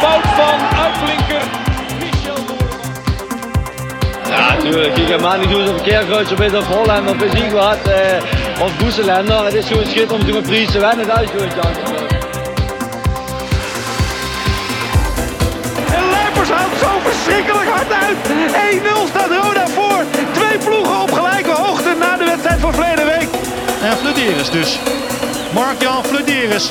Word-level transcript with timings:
Fout 0.00 0.26
van 0.38 0.78
uitblinker 0.82 1.42
Michel. 2.00 2.56
Ja, 4.28 4.54
natuurlijk. 4.54 4.96
Ik 4.96 5.08
ga 5.08 5.18
maar 5.20 5.38
niet 5.38 5.50
doen 5.50 5.68
of 5.68 5.82
Keerkruis 5.82 6.32
of 6.32 6.38
of 6.52 6.66
Holland 6.66 7.10
of 7.10 7.52
wat. 7.52 7.88
Eh, 7.88 8.62
of 8.62 8.76
Boeselender. 8.76 9.44
Het 9.44 9.54
is 9.54 9.66
gewoon 9.66 9.86
schitterend 9.86 10.12
om 10.12 10.30
te 10.30 10.36
een 10.36 10.42
prijs 10.42 10.70
te 10.70 10.78
winnen. 10.78 11.06
Dat 11.06 11.20
is 11.20 11.30
gewoon 11.30 11.50
chance. 11.50 12.06
Houdt 16.58 16.78
zo 16.80 16.88
verschrikkelijk 17.02 17.68
hard 17.68 17.92
uit. 17.92 18.16
1-0 18.72 19.06
staat 19.08 19.30
Roda 19.42 19.66
voor. 19.66 20.04
Twee 20.32 20.58
ploegen 20.58 21.00
op 21.00 21.12
gelijke 21.12 21.50
hoogte 21.50 21.94
na 21.98 22.16
de 22.16 22.24
wedstrijd 22.24 22.60
van 22.60 22.74
verleden 22.74 23.04
week. 23.04 23.28
En 23.82 23.96
Flederis 23.96 24.50
dus. 24.50 24.78
Mark-Jan 25.52 26.04
Flederis. 26.04 26.70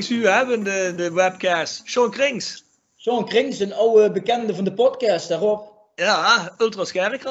Eens 0.00 0.10
u 0.10 0.26
hebben 0.26 0.64
de, 0.64 0.92
de 0.96 1.12
webcast. 1.12 1.82
Sean 1.84 2.10
Krings. 2.10 2.64
Sean 2.96 3.24
Krings, 3.24 3.60
een 3.60 3.74
oude 3.74 4.10
bekende 4.10 4.54
van 4.54 4.64
de 4.64 4.72
podcast 4.72 5.28
daarop. 5.28 5.72
Ja, 5.94 6.52
ultra. 6.58 6.84
Scherp. 6.84 7.22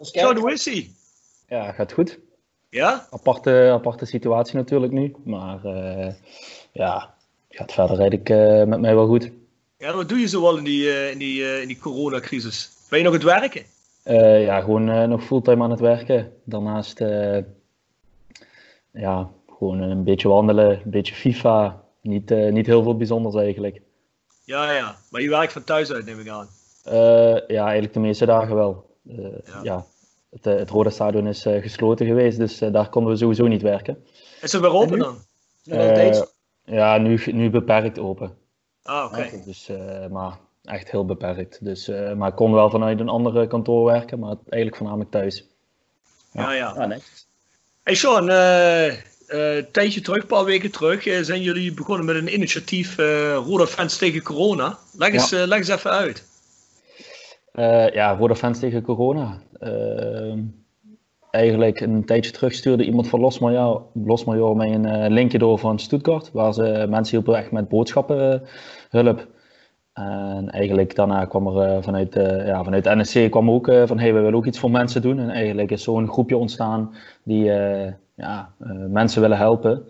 Sean, 0.00 0.36
hoe 0.36 0.52
is 0.52 0.64
hij? 0.64 0.90
Ja, 1.48 1.72
gaat 1.72 1.92
goed. 1.92 2.18
Ja? 2.70 3.06
Aparte, 3.10 3.70
aparte 3.72 4.04
situatie 4.04 4.56
natuurlijk 4.56 4.92
nu. 4.92 5.14
Maar 5.24 5.64
eh, 5.64 6.14
ja, 6.72 7.14
gaat 7.48 7.72
verder 7.72 7.98
eigenlijk 8.00 8.30
eh, 8.30 8.64
met 8.64 8.80
mij 8.80 8.94
wel 8.94 9.06
goed. 9.06 9.30
Ja, 9.78 9.94
wat 9.94 10.08
doe 10.08 10.18
je 10.18 10.28
zo 10.28 10.42
wel 10.42 10.56
in 10.56 10.64
die, 10.64 10.90
eh, 10.90 11.10
in 11.10 11.18
die, 11.18 11.60
in 11.60 11.66
die 11.66 11.78
coronacrisis? 11.78 12.70
Ben 12.88 12.98
je 12.98 13.04
nog 13.04 13.14
aan 13.14 13.20
het 13.20 13.28
werken? 13.28 13.62
Eh, 14.02 14.44
ja, 14.44 14.60
gewoon 14.60 14.88
eh, 14.88 15.04
nog 15.04 15.24
fulltime 15.24 15.62
aan 15.62 15.70
het 15.70 15.80
werken. 15.80 16.32
Daarnaast 16.44 17.00
eh, 17.00 17.38
ja, 18.92 19.30
gewoon 19.58 19.80
een 19.80 20.04
beetje 20.04 20.28
wandelen, 20.28 20.70
een 20.70 20.90
beetje 20.90 21.14
FIFA. 21.14 21.86
Niet, 22.08 22.30
eh, 22.30 22.52
niet 22.52 22.66
heel 22.66 22.82
veel 22.82 22.96
bijzonders 22.96 23.34
eigenlijk. 23.34 23.80
Ja, 24.44 24.72
ja. 24.72 24.96
Maar 25.10 25.20
je 25.20 25.28
werkt 25.28 25.52
van 25.52 25.64
thuis 25.64 25.92
uit, 25.92 26.04
neem 26.04 26.20
ik 26.20 26.28
aan. 26.28 26.48
Eh, 26.84 27.46
ja, 27.46 27.62
eigenlijk 27.64 27.92
de 27.92 28.00
meeste 28.00 28.26
dagen 28.26 28.54
wel. 28.54 28.96
Eh, 29.08 29.16
Ja. 29.44 29.60
ja. 29.62 29.84
Het, 30.30 30.44
het 30.44 30.70
Rode 30.70 30.90
Stadion 30.90 31.26
is 31.26 31.46
eh, 31.46 31.62
gesloten 31.62 32.06
geweest, 32.06 32.38
dus 32.38 32.58
daar 32.58 32.88
konden 32.88 33.12
we 33.12 33.18
sowieso 33.18 33.46
niet 33.46 33.62
werken. 33.62 34.04
Is 34.40 34.52
het 34.52 34.60
weer 34.60 34.70
open 34.72 34.98
dan? 34.98 35.16
Ja, 36.64 36.98
nu, 36.98 37.20
nu 37.26 37.50
beperkt 37.50 37.98
open. 37.98 38.36
Ah, 38.82 39.04
oké. 39.04 39.30
Dus, 39.44 39.68
eh, 39.68 40.06
maar 40.06 40.38
echt 40.64 40.90
heel 40.90 41.04
beperkt. 41.04 41.64
Dus, 41.64 41.88
eh, 41.88 42.12
maar 42.12 42.28
ik 42.28 42.34
kon 42.34 42.52
wel 42.52 42.70
vanuit 42.70 43.00
een 43.00 43.08
andere 43.08 43.46
kantoor 43.46 43.84
werken, 43.84 44.18
maar 44.18 44.36
eigenlijk 44.48 44.76
voornamelijk 44.76 45.10
thuis. 45.10 45.46
Ja, 46.32 46.52
ja. 46.52 46.68
Ah, 46.70 46.86
netjes. 46.88 47.26
Hey 47.82 47.94
Sean, 47.94 48.24
een 49.28 49.66
tijdje 49.72 50.00
terug, 50.00 50.22
een 50.22 50.28
paar 50.28 50.44
weken 50.44 50.70
terug, 50.70 51.06
eh, 51.06 51.20
zijn 51.22 51.42
jullie 51.42 51.74
begonnen 51.74 52.06
met 52.06 52.16
een 52.16 52.34
initiatief 52.34 52.98
eh 52.98 53.34
Roda 53.46 53.66
Fans 53.66 53.96
tegen 53.96 54.22
Corona. 54.22 54.78
Leg 54.96 55.12
eens, 55.12 55.32
eh, 55.32 55.46
leg 55.46 55.58
eens 55.58 55.68
even 55.68 55.90
uit. 55.90 56.24
Eh, 57.52 57.88
ja, 57.88 58.16
Rode 58.16 58.36
Fans 58.36 58.58
tegen 58.58 58.82
corona. 58.82 59.40
Eigenlijk 61.30 61.80
een 61.80 62.04
tijdje 62.04 62.30
terug 62.30 62.54
stuurde 62.54 62.84
iemand 62.84 63.08
van 63.08 63.20
Los 63.20 63.38
Major, 63.38 63.82
Los 64.04 64.24
Major 64.24 64.56
mij 64.56 64.74
een 64.74 64.86
eh, 64.86 65.10
linkje 65.10 65.38
door 65.38 65.58
van 65.58 65.78
Stuttgart, 65.78 66.30
waar 66.32 66.54
ze 66.54 66.86
mensen 66.88 67.16
hielpen 67.16 67.36
echt 67.38 67.50
met 67.50 67.68
boodschappenhulp. 67.68 69.26
En 69.92 70.50
eigenlijk 70.50 70.94
daarna 70.94 71.24
kwam 71.24 71.46
er 71.46 71.76
eh, 71.76 71.82
vanuit, 71.82 72.16
eh, 72.16 72.46
ja, 72.46 72.64
vanuit 72.64 72.84
de 72.84 72.96
NSC 72.96 73.30
kwam 73.30 73.50
ook 73.50 73.68
eh, 73.68 73.82
van 73.86 73.98
hey, 73.98 74.14
we 74.14 74.20
willen 74.20 74.34
ook 74.34 74.46
iets 74.46 74.58
voor 74.58 74.70
mensen 74.70 75.02
doen. 75.02 75.18
En 75.18 75.30
eigenlijk 75.30 75.70
is 75.70 75.82
zo'n 75.82 76.08
groepje 76.08 76.36
ontstaan 76.36 76.94
die 77.24 77.52
eh, 77.52 77.92
ja, 78.18 78.52
eh, 78.58 78.70
mensen 78.88 79.20
willen 79.20 79.36
helpen. 79.36 79.82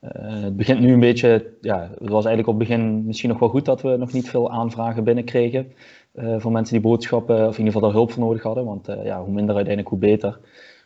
Eh, 0.00 0.42
het 0.42 0.56
begint 0.56 0.80
nu 0.80 0.92
een 0.92 1.00
beetje, 1.00 1.52
ja, 1.60 1.80
het 1.98 2.08
was 2.08 2.24
eigenlijk 2.24 2.48
op 2.48 2.58
het 2.58 2.68
begin 2.68 3.06
misschien 3.06 3.28
nog 3.28 3.38
wel 3.38 3.48
goed 3.48 3.64
dat 3.64 3.82
we 3.82 3.96
nog 3.96 4.12
niet 4.12 4.28
veel 4.28 4.50
aanvragen 4.50 5.04
binnenkregen 5.04 5.72
eh 6.12 6.34
van 6.38 6.52
mensen 6.52 6.74
die 6.74 6.82
boodschappen, 6.82 7.36
of 7.36 7.58
in 7.58 7.64
ieder 7.64 7.64
geval 7.64 7.80
daar 7.80 7.92
hulp 7.92 8.12
voor 8.12 8.22
nodig 8.22 8.42
hadden. 8.42 8.64
Want 8.64 8.86
ja, 9.04 9.22
hoe 9.22 9.32
minder 9.32 9.54
uiteindelijk, 9.54 9.88
hoe 9.88 9.98
beter. 9.98 10.38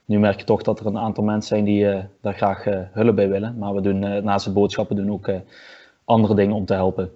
Nu 0.04 0.18
merk 0.18 0.38
je 0.38 0.44
toch 0.44 0.62
dat 0.62 0.80
er 0.80 0.86
een 0.86 0.98
aantal 0.98 1.24
mensen 1.24 1.48
zijn 1.48 1.64
die 1.64 1.86
daar 2.20 2.34
graag 2.34 2.64
hulp 2.92 3.16
bij 3.16 3.28
willen. 3.28 3.58
Maar 3.58 3.74
we 3.74 3.80
doen 3.80 3.98
naast 4.24 4.44
het 4.44 4.54
boodschappen 4.54 4.96
doen 4.96 5.10
ook 5.10 5.30
andere 6.04 6.34
dingen 6.34 6.54
om 6.54 6.64
te 6.64 6.74
helpen 6.74 7.10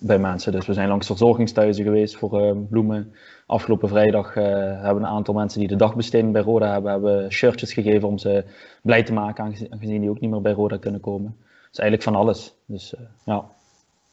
bij 0.00 0.18
mensen. 0.18 0.52
Dus 0.52 0.66
we 0.66 0.72
zijn 0.72 0.88
langs 0.88 1.06
verzorgingsthuizen 1.06 1.84
geweest 1.84 2.16
voor 2.16 2.40
eh, 2.42 2.56
bloemen. 2.68 3.12
Afgelopen 3.46 3.88
vrijdag 3.88 4.36
eh, 4.36 4.44
hebben 4.44 4.94
we 4.94 5.00
een 5.00 5.14
aantal 5.14 5.34
mensen 5.34 5.58
die 5.58 5.68
de 5.68 5.76
dagbesteding 5.76 6.32
bij 6.32 6.42
Roda 6.42 6.72
hebben, 6.72 6.90
hebben 6.90 7.32
shirtjes 7.32 7.72
gegeven 7.72 8.08
om 8.08 8.18
ze 8.18 8.44
blij 8.82 9.02
te 9.02 9.12
maken, 9.12 9.44
aangezien, 9.44 10.00
die 10.00 10.10
ook 10.10 10.20
niet 10.20 10.30
meer 10.30 10.40
bij 10.40 10.52
Roda 10.52 10.76
kunnen 10.76 11.00
komen. 11.00 11.36
Dus 11.70 11.78
eigenlijk 11.78 12.02
van 12.02 12.14
alles. 12.14 12.54
Dus 12.66 12.94
eh, 12.94 13.00
ja, 13.24 13.44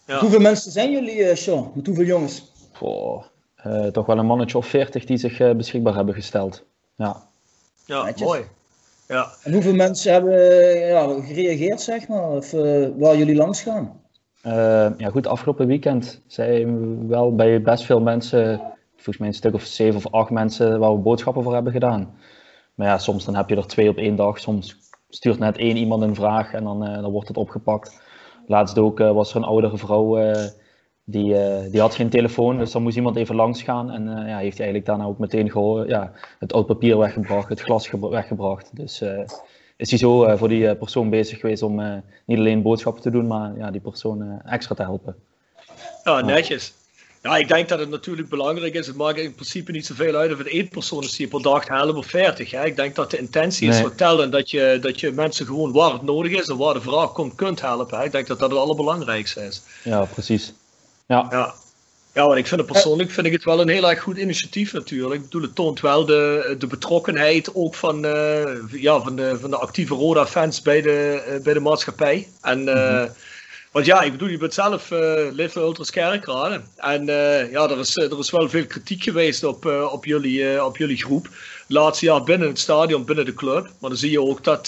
Ja. 0.08 0.20
Hoeveel 0.20 0.40
mensen 0.40 0.72
zijn 0.72 0.92
jullie, 0.92 1.24
eh, 1.24 1.36
Sean? 1.36 1.72
Met 1.76 1.86
hoeveel 1.86 2.06
jongens? 2.06 2.52
Goh, 2.74 3.24
eh, 3.56 3.86
toch 3.86 4.06
wel 4.06 4.18
een 4.18 4.26
mannetje 4.26 4.58
of 4.58 4.66
veertig 4.68 5.06
die 5.06 5.18
zich 5.18 5.40
eh, 5.40 5.52
beschikbaar 5.52 5.96
hebben 5.96 6.16
gesteld. 6.16 6.64
Ja. 6.96 7.24
Ja, 7.86 8.04
Netjes. 8.04 8.28
mooi. 8.28 8.42
Ja. 9.08 9.32
En 9.44 9.54
hoeveel 9.54 9.74
mensen 9.74 10.14
hebben 10.14 10.40
ja, 10.88 11.22
gereageerd, 11.22 11.82
zeg 11.82 12.08
maar? 12.08 12.30
Of 12.30 12.52
waar 12.98 13.18
jullie 13.18 13.36
langs 13.36 13.62
gaan? 13.62 14.02
Eh, 14.46 14.88
ja, 14.98 15.10
goed, 15.10 15.28
afgelopen 15.28 15.68
weekend 15.68 16.22
zijn 16.28 17.00
we 17.00 17.08
wel 17.08 17.36
bij 17.36 17.62
best 17.62 17.84
veel 17.84 18.02
mensen, 18.02 18.62
volgens 18.94 19.18
mij 19.18 19.28
een 19.28 19.34
stuk 19.34 19.54
of 19.54 19.64
zeven 19.64 19.98
of 19.98 20.12
acht 20.12 20.30
mensen, 20.30 20.80
waar 20.80 20.92
we 20.92 21.00
boodschappen 21.00 21.44
voor 21.44 21.54
hebben 21.54 21.72
gedaan. 21.72 22.14
Maar 22.76 22.88
ja, 22.88 22.98
soms 22.98 23.26
dan 23.26 23.36
heb 23.36 23.50
je 23.50 23.56
er 23.56 23.68
twee 23.68 23.90
op 23.90 23.98
één 23.98 24.16
dag, 24.16 24.40
soms 24.40 24.78
stuurt 25.10 25.40
net 25.40 25.58
één 25.58 25.78
iemand 25.78 26.02
een 26.02 26.16
vraag 26.16 26.54
en 26.54 26.64
dan, 26.64 26.86
eh, 26.86 27.02
dan 27.02 27.12
wordt 27.12 27.28
het 27.28 27.38
opgepakt. 27.38 28.02
Laatst 28.48 28.78
ook 28.78 29.00
eh, 29.00 29.12
was 29.12 29.30
er 29.30 29.36
een 29.36 29.44
oudere 29.44 29.78
vrouw, 29.78 30.34
die, 31.04 31.36
die 31.70 31.82
had 31.82 31.96
geen 31.96 32.10
telefoon, 32.10 32.58
dus 32.58 32.72
dan 32.72 32.84
moest 32.84 32.98
iemand 32.98 33.16
even 33.16 33.36
langs 33.36 33.62
gaan. 33.62 33.92
En 33.92 34.04
ja, 34.04 34.38
heeft 34.38 34.58
hij 34.58 34.68
eigenlijk 34.68 34.86
daarna 34.86 35.06
ook 35.06 35.20
meteen 35.20 35.52
gehoord, 35.52 35.90
ja, 35.90 36.12
het 36.40 36.54
oud 36.54 36.66
papier 36.66 36.98
weggebracht, 36.98 37.50
het 37.50 37.62
glas 37.62 37.88
gebra- 37.88 38.10
weggebracht. 38.10 38.76
Dus 38.76 39.04
is 39.78 39.90
hij 39.90 40.00
zo 40.00 40.24
eh, 40.24 40.38
voor 40.38 40.48
die 40.50 40.68
eh, 40.68 40.78
persoon 40.78 41.10
bezig 41.10 41.40
geweest 41.40 41.62
om 41.62 41.80
eh, 41.80 41.94
niet 42.26 42.38
alleen 42.38 42.62
boodschappen 42.62 43.02
te 43.02 43.10
doen, 43.12 43.28
maar 43.28 43.58
ja, 43.58 43.72
die 43.72 43.82
persoon 43.82 44.42
extra 44.46 44.76
te 44.76 44.82
helpen. 44.82 45.16
ja, 46.04 46.22
netjes. 46.22 46.74
Ja, 47.22 47.38
ik 47.38 47.48
denk 47.48 47.70
dat 47.70 47.80
het 47.80 47.90
natuurlijk 47.90 48.30
belangrijk 48.30 48.74
is. 48.74 48.88
Het 48.88 48.96
maakt 48.96 49.18
in 49.18 49.34
principe 49.34 49.72
niet 49.72 49.86
zoveel 49.86 50.16
uit 50.16 50.32
of 50.32 50.38
het 50.38 50.48
één 50.48 50.70
persoon 50.70 51.04
is 51.04 51.12
die 51.16 51.26
je 51.26 51.32
per 51.32 51.42
dag 51.42 51.68
helpt 51.68 51.98
of 51.98 52.06
40. 52.06 52.52
Hè. 52.52 52.66
Ik 52.66 52.76
denk 52.76 52.96
dat 52.96 53.12
de 53.12 53.18
intentie 53.18 53.68
is 53.68 53.74
Nee. 53.74 53.84
wat 53.84 53.98
telt 53.98 54.20
en 54.22 54.30
dat 54.30 54.52
je, 54.52 54.78
dat 54.82 55.00
je 55.00 55.12
mensen 55.12 55.46
gewoon 55.46 55.72
waar 55.72 55.94
het 55.94 56.02
nodig 56.02 56.32
is 56.32 56.48
en 56.48 56.58
waar 56.58 56.74
de 56.74 56.82
vraag 56.82 57.12
komt 57.12 57.36
kunt 57.36 57.62
helpen. 57.62 57.98
Hè. 57.98 58.04
Ik 58.04 58.12
denk 58.12 58.28
dat 58.28 58.40
dat 58.40 58.50
het 58.50 58.60
allerbelangrijkste 58.60 59.42
is. 59.46 59.62
Ja, 59.84 60.06
precies. 60.06 60.54
Ja, 61.08 61.28
Ja. 61.30 61.54
Ja, 62.16 62.26
want 62.26 62.38
ik 62.38 62.48
vind 62.48 62.62
het 62.62 62.72
persoonlijk 62.72 63.12
vind 63.12 63.26
ik 63.26 63.32
het 63.32 63.44
wel 63.44 63.62
een 63.62 63.70
heel 63.70 63.90
erg 63.90 64.02
goed 64.02 64.18
initiatief 64.18 64.74
natuurlijk. 64.74 65.14
Ik 65.14 65.22
bedoel, 65.22 65.42
het 65.42 65.56
toont 65.56 65.80
wel 65.80 66.06
de, 66.06 66.56
de 66.60 66.68
betrokkenheid 66.68 67.56
ook 67.56 67.76
van, 67.76 68.06
eh, 68.06 68.44
ja, 68.72 69.02
van, 69.02 69.16
de, 69.16 69.38
van 69.40 69.50
de 69.50 69.58
actieve 69.58 69.94
Roda-fans 69.94 70.62
bij 70.62 70.82
de, 70.82 71.24
eh, 71.28 71.42
bij 71.42 71.54
de 71.54 71.60
maatschappij. 71.60 72.28
En 72.42 72.68
eh, 72.68 73.10
Want 73.72 73.86
ja, 73.86 74.02
ik 74.02 74.12
bedoel, 74.12 74.28
je 74.28 74.38
bent 74.38 74.54
zelf 74.54 74.90
lid 75.32 75.52
van 75.52 75.62
Ultras 75.62 75.90
Kerkrade. 75.90 76.62
En 76.76 77.06
ja, 77.52 77.70
er 77.70 77.80
is, 77.80 77.98
er 77.98 78.20
is 78.20 78.32
wel 78.32 78.50
veel 78.50 78.66
kritiek 78.66 79.04
geweest 79.04 79.44
op, 79.44 79.66
op, 79.92 80.06
jullie, 80.06 80.66
op 80.66 80.78
jullie 80.78 80.98
groep. 80.98 81.30
Laatste 81.68 82.06
jaar 82.06 82.24
binnen 82.24 82.48
het 82.48 82.60
stadion, 82.60 83.06
binnen 83.06 83.26
de 83.26 83.34
club. 83.34 83.70
Maar 83.80 83.90
dan 83.90 84.00
zie 84.00 84.12
je 84.12 84.22
ook 84.22 84.44
dat, 84.44 84.68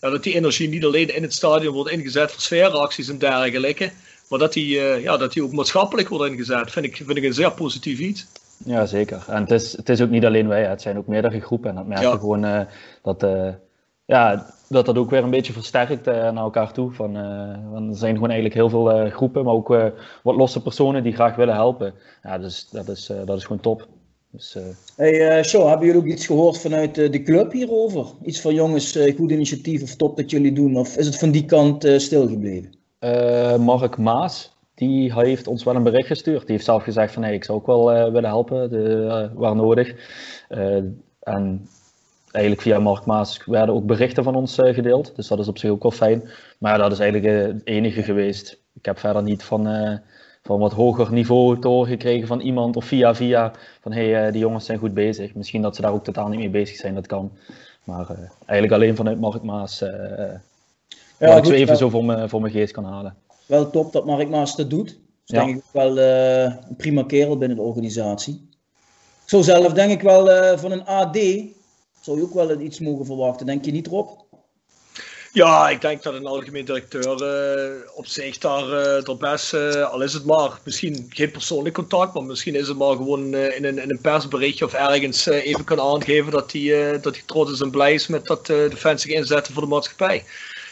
ja, 0.00 0.10
dat 0.10 0.22
die 0.22 0.34
energie 0.34 0.68
niet 0.68 0.84
alleen 0.84 1.14
in 1.14 1.22
het 1.22 1.34
stadion 1.34 1.74
wordt 1.74 1.90
ingezet 1.90 2.32
voor 2.32 2.40
sfeeracties 2.40 3.08
en 3.08 3.18
dergelijke. 3.18 3.90
Maar 4.28 4.38
dat 4.38 4.52
die, 4.52 4.80
ja, 4.80 5.16
dat 5.16 5.32
die 5.32 5.42
ook 5.42 5.52
maatschappelijk 5.52 6.08
wordt 6.08 6.32
ingezet. 6.32 6.70
Vind 6.70 6.86
ik, 6.86 6.96
vind 6.96 7.16
ik 7.16 7.24
een 7.24 7.34
zeer 7.34 7.52
positief 7.52 7.98
iets. 7.98 8.26
Ja, 8.64 8.86
zeker. 8.86 9.24
En 9.28 9.40
het 9.40 9.50
is, 9.50 9.76
het 9.76 9.88
is 9.88 10.00
ook 10.00 10.10
niet 10.10 10.24
alleen 10.24 10.48
wij, 10.48 10.64
het 10.64 10.82
zijn 10.82 10.98
ook 10.98 11.06
meerdere 11.06 11.40
groepen. 11.40 11.70
En 11.70 11.76
dat 11.76 11.86
merk 11.86 12.00
je 12.00 12.18
gewoon 12.18 12.66
dat 13.02 13.24
ja, 14.06 14.46
dat 14.68 14.86
dat 14.86 14.98
ook 14.98 15.10
weer 15.10 15.22
een 15.22 15.30
beetje 15.30 15.52
versterkt 15.52 16.08
uh, 16.08 16.14
naar 16.14 16.36
elkaar 16.36 16.72
toe. 16.72 16.92
Van, 16.92 17.16
uh, 17.16 17.88
er 17.88 17.96
zijn 17.96 18.14
gewoon 18.14 18.30
eigenlijk 18.30 18.54
heel 18.54 18.68
veel 18.68 19.04
uh, 19.04 19.12
groepen, 19.12 19.44
maar 19.44 19.54
ook 19.54 19.68
wat 20.22 20.36
losse 20.36 20.62
personen 20.62 21.02
die 21.02 21.14
graag 21.14 21.36
willen 21.36 21.54
helpen. 21.54 21.94
Ja, 22.22 22.38
dus 22.38 22.68
dat 22.70 22.88
is, 22.88 23.10
dat 23.24 23.36
is 23.36 23.44
gewoon 23.44 23.62
top. 23.62 23.88
Dus, 24.30 24.56
hey, 24.96 25.44
Show, 25.44 25.68
hebben 25.68 25.86
jullie 25.86 26.00
ook 26.00 26.08
iets 26.08 26.26
gehoord 26.26 26.58
vanuit 26.58 26.94
de 26.94 27.22
club 27.22 27.52
hierover? 27.52 28.06
Iets 28.24 28.40
van 28.40 28.54
jongens, 28.54 28.98
goed 29.16 29.30
initiatief 29.30 29.82
of 29.82 29.94
top 29.94 30.16
dat 30.16 30.30
jullie 30.30 30.52
doen? 30.52 30.76
Of 30.76 30.96
is 30.96 31.06
het 31.06 31.18
van 31.18 31.30
die 31.30 31.44
kant 31.44 31.88
stilgebleven? 31.96 32.74
Mark 33.58 33.98
Maas, 33.98 34.52
die 34.74 35.14
heeft 35.14 35.46
ons 35.46 35.64
wel 35.64 35.74
een 35.74 35.82
bericht 35.82 36.06
gestuurd. 36.06 36.40
Die 36.40 36.50
heeft 36.50 36.64
zelf 36.64 36.82
gezegd 36.82 37.12
van 37.12 37.22
hey, 37.22 37.34
ik 37.34 37.44
zou 37.44 37.58
ook 37.58 37.66
wel 37.66 38.12
willen 38.12 38.30
helpen 38.30 38.70
de, 38.70 39.30
waar 39.34 39.56
nodig. 39.56 39.94
en 41.20 41.68
eigenlijk 42.36 42.60
via 42.60 42.78
Mark 42.78 43.04
Maas 43.04 43.42
werden 43.44 43.74
ook 43.74 43.86
berichten 43.86 44.24
van 44.24 44.34
ons 44.34 44.58
uh, 44.58 44.74
gedeeld. 44.74 45.16
Dus 45.16 45.28
dat 45.28 45.38
is 45.38 45.48
op 45.48 45.58
zich 45.58 45.70
ook 45.70 45.82
wel 45.82 45.90
fijn. 45.90 46.28
Maar 46.58 46.78
dat 46.78 46.92
is 46.92 46.98
eigenlijk 46.98 47.32
uh, 47.32 47.46
het 47.46 47.66
enige 47.66 48.02
geweest. 48.02 48.62
Ik 48.74 48.84
heb 48.84 48.98
verder 48.98 49.22
niet 49.22 49.42
van, 49.42 49.68
uh, 49.68 49.96
van 50.42 50.58
wat 50.58 50.72
hoger 50.72 51.12
niveau 51.12 51.56
horen 51.60 51.88
gekregen 51.88 52.26
van 52.26 52.40
iemand 52.40 52.76
of 52.76 52.84
via 52.84 53.14
via 53.14 53.52
van 53.80 53.92
hey, 53.92 54.30
die 54.30 54.40
jongens 54.40 54.64
zijn 54.64 54.78
goed 54.78 54.94
bezig. 54.94 55.34
Misschien 55.34 55.62
dat 55.62 55.76
ze 55.76 55.82
daar 55.82 55.92
ook 55.92 56.04
totaal 56.04 56.28
niet 56.28 56.38
mee 56.38 56.50
bezig 56.50 56.76
zijn, 56.76 56.94
dat 56.94 57.06
kan. 57.06 57.32
Maar 57.84 58.06
eigenlijk 58.46 58.72
alleen 58.72 58.96
vanuit 58.96 59.20
Mark 59.20 59.42
Maas 59.42 59.84
ja, 61.18 61.26
waar 61.26 61.38
ik 61.38 61.44
zo 61.44 61.52
even 61.52 61.76
zo 61.76 61.88
voor, 61.88 62.04
me, 62.04 62.28
voor 62.28 62.40
mijn 62.40 62.52
geest 62.52 62.72
kan 62.72 62.84
halen. 62.84 63.16
Wel 63.46 63.70
top 63.70 63.92
dat 63.92 64.06
Mark 64.06 64.28
Maas 64.28 64.56
dat 64.56 64.70
doet. 64.70 64.86
Dus 64.86 64.98
ja. 65.24 65.44
denk 65.44 65.56
ik 65.56 65.64
wel 65.72 65.98
een 65.98 66.76
prima 66.76 67.02
kerel 67.02 67.38
binnen 67.38 67.56
de 67.56 67.62
organisatie. 67.62 68.48
Zo 69.24 69.42
zelf 69.42 69.72
denk 69.72 69.90
ik 69.90 70.02
wel 70.02 70.56
van 70.58 70.72
een 70.72 70.84
AD 70.84 71.18
zou 72.06 72.16
je 72.16 72.22
ook 72.22 72.34
wel 72.34 72.60
iets 72.60 72.80
mogen 72.80 73.06
verwachten, 73.06 73.46
denk 73.46 73.64
je 73.64 73.72
niet, 73.72 73.86
Rob? 73.86 74.08
Ja, 75.32 75.68
ik 75.68 75.80
denk 75.80 76.02
dat 76.02 76.14
een 76.14 76.26
algemeen 76.26 76.64
directeur 76.64 77.22
uh, 77.22 77.80
op 77.94 78.06
zich 78.06 78.38
daar, 78.38 78.98
uh, 79.08 79.18
best, 79.18 79.54
uh, 79.54 79.90
al 79.90 80.02
is 80.02 80.12
het 80.12 80.24
maar 80.24 80.60
misschien 80.64 81.06
geen 81.08 81.30
persoonlijk 81.30 81.74
contact, 81.74 82.14
maar 82.14 82.22
misschien 82.22 82.54
is 82.54 82.68
het 82.68 82.76
maar 82.76 82.96
gewoon 82.96 83.34
in, 83.34 83.64
een, 83.64 83.78
in 83.78 83.90
een 83.90 84.00
persberichtje 84.00 84.64
of 84.64 84.72
ergens 84.72 85.26
even 85.26 85.64
kan 85.64 85.80
aangeven 85.80 86.32
dat 86.32 86.52
hij 86.52 87.00
dat 87.00 87.26
trots 87.26 87.52
is 87.52 87.60
en 87.60 87.70
blij 87.70 87.94
is 87.94 88.06
met 88.06 88.26
dat 88.26 88.46
de 88.46 88.76
fans 88.76 89.02
zich 89.02 89.12
inzetten 89.12 89.52
voor 89.52 89.62
de 89.62 89.68
maatschappij. 89.68 90.24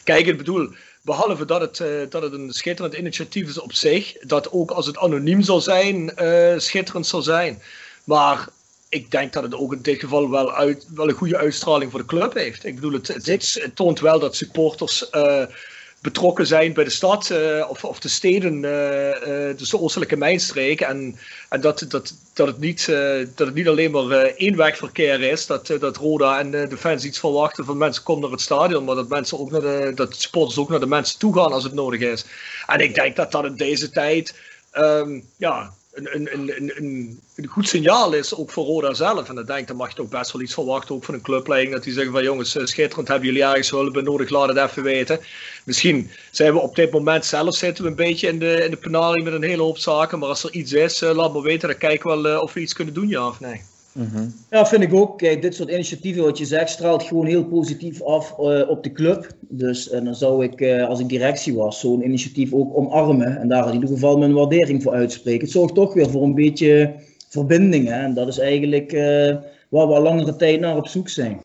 Kijk, 0.04 0.26
ik 0.26 0.36
bedoel, 0.36 0.68
behalve 1.02 1.44
dat 1.44 1.60
het, 1.60 2.10
dat 2.10 2.22
het 2.22 2.32
een 2.32 2.52
schitterend 2.52 2.94
initiatief 2.94 3.48
is 3.48 3.58
op 3.58 3.72
zich, 3.72 4.16
dat 4.20 4.52
ook 4.52 4.70
als 4.70 4.86
het 4.86 4.98
anoniem 4.98 5.42
zal 5.42 5.60
zijn, 5.60 6.12
schitterend 6.56 7.06
zal 7.06 7.22
zijn. 7.22 7.62
Maar 8.04 8.48
ik 8.88 9.10
denk 9.10 9.32
dat 9.32 9.42
het 9.42 9.54
ook 9.54 9.72
in 9.72 9.82
dit 9.82 10.00
geval 10.00 10.30
wel, 10.30 10.52
uit, 10.52 10.86
wel 10.94 11.08
een 11.08 11.14
goede 11.14 11.36
uitstraling 11.36 11.90
voor 11.90 12.00
de 12.00 12.06
club 12.06 12.34
heeft. 12.34 12.64
Ik 12.64 12.74
bedoel, 12.74 12.92
het, 12.92 13.08
het, 13.08 13.70
toont 13.74 14.00
wel 14.00 14.18
dat 14.18 14.36
supporters 14.36 15.06
uh, 15.12 15.42
betrokken 16.04 16.46
zijn 16.46 16.72
bij 16.72 16.84
de 16.84 16.90
stad 16.90 17.30
uh, 17.30 17.64
of, 17.68 17.84
of 17.84 17.98
de 17.98 18.08
steden, 18.08 18.54
uh, 18.54 18.62
de 18.62 19.78
oostelijke 19.80 20.16
mijnstreek. 20.16 20.80
En, 20.80 21.18
en 21.48 21.60
dat, 21.60 21.84
dat, 21.88 22.14
dat, 22.32 22.46
het 22.46 22.58
niet, 22.58 22.86
dat 23.34 23.46
het 23.46 23.54
niet 23.54 23.68
alleen 23.68 23.90
maar 23.90 24.24
eenwegverkeer 24.24 25.20
is, 25.20 25.46
dat, 25.46 25.66
dat 25.66 25.96
Roda 25.96 26.38
en 26.38 26.50
de 26.50 26.76
fans 26.76 27.04
iets 27.04 27.18
verwachten 27.18 27.64
van 27.64 27.76
mensen 27.78 28.02
komen 28.02 28.22
naar 28.22 28.30
het 28.30 28.40
stadion, 28.40 28.84
maar 28.84 28.94
dat, 28.94 29.08
mensen 29.08 29.38
ook 29.38 29.50
naar 29.50 29.60
de, 29.60 29.92
dat 29.94 30.16
supporters 30.16 30.58
ook 30.58 30.68
naar 30.68 30.80
de 30.80 30.86
mensen 30.86 31.18
toe 31.18 31.34
gaan 31.34 31.52
als 31.52 31.64
het 31.64 31.74
nodig 31.74 32.00
is. 32.00 32.24
En 32.66 32.80
ik 32.80 32.94
denk 32.94 33.16
dat 33.16 33.32
dat 33.32 33.44
in 33.44 33.56
deze 33.56 33.90
tijd 33.90 34.34
um, 34.72 35.28
ja, 35.36 35.72
een, 35.94 36.08
een, 36.14 36.56
een, 36.56 36.72
een, 36.76 37.20
een 37.34 37.46
goed 37.46 37.68
signaal 37.68 38.12
is, 38.12 38.34
ook 38.34 38.50
voor 38.50 38.64
Roda 38.64 38.94
zelf. 38.94 39.28
En 39.28 39.38
ik 39.38 39.46
denk, 39.46 39.68
dan 39.68 39.76
mag 39.76 39.96
je 39.96 40.02
ook 40.02 40.10
best 40.10 40.32
wel 40.32 40.42
iets 40.42 40.54
verwachten, 40.54 40.94
ook 40.94 41.04
van 41.04 41.14
een 41.14 41.20
clubleiding, 41.20 41.74
dat 41.74 41.82
die 41.82 41.92
zeggen 41.92 42.12
van 42.12 42.22
jongens, 42.22 42.56
eh, 42.56 42.64
schitterend, 42.64 43.08
hebben 43.08 43.26
jullie 43.26 43.42
ergens 43.42 43.70
hulp 43.70 44.02
nodig, 44.02 44.28
laat 44.28 44.48
het 44.48 44.56
even 44.56 44.82
weten. 44.82 45.20
Misschien 45.64 46.10
zijn 46.30 46.52
we 46.52 46.60
op 46.60 46.76
dit 46.76 46.90
moment 46.90 47.24
zelf 47.24 47.56
zitten 47.56 47.84
we 47.84 47.90
een 47.90 47.96
beetje 47.96 48.28
in 48.28 48.38
de, 48.38 48.64
in 48.64 48.70
de 48.70 48.76
penarie 48.76 49.22
met 49.22 49.32
een 49.32 49.42
hele 49.42 49.62
hoop 49.62 49.78
zaken, 49.78 50.18
maar 50.18 50.28
als 50.28 50.44
er 50.44 50.52
iets 50.52 50.72
is, 50.72 51.02
uh, 51.02 51.14
laat 51.14 51.32
me 51.32 51.42
weten, 51.42 51.68
dan 51.68 51.78
kijken 51.78 52.10
we 52.10 52.22
wel 52.22 52.32
uh, 52.34 52.42
of 52.42 52.52
we 52.52 52.60
iets 52.60 52.72
kunnen 52.72 52.94
doen, 52.94 53.08
ja 53.08 53.26
of 53.26 53.40
nee. 53.40 53.62
Mhm. 53.94 54.26
Ja, 54.50 54.66
vind 54.66 54.82
ik 54.82 54.94
ook. 54.94 55.18
Kijk, 55.18 55.42
dit 55.42 55.54
soort 55.54 55.70
initiatieven, 55.70 56.24
wat 56.24 56.38
je 56.38 56.44
zegt, 56.44 56.70
straalt 56.70 57.02
gewoon 57.02 57.26
heel 57.26 57.44
positief 57.44 58.02
af 58.02 58.34
uh, 58.38 58.68
op 58.68 58.82
de 58.82 58.92
club. 58.92 59.26
Dus 59.40 59.90
en 59.90 60.04
dan 60.04 60.14
zou 60.14 60.44
ik, 60.44 60.60
uh, 60.60 60.88
als 60.88 61.00
ik 61.00 61.08
directie 61.08 61.54
was, 61.54 61.80
zo'n 61.80 62.04
initiatief 62.04 62.52
ook 62.52 62.76
omarmen. 62.76 63.40
En 63.40 63.48
daar 63.48 63.66
in 63.66 63.74
ieder 63.74 63.88
geval 63.88 64.18
mijn 64.18 64.32
waardering 64.32 64.82
voor 64.82 64.92
uitspreken. 64.92 65.40
Het 65.40 65.50
zorgt 65.50 65.74
toch 65.74 65.94
weer 65.94 66.10
voor 66.10 66.22
een 66.22 66.34
beetje 66.34 66.94
verbinding. 67.28 67.88
Hè? 67.88 68.02
En 68.02 68.14
dat 68.14 68.28
is 68.28 68.38
eigenlijk 68.38 68.92
uh, 68.92 69.00
waar 69.68 69.88
we 69.88 69.94
al 69.94 70.02
langere 70.02 70.36
tijd 70.36 70.60
naar 70.60 70.76
op 70.76 70.88
zoek 70.88 71.08
zijn. 71.08 71.40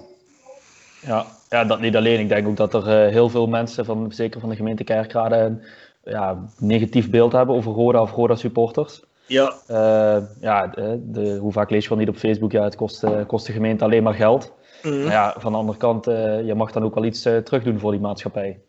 Ja, 1.05 1.25
ja, 1.49 1.65
dat 1.65 1.79
niet 1.79 1.95
alleen. 1.95 2.19
Ik 2.19 2.29
denk 2.29 2.47
ook 2.47 2.57
dat 2.57 2.73
er 2.73 3.09
heel 3.09 3.29
veel 3.29 3.47
mensen, 3.47 3.85
van, 3.85 4.11
zeker 4.11 4.39
van 4.39 4.49
de 4.49 4.55
gemeente 4.55 4.83
Kerkrade, 4.83 5.35
een 5.35 5.61
ja, 6.03 6.49
negatief 6.57 7.09
beeld 7.09 7.31
hebben 7.31 7.55
over 7.55 7.71
Roda 7.71 8.01
of 8.01 8.11
Roda 8.11 8.35
supporters. 8.35 9.01
Ja. 9.29 9.53
Uh, 9.71 10.23
ja, 10.41 10.67
de, 10.99 11.37
hoe 11.41 11.51
vaak 11.51 11.69
lees 11.69 11.83
je 11.83 11.89
wel 11.89 11.97
niet 11.97 12.09
op 12.09 12.17
Facebook, 12.17 12.51
ja, 12.51 12.63
het 12.63 12.75
kost, 12.75 13.03
uh, 13.03 13.25
kost 13.27 13.45
de 13.45 13.51
gemeente 13.51 13.83
alleen 13.83 14.03
maar 14.03 14.13
geld. 14.13 14.51
Mm. 14.83 15.03
Maar 15.03 15.11
ja, 15.11 15.35
van 15.37 15.51
de 15.51 15.57
andere 15.57 15.77
kant, 15.77 16.07
uh, 16.07 16.45
je 16.45 16.55
mag 16.55 16.71
dan 16.71 16.83
ook 16.83 16.95
wel 16.95 17.05
iets 17.05 17.21
terugdoen 17.21 17.79
voor 17.79 17.91
die 17.91 17.99
maatschappij. 17.99 18.59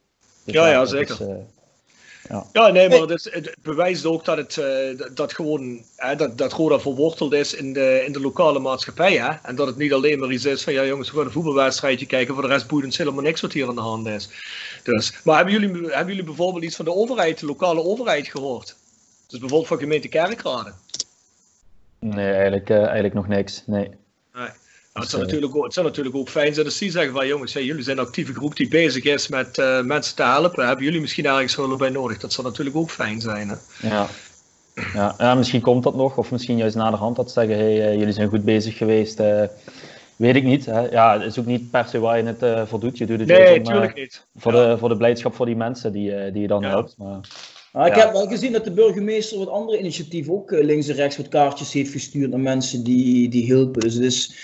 Dus 0.44 0.54
ja, 0.54 0.68
ja, 0.68 0.84
zeker. 0.84 1.20
Is, 1.20 1.26
ja. 2.28 2.46
ja, 2.52 2.68
nee, 2.68 2.88
maar 2.88 2.98
het, 2.98 3.28
het, 3.32 3.56
bewijst 3.62 4.06
ook 4.06 4.24
dat 4.24 4.36
het 4.36 4.62
dat 5.14 5.34
gewoon 5.34 5.82
hè, 5.96 6.16
dat, 6.16 6.38
dat 6.38 6.52
Roda 6.52 6.78
verworteld 6.80 7.32
is 7.32 7.54
in 7.54 7.72
de, 7.72 8.02
in 8.06 8.12
de 8.12 8.20
lokale 8.20 8.58
maatschappij. 8.58 9.18
Hè? 9.18 9.30
En 9.42 9.56
dat 9.56 9.66
het 9.66 9.76
niet 9.76 9.92
alleen 9.92 10.18
maar 10.18 10.30
iets 10.30 10.44
is 10.44 10.62
van 10.62 10.72
ja 10.72 10.84
jongens, 10.84 11.10
we 11.10 11.16
gaan 11.16 11.26
een 11.26 11.32
voetbalwedstrijdje 11.32 12.06
kijken, 12.06 12.34
voor 12.34 12.42
de 12.42 12.48
rest 12.48 12.68
boeit 12.68 12.84
ons 12.84 12.98
helemaal 12.98 13.22
niks 13.22 13.40
wat 13.40 13.52
hier 13.52 13.68
aan 13.68 13.74
de 13.74 13.80
hand 13.80 14.06
is. 14.06 14.28
Dus, 14.82 15.20
maar 15.24 15.36
hebben 15.36 15.54
jullie, 15.54 15.86
hebben 15.86 16.06
jullie 16.06 16.24
bijvoorbeeld 16.24 16.64
iets 16.64 16.76
van 16.76 16.84
de 16.84 16.94
overheid, 16.94 17.40
de 17.40 17.46
lokale 17.46 17.82
overheid 17.82 18.28
gehoord? 18.28 18.76
Dus 19.30 19.38
bijvoorbeeld 19.38 19.68
van 19.68 19.78
gemeente 19.78 20.08
Kerkrade? 20.08 20.72
Nee, 22.00 22.32
eigenlijk, 22.32 22.70
uh, 22.70 22.82
eigenlijk 22.82 23.14
nog 23.14 23.28
niks. 23.28 23.62
Nee. 23.66 23.88
nee. 24.32 24.48
Nou, 24.92 25.06
het, 25.06 25.08
zou 25.08 25.22
natuurlijk 25.22 25.56
ook, 25.56 25.64
het 25.64 25.72
zou 25.72 25.86
natuurlijk 25.86 26.16
ook 26.16 26.28
fijn 26.28 26.54
zijn 26.54 26.66
als 26.66 26.78
die 26.78 26.90
zeggen 26.90 27.12
van 27.12 27.26
jongens, 27.26 27.54
hey, 27.54 27.64
jullie 27.64 27.82
zijn 27.82 27.98
een 27.98 28.04
actieve 28.04 28.34
groep 28.34 28.56
die 28.56 28.68
bezig 28.68 29.04
is 29.04 29.28
met 29.28 29.58
uh, 29.58 29.80
mensen 29.80 30.16
te 30.16 30.22
helpen. 30.22 30.66
Hebben 30.66 30.84
jullie 30.84 31.00
misschien 31.00 31.26
ergens 31.26 31.56
hulp 31.56 31.78
bij 31.78 31.90
nodig? 31.90 32.18
Dat 32.18 32.32
zou 32.32 32.46
natuurlijk 32.46 32.76
ook 32.76 32.90
fijn 32.90 33.20
zijn. 33.20 33.48
Hè? 33.48 33.88
Ja. 33.88 34.08
Ja, 34.94 35.14
ja, 35.18 35.34
misschien 35.34 35.60
komt 35.60 35.82
dat 35.82 35.94
nog, 35.94 36.16
of 36.16 36.30
misschien 36.30 36.56
juist 36.56 36.76
na 36.76 36.90
de 36.90 36.96
hand 36.96 37.16
dat 37.16 37.26
ze 37.26 37.32
zeggen: 37.32 37.56
hey, 37.56 37.92
uh, 37.92 37.98
jullie 37.98 38.12
zijn 38.12 38.28
goed 38.28 38.44
bezig 38.44 38.76
geweest. 38.76 39.20
Uh, 39.20 39.42
weet 40.16 40.36
ik 40.36 40.44
niet. 40.44 40.66
Hè? 40.66 40.80
Ja, 40.80 41.12
het 41.12 41.22
is 41.22 41.38
ook 41.38 41.46
niet 41.46 41.70
per 41.70 41.84
se 41.88 41.98
waar 41.98 42.16
je 42.16 42.24
het 42.24 42.42
uh, 42.42 42.66
voor 42.66 42.80
doet. 42.80 42.98
Je 42.98 43.06
doet 43.06 43.18
het 43.18 43.28
nee, 43.28 43.58
natuurlijk 43.58 43.94
niet. 43.94 44.26
Voor, 44.36 44.54
ja. 44.54 44.68
de, 44.68 44.78
voor 44.78 44.88
de 44.88 44.96
blijdschap 44.96 45.34
voor 45.34 45.46
die 45.46 45.56
mensen 45.56 45.92
die, 45.92 46.32
die 46.32 46.42
je 46.42 46.48
dan 46.48 46.62
ja. 46.62 46.68
helpt. 46.68 46.94
Maar... 46.98 47.20
Ik 47.72 47.94
heb 47.94 48.12
wel 48.12 48.26
gezien 48.26 48.52
dat 48.52 48.64
de 48.64 48.72
burgemeester 48.72 49.38
wat 49.38 49.48
andere 49.48 49.78
initiatieven 49.78 50.32
ook 50.32 50.52
eh, 50.52 50.64
links 50.64 50.88
en 50.88 50.94
rechts 50.94 51.16
wat 51.16 51.28
kaartjes 51.28 51.72
heeft 51.72 51.92
gestuurd 51.92 52.30
naar 52.30 52.40
mensen 52.40 52.84
die, 52.84 53.28
die 53.28 53.44
hielpen. 53.44 53.80
Dus 53.80 53.94
het 53.94 54.02
is 54.02 54.34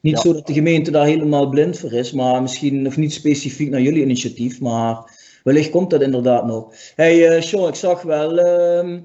niet 0.00 0.18
zo 0.18 0.32
dat 0.32 0.46
de 0.46 0.52
gemeente 0.52 0.90
daar 0.90 1.06
helemaal 1.06 1.48
blind 1.48 1.78
voor 1.78 1.92
is, 1.92 2.12
maar 2.12 2.42
misschien 2.42 2.82
nog 2.82 2.96
niet 2.96 3.12
specifiek 3.12 3.70
naar 3.70 3.80
jullie 3.80 4.02
initiatief, 4.02 4.60
maar 4.60 5.10
wellicht 5.42 5.70
komt 5.70 5.90
dat 5.90 6.02
inderdaad 6.02 6.46
nog. 6.46 6.74
Hey 6.94 7.36
uh, 7.36 7.42
Sean, 7.42 7.68
ik 7.68 7.74
zag 7.74 8.02
wel 8.02 8.38
uh, 8.38 9.00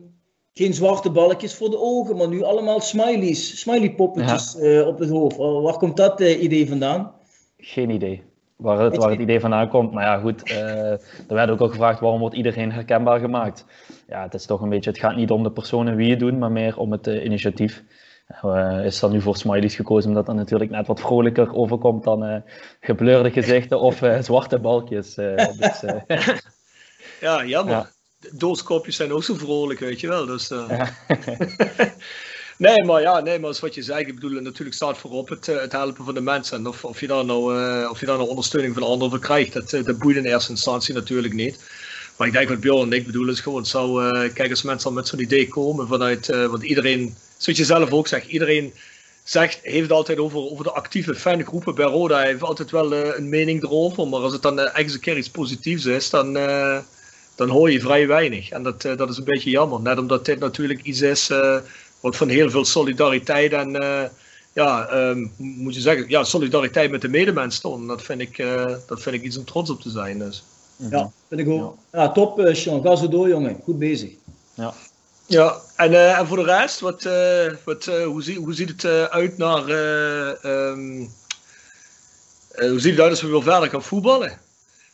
geen 0.53 0.73
zwarte 0.73 1.11
balkjes 1.11 1.53
voor 1.53 1.69
de 1.69 1.79
ogen, 1.79 2.17
maar 2.17 2.29
nu 2.29 2.43
allemaal 2.43 2.79
smileys, 2.79 3.59
smiley 3.59 3.93
poppetjes 3.93 4.55
uh, 4.55 4.87
op 4.87 4.99
het 4.99 5.09
hoofd. 5.09 5.37
waar 5.37 5.77
komt 5.77 5.97
dat 5.97 6.19
idee 6.19 6.67
vandaan? 6.67 7.13
Geen 7.57 7.89
idee 7.89 8.28
waar 8.59 8.79
het, 8.79 8.97
waar 8.97 9.09
het 9.09 9.19
idee 9.19 9.39
vandaan 9.39 9.69
komt. 9.69 9.91
Maar 9.91 10.03
ja, 10.03 10.19
goed, 10.19 10.51
uh, 10.51 10.91
er 10.91 10.99
werd 11.27 11.49
ook 11.49 11.59
al 11.59 11.67
gevraagd 11.67 11.99
waarom 11.99 12.19
wordt 12.19 12.35
iedereen 12.35 12.71
herkenbaar 12.71 13.19
gemaakt. 13.19 13.65
Ja, 14.07 14.23
het 14.23 14.33
is 14.33 14.45
toch 14.45 14.61
een 14.61 14.69
beetje, 14.69 14.89
het 14.89 14.99
gaat 14.99 15.15
niet 15.15 15.31
om 15.31 15.43
de 15.43 15.51
personen 15.51 15.95
wie 15.95 16.09
het 16.09 16.19
doen, 16.19 16.37
maar 16.37 16.51
meer 16.51 16.77
om 16.77 16.91
het 16.91 17.07
uh, 17.07 17.25
initiatief. 17.25 17.83
Uh, 18.45 18.85
is 18.85 18.99
dan 18.99 19.11
nu 19.11 19.21
voor 19.21 19.37
smileys 19.37 19.75
gekozen, 19.75 20.09
omdat 20.09 20.25
dat 20.25 20.35
natuurlijk 20.35 20.71
net 20.71 20.87
wat 20.87 20.99
vrolijker 20.99 21.53
overkomt 21.53 22.03
dan 22.03 22.43
gebleurde 22.79 23.31
gezichten 23.31 23.79
of 23.79 24.01
zwarte 24.19 24.59
balkjes. 24.59 25.13
Dus, 25.13 25.83
ja, 27.21 27.45
jammer. 27.45 27.73
Ja. 27.73 27.89
Dooskopjes 28.31 28.95
zijn 28.95 29.13
ook 29.13 29.23
zo 29.23 29.33
vrolijk, 29.33 29.79
weet 29.79 29.99
je 29.99 30.07
wel. 30.07 30.25
Dus, 30.25 30.47
ja. 30.47 30.89
Nee, 32.59 32.83
maar 32.83 33.01
ja, 33.01 33.19
nee, 33.19 33.39
maar 33.39 33.57
wat 33.61 33.75
je 33.75 33.81
zegt, 33.81 34.07
ik 34.07 34.19
bedoel, 34.19 34.41
natuurlijk 34.41 34.75
staat 34.75 34.97
voorop 34.97 35.29
het, 35.29 35.47
eh, 35.47 35.59
het 35.59 35.71
helpen 35.71 36.05
van 36.05 36.13
de 36.13 36.21
mensen. 36.21 36.57
En 36.57 36.67
of, 36.67 36.85
of, 36.85 36.99
je 36.99 37.07
daar 37.07 37.25
nou, 37.25 37.59
uh, 37.59 37.89
of 37.89 37.99
je 37.99 38.05
daar 38.05 38.17
nou 38.17 38.29
ondersteuning 38.29 38.73
van 38.73 38.83
anderen 38.83 39.09
voor 39.09 39.19
krijgt, 39.19 39.53
dat, 39.53 39.73
eh, 39.73 39.83
dat 39.83 39.97
boeit 39.97 40.15
in 40.15 40.25
eerste 40.25 40.51
instantie 40.51 40.93
natuurlijk 40.93 41.33
niet. 41.33 41.63
Maar 42.17 42.27
ik 42.27 42.33
denk 42.33 42.49
wat 42.49 42.59
Bjorn 42.59 42.91
en 42.91 42.97
ik 42.97 43.05
bedoelen 43.05 43.33
is 43.33 43.39
gewoon 43.39 43.65
zo, 43.65 43.93
kijk 44.33 44.49
als 44.49 44.61
mensen 44.61 44.89
al 44.89 44.95
met 44.95 45.07
zo'n 45.07 45.19
idee 45.19 45.47
komen 45.47 45.87
vanuit, 45.87 46.29
uh, 46.29 46.45
want 46.45 46.63
iedereen, 46.63 47.15
zoals 47.37 47.59
je 47.59 47.65
zelf 47.65 47.91
ook 47.91 48.07
zegt, 48.07 48.27
iedereen 48.27 48.73
zegt, 49.23 49.59
heeft 49.61 49.91
altijd 49.91 50.17
over, 50.17 50.39
over 50.39 50.63
de 50.63 50.71
actieve 50.71 51.15
fangroepen 51.15 51.75
bij 51.75 51.85
Roda, 51.85 52.17
hij 52.17 52.27
heeft 52.27 52.41
altijd 52.41 52.71
wel 52.71 52.93
een 52.93 53.29
mening 53.29 53.63
erover, 53.63 54.07
maar 54.07 54.19
als 54.19 54.33
het 54.33 54.41
dan 54.41 54.59
eens 54.59 54.93
een 54.93 54.99
keer 54.99 55.17
iets 55.17 55.29
positiefs 55.29 55.85
is, 55.85 56.09
dan, 56.09 56.33
dan 57.35 57.49
hoor 57.49 57.71
je 57.71 57.79
vrij 57.79 58.07
weinig. 58.07 58.49
En 58.49 58.63
dat, 58.63 58.81
dat 58.81 59.09
is 59.09 59.17
een 59.17 59.23
beetje 59.23 59.49
jammer, 59.49 59.81
net 59.81 59.97
omdat 59.97 60.25
dit 60.25 60.39
natuurlijk 60.39 60.81
iets 60.83 61.01
is 61.01 61.31
wat 61.99 62.15
van 62.15 62.27
heel 62.27 62.49
veel 62.49 62.65
solidariteit 62.65 63.53
en 63.53 63.71
ja, 64.53 64.93
um, 64.93 65.31
moet 65.37 65.75
je 65.75 65.81
zeggen, 65.81 66.09
ja, 66.09 66.23
solidariteit 66.23 66.91
met 66.91 67.01
de 67.01 67.07
medemens 67.07 67.55
stond. 67.55 67.87
Dat 67.87 68.01
vind 68.01 68.21
ik, 68.21 68.37
dat 68.87 69.01
vind 69.01 69.15
ik 69.15 69.23
iets 69.23 69.37
om 69.37 69.45
trots 69.45 69.69
op 69.69 69.81
te 69.81 69.89
zijn. 69.89 70.19
Dus. 70.19 70.43
Ja, 70.75 71.11
vind 71.27 71.41
ik 71.41 71.49
ook. 71.49 71.77
Ja, 71.91 72.11
top, 72.11 72.39
uh, 72.39 72.53
Sean. 72.53 72.81
Ga 72.81 72.95
zo 72.95 73.07
door, 73.07 73.27
jongen. 73.27 73.59
Goed 73.63 73.79
bezig. 73.79 74.09
Ja. 74.53 74.73
Ja, 75.25 75.57
en, 75.75 75.91
uh, 75.91 76.17
en 76.17 76.27
voor 76.27 76.37
de 76.37 76.43
rest, 76.43 76.79
wat, 76.79 77.05
uh, 77.05 77.53
wat, 77.63 77.85
hoe, 77.85 78.23
zie, 78.23 78.37
hoe 78.37 78.53
ziet 78.53 78.69
het 78.69 79.09
uit 79.09 79.37
naar. 79.37 79.69
Um, 80.43 81.09
hoe 82.55 82.79
ziet 82.79 82.91
het 82.91 82.99
uit 82.99 83.09
als 83.09 83.21
we 83.21 83.27
weer 83.27 83.43
verder 83.43 83.69
gaan 83.69 83.83
voetballen? 83.83 84.39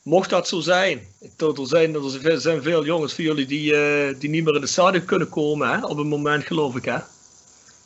Mocht 0.05 0.29
dat 0.29 0.47
zo 0.47 0.59
zijn, 0.59 0.99
er 1.37 1.67
zijn, 1.67 1.95
er 2.23 2.41
zijn 2.41 2.61
veel 2.61 2.85
jongens 2.85 3.13
van 3.13 3.23
jullie 3.23 3.45
die, 3.45 3.73
die 4.17 4.29
niet 4.29 4.43
meer 4.43 4.55
in 4.55 4.61
de 4.61 4.67
stadion 4.67 5.05
kunnen 5.05 5.29
komen, 5.29 5.69
hè? 5.69 5.85
op 5.85 5.97
het 5.97 6.07
moment 6.07 6.45
geloof 6.45 6.75
ik. 6.75 6.85
Hè? 6.85 6.97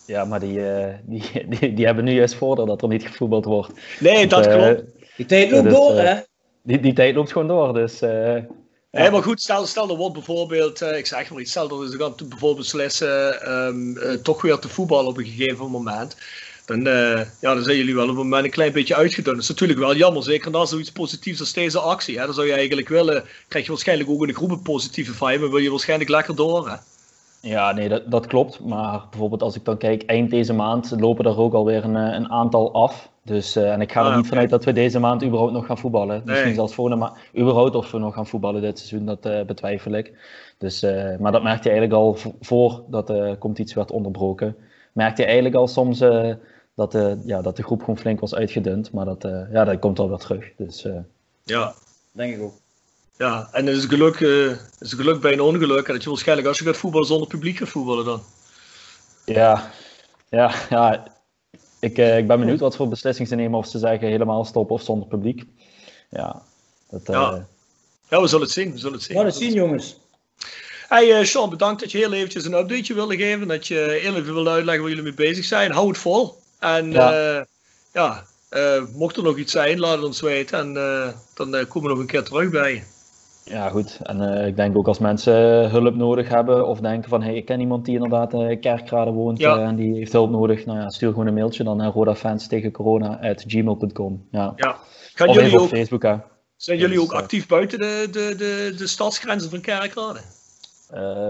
Ja, 0.05 0.25
maar 0.25 0.39
die, 0.39 0.61
die, 1.03 1.47
die, 1.49 1.73
die, 1.73 1.85
hebben 1.85 2.03
nu 2.03 2.11
juist 2.11 2.35
voordeel 2.35 2.65
dat 2.65 2.81
er 2.81 2.87
niet 2.87 3.07
gevoetbald 3.07 3.45
wordt. 3.45 3.71
Nee, 3.99 4.27
dat 4.27 4.47
klopt. 4.47 4.83
Die 5.17 5.25
tijd 5.25 5.51
loopt 5.51 5.69
door, 5.69 5.93
hè? 5.93 6.19
die, 6.63 6.79
die 6.79 6.93
tijd 6.93 7.15
loopt 7.15 7.31
gewoon 7.31 7.47
door. 7.47 7.73
Dus, 7.73 8.01
uh, 8.01 8.35
ja. 8.91 9.09
maar 9.09 9.23
goed, 9.23 9.41
stel, 9.41 9.65
stel 9.65 9.89
er 9.89 9.95
wordt 9.95 10.13
bijvoorbeeld, 10.13 10.81
uh, 10.81 10.97
ik 10.97 11.05
zeg 11.05 11.29
maar 11.29 11.41
iets, 11.41 11.51
stel 11.51 11.67
dat 11.67 11.91
ze 11.91 11.97
gaan 11.97 12.13
bijvoorbeeld 12.15 12.57
beslissen 12.57 13.51
um, 13.51 13.97
uh, 13.97 14.13
toch 14.13 14.41
weer 14.41 14.59
te 14.59 14.69
voetballen 14.69 15.09
op 15.09 15.17
een 15.17 15.25
gegeven 15.25 15.69
moment. 15.69 16.17
Dan, 16.69 16.83
ja, 17.41 17.53
dan 17.53 17.63
zijn 17.63 17.77
jullie 17.77 17.95
wel 17.95 18.03
op 18.03 18.09
een 18.09 18.15
moment 18.15 18.45
een 18.45 18.51
klein 18.51 18.71
beetje 18.71 18.95
uitgedund. 18.95 19.35
Dat 19.35 19.43
is 19.43 19.49
natuurlijk 19.49 19.79
wel 19.79 19.95
jammer, 19.95 20.23
zeker 20.23 20.51
na 20.51 20.65
zoiets 20.65 20.91
positiefs 20.91 21.39
als 21.39 21.53
deze 21.53 21.79
actie. 21.79 22.19
Hè. 22.19 22.25
Dan 22.25 22.33
zou 22.33 22.47
je 22.47 22.53
eigenlijk 22.53 22.89
willen, 22.89 23.23
krijg 23.47 23.65
je 23.65 23.71
waarschijnlijk 23.71 24.09
ook 24.09 24.21
in 24.21 24.27
de 24.27 24.33
groep 24.33 24.51
een 24.51 24.61
positieve 24.61 25.13
vibe, 25.13 25.39
maar 25.39 25.49
wil 25.49 25.57
je 25.57 25.69
waarschijnlijk 25.69 26.09
lekker 26.09 26.35
door. 26.35 26.69
Hè? 26.69 26.75
Ja, 27.41 27.71
nee, 27.71 27.89
dat, 27.89 28.11
dat 28.11 28.27
klopt. 28.27 28.59
Maar 28.59 29.03
bijvoorbeeld 29.09 29.41
als 29.41 29.55
ik 29.55 29.65
dan 29.65 29.77
kijk, 29.77 30.03
eind 30.03 30.29
deze 30.29 30.53
maand 30.53 30.95
lopen 30.97 31.25
er 31.25 31.37
ook 31.37 31.53
alweer 31.53 31.83
een, 31.83 31.95
een 31.95 32.29
aantal 32.29 32.73
af. 32.73 33.09
Dus, 33.23 33.57
uh, 33.57 33.71
en 33.71 33.81
ik 33.81 33.91
ga 33.91 34.01
er 34.01 34.09
ah, 34.09 34.15
niet 34.15 34.27
vanuit 34.27 34.49
dat 34.49 34.65
we 34.65 34.73
deze 34.73 34.99
maand 34.99 35.23
überhaupt 35.23 35.53
nog 35.53 35.65
gaan 35.65 35.77
voetballen. 35.77 36.15
Nee. 36.15 36.25
Misschien 36.25 36.53
zelfs 36.53 36.73
volgende 36.73 36.99
maand. 36.99 37.17
Überhaupt 37.37 37.75
of 37.75 37.91
we 37.91 37.97
nog 37.97 38.13
gaan 38.13 38.27
voetballen 38.27 38.61
dit 38.61 38.79
seizoen, 38.79 39.05
dat 39.05 39.25
uh, 39.25 39.41
betwijfel 39.41 39.91
ik. 39.91 40.13
Dus, 40.57 40.83
uh, 40.83 41.17
maar 41.19 41.31
dat 41.31 41.43
merkte 41.43 41.69
je 41.69 41.75
eigenlijk 41.75 42.01
al 42.01 42.33
voor 42.41 42.83
dat 42.87 43.07
de 43.07 43.35
competitie 43.39 43.75
werd 43.75 43.91
onderbroken. 43.91 44.55
Merkte 44.93 45.21
je 45.21 45.27
eigenlijk 45.27 45.55
al 45.55 45.67
soms 45.67 46.03
dat, 46.79 46.91
de, 46.91 47.21
ja, 47.25 47.41
dat 47.41 47.55
de 47.55 47.63
groep 47.63 47.79
gewoon 47.79 47.99
flink 47.99 48.19
was 48.19 48.35
uitgedund. 48.35 48.91
Maar 48.91 49.05
dat, 49.05 49.21
ja, 49.51 49.63
dat 49.63 49.79
komt 49.79 49.99
al 49.99 50.09
weer 50.09 50.17
terug. 50.17 50.45
Dus, 50.57 50.85
ja, 51.43 51.73
denk 52.11 52.35
ik 52.35 52.41
ook. 52.41 52.53
Ja, 53.19 53.49
en 53.51 53.65
het 53.65 53.77
is 53.77 53.85
geluk, 53.85 54.19
uh, 54.19 54.51
is 54.79 54.93
geluk 54.93 55.21
bij 55.21 55.33
een 55.33 55.41
ongeluk. 55.41 55.87
En 55.87 55.93
dat 55.93 56.03
je 56.03 56.09
waarschijnlijk 56.09 56.47
als 56.47 56.57
je 56.57 56.65
gaat 56.65 56.77
voetballen 56.77 57.07
zonder 57.07 57.27
publiek 57.27 57.57
gaat 57.57 57.69
voetballen 57.69 58.05
dan. 58.05 58.21
Ja, 59.25 59.71
ja, 60.29 60.53
ja. 60.69 61.07
Ik, 61.79 61.97
uh, 61.97 62.17
ik 62.17 62.27
ben 62.27 62.39
benieuwd 62.39 62.59
wat 62.59 62.75
voor 62.75 62.87
beslissing 62.87 63.27
ze 63.27 63.35
nemen. 63.35 63.59
Of 63.59 63.67
ze 63.67 63.79
zeggen 63.79 64.07
helemaal 64.07 64.45
stoppen 64.45 64.75
of 64.75 64.81
zonder 64.81 65.07
publiek. 65.07 65.45
Ja, 66.09 66.41
dat, 66.89 67.01
uh... 67.01 67.15
ja. 67.15 67.47
ja, 68.09 68.21
we 68.21 68.27
zullen 68.27 68.45
het 68.45 68.53
zien. 68.53 68.71
We 68.71 68.77
zullen 68.77 68.93
het 68.93 69.03
zien. 69.03 69.13
We 69.13 69.21
gaan 69.21 69.31
het 69.31 69.39
zien, 69.39 69.53
jongens. 69.53 69.97
Hey 70.87 71.25
Sean, 71.25 71.49
bedankt 71.49 71.81
dat 71.81 71.91
je 71.91 71.97
heel 71.97 72.13
eventjes 72.13 72.45
een 72.45 72.53
updateje 72.53 72.93
wilde 72.93 73.17
geven. 73.17 73.47
Dat 73.47 73.67
je 73.67 73.97
heel 74.01 74.15
even 74.15 74.33
wilde 74.33 74.49
uitleggen 74.49 74.83
waar 74.83 74.93
jullie 74.93 75.13
mee 75.15 75.27
bezig 75.27 75.45
zijn. 75.45 75.71
Hou 75.71 75.87
het 75.87 75.97
vol. 75.97 76.38
En 76.59 76.91
ja, 76.91 77.45
ja 77.93 78.23
mocht 78.95 79.17
er 79.17 79.23
nog 79.23 79.37
iets 79.37 79.51
zijn, 79.51 79.79
laat 79.79 79.95
het 79.95 80.05
ons 80.05 80.21
weten. 80.21 80.59
En 80.59 80.73
dan 81.35 81.67
komen 81.67 81.81
we 81.81 81.89
nog 81.89 81.99
een 81.99 82.05
keer 82.05 82.23
terug 82.23 82.49
bij 82.49 82.73
je. 82.73 82.81
Ja, 83.49 83.69
goed. 83.69 83.99
En 84.03 84.21
uh, 84.21 84.47
ik 84.47 84.55
denk 84.55 84.77
ook 84.77 84.87
als 84.87 84.99
mensen 84.99 85.69
hulp 85.69 85.95
nodig 85.95 86.29
hebben 86.29 86.67
of 86.67 86.79
denken 86.79 87.09
van 87.09 87.21
hey, 87.21 87.35
ik 87.35 87.45
ken 87.45 87.59
iemand 87.59 87.85
die 87.85 87.93
inderdaad 87.93 88.33
in 88.33 88.51
uh, 88.51 88.59
Kerkrade 88.59 89.11
woont 89.11 89.39
ja. 89.39 89.57
uh, 89.57 89.63
en 89.63 89.75
die 89.75 89.95
heeft 89.95 90.11
hulp 90.11 90.29
nodig, 90.29 90.65
nou 90.65 90.79
ja, 90.79 90.89
stuur 90.89 91.09
gewoon 91.09 91.27
een 91.27 91.33
mailtje 91.33 91.63
dan 91.63 91.77
naar 91.77 91.91
rodafans 91.91 92.47
tegen 92.47 92.71
corona 92.71 93.19
at 93.21 93.43
gmail.com. 93.47 94.27
Ja. 94.31 94.53
ja. 94.55 94.77
Gaan 95.13 95.27
of 95.27 95.35
jullie 95.35 95.59
ook, 95.59 95.67
Facebook, 95.67 96.03
hè. 96.03 96.15
Zijn 96.55 96.77
jullie 96.77 97.01
ook 97.01 97.11
actief 97.11 97.47
buiten 97.47 97.79
de, 97.79 98.07
de, 98.11 98.35
de, 98.37 98.73
de 98.77 98.87
stadsgrenzen 98.87 99.49
van 99.49 99.61
Kerkrade? 99.61 100.19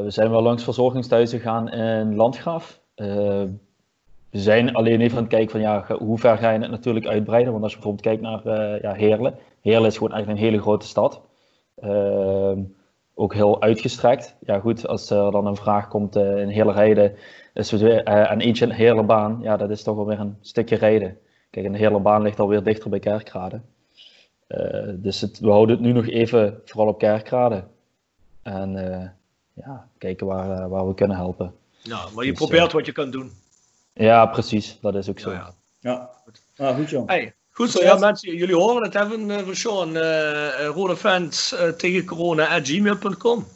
we 0.03 0.05
zijn 0.07 0.29
wel 0.29 0.41
langs 0.41 0.63
verzorgingsthuizen 0.63 1.39
gegaan 1.39 1.69
in 1.69 2.15
Landgraaf. 2.15 2.79
We 4.31 4.39
zijn 4.39 4.73
alleen 4.73 5.01
even 5.01 5.17
aan 5.17 5.23
het 5.23 5.31
kijken 5.31 5.51
van 5.51 5.59
ja, 5.59 5.85
hoe 5.99 6.17
ver 6.17 6.37
ga 6.37 6.51
je 6.51 6.59
het 6.59 6.71
natuurlijk 6.71 7.07
uitbreiden. 7.07 7.51
Want 7.51 7.63
als 7.63 7.73
je 7.73 7.79
bijvoorbeeld 7.79 8.07
kijkt 8.07 8.21
naar 8.21 8.81
ja, 8.81 8.93
Heerlen. 8.93 9.37
Heerlen 9.61 9.87
is 9.87 9.97
gewoon 9.97 10.13
eigenlijk 10.13 10.41
een 10.41 10.49
hele 10.49 10.61
grote 10.61 10.85
stad. 10.85 11.21
Ehm, 11.75 12.59
ook 13.13 13.33
heel 13.33 13.61
uitgestrekt. 13.61 14.35
Ja, 14.39 14.59
goed, 14.59 14.87
als 14.87 15.09
er 15.09 15.31
dan 15.31 15.45
een 15.45 15.55
vraag 15.55 15.87
komt 15.87 16.17
uh, 16.17 16.37
in 16.37 16.47
hele 16.47 16.71
rijden, 16.71 17.15
is 17.53 17.71
het 17.71 17.81
weer, 17.81 18.07
uh, 18.07 18.31
en 18.31 18.41
eentje 18.41 18.65
een 18.65 18.71
hele 18.71 19.03
baan, 19.03 19.39
ja, 19.41 19.57
dat 19.57 19.69
is 19.69 19.83
toch 19.83 19.97
alweer 19.97 20.19
een 20.19 20.37
stukje 20.41 20.75
rijden. 20.75 21.17
Kijk, 21.49 21.65
een 21.65 21.73
hele 21.73 21.99
baan 21.99 22.21
ligt 22.21 22.39
alweer 22.39 22.63
dichter 22.63 22.89
bij 22.89 22.99
Kerkrade. 22.99 23.61
Uh, 24.47 24.93
dus 24.93 25.21
het, 25.21 25.39
we 25.39 25.49
houden 25.49 25.75
het 25.75 25.85
nu 25.85 25.91
nog 25.91 26.07
even 26.07 26.61
vooral 26.65 26.87
op 26.87 26.99
Kerkrade. 26.99 27.63
En 28.41 28.71
ja, 29.53 29.87
kijken 29.97 30.27
waar, 30.27 30.69
waar 30.69 30.87
we 30.87 30.93
kunnen 30.93 31.17
helpen. 31.17 31.53
Ja, 31.81 31.99
maar 32.15 32.25
je 32.25 32.31
dus, 32.31 32.39
probeert 32.39 32.71
wat 32.71 32.85
je 32.85 32.91
kan 32.91 33.11
doen. 33.11 33.31
Ja, 33.99 34.25
precies. 34.25 34.77
Dat 34.81 34.95
is 34.95 35.09
ook 35.09 35.19
zo. 35.19 35.31
Ja, 35.31 35.53
ja. 35.79 36.09
ja. 36.55 36.73
goed 36.73 36.89
John. 36.89 37.07
Hey, 37.07 37.33
Goed 37.59 37.71
zo, 37.71 37.83
ja 37.83 37.95
mensen, 37.97 38.35
jullie 38.35 38.55
horen 38.55 38.83
het 38.83 38.95
even 38.95 39.29
uh, 39.29 39.37
van 39.37 39.55
Sean. 39.55 39.95
Uh, 39.95 40.65
Rode 40.65 40.97
fans 40.97 41.53
uh, 41.53 41.67
tegen 41.67 42.05
corona 42.05 42.47
at 42.47 42.67
gmail.com. 42.67 43.47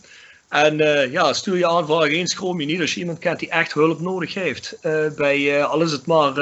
En 0.49 0.77
ja, 1.11 1.33
stuur 1.33 1.57
je 1.57 1.67
aanvraag 1.67 2.07
eens, 2.07 2.31
schroom 2.31 2.59
je 2.59 2.65
niet 2.65 2.81
als 2.81 2.93
je 2.93 2.99
iemand 2.99 3.19
kent 3.19 3.39
die 3.39 3.49
echt 3.49 3.73
hulp 3.73 3.99
nodig 3.99 4.33
heeft. 4.33 4.77
bij, 5.15 5.63
al 5.63 5.81
is 5.81 5.91
het 5.91 6.05
maar 6.05 6.33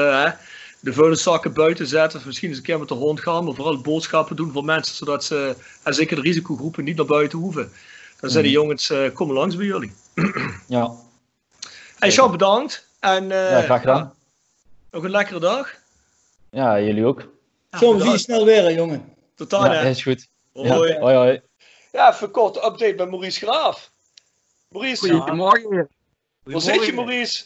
de 0.80 0.94
vuilniszakken 0.94 1.54
buiten 1.54 1.88
zetten, 1.88 2.20
of 2.20 2.26
misschien 2.26 2.50
eens 2.50 2.58
een 2.58 2.64
keer 2.64 2.80
met 2.80 2.88
de 2.88 2.94
hond 2.94 3.20
gaan, 3.20 3.44
maar 3.44 3.54
vooral 3.54 3.82
boodschappen 3.82 4.36
doen 4.36 4.52
voor 4.52 4.66
mensen, 4.66 4.96
zodat 4.96 5.24
ze, 5.24 5.56
en 5.84 5.94
zeker 5.94 6.16
de 6.16 6.22
risicogroepen, 6.22 6.84
niet 6.84 6.98
naar 6.98 7.06
buiten 7.06 7.40
hoeven. 7.40 7.72
Dan 8.20 8.30
zijn 8.30 8.44
die 8.44 8.54
mhm. 8.54 8.62
jongens, 8.62 8.94
komen 9.14 9.36
langs 9.36 9.56
bij 9.56 9.66
jullie. 9.66 9.94
ja. 10.68 10.92
En 12.00 12.12
Sean, 12.12 12.32
bedankt. 12.32 12.90
En, 13.02 13.28
ja, 13.28 13.62
graag 13.62 13.80
gedaan. 13.80 14.14
nog 14.92 15.04
een 15.04 15.10
lekkere 15.10 15.40
dag. 15.40 15.76
Ja, 16.50 16.80
jullie 16.82 17.06
ook. 17.06 17.28
Zo, 17.80 18.00
zie 18.00 18.12
je 18.12 18.18
snel 18.18 18.46
weer, 18.46 18.74
jongen. 18.74 19.14
Totaal, 19.36 19.66
ja, 19.66 19.80
is 19.80 20.04
goed. 20.04 20.28
Hoi. 20.54 20.94
Ja, 20.94 21.00
hoi, 21.00 21.16
hoi. 21.16 21.42
Ja, 21.92 22.14
even 22.14 22.32
kort 22.32 22.56
update 22.56 22.96
bij 22.96 23.06
Maurice 23.06 23.46
Graaf. 23.46 23.92
Maurice. 24.68 25.10
Goedemorgen. 25.10 25.90
Waar 26.44 26.62
zit 26.62 26.86
je, 26.86 26.94
Maurice? 26.94 27.44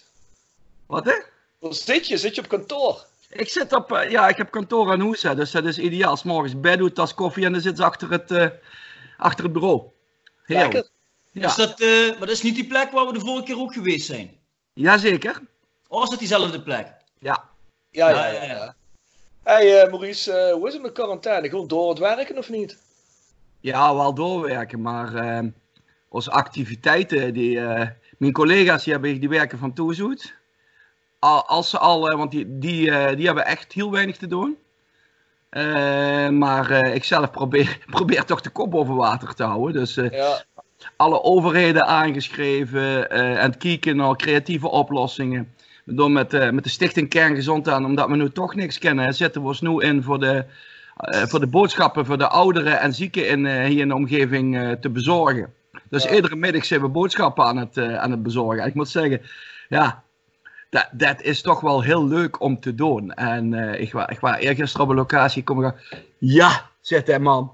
Wat, 0.85 1.05
hè? 1.05 1.13
Waar 1.59 1.73
zit 1.73 2.07
je? 2.07 2.17
Zit 2.17 2.35
je 2.35 2.41
op 2.41 2.47
kantoor? 2.47 3.05
Ik 3.29 3.49
zit 3.49 3.73
op, 3.73 3.91
uh, 3.91 4.09
ja, 4.09 4.27
ik 4.27 4.37
heb 4.37 4.51
kantoor 4.51 4.91
aan 4.91 4.99
Hoesa, 4.99 5.35
dus 5.35 5.51
dat 5.51 5.65
is 5.65 5.77
ideaal. 5.77 6.17
S 6.17 6.23
morgens 6.23 6.59
bed 6.59 6.77
doet, 6.77 6.95
tas 6.95 7.13
koffie 7.13 7.45
en 7.45 7.51
dan 7.51 7.61
zit 7.61 7.77
ze 7.77 7.83
achter 7.83 8.09
het, 8.09 8.31
uh, 8.31 8.47
achter 9.17 9.43
het 9.43 9.53
bureau. 9.53 9.83
Heel. 10.43 10.57
Lekker. 10.57 10.87
Ja. 11.31 11.47
Is 11.47 11.55
dat, 11.55 11.81
uh, 11.81 12.09
maar 12.09 12.19
dat 12.19 12.29
is 12.29 12.41
niet 12.41 12.55
die 12.55 12.67
plek 12.67 12.91
waar 12.91 13.05
we 13.05 13.13
de 13.13 13.19
vorige 13.19 13.43
keer 13.43 13.59
ook 13.59 13.73
geweest 13.73 14.05
zijn? 14.05 14.37
Jazeker. 14.75 15.41
Of 15.87 16.03
is 16.03 16.09
dat 16.09 16.19
diezelfde 16.19 16.61
plek? 16.61 16.87
Ja. 17.19 17.49
Ja, 17.91 18.09
ja, 18.09 18.27
ja. 18.27 18.43
ja. 18.43 18.75
Hey 19.43 19.83
uh, 19.83 19.91
Maurice, 19.91 20.47
uh, 20.47 20.53
hoe 20.53 20.67
is 20.67 20.73
het 20.73 20.81
met 20.81 20.91
quarantaine? 20.91 21.49
Gewoon 21.49 21.67
door 21.67 21.89
het 21.89 21.99
werken 21.99 22.37
of 22.37 22.49
niet? 22.49 22.77
Ja, 23.59 23.95
wel 23.95 24.13
doorwerken, 24.13 24.81
maar 24.81 25.13
uh, 25.13 25.49
onze 26.09 26.31
activiteiten, 26.31 27.33
die, 27.33 27.59
mijn 28.17 28.31
collega's 28.31 28.83
die, 28.83 28.93
hebben, 28.93 29.19
die 29.19 29.29
werken 29.29 29.57
van 29.57 29.73
toezoet. 29.73 30.33
Als 31.19 31.69
ze 31.69 31.77
al, 31.77 32.17
want 32.17 32.31
die, 32.31 32.57
die, 32.59 33.15
die 33.15 33.25
hebben 33.25 33.45
echt 33.45 33.73
heel 33.73 33.91
weinig 33.91 34.17
te 34.17 34.27
doen. 34.27 34.57
maar 36.37 36.71
ik 36.71 37.03
zelf 37.03 37.31
probeer, 37.31 37.79
probeer 37.97 38.25
toch 38.25 38.41
de 38.41 38.49
kop 38.49 38.71
boven 38.71 38.95
water 38.95 39.33
te 39.33 39.43
houden. 39.43 39.73
Dus 39.73 39.95
ja. 39.95 40.43
Alle 40.95 41.23
overheden 41.23 41.85
aangeschreven 41.85 43.09
en 43.09 43.41
het 43.41 43.57
kijken 43.57 43.95
naar 43.95 44.15
creatieve 44.15 44.69
oplossingen 44.69 45.53
door 45.85 46.11
met, 46.11 46.33
uh, 46.33 46.49
met 46.49 46.63
de 46.63 46.69
Stichting 46.69 47.09
Kerngezondheid, 47.09 47.83
omdat 47.83 48.09
we 48.09 48.15
nu 48.15 48.29
toch 48.29 48.55
niks 48.55 48.77
kennen, 48.77 49.13
zetten 49.13 49.41
we 49.41 49.47
ons 49.47 49.61
nu 49.61 49.79
in 49.79 50.03
voor 50.03 50.19
de, 50.19 50.45
uh, 51.13 51.21
voor 51.21 51.39
de 51.39 51.47
boodschappen 51.47 52.05
voor 52.05 52.17
de 52.17 52.27
ouderen 52.27 52.79
en 52.79 52.93
zieken 52.93 53.27
in, 53.27 53.45
uh, 53.45 53.63
hier 53.63 53.81
in 53.81 53.87
de 53.87 53.95
omgeving 53.95 54.77
te 54.81 54.89
bezorgen. 54.89 55.53
Dus 55.89 56.03
ja. 56.03 56.15
iedere 56.15 56.35
middag 56.35 56.65
zijn 56.65 56.81
we 56.81 56.87
boodschappen 56.87 57.45
aan 57.45 57.57
het, 57.57 57.77
aan 57.77 58.11
het 58.11 58.23
bezorgen. 58.23 58.63
En 58.63 58.69
ik 58.69 58.73
moet 58.73 58.89
zeggen, 58.89 59.21
ja, 59.69 60.03
dat, 60.69 60.89
dat 60.91 61.21
is 61.21 61.41
toch 61.41 61.61
wel 61.61 61.81
heel 61.81 62.07
leuk 62.07 62.41
om 62.41 62.59
te 62.59 62.75
doen. 62.75 63.13
En 63.13 63.53
ik, 63.79 63.91
wa, 63.91 64.09
ik 64.09 64.19
was 64.19 64.37
eergisteren 64.37 64.85
op 64.85 64.91
een 64.91 64.97
locatie, 64.97 65.43
kom 65.43 65.65
ik 65.65 65.73
ja, 66.17 66.69
zegt 66.81 67.07
hij 67.07 67.19
man, 67.19 67.53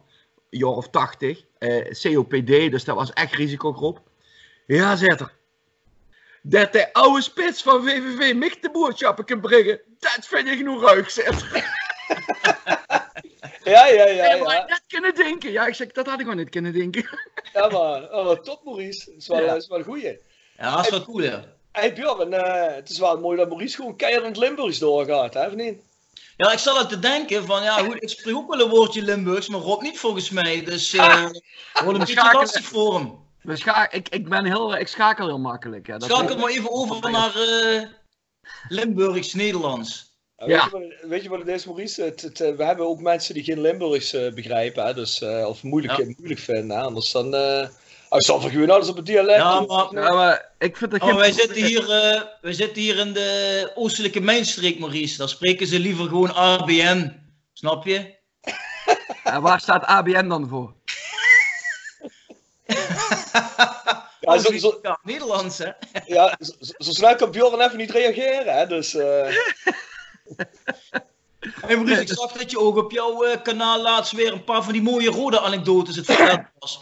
jaar 0.51 0.69
of 0.69 0.89
80. 0.89 1.43
eh, 1.57 1.91
COPD, 2.01 2.47
dus 2.47 2.83
dat 2.83 2.95
was 2.95 3.13
echt 3.13 3.33
risicogroep. 3.33 4.01
Ja, 4.67 4.95
zegt 4.95 5.19
er. 5.19 5.31
Dat 6.43 6.73
de 6.73 6.93
oude 6.93 7.21
spits 7.21 7.61
van 7.63 7.83
VVV 7.83 8.33
Mick 8.33 8.61
de 8.61 8.71
boodschappen 8.71 9.25
kan 9.25 9.41
brengen, 9.41 9.81
dat 9.99 10.27
vind 10.27 10.47
ik 10.47 10.57
genoeg 10.57 10.83
ruig, 10.83 11.11
zegt 11.11 11.41
er. 11.41 11.69
Ja, 13.63 13.87
ja, 13.87 14.07
ja. 14.07 14.25
Ja, 14.33 14.43
maar 14.43 14.55
Ja, 14.55 14.65
net 14.65 14.83
kunnen 14.87 15.15
denken. 15.15 15.51
Ja, 15.51 15.67
ik 15.67 15.75
zeg, 15.75 15.91
dat 15.91 16.05
had 16.05 16.15
ik 16.15 16.21
gewoon 16.21 16.37
niet 16.37 16.49
kunnen 16.49 16.73
denken. 16.73 17.09
ja 17.53 17.67
maar 17.67 18.11
oh, 18.11 18.31
top 18.31 18.63
Maurice. 18.63 19.05
Dat 19.05 19.15
is 19.17 19.27
wel, 19.27 19.39
Ja. 19.41 19.45
dat 19.47 19.61
is 19.61 19.67
wel 19.67 19.77
een 19.77 19.83
goeie. 19.83 20.19
Ja, 20.57 20.75
dat 20.75 20.85
is 20.85 20.91
wel 20.91 21.03
cool, 21.03 21.21
ja. 21.23 21.43
Hey 21.71 21.93
Björn, 21.93 22.33
eh, 22.33 22.75
het 22.75 22.89
is 22.89 22.99
wel 22.99 23.19
mooi 23.19 23.37
dat 23.37 23.47
Maurice 23.47 23.75
gewoon 23.75 23.95
keihard 23.95 24.23
in 24.23 24.29
het 24.31 24.39
Limburgs 24.39 24.79
doorgaat, 24.79 25.33
hè, 25.33 25.45
of 25.47 25.53
niet? 25.53 25.81
Ja, 26.41 26.51
ik 26.51 26.59
zat 26.59 26.89
te 26.89 26.99
denken 26.99 27.45
van, 27.45 27.63
ja, 27.63 27.77
goed, 27.83 28.03
ik 28.03 28.09
spreek 28.09 28.35
ook 28.35 28.55
wel 28.55 28.65
een 28.65 28.69
woordje 28.69 29.01
Limburgs, 29.01 29.47
maar 29.47 29.59
Rob 29.59 29.81
niet 29.81 29.99
volgens 29.99 30.29
mij. 30.29 30.63
Dus 30.63 30.93
eh 30.93 31.25
wordt 31.83 31.99
een 31.99 32.05
beetje 32.05 32.29
lastig 32.33 32.65
voor 32.65 32.93
hem. 32.95 33.19
We 33.41 33.55
scha 33.55 33.91
ik, 33.91 34.09
ik, 34.09 34.29
ben 34.29 34.45
heel, 34.45 34.75
ik 34.77 34.87
schakel 34.87 35.27
heel 35.27 35.39
makkelijk. 35.39 35.87
Ja. 35.87 35.97
Dat 35.97 36.09
Schakel 36.09 36.37
maar 36.37 36.49
even 36.49 36.71
over 36.71 37.11
naar 37.11 37.35
eh 37.35 37.81
Limburgs-Nederlands. 38.67 40.09
Ja. 40.37 40.45
Ja. 40.47 40.69
Weet, 40.69 40.71
je 40.71 40.89
wat, 40.99 41.09
weet 41.09 41.23
je 41.23 41.29
wat 41.29 41.39
het 41.39 41.47
is, 41.47 41.65
Maurice? 41.65 42.01
Het, 42.03 42.21
het, 42.21 42.41
eh, 42.41 42.55
we 42.55 42.63
hebben 42.63 42.87
ook 42.87 42.99
mensen 42.99 43.33
die 43.33 43.43
geen 43.43 43.61
Limburgs 43.61 44.13
eh, 44.13 44.33
begrijpen, 44.33 44.85
hè, 44.85 44.93
dus, 44.93 45.21
eh, 45.21 45.45
of 45.47 45.63
moeilijk, 45.63 45.97
Ja. 45.97 46.05
moeilijk 46.17 46.39
vinden. 46.39 46.77
Hè? 46.77 46.83
Anders 46.83 47.11
dan. 47.11 47.35
eh 47.35 47.67
als 48.11 48.25
je 48.43 48.49
gewoon 48.49 48.69
alles 48.69 48.87
op 48.87 48.95
het 48.95 49.05
dialect. 49.05 49.37
Ja, 49.39 49.59
maar- 49.61 49.87
nee. 49.93 50.03
Ja, 50.03 50.13
maar 50.13 50.51
ik 50.59 50.77
vind 50.77 50.91
dat 50.91 51.01
Oh, 51.01 51.07
geen 51.07 51.17
wij, 51.17 51.31
zitten 51.31 51.63
hier, 51.65 51.89
eh, 51.91 52.21
wij 52.41 52.53
zitten 52.53 52.81
hier 52.81 52.97
in 52.97 53.13
de 53.13 53.71
oostelijke 53.75 54.19
mijnstreek, 54.19 54.79
Maurice. 54.79 55.17
Daar 55.17 55.29
spreken 55.29 55.67
ze 55.67 55.79
liever 55.79 56.05
gewoon 56.07 56.33
ABN. 56.35 57.19
Snap 57.53 57.85
je? 57.85 58.15
Ja, 59.23 59.41
waar 59.41 59.59
staat 59.59 59.85
ABN 59.85 60.27
dan 60.27 60.47
voor? 60.47 60.73
Ja, 64.19 64.37
zo, 64.37 64.57
zo, 64.57 64.79
Ja, 64.81 64.99
Nederlands, 65.03 65.57
hè? 65.57 65.69
ja, 66.05 66.37
zo, 66.39 66.53
zo- 66.59 66.91
snel 66.91 67.15
kan 67.15 67.31
Bjorn 67.31 67.61
even 67.61 67.77
niet 67.77 67.91
reageren, 67.91 68.57
hè? 68.57 68.67
Dus. 68.67 68.93
eh, 68.95 69.35
Hey 71.61 71.75
Maurice, 71.75 72.01
ik 72.01 72.07
zag 72.07 72.31
dat 72.31 72.51
je 72.51 72.59
ook 72.59 72.77
op 72.77 72.91
jouw 72.91 73.23
eh, 73.23 73.41
kanaal 73.41 73.81
laatst 73.81 74.11
weer 74.11 74.31
een 74.33 74.43
paar 74.43 74.63
van 74.63 74.73
die 74.73 74.81
mooie 74.81 75.09
rode 75.09 75.39
anekdotes 75.39 75.95
het 75.95 76.05
was. 76.59 76.79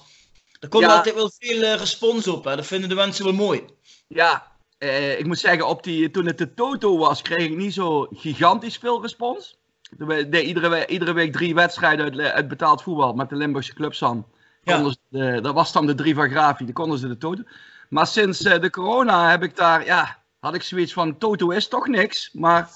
Daar 0.59 0.69
komt 0.69 0.83
Ja. 0.83 0.95
altijd 0.95 1.15
wel 1.15 1.31
veel 1.37 1.61
eh, 1.63 1.75
respons 1.75 2.27
op, 2.27 2.43
hè? 2.43 2.55
Dat 2.55 2.65
vinden 2.65 2.89
de 2.89 2.95
mensen 2.95 3.23
wel 3.25 3.33
mooi. 3.33 3.63
Ja, 4.07 4.47
eh, 4.77 5.19
ik 5.19 5.25
moet 5.25 5.39
zeggen, 5.39 5.67
op 5.67 5.83
die, 5.83 6.11
toen 6.11 6.25
het 6.25 6.37
de 6.37 6.53
Toto 6.53 6.97
was, 6.97 7.21
kreeg 7.21 7.49
ik 7.49 7.55
niet 7.57 7.73
zo 7.73 8.07
gigantisch 8.11 8.77
veel 8.77 9.01
respons. 9.01 9.57
De- 9.97 10.43
iedere, 10.43 10.87
iedere 10.87 11.13
week 11.13 11.31
drie 11.33 11.55
wedstrijden 11.55 12.05
uit, 12.05 12.31
uit 12.31 12.47
betaald 12.47 12.81
voetbal 12.83 13.13
met 13.13 13.29
de 13.29 13.35
Limburgse 13.35 13.73
clubs 13.73 14.03
aan. 14.03 14.25
Ja. 14.63 14.91
De- 15.09 15.41
dat 15.41 15.53
was 15.53 15.71
dan 15.71 15.85
de 15.85 15.95
drie 15.95 16.15
van 16.15 16.29
Grafi, 16.29 16.63
dan 16.65 16.73
konden 16.73 16.99
ze 16.99 17.07
de 17.07 17.17
Toto. 17.17 17.43
Maar 17.89 18.07
sinds 18.07 18.41
eh, 18.43 18.61
de 18.61 18.69
corona 18.69 19.29
heb 19.29 19.43
ik 19.43 19.55
daar, 19.55 19.85
ja, 19.85 20.17
had 20.39 20.53
ik 20.53 20.61
zoiets 20.63 20.93
van, 20.93 21.17
Toto 21.17 21.49
is 21.49 21.67
toch 21.67 21.87
niks. 21.87 22.29
Maar 22.33 22.69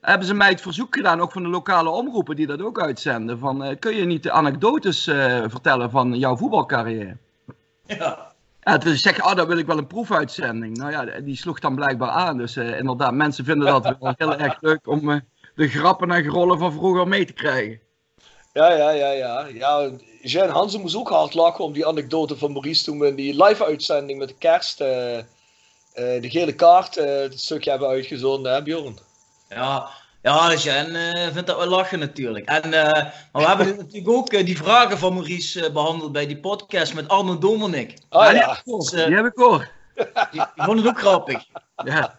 hebben 0.00 0.26
ze 0.26 0.34
mij 0.34 0.48
het 0.48 0.60
verzoek 0.60 0.96
gedaan, 0.96 1.20
ook 1.20 1.32
van 1.32 1.42
de 1.42 1.48
lokale 1.48 1.90
omroepen 1.90 2.36
die 2.36 2.46
dat 2.46 2.62
ook 2.62 2.80
uitzenden. 2.80 3.38
Van, 3.38 3.64
eh, 3.64 3.78
kun 3.78 3.96
je 3.96 4.04
niet 4.04 4.22
de 4.22 4.30
anekdotes 4.30 5.06
eh, 5.06 5.42
vertellen 5.46 5.90
van 5.90 6.18
jouw 6.18 6.36
voetbalcarrière? 6.36 7.16
Ja. 7.86 8.26
Ja, 8.60 8.78
toen 8.78 8.96
zeg 8.96 9.16
je, 9.16 9.24
oh, 9.24 9.34
dan 9.34 9.46
wil 9.46 9.58
ik 9.58 9.66
wel 9.66 9.78
een 9.78 9.86
proefuitzending. 9.86 10.76
Nou 10.76 10.90
ja, 10.90 11.20
die 11.20 11.36
sloeg 11.36 11.60
dan 11.60 11.74
blijkbaar 11.74 12.10
aan. 12.10 12.36
Dus 12.36 12.56
eh, 12.56 12.78
inderdaad, 12.78 13.12
mensen 13.12 13.44
vinden 13.44 13.66
dat 13.66 13.96
wel 14.00 14.14
heel 14.16 14.36
erg 14.36 14.56
leuk 14.60 14.86
om 14.86 15.22
de 15.54 15.68
grappen 15.68 16.10
en 16.10 16.24
grollen 16.24 16.58
van 16.58 16.72
vroeger 16.72 17.08
mee 17.08 17.24
te 17.24 17.32
krijgen. 17.32 17.80
ja, 18.52 18.72
ja, 18.72 18.90
ja, 18.90 19.10
ja. 19.10 19.46
ja 19.46 19.90
Jean 20.22 20.48
Hansen 20.48 20.80
moest 20.80 20.96
ook 20.96 21.08
hard 21.08 21.34
lachen 21.34 21.64
om 21.64 21.72
die 21.72 21.86
anekdote 21.86 22.36
van 22.36 22.52
Maurice 22.52 22.84
toen 22.84 22.98
we 22.98 23.06
in 23.06 23.14
die 23.14 23.44
live-uitzending 23.44 24.18
met 24.18 24.28
de 24.28 24.34
kerst. 24.38 24.78
de 24.78 25.24
gele 26.20 26.54
kaart, 26.54 26.94
het 26.94 27.40
stukje 27.40 27.70
hebben 27.70 27.88
uitgezonden, 27.88 28.52
hè, 28.52 28.62
Bjorn? 28.62 28.98
Ja, 29.48 29.88
ja 30.22 30.48
dus 30.48 30.62
Jen 30.62 30.94
eh, 30.94 31.32
vindt 31.32 31.46
dat 31.46 31.56
wel 31.56 31.66
lachen 31.66 31.98
natuurlijk. 31.98 32.48
En, 32.48 32.62
eh, 32.62 32.92
maar 33.32 33.42
we 33.42 33.48
hebben 33.48 33.76
natuurlijk 33.76 34.08
ook 34.08 34.32
eh, 34.32 34.44
die 34.44 34.56
vragen 34.56 34.98
van 34.98 35.14
Maurice 35.14 35.66
eh, 35.66 35.72
behandeld 35.72 36.12
bij 36.12 36.26
die 36.26 36.40
podcast 36.40 36.94
met 36.94 37.08
Arno 37.08 37.38
Dominik. 37.38 37.98
Ah 38.08 38.24
Ja, 38.24 38.30
ja. 38.32 38.60
Dus, 38.64 38.90
Die 38.90 39.14
heb 39.16 39.26
ik 39.26 39.34
hoor. 39.36 39.68
die, 39.94 40.06
die 40.54 40.64
vond 40.64 40.78
het 40.78 40.88
ook 40.88 40.98
grappig. 40.98 41.44
Ja, 41.84 42.18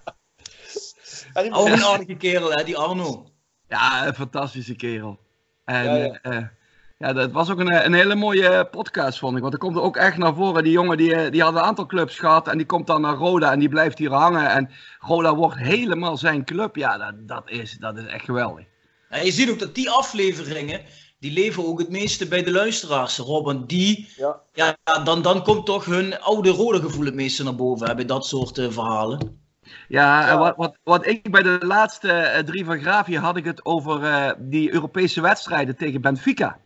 En 1.33 1.53
Ook 1.53 1.67
een 1.67 1.83
aardige 1.83 2.15
kerel, 2.15 2.51
hè, 2.51 2.63
die 2.63 2.77
Arno. 2.77 3.29
ja 3.67 4.07
een 4.07 4.15
fantastische 4.15 4.75
kerel. 4.75 5.19
En 5.65 5.83
Ja, 5.83 6.19
ja. 6.21 6.51
Eh, 6.99 7.09
eh, 7.09 7.15
ja, 7.15 7.21
dat 7.21 7.31
was 7.31 7.49
ook 7.49 7.59
een, 7.59 7.85
een 7.85 7.93
hele 7.93 8.15
mooie 8.15 8.67
podcast, 8.71 9.19
vond 9.19 9.35
ik. 9.35 9.41
Want 9.41 9.53
er 9.53 9.59
komt 9.59 9.75
er 9.75 9.81
ook 9.81 9.97
echt 9.97 10.17
naar 10.17 10.35
voren. 10.35 10.63
Die 10.63 10.71
jongen 10.71 10.97
die, 10.97 11.15
eh, 11.15 11.31
die 11.31 11.41
had 11.41 11.53
een 11.53 11.59
aantal 11.59 11.85
clubs 11.85 12.19
gehad. 12.19 12.47
En 12.47 12.57
die 12.57 12.65
komt 12.65 12.87
dan 12.87 13.01
naar 13.01 13.15
Roda 13.15 13.51
en 13.51 13.59
die 13.59 13.69
blijft 13.69 13.97
hier 13.97 14.11
hangen. 14.11 14.49
En 14.49 14.69
Roda 14.99 15.35
wordt 15.35 15.57
helemaal 15.57 16.17
zijn 16.17 16.45
club. 16.45 16.75
Ja, 16.75 16.97
dat, 16.97 17.27
dat, 17.27 17.49
is, 17.49 17.77
dat 17.79 17.97
is 17.97 18.05
echt 18.05 18.25
geweldig. 18.25 18.65
En 19.09 19.25
je 19.25 19.31
ziet 19.31 19.49
ook 19.49 19.59
dat 19.59 19.75
die 19.75 19.89
afleveringen, 19.89 20.81
die 21.19 21.31
leven 21.31 21.67
ook 21.67 21.79
het 21.79 21.89
meeste 21.89 22.27
bij 22.27 22.43
de 22.43 22.51
luisteraars, 22.51 23.17
Rob. 23.17 23.49
En 23.49 23.65
die, 23.65 24.09
Ja. 24.17 24.41
ja, 24.53 24.77
dan, 25.03 25.21
dan 25.21 25.43
komt 25.43 25.65
toch 25.65 25.85
hun 25.85 26.19
oude 26.19 26.49
rode 26.49 26.81
gevoel 26.81 27.05
het 27.05 27.15
meeste 27.15 27.43
naar 27.43 27.55
boven, 27.55 27.87
hè, 27.87 27.95
bij 27.95 28.05
dat 28.05 28.25
soort 28.25 28.57
eh, 28.57 28.69
verhalen. 28.69 29.47
Ja, 29.87 30.37
wat, 30.37 30.55
wat, 30.55 30.77
wat 30.83 31.05
ik 31.05 31.31
bij 31.31 31.41
de 31.41 31.57
laatste 31.61 32.11
eh, 32.11 32.43
drie 32.43 32.65
van 32.65 32.79
Graafje 32.79 33.19
had 33.19 33.37
ik 33.37 33.45
het 33.45 33.65
over 33.65 34.03
eh, 34.03 34.31
die 34.37 34.73
Europese 34.73 35.21
wedstrijden 35.21 35.75
tegen 35.75 36.01
Benfica. 36.01 36.59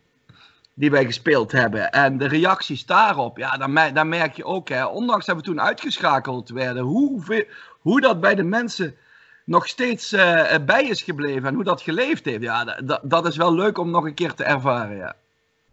Die 0.76 0.90
wij 0.90 1.04
gespeeld 1.04 1.52
hebben. 1.52 1.90
En 1.90 2.18
de 2.18 2.28
reacties 2.28 2.86
daarop, 2.86 3.36
ja, 3.36 3.56
dan, 3.56 3.94
dan 3.94 4.08
merk 4.08 4.36
je 4.36 4.44
ook, 4.44 4.68
hè, 4.68 4.84
ondanks 4.84 5.26
dat 5.26 5.36
we 5.36 5.42
toen 5.42 5.60
uitgeschakeld 5.60 6.48
werden, 6.48 6.82
hoe, 6.82 7.46
hoe 7.80 8.00
dat 8.00 8.20
bij 8.20 8.34
de 8.34 8.42
mensen 8.42 8.96
nog 9.44 9.68
steeds 9.68 10.12
eh, 10.12 10.54
bij 10.66 10.84
is 10.84 11.02
gebleven 11.02 11.44
en 11.48 11.54
hoe 11.54 11.64
dat 11.64 11.82
geleefd 11.82 12.24
heeft. 12.24 12.42
Ja, 12.42 12.64
dat- 13.02 13.26
is 13.26 13.36
wel 13.36 13.54
leuk 13.54 13.78
om 13.78 13.90
nog 13.90 14.04
een 14.04 14.14
keer 14.14 14.34
te 14.34 14.44
ervaren. 14.44 14.96
Ja. 14.96 15.14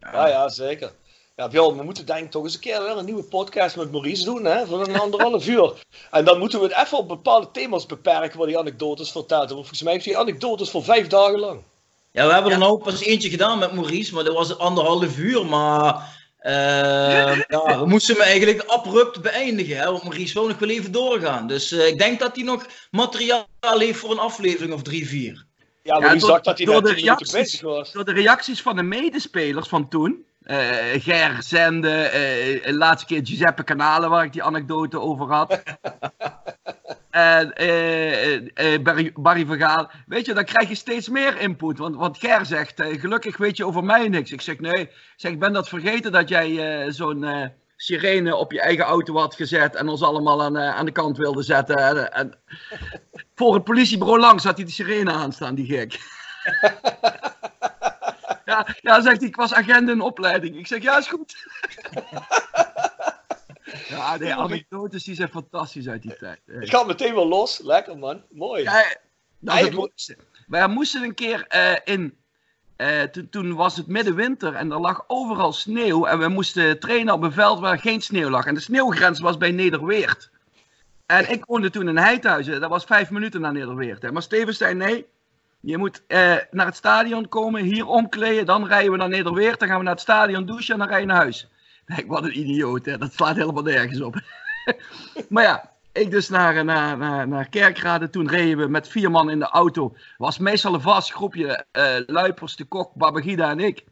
Ja, 0.00 0.28
ja, 0.28 0.48
zeker. 0.48 0.92
Ja, 1.36 1.48
Bjorn, 1.48 1.76
we 1.76 1.82
moeten 1.82 2.06
denk 2.06 2.24
ik 2.24 2.30
toch 2.30 2.44
eens 2.44 2.54
een 2.54 2.60
keer 2.60 2.82
weer 2.82 2.96
een 2.96 3.04
nieuwe 3.04 3.22
podcast 3.22 3.76
met 3.76 3.90
Maurice 3.92 4.24
doen, 4.24 4.44
hè? 4.44 4.66
Voor 4.66 4.80
een 4.88 5.00
anderhalf 5.00 5.46
uur. 5.48 5.72
En 6.10 6.24
dan 6.24 6.38
moeten 6.38 6.60
we 6.60 6.66
het 6.66 6.76
even 6.86 6.98
op 6.98 7.08
bepaalde 7.08 7.50
thema's 7.50 7.86
beperken 7.86 8.38
waar 8.38 8.46
die 8.46 8.58
anekdotes 8.58 9.12
vertelt. 9.12 9.48
Want 9.48 9.52
volgens 9.60 9.82
mij 9.82 9.92
heeft 9.92 10.04
die 10.04 10.18
anekdotes 10.18 10.70
voor 10.70 10.84
vijf 10.84 11.06
dagen 11.06 11.38
lang. 11.38 11.62
Ja, 12.12 12.26
we 12.26 12.32
hebben 12.32 12.52
er 12.52 12.58
nou 12.58 12.82
pas 12.82 13.00
eentje 13.00 13.30
gedaan 13.30 13.58
met 13.58 13.72
Maurice, 13.72 14.14
maar 14.14 14.24
dat 14.24 14.34
was 14.34 14.58
anderhalf 14.58 15.18
uur. 15.18 15.46
Maar 15.46 16.20
eh, 16.38 17.40
ja, 17.48 17.78
we 17.78 17.86
moesten 17.86 18.14
hem 18.14 18.24
eigenlijk 18.24 18.62
abrupt 18.62 19.22
beëindigen, 19.22 19.76
hè, 19.76 19.84
want 19.84 20.02
Maurice 20.02 20.34
wil 20.34 20.46
nog 20.46 20.58
wel 20.58 20.68
even 20.68 20.92
doorgaan. 20.92 21.46
Dus 21.46 21.72
eh, 21.72 21.86
ik 21.86 21.98
denk 21.98 22.18
dat 22.18 22.34
hij 22.36 22.44
nog 22.44 22.66
materiaal 22.90 23.46
heeft 23.60 23.98
voor 23.98 24.10
een 24.10 24.18
aflevering 24.18 24.72
of 24.72 24.82
drie, 24.82 25.08
vier. 25.08 25.46
Ja, 25.82 25.98
Maurice 25.98 26.18
door- 26.18 26.28
dacht 26.30 26.44
dat 26.44 26.58
hij 26.58 26.66
de 26.80 26.92
reacties- 26.92 27.30
bezig 27.32 27.60
was. 27.60 27.92
Door 27.92 28.04
de 28.04 28.12
reacties 28.12 28.62
van 28.62 28.76
de 28.76 28.82
medespelers 28.82 29.68
van 29.68 29.88
toen. 29.88 30.24
eh 30.42 30.66
Ger, 31.02 31.36
Zende, 31.42 31.90
eh, 31.90 32.64
de 32.64 32.74
laatste 32.74 33.06
keer 33.06 33.20
Giuseppe 33.26 33.64
Canale, 33.64 34.08
waar 34.08 34.24
ik 34.24 34.32
die 34.32 34.42
anekdote 34.42 35.00
over 35.00 35.26
had. 35.32 35.62
en 37.10 37.52
eh, 37.56 38.34
eh, 38.34 38.74
eh, 38.74 38.82
Barry, 38.82 39.10
Barry 39.14 39.46
van 39.46 39.58
Gaal. 39.58 39.90
Weet 40.06 40.26
je, 40.26 40.34
dan 40.34 40.44
krijg 40.44 40.68
je 40.68 40.74
steeds 40.74 41.08
meer 41.08 41.40
input. 41.40 41.78
Want, 41.78 41.96
want 41.96 42.18
Ger 42.18 42.46
zegt, 42.46 42.80
eh, 42.80 43.00
gelukkig 43.00 43.36
weet 43.36 43.56
je 43.56 43.66
over 43.66 43.84
mij 43.84 44.08
niks. 44.08 44.32
Ik 44.32 44.40
zeg, 44.40 44.58
nee, 44.60 44.80
ik, 44.80 44.90
zeg, 45.16 45.32
ik 45.32 45.38
ben 45.38 45.52
dat 45.52 45.68
vergeten 45.68 46.12
dat 46.12 46.28
jij 46.28 46.82
eh, 46.84 46.90
zo'n 46.92 47.24
eh, 47.24 47.46
sirene 47.82 48.36
op 48.36 48.52
je 48.52 48.60
eigen 48.60 48.84
auto 48.84 49.16
had 49.16 49.34
gezet. 49.34 49.74
En 49.74 49.88
ons 49.88 50.02
allemaal 50.02 50.42
aan, 50.42 50.56
eh, 50.56 50.76
aan 50.76 50.84
de 50.84 50.92
kant 50.92 51.16
wilde 51.16 51.42
zetten. 51.42 51.76
En, 51.76 52.12
en 52.12 52.38
voor 53.34 53.54
het 53.54 53.64
politiebureau 53.64 54.20
langs 54.20 54.44
had 54.44 54.56
hij 54.56 54.64
de 54.64 54.70
sirene 54.70 55.12
aanstaan, 55.12 55.54
die 55.54 55.66
gek. 55.66 55.98
Ja, 58.44 58.76
ja, 58.80 59.00
zegt 59.00 59.18
hij, 59.18 59.28
ik 59.28 59.36
was 59.36 59.54
agent 59.54 59.88
in 59.88 60.00
opleiding. 60.00 60.56
Ik 60.56 60.66
zeg, 60.66 60.82
ja, 60.82 60.98
is 60.98 61.08
goed. 61.08 61.46
ja, 63.88 64.18
de 64.18 64.34
anekdotes 64.34 65.04
die 65.04 65.14
zijn 65.14 65.28
fantastisch 65.28 65.88
uit 65.88 66.02
die 66.02 66.16
tijd. 66.16 66.40
Het 66.46 66.70
gaat 66.70 66.86
meteen 66.86 67.14
wel 67.14 67.28
los. 67.28 67.58
Lekker, 67.58 67.98
man. 67.98 68.22
Mooi. 68.30 68.62
Ja, 68.62 68.96
dat 69.38 69.90
is 69.94 70.06
het. 70.06 70.18
Wij 70.46 70.68
moesten 70.68 71.02
een 71.02 71.14
keer 71.14 71.46
eh, 71.48 71.76
in. 71.84 72.21
Eh, 72.82 73.22
toen- 73.30 73.54
was 73.54 73.76
het 73.76 73.86
middenwinter 73.86 74.54
en 74.54 74.72
er 74.72 74.80
lag 74.80 75.04
overal 75.06 75.52
sneeuw. 75.52 76.06
En 76.06 76.18
we 76.18 76.28
moesten 76.28 76.78
trainen 76.78 77.14
op 77.14 77.22
een 77.22 77.32
veld 77.32 77.60
waar 77.60 77.78
geen 77.78 78.00
sneeuw 78.00 78.30
lag. 78.30 78.46
En 78.46 78.54
de 78.54 78.60
sneeuwgrens 78.60 79.20
was 79.20 79.36
bij 79.36 79.50
Nederweert. 79.50 80.30
En 81.06 81.30
ik 81.30 81.44
woonde 81.44 81.70
toen 81.70 81.88
in 81.88 81.96
Heidhuizen. 81.96 82.60
Dat 82.60 82.70
was 82.70 82.84
vijf 82.84 83.10
minuten 83.10 83.40
naar 83.40 83.52
Nederweert. 83.52 84.02
Hè. 84.02 84.12
Maar 84.12 84.22
Steven 84.22 84.54
zei: 84.54 84.74
nee, 84.74 85.06
je 85.60 85.78
moet 85.78 86.02
eh, 86.06 86.36
naar 86.50 86.66
het 86.66 86.76
stadion 86.76 87.28
komen, 87.28 87.62
hier 87.62 87.86
omkleden. 87.86 88.46
Dan 88.46 88.66
rijden 88.66 88.92
we 88.92 88.96
naar 88.96 89.08
Nederweert. 89.08 89.58
Dan 89.58 89.68
gaan 89.68 89.78
we 89.78 89.84
naar 89.84 89.92
het 89.92 90.02
stadion 90.02 90.46
douchen 90.46 90.72
en 90.72 90.78
dan 90.78 90.88
rij 90.88 91.00
je 91.00 91.06
naar 91.06 91.16
huis. 91.16 91.48
Ik 91.96 92.06
wat 92.06 92.24
een 92.24 92.38
idioot, 92.38 92.84
hè. 92.84 92.98
dat 92.98 93.12
slaat 93.12 93.36
helemaal 93.36 93.62
nergens 93.62 94.00
op. 94.00 94.20
maar 95.28 95.42
ja, 95.42 95.71
ik 95.92 96.10
dus 96.10 96.28
naar, 96.28 96.64
naar, 96.64 96.98
naar, 96.98 97.28
naar 97.28 97.48
Kerkrade. 97.48 98.10
Toen 98.10 98.28
reden 98.28 98.58
we 98.58 98.68
met 98.68 98.88
vier 98.88 99.10
man 99.10 99.30
in 99.30 99.38
de 99.38 99.48
auto. 99.48 99.96
Was 100.18 100.38
meestal 100.38 100.74
een 100.74 100.80
vast 100.80 101.12
groepje. 101.12 101.64
eh 101.70 101.94
Luipers, 102.06 102.56
de 102.56 102.64
Kok, 102.64 102.94
Babagida 102.94 103.50
en 103.50 103.60
ik. 103.60 103.84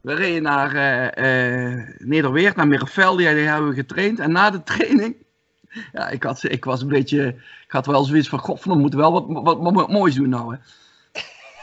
We 0.00 0.14
reden 0.14 0.42
naar 0.42 0.74
uh, 0.74 1.74
uh, 1.74 1.88
Nederweert, 1.98 2.56
naar 2.56 2.68
Mervelde. 2.68 3.34
Die 3.34 3.46
hebben 3.46 3.68
we 3.68 3.74
getraind. 3.74 4.18
En 4.18 4.32
na 4.32 4.50
de 4.50 4.62
training, 4.62 5.16
ja, 5.92 6.08
ik, 6.08 6.22
had, 6.22 6.42
ik 6.42 6.64
was 6.64 6.82
een 6.82 6.88
beetje, 6.88 7.26
ik 7.64 7.72
had 7.72 7.86
wel 7.86 8.04
zoiets 8.04 8.28
van, 8.28 8.38
god, 8.38 8.64
we 8.64 8.74
moeten 8.74 8.98
wel 8.98 9.12
wat, 9.12 9.24
wat, 9.28 9.74
wat, 9.74 9.90
moois 9.90 10.14
doen 10.14 10.28
nou. 10.28 10.54
Hè. 10.54 10.60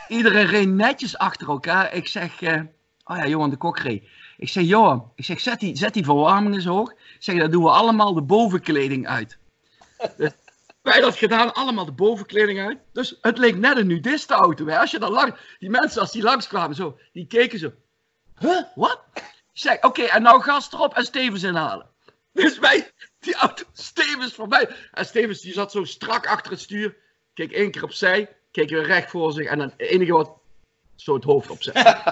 Iedereen 0.18 0.46
reed 0.46 0.68
netjes 0.68 1.18
achter 1.18 1.50
elkaar. 1.50 1.94
Ik 1.94 2.08
zeg, 2.08 2.42
uh, 2.42 2.62
oh 3.04 3.18
ja, 3.18 3.28
Johan 3.28 3.50
de 3.50 3.58
Kok 3.58 3.80
reed. 3.80 4.04
Ik 4.38 4.50
zeg, 4.50 4.64
Johan, 4.64 5.12
ik 5.16 5.26
zeg, 5.26 5.40
zet 5.40 5.60
die, 5.60 5.78
zet 5.78 5.94
die 5.94 6.04
verwarming 6.04 6.56
eens 6.56 6.66
hoog. 6.66 6.92
Ik 6.92 6.98
zeg, 7.20 7.38
dan 7.38 7.52
doen 7.52 7.64
we 7.64 7.70
allemaal 7.70 8.14
de 8.14 8.22
bovenkleding 8.22 9.08
uit. 9.08 9.38
Wij 10.82 11.00
dat 11.00 11.18
gedaan, 11.18 11.54
allemaal 11.54 11.86
de 11.86 11.92
bovenkleding 11.92 12.60
uit. 12.60 12.78
Dus 12.94 13.18
het 13.22 13.38
leek 13.38 13.56
net 13.56 13.78
een 13.78 13.88
nudistenauto. 13.88 14.66
Hè. 14.66 14.80
Als 14.80 14.92
je 14.92 15.00
dan 15.00 15.12
lang, 15.12 15.36
die 15.60 15.70
mensen 15.70 16.02
als 16.02 16.12
die 16.12 16.24
langskwamen, 16.24 16.76
zo, 16.76 17.00
die 17.14 17.28
keken 17.28 17.60
zo. 17.60 17.74
Huh, 18.40 18.62
wat? 18.76 19.02
Zeg, 19.54 19.84
oké, 19.84 20.04
en 20.04 20.22
nou 20.22 20.42
gas 20.42 20.72
erop 20.72 20.94
en 20.94 21.04
Stevens 21.04 21.44
inhalen. 21.44 21.90
Dus 22.32 22.60
wij, 22.60 22.92
die 23.20 23.36
auto, 23.36 23.64
Stevens 23.74 24.34
voorbij. 24.34 24.70
En 24.92 25.06
Stevens 25.06 25.42
die 25.42 25.54
zat 25.54 25.72
zo 25.72 25.84
strak 25.84 26.28
achter 26.28 26.52
het 26.52 26.62
stuur. 26.62 26.96
Keek 27.34 27.52
één 27.52 27.72
keer 27.72 27.84
opzij, 27.84 28.36
keek 28.52 28.70
weer 28.70 28.84
recht 28.84 29.10
voor 29.10 29.32
zich. 29.32 29.48
En 29.48 29.58
dan 29.58 29.74
enige 29.78 30.12
wat, 30.12 30.32
zo 30.96 31.14
het 31.14 31.24
hoofd 31.24 31.50
opzij. 31.50 31.74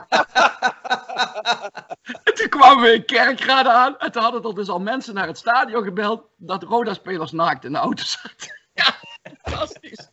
en 2.23 2.33
toen 2.33 2.49
kwamen 2.49 2.83
we 2.83 2.93
in 2.93 3.05
Kerkrade 3.05 3.69
aan. 3.69 3.97
En 3.97 4.11
toen 4.11 4.21
hadden 4.21 4.43
er 4.43 4.55
dus 4.55 4.69
al 4.69 4.79
mensen 4.79 5.13
naar 5.13 5.27
het 5.27 5.37
stadion 5.37 5.83
gebeld. 5.83 6.23
Dat 6.37 6.63
Roda-spelers 6.63 7.31
naakt 7.31 7.65
in 7.65 7.71
de 7.71 7.77
auto 7.77 8.03
zaten. 8.03 8.53
Ja, 8.75 8.95
fantastisch. 9.41 10.09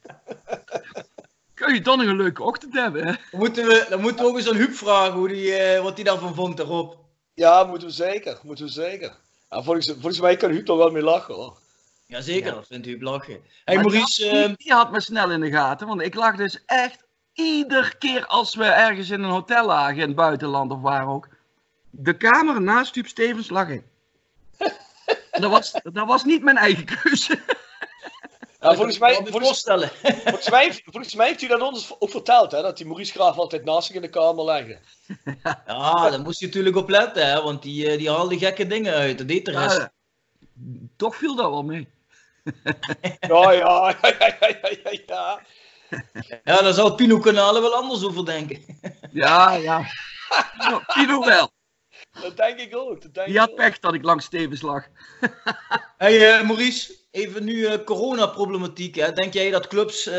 Kun 1.54 1.74
je 1.74 1.80
dan 1.80 1.98
nog 1.98 2.06
een 2.06 2.16
leuke 2.16 2.42
ochtend 2.42 2.74
hebben, 2.74 3.06
hè? 3.06 3.12
Dan 3.30 3.40
moeten 3.40 3.66
we, 3.66 3.86
dan 3.88 4.00
moeten 4.00 4.24
we 4.24 4.30
ook 4.30 4.36
eens 4.36 4.48
aan 4.48 4.56
Huub 4.56 4.74
vragen 4.74 5.12
hoe 5.12 5.28
die, 5.28 5.74
uh, 5.74 5.82
wat 5.82 5.94
hij 5.94 6.04
daarvan 6.04 6.34
vond 6.34 6.56
daarop. 6.56 6.98
Ja, 7.34 7.64
moeten 7.64 7.88
we 7.88 7.94
zeker. 7.94 8.38
Moeten 8.42 8.64
we 8.64 8.70
zeker. 8.70 9.16
Ja, 9.50 9.62
volgens, 9.62 9.86
volgens 9.86 10.20
mij 10.20 10.36
kan 10.36 10.50
Huub 10.50 10.68
er 10.68 10.76
wel 10.76 10.90
mee 10.90 11.02
lachen, 11.02 11.34
hoor. 11.34 11.58
Jazeker, 12.06 12.46
ja. 12.46 12.54
dat 12.54 12.66
vindt 12.66 12.86
Huub 12.86 13.02
lachen. 13.02 13.40
Hey, 13.64 13.74
maar 13.74 13.84
Maurice... 13.84 14.22
Die, 14.22 14.48
uh... 14.48 14.54
die 14.56 14.72
had 14.72 14.90
me 14.90 15.00
snel 15.00 15.30
in 15.30 15.40
de 15.40 15.50
gaten, 15.50 15.86
want 15.86 16.02
ik 16.02 16.14
lag 16.14 16.36
dus 16.36 16.62
echt 16.66 17.04
iedere 17.32 17.94
keer 17.98 18.26
als 18.26 18.54
we 18.54 18.64
ergens 18.64 19.10
in 19.10 19.22
een 19.22 19.30
hotel 19.30 19.66
lagen, 19.66 19.96
in 19.96 20.06
het 20.06 20.16
buitenland 20.16 20.70
of 20.70 20.80
waar 20.80 21.08
ook. 21.08 21.28
De 21.94 22.16
kamer 22.16 22.62
naast 22.62 22.94
Huub 22.94 23.06
Stevens 23.06 23.48
lag 23.48 23.68
ik. 23.68 23.82
dat, 25.40 25.50
was, 25.50 25.72
dat 25.82 26.06
was 26.06 26.24
niet 26.24 26.42
mijn 26.42 26.56
eigen 26.56 26.84
keuze. 26.84 27.40
Ja, 28.60 28.74
volgens, 28.74 28.98
mij, 28.98 29.14
volgens, 29.14 29.32
volgens, 29.32 30.50
mij, 30.50 30.82
volgens 30.84 31.14
mij 31.14 31.26
heeft 31.26 31.42
u 31.42 31.46
dat 31.46 31.60
ons 31.60 31.94
ook 31.98 32.10
verteld, 32.10 32.52
hè, 32.52 32.62
dat 32.62 32.76
die 32.76 32.86
Maurice 32.86 33.12
Graaf 33.12 33.36
altijd 33.36 33.64
naast 33.64 33.86
zich 33.86 33.96
in 33.96 34.02
de 34.02 34.08
kamer 34.08 34.44
legde. 34.44 34.78
Ja, 35.66 36.10
daar 36.10 36.20
moest 36.20 36.40
je 36.40 36.46
natuurlijk 36.46 36.76
op 36.76 36.88
letten, 36.88 37.26
hè, 37.26 37.42
want 37.42 37.62
die, 37.62 37.96
die 37.96 38.10
haalde 38.10 38.38
gekke 38.38 38.66
dingen 38.66 38.94
uit. 38.94 39.18
Dat 39.18 39.28
deed 39.28 39.44
de 39.44 39.50
rest. 39.50 39.76
Ja, 39.76 39.92
toch 40.96 41.16
viel 41.16 41.34
dat 41.34 41.50
wel 41.50 41.62
mee. 41.62 41.88
Ja, 43.20 43.50
ja, 43.50 43.96
ja, 44.02 44.36
ja, 44.40 44.58
ja, 44.60 45.00
ja. 45.06 45.40
Ja, 46.44 46.56
daar 46.56 46.72
zou 46.72 46.94
Pino 46.94 47.18
Kanalen 47.18 47.62
wel 47.62 47.74
anders 47.74 48.04
over 48.04 48.24
denken. 48.24 48.64
Ja, 49.12 49.52
ja. 49.52 49.86
Pino 50.94 51.24
wel. 51.24 51.50
Dat 52.20 52.36
denk 52.36 52.58
ik 52.58 52.76
ook. 52.76 53.02
Dat 53.02 53.14
denk 53.14 53.26
Die 53.26 53.38
had 53.38 53.54
pech 53.54 53.78
dat 53.78 53.94
ik 53.94 54.02
langs 54.02 54.24
Stevens 54.24 54.62
lag. 54.62 54.86
hey, 55.98 56.40
uh, 56.40 56.46
Maurice, 56.46 56.96
even 57.10 57.44
nu 57.44 57.54
uh, 57.54 57.84
coronaproblematiek. 57.84 58.94
Hè. 58.94 59.12
Denk 59.12 59.32
jij 59.32 59.50
dat 59.50 59.66
clubs 59.66 60.06
uh, 60.06 60.14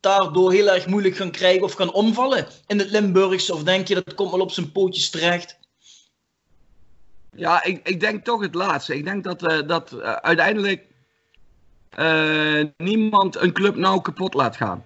daardoor 0.00 0.52
heel 0.52 0.68
erg 0.68 0.86
moeilijk 0.86 1.16
gaan 1.16 1.30
krijgen 1.30 1.62
of 1.62 1.72
gaan 1.72 1.92
omvallen 1.92 2.46
in 2.66 2.78
het 2.78 2.90
Limburgse? 2.90 3.54
Of 3.54 3.62
denk 3.62 3.88
je 3.88 3.94
dat 3.94 4.04
het 4.04 4.14
komt 4.14 4.30
wel 4.30 4.40
op 4.40 4.50
zijn 4.50 4.72
pootjes 4.72 5.10
terecht? 5.10 5.58
Ja, 7.36 7.64
ik, 7.64 7.88
ik 7.88 8.00
denk 8.00 8.24
toch 8.24 8.40
het 8.40 8.54
laatste. 8.54 8.96
Ik 8.96 9.04
denk 9.04 9.24
dat, 9.24 9.42
uh, 9.42 9.68
dat 9.68 10.00
uiteindelijk 10.02 10.86
niemand 12.76 13.36
een 13.36 13.52
club 13.52 13.76
nou 13.76 14.00
kapot 14.00 14.34
laat 14.34 14.56
gaan. 14.56 14.84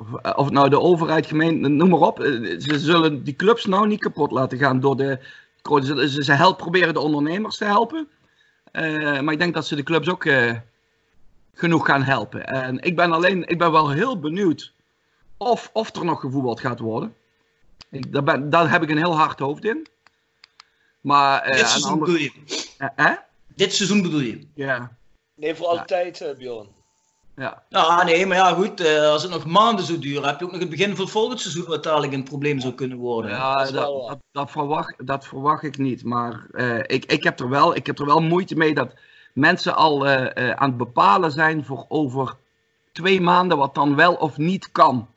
Of, 0.00 0.34
of 0.36 0.44
het 0.44 0.54
nou 0.54 0.68
de 0.68 0.80
overheid, 0.80 1.26
gemeente, 1.26 1.68
noem 1.68 1.88
maar 1.88 2.00
op. 2.00 2.18
Ze 2.58 2.78
zullen 2.78 3.24
die 3.24 3.36
clubs 3.36 3.64
nou 3.64 3.88
niet 3.88 4.00
kapot 4.00 4.30
laten 4.30 4.58
gaan 4.58 4.80
door 4.80 4.96
de... 4.96 5.18
Ze, 5.82 6.22
ze 6.24 6.32
helpen, 6.32 6.56
proberen 6.64 6.94
de 6.94 7.00
ondernemers 7.00 7.56
te 7.56 7.64
helpen. 7.64 8.08
Uh, 8.72 9.20
maar 9.20 9.32
ik 9.32 9.38
denk 9.38 9.54
dat 9.54 9.66
ze 9.66 9.76
de 9.76 9.82
clubs 9.82 10.08
ook 10.08 10.24
uh, 10.24 10.52
genoeg 11.54 11.86
gaan 11.86 12.02
helpen. 12.02 12.46
En 12.46 12.82
ik 12.82 12.96
ben 12.96 13.12
alleen, 13.12 13.48
ik 13.48 13.58
ben 13.58 13.72
wel 13.72 13.90
heel 13.90 14.18
benieuwd 14.18 14.72
of, 15.36 15.70
of 15.72 15.96
er 15.96 16.04
nog 16.04 16.20
gevoetbald 16.20 16.60
gaat 16.60 16.78
worden. 16.78 17.14
Ik, 17.90 18.12
daar, 18.12 18.22
ben, 18.22 18.50
daar 18.50 18.70
heb 18.70 18.82
ik 18.82 18.90
een 18.90 18.96
heel 18.96 19.16
hard 19.16 19.38
hoofd 19.38 19.64
in. 19.64 19.86
Maar, 21.00 21.48
uh, 21.48 21.56
Dit 21.56 21.68
seizoen 21.68 21.90
andere... 21.90 22.12
bedoel 22.12 22.22
je? 22.22 22.90
Eh? 22.96 23.12
Dit 23.54 23.74
seizoen 23.74 24.02
bedoel 24.02 24.20
je? 24.20 24.46
Ja. 24.54 24.96
Nee, 25.34 25.54
voor 25.54 25.66
altijd, 25.66 26.18
ja. 26.18 26.34
Bjorn. 26.34 26.68
Ja. 27.40 27.62
ja, 27.68 28.04
nee, 28.04 28.26
maar 28.26 28.36
ja, 28.36 28.52
goed. 28.52 28.86
als 28.86 29.22
het 29.22 29.32
nog 29.32 29.46
maanden 29.46 29.84
zo 29.84 29.98
duurt, 29.98 30.24
heb 30.24 30.38
je 30.38 30.44
ook 30.44 30.50
nog 30.50 30.60
het 30.60 30.70
begin 30.70 30.90
van 30.96 31.04
het 31.04 31.12
volgende 31.12 31.40
seizoen 31.40 31.64
wat 31.66 31.82
dadelijk 31.82 32.12
een 32.12 32.22
probleem 32.22 32.60
zou 32.60 32.74
kunnen 32.74 32.98
worden. 32.98 33.30
Ja, 33.30 33.64
dat, 33.64 33.72
dat, 33.72 34.08
dat, 34.08 34.18
dat 34.32 34.50
verwacht, 34.50 35.06
dat 35.06 35.26
verwacht 35.26 35.62
ik 35.62 35.78
niet. 35.78 36.04
Maar 36.04 36.46
uh, 36.52 36.78
ik, 36.78 37.04
ik, 37.04 37.24
heb 37.24 37.40
er 37.40 37.48
wel, 37.48 37.76
ik 37.76 37.86
heb 37.86 37.98
er 37.98 38.06
wel 38.06 38.20
moeite 38.20 38.56
mee 38.56 38.74
dat 38.74 38.94
mensen 39.32 39.76
al 39.76 40.06
uh, 40.06 40.20
uh, 40.34 40.50
aan 40.50 40.68
het 40.68 40.76
bepalen 40.76 41.30
zijn 41.30 41.64
voor 41.64 41.84
over 41.88 42.36
twee 42.92 43.20
maanden 43.20 43.58
wat 43.58 43.74
dan 43.74 43.96
wel 43.96 44.14
of 44.14 44.36
niet 44.36 44.72
kan. 44.72 45.08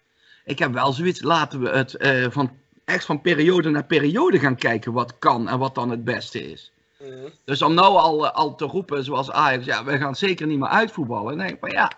Ik 0.45 0.59
heb 0.59 0.73
wel 0.73 0.93
zoiets, 0.93 1.21
laten 1.21 1.59
we 1.59 1.69
het 1.69 1.95
van, 2.33 2.51
echt 2.85 3.05
van 3.05 3.21
periode 3.21 3.69
naar 3.69 3.85
periode 3.85 4.39
gaan 4.39 4.55
kijken 4.55 4.93
wat 4.93 5.19
kan 5.19 5.49
en 5.49 5.59
wat 5.59 5.75
dan 5.75 5.89
het 5.89 6.03
beste 6.03 6.51
is. 6.51 6.71
Mm. 7.03 7.29
Dus 7.45 7.61
om 7.61 7.73
nou 7.73 7.97
al, 7.97 8.27
al 8.27 8.55
te 8.55 8.65
roepen, 8.65 9.03
zoals 9.03 9.31
Ajax, 9.31 9.65
ja, 9.65 9.83
we 9.83 9.97
gaan 9.97 10.15
zeker 10.15 10.47
niet 10.47 10.59
meer 10.59 10.67
uitvoetballen. 10.67 11.27
Dan 11.27 11.37
denk 11.37 11.49
ik 11.49 11.59
van 11.59 11.71
ja, 11.71 11.91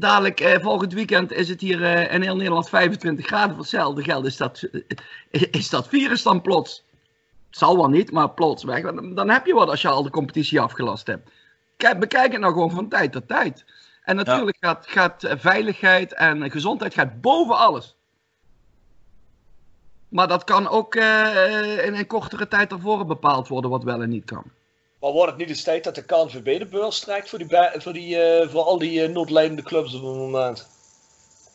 dadelijk 0.00 0.40
eh, 0.40 0.60
volgend 0.60 0.92
weekend 0.92 1.32
is 1.32 1.48
het 1.48 1.60
hier 1.60 1.84
eh, 1.84 2.14
in 2.14 2.22
heel 2.22 2.36
Nederland 2.36 2.68
25 2.68 3.26
graden. 3.26 3.50
Voor 3.50 3.58
hetzelfde 3.58 4.02
geld 4.02 4.26
is 4.26 4.36
dat, 4.36 4.68
uh, 4.72 4.82
is 5.50 5.68
dat 5.68 5.88
virus 5.88 6.22
dan 6.22 6.40
plots. 6.40 6.84
Het 7.46 7.58
zal 7.58 7.76
wel 7.76 7.88
niet, 7.88 8.10
maar 8.12 8.30
plots 8.30 8.64
weg. 8.64 8.82
Dan, 8.82 9.14
dan, 9.14 9.28
heb 9.28 9.46
je 9.46 9.54
wat 9.54 9.68
als 9.68 9.82
je 9.82 9.88
al 9.88 10.02
de 10.02 10.10
competitie 10.10 10.60
afgelast 10.60 11.06
hebt. 11.06 11.30
Kijk, 11.76 11.98
bekijk 11.98 12.32
het 12.32 12.40
nou 12.40 12.52
gewoon 12.52 12.70
van 12.70 12.88
tijd 12.88 13.12
tot 13.12 13.28
tijd. 13.28 13.64
En 14.02 14.16
natuurlijk 14.16 14.56
ja. 14.60 14.68
gaat, 14.68 14.86
gaat 14.86 15.40
veiligheid 15.40 16.14
en 16.14 16.50
gezondheid 16.50 16.94
gaat 16.94 17.20
boven 17.20 17.56
alles. 17.56 17.96
Maar 20.08 20.28
dat 20.28 20.44
kan 20.44 20.68
ook 20.68 20.94
in 20.94 21.94
een 21.94 22.06
kortere 22.06 22.48
tijd 22.48 22.70
daarvoor 22.70 23.06
bepaald 23.06 23.48
worden 23.48 23.70
wat 23.70 23.84
wel 23.84 24.02
en 24.02 24.08
niet 24.08 24.24
kan. 24.24 24.44
Maar 25.00 25.12
wordt 25.12 25.30
het 25.30 25.40
niet 25.40 25.48
eens 25.48 25.62
tijd 25.62 25.84
dat 25.84 25.94
de 25.94 26.04
KNVB 26.04 26.58
de 26.58 26.66
beurs 26.66 27.00
trekt 27.00 27.28
voor, 27.28 27.38
die, 27.38 27.48
voor, 27.76 27.92
die, 27.92 28.16
uh, 28.16 28.48
voor 28.48 28.62
al 28.62 28.78
die 28.78 29.08
uh, 29.08 29.14
noodlijdende 29.14 29.62
clubs 29.62 29.94
op 29.94 30.02
het 30.02 30.16
moment? 30.16 30.68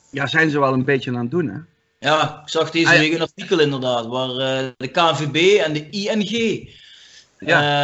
Ja, 0.09 0.27
zijn 0.27 0.49
ze 0.49 0.59
wel 0.59 0.73
een 0.73 0.85
beetje 0.85 1.11
aan 1.11 1.17
het 1.17 1.31
doen, 1.31 1.47
hè? 1.47 1.57
Ja, 1.99 2.41
ik 2.43 2.49
zag 2.49 2.71
deze 2.71 2.97
week 2.97 3.13
een 3.13 3.21
artikel 3.21 3.59
inderdaad, 3.59 4.05
waar 4.05 4.29
uh, 4.29 4.69
de 4.77 4.87
KNVB 4.87 5.59
en 5.59 5.73
de 5.73 5.89
ING. 5.89 6.81
Ja. 7.39 7.83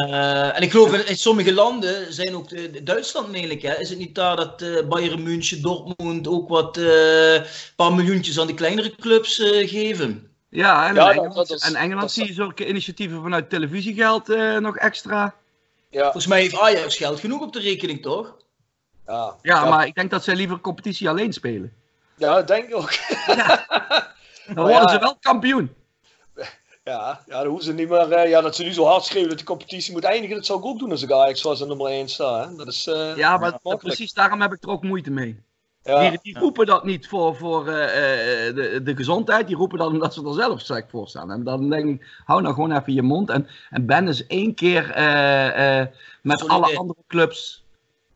en 0.53 0.61
ik 0.61 0.71
geloof 0.71 0.93
in, 0.93 1.07
in, 1.07 1.17
sommige 1.17 1.53
landen 1.53 2.13
zijn 2.13 2.35
ook 2.35 2.49
de, 2.49 2.83
Duitsland 2.83 3.31
eigenlijk, 3.31 3.61
hè? 3.61 3.79
is 3.79 3.89
het 3.89 3.97
niet 3.97 4.15
daar 4.15 4.35
dat 4.35 4.63
Bayern 4.89 5.23
München, 5.23 5.61
Dortmund 5.61 6.27
ook 6.27 6.49
wat 6.49 6.77
een 6.77 7.43
paar 7.75 7.93
miljoentjes 7.93 8.39
aan 8.39 8.47
de 8.47 8.53
kleinere 8.53 8.95
clubs 8.95 9.35
geven? 9.65 10.31
Ja, 10.49 10.87
en, 10.87 10.95
ja, 10.95 11.11
Engeland, 11.11 11.35
dat 11.35 11.51
is, 11.51 11.61
en 11.61 11.75
Engeland 11.75 12.11
zie 12.11 12.25
je 12.25 12.33
zulke 12.33 12.67
initiatieven 12.67 13.21
vanuit 13.21 13.49
televisiegeld 13.49 14.27
nog 14.59 14.77
extra 14.77 15.35
ja. 15.89 16.01
Volgens 16.01 16.27
mij 16.27 16.41
heeft 16.41 16.59
Ajax 16.59 16.97
geld 16.97 17.19
genoeg 17.19 17.41
op 17.41 17.53
de 17.53 17.59
rekening, 17.59 18.01
toch? 18.01 18.37
Ja, 19.05 19.35
ja, 19.41 19.69
maar 19.69 19.87
ik 19.87 19.95
denk 19.95 20.11
dat 20.11 20.23
zij 20.23 20.35
liever 20.35 20.59
competitie 20.59 21.09
alleen 21.09 21.33
spelen. 21.33 21.73
Ja, 22.17 22.35
dat 22.35 22.47
denk 22.47 22.67
ik 22.67 22.75
ook. 22.75 22.91
Ja. 23.27 23.65
Dan 24.55 24.63
worden 24.63 24.81
ja. 24.81 24.89
ze 24.89 24.99
wel 24.99 25.17
kampioen. 25.19 25.73
Ja, 26.83 27.23
ja, 27.27 27.37
dan 27.37 27.45
hoeven 27.45 27.65
ze 27.65 27.73
niet 27.73 27.89
meer. 27.89 28.11
Uh, 28.11 28.29
ja, 28.29 28.41
dat 28.41 28.55
ze 28.55 28.63
nu 28.63 28.73
zo 28.73 28.85
hard 28.85 29.03
schreeuwen 29.03 29.29
dat 29.29 29.39
de 29.39 29.45
competitie 29.45 29.93
moet 29.93 30.03
eindigen, 30.03 30.35
dat 30.35 30.45
zou 30.45 30.59
ik 30.59 30.65
ook 30.65 30.79
doen 30.79 30.91
als 30.91 31.01
ik 31.01 31.11
Ajax 31.11 31.41
was 31.41 31.61
en 31.61 31.67
nummer 31.67 31.87
1 31.87 32.09
sta. 32.09 32.47
Hè? 32.47 32.55
Dat 32.55 32.67
is, 32.67 32.87
uh, 32.87 33.15
ja, 33.15 33.37
maar 33.37 33.59
ja, 33.63 33.75
precies 33.75 34.13
daarom 34.13 34.41
heb 34.41 34.53
ik 34.53 34.63
er 34.63 34.69
ook 34.69 34.83
moeite 34.83 35.11
mee. 35.11 35.43
Ja. 35.89 36.09
Die, 36.09 36.19
die 36.21 36.39
roepen 36.39 36.65
dat 36.65 36.83
niet 36.83 37.07
voor, 37.07 37.35
voor 37.35 37.61
uh, 37.61 37.75
de, 38.55 38.81
de 38.83 38.95
gezondheid, 38.95 39.47
die 39.47 39.55
roepen 39.55 39.77
dat 39.77 39.87
omdat 39.87 40.13
ze 40.13 40.25
er 40.25 40.33
zelf 40.33 40.61
slecht 40.61 40.89
voor 40.89 41.07
staan. 41.07 41.31
En 41.31 41.43
dan 41.43 41.69
denk 41.69 41.89
ik, 41.89 42.07
hou 42.25 42.41
nou 42.41 42.53
gewoon 42.53 42.71
even 42.71 42.93
je 42.93 43.01
mond 43.01 43.29
en, 43.29 43.47
en 43.69 43.85
ben 43.85 44.07
eens 44.07 44.27
één 44.27 44.53
keer 44.53 44.97
uh, 44.97 45.79
uh, 45.79 45.85
met 46.21 46.47
alle 46.47 46.77
andere 46.77 46.99
clubs. 47.07 47.63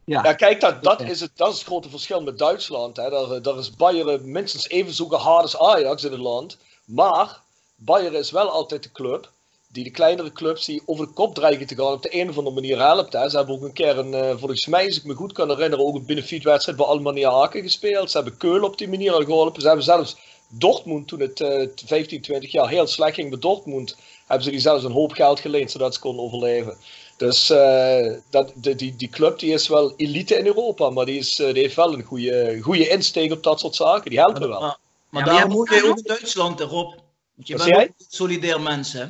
Ja, 0.03 0.23
ja 0.23 0.33
kijk, 0.33 0.61
dat, 0.61 0.83
dat, 0.83 1.01
is 1.01 1.19
het, 1.19 1.31
dat 1.35 1.51
is 1.51 1.57
het 1.57 1.67
grote 1.67 1.89
verschil 1.89 2.21
met 2.21 2.37
Duitsland. 2.37 2.97
Hè. 2.97 3.09
Daar, 3.09 3.41
daar 3.41 3.57
is 3.57 3.75
Bayern 3.75 4.31
minstens 4.31 4.69
even 4.69 4.93
zo 4.93 5.07
gehaald 5.07 5.41
als 5.41 5.59
Ajax 5.59 6.03
in 6.03 6.11
het 6.11 6.21
land. 6.21 6.57
Maar 6.85 7.39
Bayern 7.75 8.15
is 8.15 8.31
wel 8.31 8.49
altijd 8.49 8.83
de 8.83 8.91
club 8.91 9.31
die 9.73 9.83
de 9.83 9.91
kleinere 9.91 10.31
clubs 10.31 10.65
die 10.65 10.81
over 10.85 11.05
de 11.05 11.13
kop 11.13 11.35
dreigen 11.35 11.67
te 11.67 11.75
gaan 11.75 11.93
op 11.93 12.01
de 12.01 12.19
een 12.19 12.29
of 12.29 12.37
andere 12.37 12.55
manier 12.55 12.79
helpt. 12.79 13.13
Hè. 13.13 13.29
Ze 13.29 13.37
hebben 13.37 13.55
ook 13.55 13.63
een 13.63 13.73
keer, 13.73 13.97
een, 13.97 14.13
uh, 14.13 14.37
volgens 14.37 14.67
mij, 14.67 14.85
als 14.85 14.97
ik 14.97 15.03
me 15.03 15.13
goed 15.13 15.33
kan 15.33 15.49
herinneren, 15.49 15.85
ook 15.85 15.95
een 15.95 16.05
benefietwedstrijd 16.05 16.77
bij 16.77 16.87
Almania 16.87 17.29
Aken 17.29 17.61
gespeeld. 17.61 18.11
Ze 18.11 18.17
hebben 18.17 18.37
Keulen 18.37 18.63
op 18.63 18.77
die 18.77 18.89
manier 18.89 19.13
al 19.13 19.23
geholpen. 19.23 19.61
Ze 19.61 19.67
hebben 19.67 19.85
zelfs 19.85 20.15
Dortmund, 20.47 21.07
toen 21.07 21.19
het 21.19 21.39
uh, 21.39 21.67
15, 21.85 22.21
20 22.21 22.51
jaar 22.51 22.69
heel 22.69 22.87
slecht 22.87 23.15
ging 23.15 23.29
bij 23.29 23.39
Dortmund, 23.39 23.97
hebben 24.25 24.43
ze 24.43 24.51
die 24.51 24.59
zelfs 24.59 24.83
een 24.83 24.91
hoop 24.91 25.11
geld 25.11 25.39
geleend 25.39 25.71
zodat 25.71 25.93
ze 25.93 25.99
konden 25.99 26.25
overleven. 26.25 26.77
Dus 27.17 27.51
uh, 27.51 28.13
dat, 28.29 28.51
de, 28.55 28.75
die, 28.75 28.95
die 28.95 29.09
club 29.09 29.39
die 29.39 29.53
is 29.53 29.67
wel 29.67 29.93
elite 29.97 30.35
in 30.35 30.45
Europa, 30.45 30.89
maar 30.89 31.05
die, 31.05 31.17
is, 31.17 31.39
uh, 31.39 31.53
die 31.53 31.61
heeft 31.61 31.75
wel 31.75 31.93
een 31.93 32.03
goede, 32.03 32.59
goede 32.61 32.87
insteek 32.87 33.31
op 33.31 33.43
dat 33.43 33.59
soort 33.59 33.75
zaken. 33.75 34.09
Die 34.09 34.19
helpen 34.19 34.49
wel. 34.49 34.61
Maar, 34.61 34.77
maar 35.09 35.25
ja, 35.25 35.31
daarom 35.31 35.51
moet 35.51 35.69
je 35.69 35.85
ook 35.89 35.97
in 35.97 36.03
Duitsland 36.03 36.59
erop. 36.59 37.01
Want 37.35 37.47
je 37.47 37.57
Wat 37.57 37.65
bent 37.65 37.75
zei 37.75 37.87
ook 37.87 38.05
solidair 38.09 38.61
mens, 38.61 38.93
hè? 38.93 39.05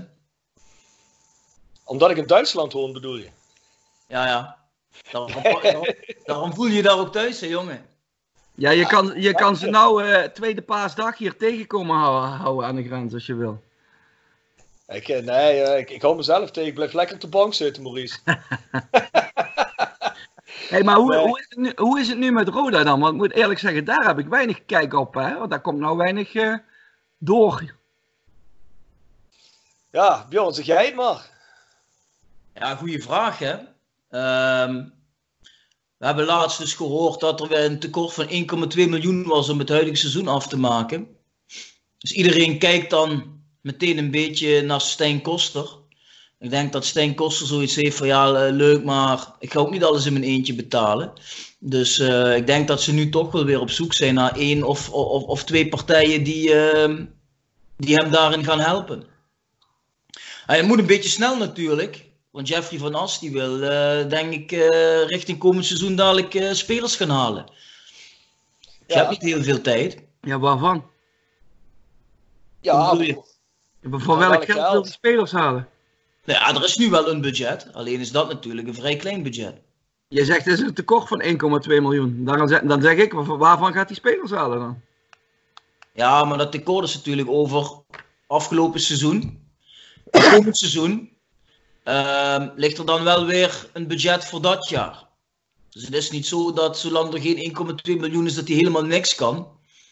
Omdat 1.84 2.10
ik 2.10 2.18
in 2.18 2.28
Duitsland 2.28 2.74
woon, 2.74 2.94
bedoel 2.94 3.16
je? 3.16 3.30
Ja, 4.08 4.26
ja. 4.26 4.58
Daarom, 5.12 5.32
daarom, 5.62 5.86
daarom 6.24 6.54
voel 6.54 6.66
je 6.66 6.74
je 6.74 6.82
daar 6.82 7.00
ook 7.00 7.12
thuis, 7.12 7.40
hè, 7.40 7.48
jongen? 7.48 7.86
Ja, 8.56 8.70
je 8.70 8.88
kan, 8.88 9.14
je 9.22 9.34
kan 9.34 9.56
ze 9.56 9.70
nou 9.70 10.04
uh, 10.04 10.24
tweede 10.24 10.62
paasdag 10.62 11.18
hier 11.18 11.38
tegenkomen 11.38 11.96
houden, 11.96 12.30
houden 12.30 12.68
aan 12.68 12.76
de 12.76 12.84
grens 12.84 13.14
als 13.14 13.26
je 13.26 13.36
wil. 13.36 13.64
Ik, 14.88 15.08
eh, 15.08 15.24
nee, 15.24 15.62
uh, 15.62 15.78
ik, 15.78 15.90
ik 15.90 16.02
hou 16.02 16.16
mezelf 16.16 16.52
tegen. 16.52 16.70
Ik 16.70 16.76
blijf 16.76 16.94
lekker 16.94 17.16
op 17.16 17.22
de 17.22 17.28
bank 17.28 17.54
zitten, 17.54 17.84
Maurice. 17.84 18.20
hey, 20.70 20.84
maar 20.84 20.96
hoe, 20.96 21.16
nee. 21.16 21.26
hoe, 21.26 21.40
is 21.40 21.46
het 21.50 21.58
nu, 21.58 21.72
hoe 21.76 22.00
is 22.00 22.08
het 22.08 22.18
nu 22.18 22.32
met 22.32 22.48
Roda 22.48 22.84
dan? 22.84 23.00
Want 23.00 23.14
ik 23.14 23.20
moet 23.20 23.34
eerlijk 23.34 23.60
zeggen, 23.60 23.86
daar 23.86 24.06
heb 24.06 24.20
ik 24.20 24.28
weinig 24.28 24.66
kijk 24.66 24.94
op. 24.94 25.14
Hè? 25.14 25.38
Want 25.38 25.50
daar 25.50 25.62
komt 25.62 25.80
nou 25.80 25.98
weinig 25.98 26.34
uh, 26.34 26.58
door. 27.18 27.76
Ja, 29.92 30.26
Bjorn, 30.30 30.54
zeg 30.54 30.66
jij 30.66 30.86
het 30.86 30.96
maar. 30.96 31.33
Ja, 32.54 32.76
goede 32.76 33.02
vraag, 33.02 33.40
hè. 33.40 33.54
Um, 34.64 34.94
we 35.98 36.10
hebben 36.10 36.26
laatst 36.26 36.58
dus 36.58 36.74
gehoord 36.74 37.20
dat 37.20 37.42
er 37.42 37.64
een 37.64 37.80
tekort 37.80 38.14
van 38.14 38.28
1,2 38.30 38.90
miljoen 38.90 39.24
was 39.24 39.50
om 39.50 39.60
het 39.60 39.70
huidige 39.70 39.96
seizoen 39.96 40.28
af 40.28 40.48
te 40.48 40.58
maken. 40.58 41.08
Dus 41.98 42.12
iedereen 42.12 42.60
kijkt 42.60 42.90
dan 42.90 43.42
meteen 43.62 43.98
een 43.98 44.12
beetje 44.12 44.62
naar 44.62 44.82
Stijn 44.82 45.22
Koster. 45.22 45.70
Ik 46.40 46.50
denk 46.50 46.72
dat 46.72 46.86
Stijn 46.86 47.16
Koster 47.16 47.48
zoiets 47.48 47.76
heeft 47.76 47.98
van 47.98 48.08
ja, 48.08 48.50
leuk, 48.50 48.84
maar 48.84 49.28
ik 49.40 49.52
ga 49.52 49.60
ook 49.60 49.72
niet 49.72 49.84
alles 49.84 50.06
in 50.06 50.14
mijn 50.14 50.26
eentje 50.26 50.54
betalen. 50.54 51.14
Dus 51.60 52.00
uh, 52.00 52.36
ik 52.36 52.48
denk 52.48 52.68
dat 52.68 52.82
ze 52.82 52.94
nu 52.94 53.10
toch 53.10 53.32
wel 53.32 53.46
weer 53.46 53.60
op 53.60 53.70
zoek 53.70 53.94
zijn 53.94 54.14
naar 54.14 54.36
één 54.38 54.64
of, 54.64 54.90
of, 54.90 55.24
of 55.24 55.44
twee 55.44 55.70
partijen 55.70 56.24
die, 56.24 56.50
uh, 56.50 57.00
die 57.78 57.96
hem 57.96 58.12
daarin 58.12 58.44
gaan 58.44 58.60
helpen. 58.60 59.04
Hij 60.46 60.64
moet 60.64 60.80
een 60.80 60.86
beetje 60.86 61.10
snel 61.10 61.38
natuurlijk. 61.38 62.12
Want 62.34 62.48
Jeffrey 62.48 62.80
van 62.80 62.96
As 62.96 63.20
die 63.20 63.32
wil, 63.32 63.64
uh, 63.64 64.10
denk 64.10 64.34
ik, 64.34 64.52
uh, 64.52 65.06
richting 65.06 65.38
komend 65.38 65.66
seizoen 65.66 65.96
dadelijk 65.96 66.34
uh, 66.34 66.52
spelers 66.52 66.96
gaan 66.96 67.10
halen. 67.10 67.46
Je 68.60 68.70
ja. 68.94 68.96
hebt 68.96 69.10
niet 69.10 69.22
heel 69.22 69.44
veel 69.44 69.62
tijd. 69.62 70.04
Ja, 70.22 70.40
waarvan? 70.40 70.86
Ja, 72.62 72.96
je? 73.00 73.22
voor 73.82 74.18
welk 74.18 74.46
geld 74.46 74.72
wil 74.72 74.84
je 74.84 74.92
spelers 74.92 75.32
halen? 75.32 75.68
Nou 76.26 76.40
ja, 76.40 76.56
er 76.56 76.64
is 76.64 76.78
nu 76.78 76.90
wel 76.90 77.10
een 77.10 77.22
budget. 77.22 77.74
Alleen 77.74 78.00
is 78.00 78.12
dat 78.12 78.28
natuurlijk 78.28 78.68
een 78.68 78.74
vrij 78.74 78.96
klein 78.96 79.24
budget. 79.24 79.56
Je 80.08 80.26
zegt 80.26 80.46
het 80.46 80.60
is 80.60 80.66
een 80.66 80.74
tekort 80.74 81.08
van 81.08 81.24
1,2 81.24 81.68
miljoen. 81.68 82.26
Dan 82.26 82.48
zeg, 82.48 82.62
dan 82.62 82.82
zeg 82.82 82.98
ik, 82.98 83.14
waarvan 83.14 83.74
gaat 83.74 83.88
hij 83.88 83.96
spelers 83.96 84.32
halen 84.32 84.60
dan? 84.60 84.82
Ja, 85.94 86.24
maar 86.24 86.38
dat 86.38 86.52
tekort 86.52 86.88
is 86.88 86.96
natuurlijk 86.96 87.30
over 87.30 87.72
afgelopen 88.28 88.80
seizoen. 88.80 89.48
Komend 90.32 90.58
seizoen 90.58 91.13
uh, 91.86 92.48
ligt 92.56 92.78
er 92.78 92.86
dan 92.86 93.04
wel 93.04 93.26
weer 93.26 93.70
een 93.74 93.88
budget 93.88 94.26
voor 94.26 94.42
dat 94.42 94.70
jaar. 94.70 95.08
Dus 95.70 95.84
het 95.86 95.94
is 95.94 96.12
niet 96.12 96.28
zo 96.28 96.54
dat 96.54 96.78
zolang 96.78 97.14
er 97.14 97.22
geen 97.22 97.56
1,2 97.88 98.00
miljoen 98.00 98.26
is, 98.26 98.36
dat 98.36 98.48
hij 98.48 98.56
helemaal 98.56 98.86
niks 98.86 99.16
kan. 99.16 99.48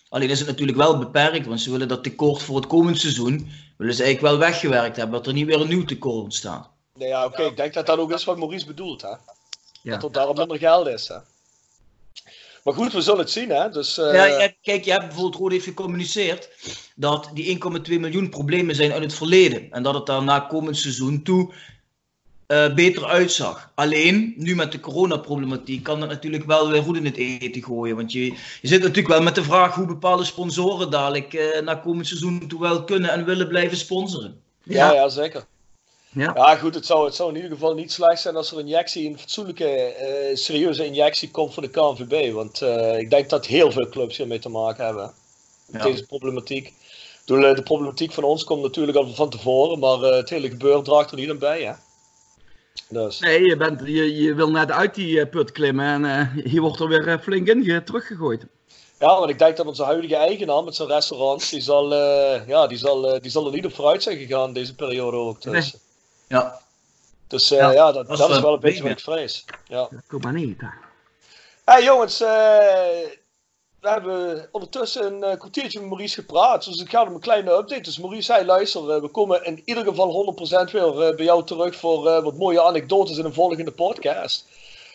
Alleen 0.09 0.29
is 0.29 0.39
het 0.39 0.47
natuurlijk 0.47 0.77
wel 0.77 0.97
beperkt, 0.97 1.45
want 1.45 1.61
ze 1.61 1.71
willen 1.71 1.87
dat 1.87 2.03
tekort 2.03 2.41
voor 2.41 2.55
het 2.55 2.67
komend 2.67 2.99
seizoen, 2.99 3.51
willen 3.77 3.93
ze 3.93 4.03
eigenlijk 4.03 4.33
wel 4.33 4.47
weggewerkt 4.49 4.95
hebben, 4.95 5.15
dat 5.15 5.27
er 5.27 5.33
niet 5.33 5.45
weer 5.45 5.61
een 5.61 5.67
nieuw 5.67 5.85
tekort 5.85 6.23
ontstaat. 6.23 6.69
Nee, 6.95 7.07
ja, 7.07 7.25
oké, 7.25 7.33
okay. 7.33 7.45
ik 7.45 7.57
denk 7.57 7.73
dat 7.73 7.85
dat 7.85 7.97
ook 7.97 8.11
is 8.11 8.23
wat 8.23 8.37
Maurice 8.37 8.65
bedoelt, 8.65 9.01
hè. 9.01 9.15
Ja. 9.81 9.91
Dat 9.91 10.03
er 10.03 10.11
daarom 10.11 10.37
minder 10.37 10.57
geld 10.57 10.87
is, 10.87 11.07
hè. 11.07 11.17
Maar 12.63 12.73
goed, 12.73 12.93
we 12.93 13.01
zullen 13.01 13.19
het 13.19 13.29
zien, 13.29 13.49
hè. 13.49 13.69
Dus, 13.69 13.97
uh... 13.97 14.13
ja, 14.13 14.51
kijk, 14.61 14.85
je 14.85 14.91
hebt 14.91 15.05
bijvoorbeeld 15.05 15.35
Rode 15.35 15.53
heeft 15.53 15.65
gecommuniceerd 15.65 16.49
dat 16.95 17.29
die 17.33 17.63
1,2 17.89 17.99
miljoen 17.99 18.29
problemen 18.29 18.75
zijn 18.75 18.91
uit 18.91 19.01
het 19.01 19.13
verleden. 19.13 19.71
En 19.71 19.83
dat 19.83 19.93
het 19.93 20.05
daar 20.05 20.23
na 20.23 20.39
komend 20.39 20.77
seizoen 20.77 21.23
toe 21.23 21.53
uh, 22.51 22.73
beter 22.73 23.05
uitzag. 23.05 23.71
Alleen, 23.75 24.33
nu 24.37 24.55
met 24.55 24.71
de 24.71 24.79
coronaproblematiek 24.79 25.83
kan 25.83 25.99
dat 25.99 26.09
natuurlijk 26.09 26.45
wel 26.45 26.69
weer 26.69 26.83
goed 26.83 26.97
in 26.97 27.05
het 27.05 27.17
eten 27.17 27.63
gooien. 27.63 27.95
Want 27.95 28.11
je, 28.11 28.25
je 28.61 28.67
zit 28.67 28.79
natuurlijk 28.81 29.07
wel 29.07 29.21
met 29.21 29.35
de 29.35 29.43
vraag 29.43 29.75
hoe 29.75 29.85
bepaalde 29.85 30.23
sponsoren 30.23 30.89
dadelijk 30.89 31.33
uh, 31.33 31.61
na 31.61 31.75
komend 31.75 32.07
seizoen 32.07 32.47
toe 32.47 32.59
wel 32.59 32.83
kunnen 32.83 33.11
en 33.11 33.25
willen 33.25 33.47
blijven 33.47 33.77
sponsoren. 33.77 34.41
Ja, 34.63 34.87
ja, 34.87 34.93
ja 34.93 35.09
zeker. 35.09 35.45
Ja. 36.13 36.31
ja, 36.35 36.55
goed, 36.55 36.75
het 36.75 36.85
zou, 36.85 37.05
het 37.05 37.15
zou 37.15 37.29
in 37.29 37.35
ieder 37.35 37.51
geval 37.51 37.73
niet 37.73 37.91
slecht 37.91 38.21
zijn 38.21 38.35
als 38.35 38.51
er 38.51 38.57
een 38.57 38.65
injectie, 38.65 39.09
een 39.09 39.19
fatsoenlijke, 39.19 39.95
uh, 40.29 40.35
serieuze 40.35 40.85
injectie 40.85 41.31
komt 41.31 41.53
voor 41.53 41.63
de 41.63 41.69
KNVB. 41.69 42.33
Want 42.33 42.61
ik 42.97 43.09
denk 43.09 43.29
dat 43.29 43.45
heel 43.45 43.71
veel 43.71 43.89
clubs 43.89 44.17
hiermee 44.17 44.39
te 44.39 44.49
maken 44.49 44.85
hebben. 44.85 45.13
Met 45.67 45.83
ja. 45.83 45.89
deze 45.89 46.05
problematiek. 46.05 46.73
De, 47.25 47.53
de 47.55 47.63
problematiek 47.63 48.11
van 48.11 48.23
ons 48.23 48.43
komt 48.43 48.61
natuurlijk 48.61 48.97
al 48.97 49.13
van 49.13 49.29
tevoren, 49.29 49.79
maar 49.79 49.99
het 49.99 50.29
hele 50.29 50.49
gebeuren 50.49 50.83
draagt 50.83 51.11
er 51.11 51.17
niet 51.17 51.29
aan 51.29 51.37
bij, 51.37 51.61
hè. 51.61 51.73
Dus. 52.89 53.19
Nee, 53.19 53.41
je, 53.43 53.57
bent, 53.57 53.81
je, 53.85 54.15
je 54.15 54.33
wil 54.33 54.51
net 54.51 54.71
uit 54.71 54.95
die 54.95 55.15
uh, 55.15 55.29
put 55.29 55.51
klimmen 55.51 55.85
en 55.85 56.03
uh, 56.35 56.45
hier 56.45 56.61
wordt 56.61 56.79
er 56.79 56.87
weer 56.87 57.07
uh, 57.07 57.17
flink 57.21 57.47
in 57.47 57.83
teruggegooid. 57.83 58.45
Ja, 58.99 59.19
want 59.19 59.29
ik 59.29 59.39
denk 59.39 59.57
dat 59.57 59.65
onze 59.65 59.83
huidige 59.83 60.15
eigenaar 60.15 60.63
met 60.63 60.75
zijn 60.75 60.87
restaurant, 60.87 61.49
die 61.49 61.61
zal, 61.61 61.93
ja, 62.47 62.67
die, 62.67 62.77
zal, 62.77 63.19
die 63.21 63.31
zal 63.31 63.45
er 63.45 63.51
niet 63.51 63.65
op 63.65 63.73
vooruit 63.73 64.03
zijn 64.03 64.17
gegaan 64.17 64.53
deze 64.53 64.75
periode 64.75 65.17
ook. 65.17 65.41
Dus. 65.41 65.51
Nee. 65.51 65.81
Ja. 66.27 66.59
Dus 67.27 67.49
ja, 67.49 67.71
ja, 67.71 67.91
dat, 67.91 68.07
dat, 68.07 68.17
dat 68.17 68.29
is 68.29 68.39
wel 68.39 68.53
een 68.53 68.59
beetje 68.59 68.83
wat 68.83 68.91
ik 68.91 68.99
vrees. 68.99 69.45
Ja. 69.67 69.89
Kom 70.07 70.21
maar 70.21 70.33
niet. 70.33 70.61
Hé 70.61 70.67
hey, 71.63 71.83
jongens, 71.83 72.23
we 73.81 73.89
hebben 73.89 74.47
ondertussen 74.51 75.05
een 75.05 75.31
uh, 75.31 75.39
kwartiertje 75.39 75.79
met 75.79 75.89
Maurice 75.89 76.15
gepraat. 76.15 76.65
Dus 76.65 76.81
ik 76.81 76.89
ga 76.89 77.03
hem 77.03 77.13
een 77.13 77.19
kleine 77.19 77.51
update. 77.51 77.81
Dus 77.81 77.99
Maurice 77.99 78.21
zei, 78.21 78.45
luister, 78.45 78.95
uh, 78.95 79.01
we 79.01 79.07
komen 79.07 79.45
in 79.45 79.61
ieder 79.65 79.83
geval 79.83 80.35
100% 80.67 80.71
weer 80.71 80.87
uh, 80.87 81.15
bij 81.15 81.25
jou 81.25 81.45
terug 81.45 81.75
voor 81.75 82.03
wat 82.03 82.37
mooie 82.37 82.61
anekdotes 82.61 83.17
in 83.17 83.25
een 83.25 83.33
volgende 83.33 83.71
podcast. 83.71 84.47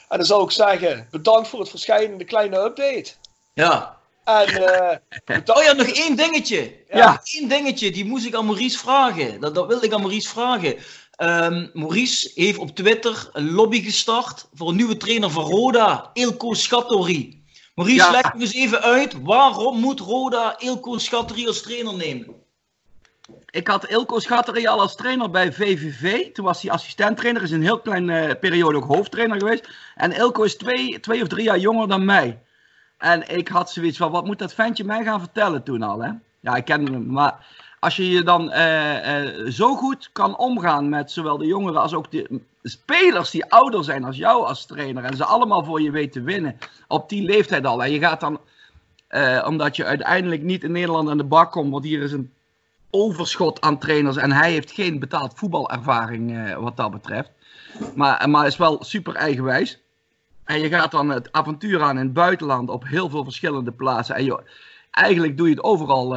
En 0.08 0.16
dan 0.16 0.26
zou 0.26 0.44
ik 0.44 0.50
zeggen, 0.50 1.08
bedankt 1.10 1.48
voor 1.48 1.60
het 1.60 1.68
verschijnen 1.68 2.12
in 2.12 2.18
de 2.18 2.24
kleine 2.24 2.58
update. 2.58 3.12
Ja. 3.52 3.98
En, 4.24 4.48
oh 5.56 5.62
ja, 5.62 5.72
nog 5.72 5.86
één 5.86 6.16
dingetje. 6.16 6.76
Ja. 6.88 6.96
ja. 6.98 7.20
Eén 7.40 7.48
dingetje, 7.48 7.90
die 7.90 8.04
moest 8.04 8.26
ik 8.26 8.34
aan 8.34 8.46
Maurice 8.46 8.78
vragen. 8.78 9.40
Dat, 9.40 9.54
dat 9.54 9.66
wilde 9.66 9.86
ik 9.86 9.92
aan 9.92 10.00
Maurice 10.00 10.28
vragen. 10.28 10.76
Um, 11.18 11.70
Maurice 11.72 12.30
heeft 12.34 12.58
op 12.58 12.70
Twitter 12.70 13.30
een 13.32 13.52
lobby 13.52 13.82
gestart 13.82 14.48
voor 14.54 14.68
een 14.68 14.76
nieuwe 14.76 14.96
trainer 14.96 15.30
van 15.30 15.44
Roda, 15.44 16.10
Ilko 16.12 16.54
Schattori. 16.54 17.44
Maurice, 17.76 18.04
ja. 18.04 18.10
leg 18.10 18.34
eens 18.34 18.54
even 18.54 18.82
uit. 18.82 19.22
Waarom 19.22 19.80
moet 19.80 20.00
Roda 20.00 20.58
Ilko 20.58 20.98
Schatterie 20.98 21.46
als 21.46 21.62
trainer 21.62 21.94
nemen? 21.94 22.34
Ik 23.50 23.68
had 23.68 23.86
Ilko 23.88 24.18
Schatterie 24.18 24.68
al 24.68 24.80
als 24.80 24.96
trainer 24.96 25.30
bij 25.30 25.52
VVV. 25.52 26.32
Toen 26.32 26.44
was 26.44 26.62
hij 26.62 26.70
assistenttrainer. 26.70 27.42
Is 27.42 27.50
een 27.50 27.62
heel 27.62 27.80
kleine 27.80 28.28
uh, 28.28 28.34
periode 28.40 28.76
ook 28.76 28.84
hoofdtrainer 28.84 29.38
geweest. 29.38 29.68
En 29.94 30.12
Ilko 30.12 30.42
is 30.42 30.56
twee, 30.56 31.00
twee 31.00 31.22
of 31.22 31.28
drie 31.28 31.44
jaar 31.44 31.58
jonger 31.58 31.88
dan 31.88 32.04
mij. 32.04 32.42
En 32.98 33.36
ik 33.36 33.48
had 33.48 33.70
zoiets 33.70 33.98
van, 33.98 34.10
wat 34.10 34.24
moet 34.24 34.38
dat 34.38 34.54
ventje 34.54 34.84
mij 34.84 35.04
gaan 35.04 35.20
vertellen 35.20 35.62
toen 35.62 35.82
al, 35.82 36.02
hè? 36.02 36.10
Ja, 36.40 36.56
ik 36.56 36.64
kende 36.64 36.92
hem, 36.92 37.06
maar 37.06 37.46
als 37.80 37.96
je 37.96 38.08
je 38.10 38.22
dan 38.22 38.52
uh, 38.52 39.22
uh, 39.22 39.50
zo 39.50 39.74
goed 39.74 40.10
kan 40.12 40.36
omgaan 40.36 40.88
met 40.88 41.10
zowel 41.10 41.38
de 41.38 41.46
jongeren 41.46 41.80
als 41.80 41.94
ook 41.94 42.10
de 42.10 42.40
spelers 42.68 43.30
die 43.30 43.44
ouder 43.44 43.84
zijn 43.84 44.04
als 44.04 44.16
jou 44.16 44.44
als 44.46 44.66
trainer 44.66 45.04
en 45.04 45.16
ze 45.16 45.24
allemaal 45.24 45.64
voor 45.64 45.80
je 45.80 45.90
weet 45.90 46.12
te 46.12 46.22
winnen 46.22 46.58
op 46.88 47.08
die 47.08 47.22
leeftijd 47.22 47.66
al. 47.66 47.84
En 47.84 47.90
je 47.90 47.98
gaat 47.98 48.20
dan, 48.20 48.40
uh, 49.10 49.44
omdat 49.46 49.76
je 49.76 49.84
uiteindelijk 49.84 50.42
niet 50.42 50.64
in 50.64 50.72
Nederland 50.72 51.08
aan 51.08 51.16
de 51.16 51.24
bak 51.24 51.52
komt, 51.52 51.72
want 51.72 51.84
hier 51.84 52.02
is 52.02 52.12
een 52.12 52.32
overschot 52.90 53.60
aan 53.60 53.78
trainers 53.78 54.16
en 54.16 54.32
hij 54.32 54.50
heeft 54.50 54.70
geen 54.70 54.98
betaald 54.98 55.32
voetbalervaring 55.34 56.54
wat 56.54 56.76
dat 56.76 56.90
betreft. 56.90 57.30
Maar, 57.94 58.28
maar 58.30 58.46
is 58.46 58.56
wel 58.56 58.84
super 58.84 59.14
eigenwijs. 59.14 59.78
En 60.44 60.60
je 60.60 60.68
gaat 60.68 60.90
dan 60.90 61.08
het 61.08 61.32
avontuur 61.32 61.82
aan 61.82 61.98
in 61.98 62.04
het 62.04 62.12
buitenland 62.12 62.70
op 62.70 62.86
heel 62.86 63.10
veel 63.10 63.24
verschillende 63.24 63.72
plaatsen. 63.72 64.14
En 64.14 64.24
je, 64.24 64.42
eigenlijk 64.90 65.36
doe 65.36 65.48
je 65.48 65.54
het 65.54 65.64
overal 65.64 66.16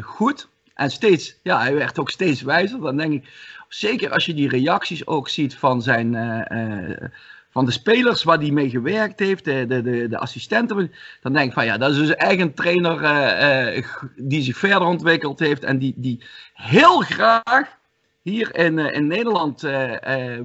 goed. 0.00 0.48
En 0.74 0.90
steeds, 0.90 1.36
ja, 1.42 1.60
hij 1.60 1.74
werd 1.74 1.98
ook 1.98 2.10
steeds 2.10 2.42
wijzer. 2.42 2.80
Dan 2.80 2.96
denk 2.96 3.12
ik, 3.12 3.28
zeker 3.70 4.10
als 4.10 4.26
je 4.26 4.34
die 4.34 4.48
reacties 4.48 5.06
ook 5.06 5.28
ziet 5.28 5.54
van 5.54 5.82
zijn. 5.82 6.12
Uh, 6.12 6.40
uh, 6.48 7.08
van 7.52 7.64
de 7.64 7.70
spelers 7.70 8.22
waar 8.22 8.38
hij 8.38 8.50
mee 8.50 8.70
gewerkt 8.70 9.18
heeft, 9.18 9.44
de, 9.44 9.66
de, 9.66 10.08
de, 10.08 10.18
assistenten, 10.18 10.92
dan 11.20 11.32
denk 11.32 11.46
ik 11.46 11.52
van 11.52 11.64
ja, 11.64 11.78
dat 11.78 11.90
is 11.90 11.96
dus 11.96 12.14
een 12.16 12.54
trainer 12.54 13.02
uh, 13.02 13.86
die 14.16 14.42
zich 14.42 14.56
verder 14.56 14.88
ontwikkeld 14.88 15.38
heeft 15.38 15.64
en 15.64 15.78
die, 15.78 15.94
die 15.96 16.22
heel 16.54 17.00
graag 17.00 17.78
hier 18.22 18.54
in, 18.56 18.78
in 18.78 19.06
Nederland 19.06 19.60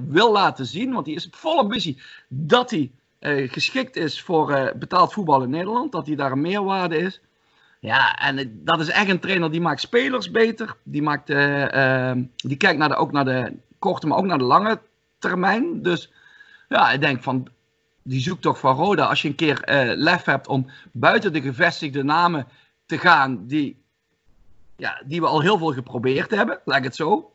wil 0.08 0.32
laten 0.32 0.66
zien. 0.66 0.92
Want 0.92 1.04
die 1.04 1.14
is 1.14 1.28
vol 1.30 1.58
ambitie 1.58 2.02
dat 2.28 2.70
hij 2.70 2.90
geschikt 3.48 3.96
is 3.96 4.22
voor 4.22 4.72
betaald 4.78 5.12
voetbal 5.12 5.42
in 5.42 5.50
Nederland. 5.50 5.92
Dat 5.92 6.06
hij 6.06 6.16
daar 6.16 6.32
een 6.32 6.40
meerwaarde 6.40 6.96
is. 6.96 7.20
Ja, 7.86 8.16
en 8.16 8.60
dat 8.64 8.80
is 8.80 8.88
echt 8.88 9.08
een 9.08 9.20
trainer 9.20 9.50
die 9.50 9.60
maakt 9.60 9.80
spelers 9.80 10.30
beter. 10.30 10.76
Die, 10.82 11.02
maakt, 11.02 11.26
die 12.36 12.56
kijkt 12.56 12.78
naar 12.78 12.88
de, 12.88 12.96
ook 12.96 13.12
naar 13.12 13.24
de 13.24 13.52
korte, 13.78 14.06
maar 14.06 14.18
ook 14.18 14.24
naar 14.24 14.38
de 14.38 14.44
lange 14.44 14.80
termijn. 15.18 15.82
Dus 15.82 16.12
ja, 16.68 16.90
ik 16.90 17.00
denk 17.00 17.22
van 17.22 17.48
die 18.02 18.20
zoektocht 18.20 18.60
van 18.60 18.76
Roda, 18.76 19.06
als 19.06 19.22
je 19.22 19.28
een 19.28 19.34
keer 19.34 19.70
uh, 19.70 19.96
lef 19.96 20.24
hebt 20.24 20.48
om 20.48 20.70
buiten 20.92 21.32
de 21.32 21.40
gevestigde 21.40 22.02
namen 22.02 22.48
te 22.86 22.98
gaan, 22.98 23.46
die, 23.46 23.82
ja, 24.76 25.02
die 25.04 25.20
we 25.20 25.26
al 25.26 25.40
heel 25.40 25.58
veel 25.58 25.72
geprobeerd 25.72 26.30
hebben, 26.30 26.60
laat 26.64 26.78
ik 26.78 26.84
het 26.84 26.96
zo. 26.96 27.32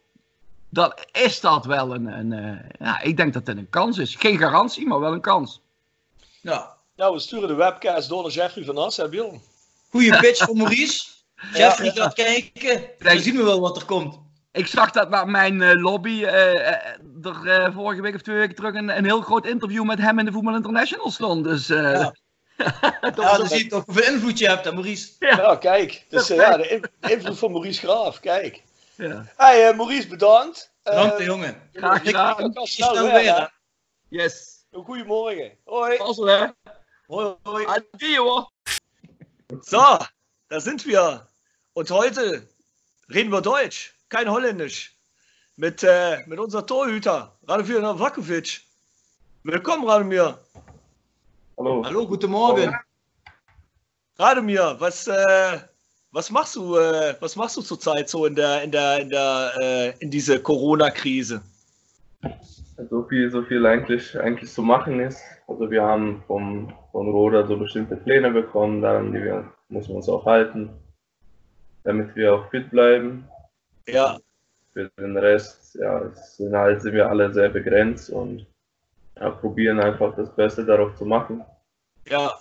Dan 0.69 0.93
is 1.11 1.39
dat 1.39 1.65
wel 1.65 1.93
een, 1.93 2.05
een 2.05 2.31
uh, 2.31 2.59
ja, 2.79 3.01
ik 3.01 3.17
denk 3.17 3.33
dat 3.33 3.47
het 3.47 3.57
een 3.57 3.69
kans 3.69 3.97
is. 3.97 4.15
Geen 4.15 4.37
garantie, 4.37 4.87
maar 4.87 4.99
wel 4.99 5.13
een 5.13 5.21
kans. 5.21 5.61
Ja, 6.41 6.77
nou, 6.95 7.13
we 7.13 7.19
sturen 7.19 7.47
de 7.47 7.53
webcast 7.53 8.09
door 8.09 8.21
naar 8.21 8.31
Jeffrey 8.31 8.65
van 8.65 8.77
As, 8.77 8.97
hè 8.97 9.09
Bjorn? 9.09 9.41
Goeie 9.91 10.19
pitch 10.19 10.45
voor 10.45 10.55
Maurice. 10.55 11.09
Jeffrey 11.53 11.91
gaat 11.91 12.13
kijken, 12.13 12.83
dan 12.97 13.19
zien 13.19 13.35
we 13.35 13.43
wel 13.43 13.59
wat 13.59 13.77
er 13.77 13.85
komt. 13.85 14.19
Ik 14.51 14.67
zag 14.67 14.91
dat 14.91 15.09
waar 15.09 15.29
mijn 15.29 15.61
uh, 15.61 15.81
lobby 15.81 16.09
uh, 16.09 16.67
er 17.21 17.41
uh, 17.43 17.67
vorige 17.73 18.01
week 18.01 18.15
of 18.15 18.21
twee 18.21 18.37
weken 18.37 18.55
terug 18.55 18.75
een, 18.75 18.97
een, 18.97 19.05
heel 19.05 19.21
groot 19.21 19.45
interview 19.45 19.83
met 19.83 19.99
hem 19.99 20.19
in 20.19 20.25
de 20.25 20.31
Voetbal 20.31 20.55
International 20.55 21.11
stond. 21.11 21.43
Dus, 21.43 21.67
ja. 21.67 22.13
ja, 23.01 23.11
dan 23.11 23.47
zie 23.47 23.63
je 23.63 23.69
toch 23.69 23.85
hoeveel 23.85 24.13
invloed 24.13 24.39
je 24.39 24.47
hebt, 24.47 24.65
hè, 24.65 24.71
Maurice. 24.71 25.09
Ja, 25.19 25.37
ja 25.37 25.55
kijk. 25.55 26.05
Dus 26.09 26.27
ja, 26.27 26.57
de 26.57 26.89
invloed 26.99 27.39
van 27.39 27.51
Maurice 27.51 27.79
Graaf, 27.79 28.19
kijk. 28.19 28.63
Ja. 28.95 29.25
Hey, 29.35 29.73
Maurice, 29.75 30.07
bedankt. 30.07 30.73
Bedankt, 30.83 31.23
jongen. 31.23 31.69
Graag 31.73 32.01
gedaan. 32.03 32.51
snel 32.53 32.93
weer, 32.93 33.11
weer 33.11 33.51
Yes. 34.09 34.65
Goedemorgen. 34.71 35.51
Hoi. 35.63 35.97
Passel, 35.97 36.25
hè. 36.25 36.47
Hoi, 37.07 37.35
hoi. 37.43 37.65
Adieu. 37.65 38.45
So, 39.59 39.97
da 40.47 40.59
sind 40.59 40.85
wir. 40.85 41.27
Und 41.73 41.91
heute 41.91 42.47
reden 43.13 43.31
wir 43.31 43.41
Deutsch. 43.41 43.93
kein 44.07 44.29
Holländisch. 44.29 44.95
Mit, 45.57 45.83
äh, 45.83 46.25
mit 46.25 46.39
unser 46.39 46.65
Torhüter, 46.65 47.37
Radomir 47.47 47.81
Novakovic. 47.81 48.61
Willkommen, 49.43 49.87
Radomir. 49.87 50.39
Hallo. 51.57 51.83
Hallo, 51.85 52.07
guten 52.07 52.31
Morgen. 52.31 52.73
Radomir, 54.17 54.77
was, 54.79 55.07
äh, 55.07 55.59
was 56.11 56.31
machst 56.31 56.55
du, 56.55 56.77
äh, 56.77 57.15
was 57.19 57.35
machst 57.35 57.57
du 57.57 57.61
zurzeit 57.61 58.09
so 58.09 58.25
in 58.25 58.35
der, 58.35 58.63
in 58.63 58.71
der, 58.71 58.99
in 59.01 59.09
der, 59.09 59.51
äh, 59.59 59.93
in 59.99 60.09
diese 60.09 60.41
Corona-Krise? 60.41 61.41
So 62.89 63.03
viel, 63.03 63.29
so 63.29 63.43
viel 63.43 63.65
eigentlich, 63.65 64.17
eigentlich 64.17 64.51
zu 64.51 64.61
machen 64.61 65.01
ist. 65.01 65.19
Also 65.47 65.69
wir 65.69 65.83
haben 65.83 66.23
vom, 66.25 66.73
von 66.91 67.09
Roda 67.09 67.45
so 67.47 67.57
bestimmte 67.57 67.95
Pläne 67.95 68.31
bekommen, 68.31 68.81
daran 68.81 69.11
die 69.11 69.23
wir, 69.23 69.51
müssen 69.69 69.89
wir 69.89 69.95
uns 69.97 70.09
auch 70.09 70.25
halten, 70.25 70.69
damit 71.83 72.15
wir 72.15 72.35
auch 72.35 72.49
fit 72.49 72.69
bleiben. 72.69 73.27
Ja. 73.87 74.17
Für 74.73 74.89
den 74.99 75.17
Rest, 75.17 75.75
ja, 75.75 76.09
sind 76.13 76.55
halt 76.55 76.81
sind 76.81 76.93
wir 76.93 77.09
alle 77.09 77.33
sehr 77.33 77.49
begrenzt 77.49 78.09
und 78.09 78.45
ja, 79.19 79.29
probieren 79.29 79.79
einfach 79.79 80.15
das 80.15 80.33
Beste 80.35 80.65
darauf 80.65 80.95
zu 80.95 81.05
machen. 81.05 81.43
Ja. 82.07 82.31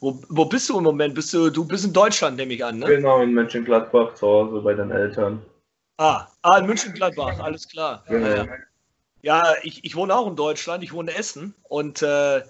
Wo, 0.00 0.20
wo 0.28 0.44
bist 0.44 0.68
du 0.68 0.78
im 0.78 0.84
Moment? 0.84 1.14
Bist 1.14 1.34
du, 1.34 1.50
du 1.50 1.64
bist 1.64 1.84
in 1.84 1.92
Deutschland, 1.92 2.36
nehme 2.36 2.54
ich 2.54 2.64
an, 2.64 2.78
ne? 2.78 2.86
Genau, 2.86 3.20
in 3.20 3.34
Mönchengladbach 3.34 4.14
zu 4.14 4.26
Hause 4.26 4.60
bei 4.60 4.74
den 4.74 4.92
Eltern. 4.92 5.42
Ah, 5.96 6.28
ah 6.42 6.58
in 6.58 6.66
Mönchengladbach, 6.66 7.40
alles 7.40 7.68
klar. 7.68 8.04
Genau. 8.06 8.28
Ja, 8.28 8.46
ja 9.22 9.54
ich, 9.62 9.84
ich 9.84 9.96
wohne 9.96 10.14
auch 10.14 10.28
in 10.28 10.36
Deutschland, 10.36 10.84
ich 10.84 10.92
wohne 10.92 11.10
in 11.10 11.16
Essen 11.16 11.54
und 11.64 12.02
äh, 12.02 12.42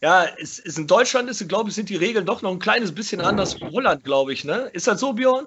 ja, 0.00 0.26
es 0.38 0.58
ist 0.58 0.78
in 0.78 0.86
Deutschland 0.86 1.30
ist, 1.30 1.46
glaube 1.48 1.70
ich, 1.70 1.74
sind 1.74 1.88
die 1.88 1.96
Regeln 1.96 2.26
doch 2.26 2.42
noch 2.42 2.50
ein 2.50 2.58
kleines 2.58 2.94
bisschen 2.94 3.20
anders 3.20 3.58
wie 3.58 3.64
in 3.64 3.72
Holland, 3.72 4.04
glaube 4.04 4.32
ich, 4.32 4.44
ne? 4.44 4.70
Ist 4.72 4.86
das 4.86 5.00
so, 5.00 5.12
Björn? 5.12 5.46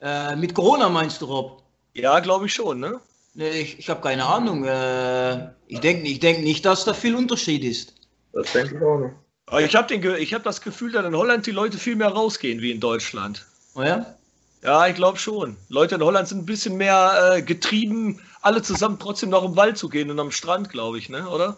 Äh, 0.00 0.36
mit 0.36 0.54
Corona 0.54 0.88
meinst 0.88 1.22
du, 1.22 1.26
Rob? 1.26 1.62
Ja, 1.94 2.20
glaube 2.20 2.46
ich 2.46 2.54
schon, 2.54 2.80
ne? 2.80 3.00
Nee, 3.34 3.50
ich, 3.60 3.78
ich 3.78 3.90
habe 3.90 4.00
keine 4.00 4.24
Ahnung. 4.24 4.64
Äh, 4.64 5.50
ich 5.66 5.80
denke 5.80 6.08
ich 6.08 6.20
denk 6.20 6.42
nicht, 6.42 6.64
dass 6.64 6.84
da 6.84 6.94
viel 6.94 7.14
Unterschied 7.14 7.64
ist. 7.64 7.94
Das 8.32 8.52
denke 8.52 8.76
ich 8.76 8.82
auch 8.82 8.98
nicht. 8.98 9.14
Aber 9.46 9.62
ich 9.62 9.74
habe 9.76 9.94
hab 9.94 10.42
das 10.42 10.60
Gefühl, 10.60 10.92
dass 10.92 11.06
in 11.06 11.14
Holland 11.14 11.46
die 11.46 11.52
Leute 11.52 11.78
viel 11.78 11.96
mehr 11.96 12.08
rausgehen 12.08 12.60
wie 12.60 12.70
in 12.70 12.80
Deutschland. 12.80 13.46
Oh 13.74 13.82
ja? 13.82 14.16
Ja, 14.62 14.86
ich 14.88 14.96
glaube 14.96 15.18
schon. 15.18 15.56
Leute 15.68 15.94
in 15.94 16.02
Holland 16.02 16.28
sind 16.28 16.38
ein 16.38 16.46
bisschen 16.46 16.76
mehr 16.76 17.34
äh, 17.34 17.42
getrieben, 17.42 18.20
alle 18.40 18.62
zusammen 18.62 18.98
trotzdem 18.98 19.30
noch 19.30 19.44
im 19.44 19.56
Wald 19.56 19.78
zu 19.78 19.88
gehen 19.88 20.10
und 20.10 20.18
am 20.18 20.32
Strand, 20.32 20.70
glaube 20.70 20.98
ich, 20.98 21.08
ne? 21.08 21.28
Oder? 21.28 21.56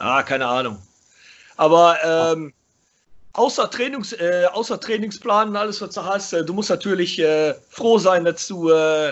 Ah, 0.00 0.22
keine 0.22 0.46
Ahnung. 0.46 0.78
Aber 1.58 1.98
ähm, 2.02 2.54
außer, 3.34 3.70
Trainings, 3.70 4.14
äh, 4.14 4.46
außer 4.50 4.80
Trainingsplan 4.80 5.50
und 5.50 5.56
alles, 5.56 5.82
was 5.82 5.94
du 5.94 6.02
hast, 6.02 6.32
äh, 6.32 6.42
du 6.42 6.54
musst 6.54 6.70
natürlich 6.70 7.18
äh, 7.18 7.54
froh 7.68 7.98
sein, 7.98 8.24
dass 8.24 8.48
du, 8.48 8.70
äh, 8.70 9.10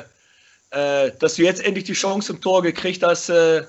äh, 0.70 1.12
dass 1.18 1.34
du 1.34 1.42
jetzt 1.42 1.62
endlich 1.62 1.84
die 1.84 1.92
Chance 1.92 2.32
im 2.32 2.40
Tor 2.40 2.62
gekriegt 2.62 3.02
hast. 3.02 3.28
Äh, 3.28 3.66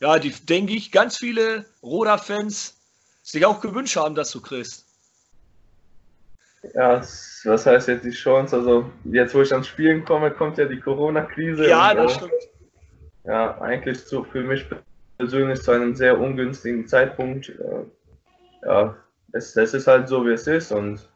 ja, 0.00 0.18
die, 0.18 0.30
denke 0.30 0.72
ich, 0.72 0.90
ganz 0.90 1.18
viele 1.18 1.66
Roda-Fans 1.84 2.74
sich 3.22 3.46
auch 3.46 3.60
gewünscht 3.60 3.96
haben, 3.96 4.16
dass 4.16 4.32
du 4.32 4.40
kriegst. 4.40 4.84
Ja, 6.74 7.00
was 7.44 7.64
heißt 7.64 7.86
jetzt 7.86 8.04
die 8.04 8.10
Chance? 8.10 8.56
Also, 8.56 8.90
jetzt, 9.04 9.36
wo 9.36 9.42
ich 9.42 9.52
ans 9.52 9.68
Spielen 9.68 10.04
komme, 10.04 10.32
kommt 10.32 10.58
ja 10.58 10.64
die 10.64 10.80
Corona-Krise. 10.80 11.68
Ja, 11.68 11.92
und, 11.92 11.96
das 11.96 12.14
stimmt. 12.14 12.32
Ja, 13.22 13.56
eigentlich 13.60 14.04
zu, 14.04 14.24
für 14.24 14.42
mich 14.42 14.66
persönlich 15.18 15.62
zu 15.62 15.70
einem 15.72 15.94
sehr 15.94 16.18
ungünstigen 16.18 16.86
Zeitpunkt. 16.86 17.52
ja, 18.64 18.96
es, 19.32 19.56
es 19.56 19.74
ist 19.74 19.86
halt 19.86 20.08
so, 20.08 20.24
wie 20.24 20.32
es 20.32 20.46
ist 20.46 20.72
und 20.72 21.08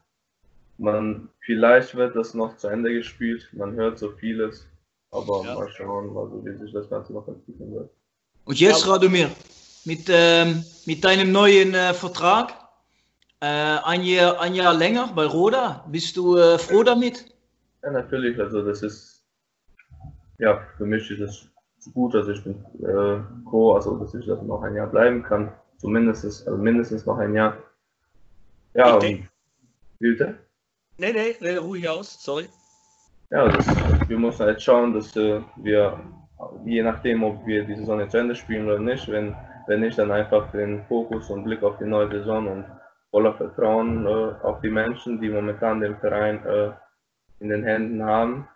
man, 0.78 1.28
vielleicht 1.40 1.94
wird 1.94 2.16
das 2.16 2.34
noch 2.34 2.56
zu 2.56 2.68
Ende 2.68 2.92
gespielt, 2.92 3.48
man 3.52 3.74
hört 3.74 3.98
so 3.98 4.10
vieles, 4.12 4.66
aber 5.10 5.44
ja. 5.44 5.54
mal 5.54 5.70
schauen, 5.70 6.16
also, 6.16 6.44
wie 6.44 6.56
sich 6.56 6.72
das 6.72 6.88
Ganze 6.88 7.12
noch 7.12 7.28
entwickeln 7.28 7.74
wird. 7.74 7.90
Und 8.44 8.58
jetzt, 8.58 8.88
Radomir, 8.88 9.30
mit, 9.84 10.06
ähm, 10.08 10.64
mit 10.86 11.04
deinem 11.04 11.32
neuen 11.32 11.74
äh, 11.74 11.92
Vertrag, 11.92 12.52
äh, 13.40 13.46
ein, 13.46 14.02
Jahr, 14.02 14.40
ein 14.40 14.54
Jahr 14.54 14.74
länger 14.74 15.12
bei 15.14 15.26
Roda, 15.26 15.84
bist 15.88 16.16
du 16.16 16.36
äh, 16.36 16.58
froh 16.58 16.82
damit? 16.82 17.26
Ja, 17.82 17.90
natürlich, 17.90 18.38
also 18.40 18.62
das 18.62 18.82
ist, 18.82 19.22
ja, 20.38 20.62
für 20.76 20.86
mich 20.86 21.10
ist 21.10 21.20
es 21.20 21.48
gut, 21.94 22.14
also 22.14 22.32
ich 22.32 22.42
bin 22.44 22.64
äh, 22.82 23.20
froh, 23.48 23.74
also 23.74 23.96
dass 23.96 24.14
ich 24.14 24.26
das 24.26 24.42
noch 24.42 24.62
ein 24.62 24.74
Jahr 24.74 24.88
bleiben 24.88 25.22
kann, 25.22 25.52
zumindest 25.78 26.24
also 26.24 26.58
mindestens 26.58 27.06
noch 27.06 27.18
ein 27.18 27.34
Jahr. 27.34 27.56
Ja, 28.74 28.94
ich 28.94 29.00
denk... 29.00 29.28
Bitte? 29.98 30.38
Nee, 30.98 31.12
nee, 31.12 31.36
rede 31.40 31.60
ruhig 31.60 31.88
aus, 31.88 32.22
sorry. 32.22 32.48
Ja, 33.30 33.48
das, 33.48 33.66
wir 34.08 34.18
müssen 34.18 34.44
halt 34.44 34.60
schauen, 34.60 34.92
dass 34.92 35.14
äh, 35.16 35.40
wir, 35.56 36.00
je 36.64 36.82
nachdem, 36.82 37.22
ob 37.22 37.46
wir 37.46 37.64
die 37.64 37.76
Saison 37.76 38.00
jetzt 38.00 38.12
zu 38.12 38.18
Ende 38.18 38.34
spielen 38.34 38.66
oder 38.66 38.78
nicht, 38.78 39.08
wenn, 39.08 39.36
wenn 39.66 39.80
nicht, 39.80 39.98
dann 39.98 40.10
einfach 40.10 40.50
den 40.52 40.84
Fokus 40.86 41.30
und 41.30 41.44
Blick 41.44 41.62
auf 41.62 41.78
die 41.78 41.84
neue 41.84 42.10
Saison 42.10 42.48
und 42.48 42.64
voller 43.10 43.34
Vertrauen 43.34 44.06
äh, 44.06 44.34
auf 44.42 44.60
die 44.60 44.70
Menschen, 44.70 45.20
die 45.20 45.28
momentan 45.28 45.80
den 45.80 45.96
Verein 45.98 46.44
äh, 46.46 46.70
in 47.40 47.48
den 47.48 47.64
Händen 47.64 48.04
haben. 48.04 48.48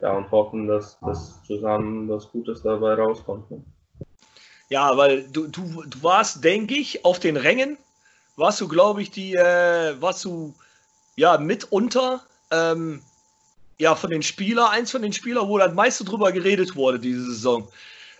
Ja, 0.00 0.12
und 0.12 0.30
hoffen, 0.30 0.66
dass, 0.66 0.98
dass 1.00 1.42
zusammen 1.44 2.08
was 2.08 2.30
Gutes 2.30 2.62
dabei 2.62 2.94
rauskommt. 2.94 3.50
Ne? 3.50 3.64
Ja, 4.68 4.96
weil 4.96 5.22
du, 5.28 5.46
du, 5.46 5.84
du 5.86 6.02
warst, 6.02 6.44
denke 6.44 6.74
ich, 6.74 7.04
auf 7.04 7.18
den 7.18 7.36
Rängen 7.36 7.78
warst 8.36 8.60
du, 8.60 8.68
glaube 8.68 9.02
ich, 9.02 9.10
die, 9.10 9.34
äh, 9.34 10.00
warst 10.00 10.24
du 10.24 10.54
ja 11.16 11.38
mitunter 11.38 12.22
ähm, 12.50 13.00
ja 13.78 13.94
von 13.94 14.10
den 14.10 14.22
Spielern, 14.22 14.70
eins 14.70 14.90
von 14.90 15.02
den 15.02 15.12
Spielern, 15.12 15.48
wo 15.48 15.58
das 15.58 15.74
meiste 15.74 16.04
drüber 16.04 16.32
geredet 16.32 16.76
wurde 16.76 16.98
diese 16.98 17.24
Saison. 17.24 17.68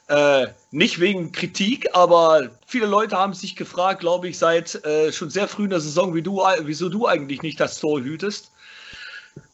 Äh, 0.08 0.48
nicht 0.70 1.00
wegen 1.00 1.32
Kritik, 1.32 1.88
aber 1.92 2.50
viele 2.66 2.86
Leute 2.86 3.16
haben 3.16 3.34
sich 3.34 3.56
gefragt, 3.56 4.00
glaube 4.00 4.28
ich, 4.28 4.38
seit 4.38 4.76
äh, 4.84 5.12
schon 5.12 5.30
sehr 5.30 5.48
früh 5.48 5.64
in 5.64 5.70
der 5.70 5.80
Saison, 5.80 6.14
wie 6.14 6.22
du, 6.22 6.42
wieso 6.60 6.88
du 6.88 7.06
eigentlich 7.06 7.42
nicht 7.42 7.58
das 7.58 7.80
Tor 7.80 8.00
hütest. 8.00 8.52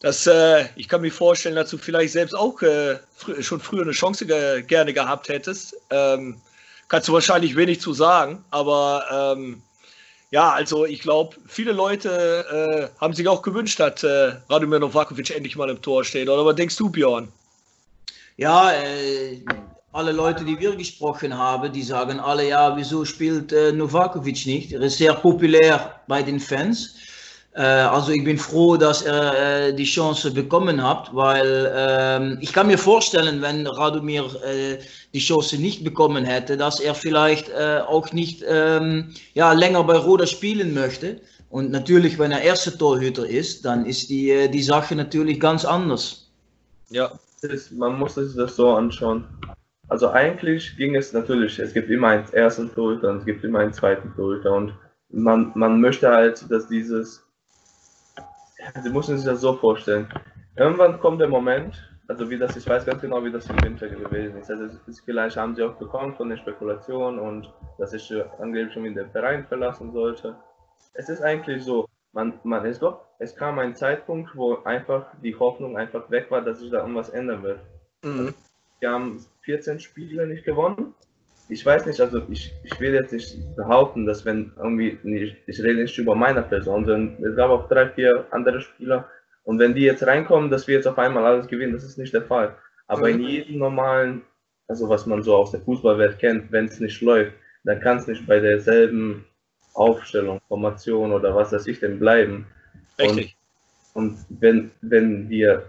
Das, 0.01 0.27
äh, 0.27 0.67
ich 0.77 0.89
kann 0.89 1.01
mir 1.01 1.13
vorstellen, 1.13 1.55
dass 1.55 1.71
du 1.71 1.79
vielleicht 1.79 2.13
selbst 2.13 2.35
auch 2.35 2.61
äh, 2.63 2.99
fr 3.15 3.43
schon 3.43 3.61
früher 3.61 3.83
eine 3.83 3.93
Chance 3.93 4.27
ge 4.27 4.63
gerne 4.63 4.93
gehabt 4.93 5.29
hättest. 5.29 5.77
Ähm, 5.91 6.41
kannst 6.89 7.09
du 7.09 7.13
wahrscheinlich 7.13 7.57
wenig 7.57 7.81
zu 7.81 7.93
sagen, 7.93 8.45
aber 8.51 9.35
ähm, 9.37 9.63
ja, 10.31 10.51
also 10.51 10.87
ich 10.87 11.01
glaube, 11.01 11.37
viele 11.47 11.73
Leute 11.73 12.91
äh, 12.91 13.01
haben 13.01 13.15
sich 13.15 13.29
auch 13.29 13.43
gewünscht, 13.43 13.79
dass 13.79 14.03
äh, 14.03 14.33
Radomir 14.49 14.79
Novakovic 14.81 15.31
endlich 15.31 15.57
mal 15.57 15.71
im 15.71 15.81
Tor 15.83 16.05
steht. 16.05 16.29
Oder 16.29 16.45
was 16.47 16.57
denkst 16.57 16.77
du, 16.77 16.89
Björn? 16.89 17.29
Ja, 18.39 18.73
äh, 18.73 19.45
alle 19.93 20.11
Leute, 20.11 20.45
die 20.45 20.59
wir 20.59 20.75
gesprochen 20.75 21.37
haben, 21.37 21.71
die 21.71 21.83
sagen 21.83 22.19
alle, 22.19 22.49
ja, 22.49 22.75
wieso 22.77 23.05
spielt 23.05 23.53
äh, 23.53 23.73
Novakovic 23.73 24.47
nicht? 24.47 24.73
Er 24.73 24.81
ist 24.81 24.97
sehr 24.97 25.13
populär 25.13 26.01
bei 26.09 26.23
den 26.23 26.41
Fans. 26.41 26.97
Äh, 27.55 27.63
also 27.63 28.13
ich 28.13 28.25
bin 28.25 28.39
froh, 28.39 28.77
dass 28.77 29.03
er 29.03 29.69
äh, 29.69 29.75
die 29.75 29.85
Chance 29.85 30.31
bekommen 30.31 30.83
hat, 30.83 31.15
weil 31.15 31.71
ähm, 31.75 32.39
ich 32.41 32.53
kann 32.53 32.67
mir 32.67 32.79
vorstellen, 32.79 33.43
wenn 33.43 33.67
Radomir 33.67 34.25
äh, 34.45 34.79
die 35.13 35.19
Chance 35.19 35.59
nicht 35.59 35.85
bekommen 35.85 36.25
hätte, 36.25 36.57
dass 36.57 36.81
er 36.81 36.95
vielleicht 36.95 37.55
auch 37.55 38.13
nicht 38.13 38.43
ähm, 38.49 39.13
ja, 39.35 39.53
länger 39.53 39.85
bei 39.85 39.97
Roda 39.99 40.27
spielen 40.27 40.73
möchte. 40.73 41.21
Und 41.51 41.71
natürlich, 41.71 42.19
wenn 42.19 42.33
er 42.33 42.41
erste 42.41 42.77
Torhüter 42.79 43.29
ist, 43.29 43.67
dann 43.67 43.85
ist 43.85 44.09
die, 44.09 44.49
die 44.51 44.63
Sache 44.63 44.97
natürlich 44.97 45.39
ganz 45.39 45.67
anders. 45.67 46.31
Ja. 46.89 47.13
Ist, 47.43 47.73
man 47.73 47.99
muss 47.99 48.15
sich 48.15 48.35
das 48.35 48.57
so 48.57 48.71
anschauen. 48.71 49.27
Also 49.89 50.09
eigentlich 50.09 50.75
ging 50.79 50.95
es 50.95 51.13
natürlich, 51.13 51.59
es 51.59 51.75
gibt 51.75 51.91
immer 51.91 52.09
einen 52.09 52.33
ersten 52.33 52.73
Torhüter 52.73 53.11
und 53.11 53.19
es 53.19 53.25
gibt 53.27 53.45
immer 53.45 53.59
einen 53.59 53.75
zweiten 53.75 54.15
Torhüter 54.17 54.55
und 54.55 54.73
man, 55.11 55.53
man 55.55 55.79
möchte 55.79 56.09
halt, 56.09 56.51
dass 56.51 56.69
dieses 56.69 57.23
Sie 58.83 58.91
müssen 58.91 59.17
sich 59.17 59.27
das 59.27 59.41
so 59.41 59.55
vorstellen. 59.55 60.09
Irgendwann 60.57 61.01
kommt 61.01 61.21
der 61.21 61.29
Moment, 61.29 61.75
also 62.09 62.29
wie 62.29 62.39
das, 62.39 62.57
ich 62.57 62.69
weiß 62.69 62.85
ganz 62.85 63.01
genau, 63.01 63.25
wie 63.25 63.33
das 63.33 63.49
im 63.49 63.63
Winter 63.63 63.89
gewesen 63.89 64.39
ist. 64.39 64.51
Also 64.51 64.69
vielleicht 65.05 65.37
haben 65.37 65.55
sie 65.55 65.63
auch 65.63 65.75
bekommen 65.75 66.15
von 66.15 66.29
der 66.29 66.37
Spekulation 66.37 67.19
und 67.19 67.53
dass 67.79 67.93
ich 67.93 68.13
angeblich 68.39 68.73
schon 68.75 68.85
wieder 68.85 69.05
den 69.05 69.11
Verein 69.11 69.47
verlassen 69.47 69.93
sollte. 69.93 70.37
Es 70.95 71.09
ist 71.09 71.23
eigentlich 71.23 71.65
so, 71.65 71.89
man, 72.13 72.39
man 72.45 72.65
ist 72.67 72.83
doch, 72.83 73.01
es 73.19 73.35
kam 73.35 73.59
ein 73.59 73.75
Zeitpunkt, 73.75 74.37
wo 74.37 74.59
einfach 74.65 75.07
die 75.23 75.35
Hoffnung 75.35 75.79
einfach 75.79 76.11
weg 76.11 76.31
war, 76.31 76.43
dass 76.43 76.61
sich 76.61 76.71
da 76.71 76.81
irgendwas 76.81 77.09
ändern 77.09 77.43
wird. 77.43 77.61
Mhm. 78.03 78.35
Wir 78.81 78.91
haben 78.91 79.25
14 79.43 79.81
Spiele 79.81 80.27
nicht 80.27 80.45
gewonnen 80.45 80.95
ich 81.53 81.65
weiß 81.67 81.87
nicht, 81.87 82.01
also 82.01 82.23
ich, 82.31 82.53
ich 82.65 82.81
will 82.81 82.95
jetzt 82.95 83.13
nicht 83.13 83.57
behaupten, 83.57 84.07
dass 84.07 84.25
wenn 84.25 84.53
irgendwie, 84.57 84.99
ich, 85.05 85.37
ich 85.47 85.63
rede 85.63 85.83
nicht 85.83 85.99
über 85.99 86.15
meine 86.15 86.43
Person, 86.43 86.85
sondern 86.85 87.23
es 87.23 87.37
gab 87.37 87.51
auch 87.51 87.69
drei, 87.69 87.89
vier 87.91 88.27
andere 88.31 88.61
Spieler 88.61 89.09
und 89.45 89.59
wenn 89.59 89.75
die 89.75 89.83
jetzt 89.83 90.07
reinkommen, 90.07 90.51
dass 90.51 90.67
wir 90.67 90.77
jetzt 90.77 90.87
auf 90.87 90.99
einmal 90.99 91.25
alles 91.25 91.49
gewinnen, 91.49 91.73
das 91.73 91.85
ist 91.85 91.99
nicht 91.99 92.15
der 92.15 92.23
Fall. 92.23 92.57
Aber 92.87 93.09
mhm. 93.09 93.15
in 93.15 93.21
jedem 93.23 93.59
normalen, 93.59 94.23
also 94.69 94.89
was 94.89 95.07
man 95.07 95.23
so 95.23 95.37
aus 95.37 95.51
der 95.51 95.61
Fußballwelt 95.61 96.19
kennt, 96.19 96.51
wenn 96.53 96.67
es 96.67 96.81
nicht 96.81 97.01
läuft, 97.03 97.33
dann 97.65 97.81
kann 97.81 97.99
es 97.99 98.07
nicht 98.07 98.27
bei 98.27 98.41
derselben 98.41 99.25
Aufstellung, 99.75 100.41
Formation 100.49 101.13
oder 101.13 101.35
was 101.35 101.53
weiß 101.53 101.67
ich 101.67 101.81
denn 101.81 101.99
bleiben. 101.99 102.47
Richtig. 102.99 103.37
Und, 103.95 104.05
und 104.05 104.41
wenn, 104.41 104.71
wenn 104.81 105.29
wir, 105.29 105.65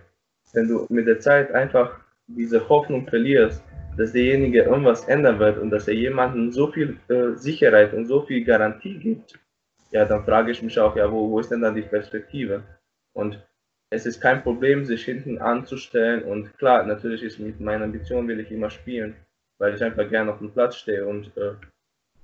wenn 0.54 0.68
du 0.68 0.86
mit 0.90 1.08
der 1.08 1.20
Zeit 1.20 1.52
einfach 1.52 2.00
diese 2.28 2.68
Hoffnung 2.70 3.08
verlierst, 3.08 3.64
dass 3.98 4.14
derjenige 4.14 4.64
irgendwas 4.64 5.06
ändern 5.08 5.40
wird 5.40 5.58
und 5.58 5.70
dass 5.70 5.88
er 5.88 5.94
jemandem 5.94 6.52
so 6.52 6.72
viel 6.72 6.98
äh, 7.10 7.36
Sicherheit 7.36 7.94
und 7.94 8.06
so 8.06 8.22
viel 8.22 8.44
Garantie 8.44 8.98
gibt, 8.98 9.40
ja, 9.92 10.06
dann 10.06 10.26
frage 10.26 10.52
ich 10.52 10.62
mich 10.62 10.80
auch, 10.80 10.96
ja, 10.96 11.12
wo, 11.12 11.30
wo 11.30 11.40
ist 11.40 11.52
denn 11.52 11.62
dann 11.62 11.76
die 11.76 11.84
Perspektive? 11.84 12.64
Und 13.14 13.40
es 13.92 14.06
ist 14.06 14.20
kein 14.20 14.42
Problem, 14.42 14.86
sich 14.86 15.06
hinten 15.06 15.38
anzustellen 15.38 16.24
und 16.24 16.58
klar, 16.58 16.84
natürlich 16.84 17.22
ist 17.22 17.40
mit 17.40 17.60
meiner 17.60 17.86
Ambition 17.86 18.28
will 18.28 18.40
ich 18.40 18.52
immer 18.52 18.72
spielen, 18.72 19.16
weil 19.60 19.76
ich 19.76 19.84
einfach 19.84 20.10
gerne 20.10 20.32
auf 20.32 20.40
dem 20.40 20.52
Platz 20.52 20.78
stehe 20.78 21.06
und 21.06 21.36
äh, 21.38 21.54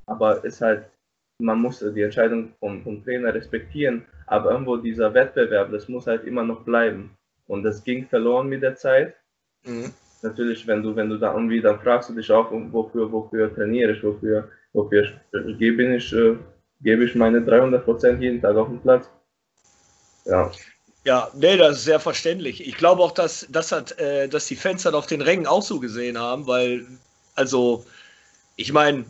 aber 0.08 0.44
ist 0.44 0.62
halt, 0.62 0.90
man 1.40 1.60
muss 1.60 1.80
die 1.80 2.02
Entscheidung 2.02 2.54
vom, 2.60 2.82
vom 2.82 3.04
Trainer 3.04 3.34
respektieren, 3.34 4.06
aber 4.26 4.52
irgendwo 4.52 4.78
dieser 4.78 5.14
Wettbewerb, 5.14 5.72
das 5.72 5.88
muss 5.88 6.08
halt 6.08 6.24
immer 6.24 6.44
noch 6.44 6.64
bleiben 6.64 7.16
und 7.48 7.62
das 7.62 7.84
ging 7.84 8.08
verloren 8.08 8.50
mit 8.50 8.64
der 8.64 8.76
Zeit. 8.76 9.16
Mhm 9.64 9.94
natürlich, 10.24 10.66
wenn 10.68 10.84
du, 10.84 10.96
wenn 10.96 11.10
du 11.10 11.18
da 11.18 11.34
irgendwie, 11.34 11.62
dann 11.62 11.80
fragst 11.80 12.10
du 12.10 12.14
dich 12.14 12.32
auch, 12.32 12.52
wofür, 12.52 13.12
wofür 13.12 13.54
trainiere 13.54 13.94
ich, 13.94 14.04
wofür, 14.04 14.50
wofür 14.74 15.12
gebe 15.58 15.96
ich, 15.96 16.14
äh, 16.14 16.36
gebe 16.82 17.06
ich 17.06 17.16
meine 17.16 17.42
300 17.42 17.84
Prozent 17.84 18.22
jeden 18.22 18.42
Tag 18.42 18.56
auf 18.56 18.68
den 18.68 18.82
Platz. 18.82 19.10
Ja. 20.26 20.52
Ja, 21.06 21.30
nee, 21.34 21.56
das 21.58 21.78
ist 21.78 21.84
sehr 21.86 22.00
verständlich. 22.00 22.68
Ich 22.68 22.76
glaube 22.76 23.02
auch, 23.02 23.12
dass, 23.12 23.48
das 23.50 23.72
hat, 23.72 23.98
äh, 24.00 24.28
dass 24.28 24.48
die 24.48 24.58
Fans 24.58 24.84
dann 24.84 24.96
auf 24.96 25.08
den 25.08 25.22
Rängen 25.22 25.48
auch 25.48 25.64
so 25.64 25.80
gesehen 25.80 26.20
haben, 26.20 26.46
weil, 26.46 26.86
also, 27.36 27.86
ich 28.58 28.74
meine, 28.74 29.06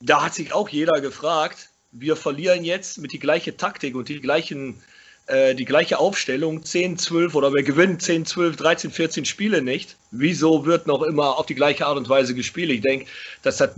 da 0.00 0.24
hat 0.24 0.34
sich 0.34 0.52
auch 0.52 0.68
jeder 0.68 1.00
gefragt, 1.00 1.70
wir 1.92 2.16
verlieren 2.16 2.64
jetzt 2.64 2.98
mit 2.98 3.12
die 3.12 3.20
gleiche 3.20 3.56
Taktik 3.56 3.94
und 3.94 4.08
die 4.08 4.20
gleichen 4.20 4.82
äh, 5.26 5.54
die 5.54 5.64
gleiche 5.64 5.98
Aufstellung, 5.98 6.64
10, 6.64 6.98
12 6.98 7.34
oder 7.34 7.52
wir 7.52 7.62
gewinnen 7.62 8.00
10, 8.00 8.26
12, 8.26 8.56
13, 8.56 8.90
14 8.90 9.24
Spiele 9.24 9.62
nicht. 9.62 9.96
Wieso 10.10 10.66
wird 10.66 10.86
noch 10.86 11.02
immer 11.02 11.38
auf 11.38 11.46
die 11.46 11.54
gleiche 11.54 11.86
Art 11.86 11.96
und 11.96 12.08
Weise 12.08 12.34
gespielt? 12.34 12.70
Ich 12.70 12.80
denke, 12.80 13.06
das 13.42 13.60
hat 13.60 13.74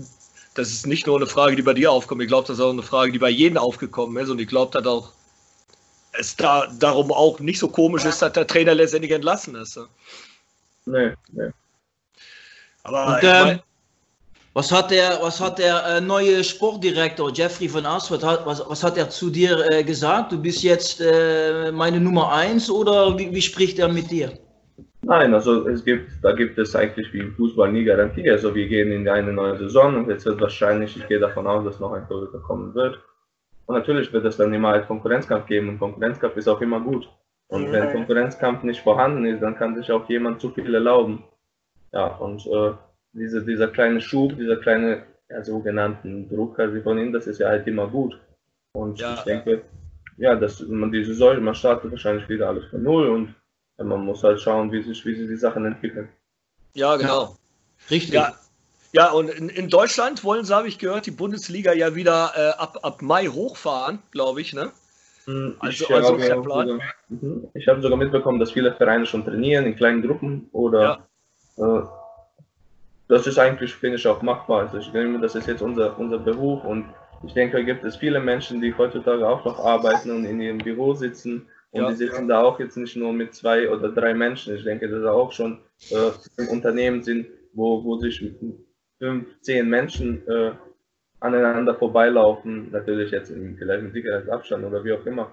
das 0.55 0.70
ist 0.70 0.86
nicht 0.86 1.07
nur 1.07 1.16
eine 1.16 1.26
Frage, 1.26 1.57
die 1.57 1.62
bei 1.62 1.74
dir 1.74 1.90
aufkommt. 1.90 2.22
Ich 2.22 2.28
glaube, 2.28 2.47
das 2.47 2.59
ist 2.59 2.64
auch 2.64 2.70
eine 2.70 2.82
Frage, 2.82 3.12
die 3.12 3.18
bei 3.18 3.28
jedem 3.28 3.59
aufgekommen 3.59 4.16
ist. 4.22 4.30
Und 4.30 4.40
ich 4.40 4.47
glaube, 4.47 4.72
dass 4.72 4.86
auch 4.86 5.12
es 6.12 6.36
da 6.36 6.68
darum 6.78 7.12
auch 7.12 7.40
nicht 7.40 7.59
so 7.59 7.68
komisch 7.68 8.05
ist, 8.05 8.22
dass 8.22 8.32
der 8.32 8.47
Trainer 8.47 8.74
letztendlich 8.74 9.11
entlassen 9.11 9.57
ist. 9.57 9.78
Nee, 10.86 11.14
nee. 11.32 11.51
Aber 12.84 13.16
und, 13.16 13.24
ähm, 13.24 13.61
was 14.55 14.70
hat 14.70 14.90
der, 14.90 15.18
was 15.20 15.40
hat 15.40 15.59
der 15.59 15.84
äh, 15.84 16.00
neue 16.00 16.44
Sportdirektor 16.44 17.32
Jeffrey 17.32 17.68
von 17.68 17.84
Asford, 17.84 18.22
was, 18.22 18.62
was 18.68 18.84
hat 18.84 18.96
er 18.96 19.11
zu 19.11 19.28
dir 19.28 19.59
äh, 19.70 19.82
gesagt? 19.82 20.30
Du 20.30 20.40
bist 20.40 20.62
jetzt 20.62 21.00
äh, 21.00 21.72
meine 21.72 22.00
Nummer 22.00 22.32
eins 22.32 22.70
oder 22.70 23.18
wie, 23.18 23.34
wie, 23.34 23.42
spricht 23.42 23.80
er 23.80 23.88
mit 23.88 24.11
dir? 24.12 24.32
Nein, 25.02 25.34
also 25.34 25.68
es 25.68 25.84
gibt, 25.84 26.09
da 26.22 26.32
gibt 26.32 26.57
es 26.57 26.74
eigentlich 26.74 27.12
wie 27.12 27.18
im 27.18 27.34
Fußball 27.34 27.72
nie 27.72 27.84
Garantie. 27.84 28.30
Also 28.30 28.55
wir 28.55 28.68
gehen 28.68 28.92
in 28.92 29.09
eine 29.09 29.32
neue 29.32 29.59
Saison 29.59 29.96
und 29.96 30.09
jetzt 30.09 30.24
wird 30.24 30.40
wahrscheinlich, 30.40 30.96
ich 30.96 31.07
gehe 31.09 31.18
davon 31.18 31.46
aus, 31.48 31.64
dass 31.64 31.80
noch 31.80 31.92
ein 31.92 32.07
Torhüter 32.09 32.38
kommen 32.38 32.74
wird. 32.74 33.00
Und 33.66 33.74
natürlich 33.74 34.12
wird 34.12 34.24
es 34.24 34.36
dann 34.36 34.55
immer 34.55 34.72
einen 34.72 34.86
Konkurrenzkampf 34.86 35.46
geben 35.46 35.68
und 35.70 35.78
Konkurrenzkampf 35.80 36.36
ist 36.36 36.48
auch 36.48 36.61
immer 36.61 36.80
gut. 36.80 37.09
Und 37.48 37.72
wenn 37.72 37.92
Konkurrenzkampf 37.92 38.62
nicht 38.62 38.80
vorhanden 38.80 39.26
ist, 39.26 39.42
dann 39.42 39.57
kann 39.57 39.74
sich 39.74 39.90
auch 39.90 40.09
jemand 40.09 40.40
zu 40.40 40.50
viel 40.50 40.72
erlauben. 40.74 41.24
Ja, 41.92 42.07
und 42.07 42.46
äh, 42.46 42.72
diese, 43.14 43.44
dieser 43.44 43.68
kleine 43.68 44.00
Schub, 44.00 44.36
dieser 44.36 44.56
kleine 44.56 45.04
ja, 45.30 45.42
sogenannten 45.42 46.28
Druck 46.28 46.58
also 46.58 46.80
von 46.82 46.98
ihm, 46.98 47.12
das 47.12 47.26
ist 47.26 47.38
ja 47.38 47.48
halt 47.48 47.66
immer 47.66 47.88
gut. 47.88 48.18
Und 48.72 49.00
ja. 49.00 49.14
ich 49.14 49.20
denke, 49.20 49.62
ja, 50.16 50.34
dass 50.34 50.60
man 50.60 50.92
diese 50.92 51.14
Säule, 51.14 51.40
man 51.40 51.54
startet 51.54 51.90
wahrscheinlich 51.90 52.28
wieder 52.28 52.48
alles 52.48 52.64
von 52.66 52.82
Null 52.82 53.08
und 53.08 53.34
ja, 53.78 53.84
man 53.84 54.04
muss 54.04 54.22
halt 54.22 54.40
schauen, 54.40 54.70
wie 54.70 54.82
sich, 54.82 55.04
wie 55.06 55.14
sich 55.14 55.28
die 55.28 55.36
Sachen 55.36 55.64
entwickeln. 55.64 56.08
Ja, 56.74 56.96
genau. 56.96 57.22
Ja. 57.22 57.30
Richtig. 57.90 58.14
Ja, 58.14 58.34
ja 58.92 59.10
und 59.10 59.30
in, 59.30 59.48
in, 59.48 59.68
Deutschland 59.68 60.24
wollen 60.24 60.44
sie, 60.44 60.54
habe 60.54 60.68
ich 60.68 60.78
gehört, 60.78 61.06
die 61.06 61.10
Bundesliga 61.10 61.72
ja 61.72 61.94
wieder 61.94 62.32
äh, 62.36 62.60
ab, 62.60 62.78
ab 62.82 63.02
Mai 63.02 63.26
hochfahren, 63.26 64.00
glaube 64.10 64.40
ich, 64.40 64.52
ne? 64.52 64.70
Hm, 65.24 65.56
also, 65.58 65.84
ich 65.84 65.90
also 65.90 66.08
habe 66.12 66.22
sogar, 66.22 66.66
mhm. 67.08 67.48
hab 67.66 67.82
sogar 67.82 67.96
mitbekommen, 67.96 68.38
dass 68.38 68.52
viele 68.52 68.74
Vereine 68.74 69.06
schon 69.06 69.24
trainieren 69.24 69.64
in 69.64 69.76
kleinen 69.76 70.02
Gruppen 70.02 70.48
oder 70.52 71.06
ja. 71.56 71.80
äh, 71.80 71.86
das 73.09 73.26
ist 73.26 73.38
eigentlich, 73.38 73.74
finde 73.74 73.96
ich, 73.96 74.07
auch 74.07 74.22
machbar. 74.22 74.62
Also 74.62 74.78
ich 74.78 74.90
denke, 74.90 75.20
das 75.20 75.34
ist 75.34 75.46
jetzt 75.46 75.62
unser, 75.62 75.98
unser 75.98 76.18
Beruf 76.18 76.64
und 76.64 76.86
ich 77.26 77.32
denke, 77.32 77.57
da 77.57 77.62
gibt 77.62 77.84
es 77.84 77.96
viele 77.96 78.20
Menschen, 78.20 78.61
die 78.61 78.76
heutzutage 78.76 79.26
auch 79.26 79.44
noch 79.44 79.59
arbeiten 79.59 80.11
und 80.11 80.24
in 80.24 80.40
ihrem 80.40 80.59
Büro 80.59 80.94
sitzen 80.94 81.46
und 81.70 81.82
ja, 81.82 81.90
die 81.90 81.96
sitzen 81.96 82.28
ja. 82.28 82.40
da 82.40 82.42
auch 82.42 82.61
jetzt 82.61 82.76
nicht 82.76 82.96
nur 82.96 83.12
mit 83.12 83.34
zwei 83.34 83.68
oder 83.68 83.88
drei 83.88 84.14
Menschen. 84.14 84.55
Ich 84.55 84.62
denke, 84.62 84.88
dass 84.88 85.02
da 85.02 85.11
auch 85.11 85.32
schon 85.32 85.59
äh, 85.90 86.11
im 86.40 86.48
Unternehmen 86.48 87.02
sind, 87.02 87.26
wo, 87.52 87.82
wo 87.82 87.96
sich 87.96 88.24
fünf, 88.98 89.40
zehn 89.40 89.68
Menschen 89.68 90.26
äh, 90.28 90.52
aneinander 91.18 91.74
vorbeilaufen. 91.74 92.70
Natürlich 92.70 93.11
jetzt 93.11 93.30
in, 93.30 93.57
vielleicht 93.57 93.82
mit 93.82 93.92
Sicherheitsabstand 93.92 94.64
oder 94.64 94.84
wie 94.84 94.92
auch 94.92 95.05
immer. 95.05 95.32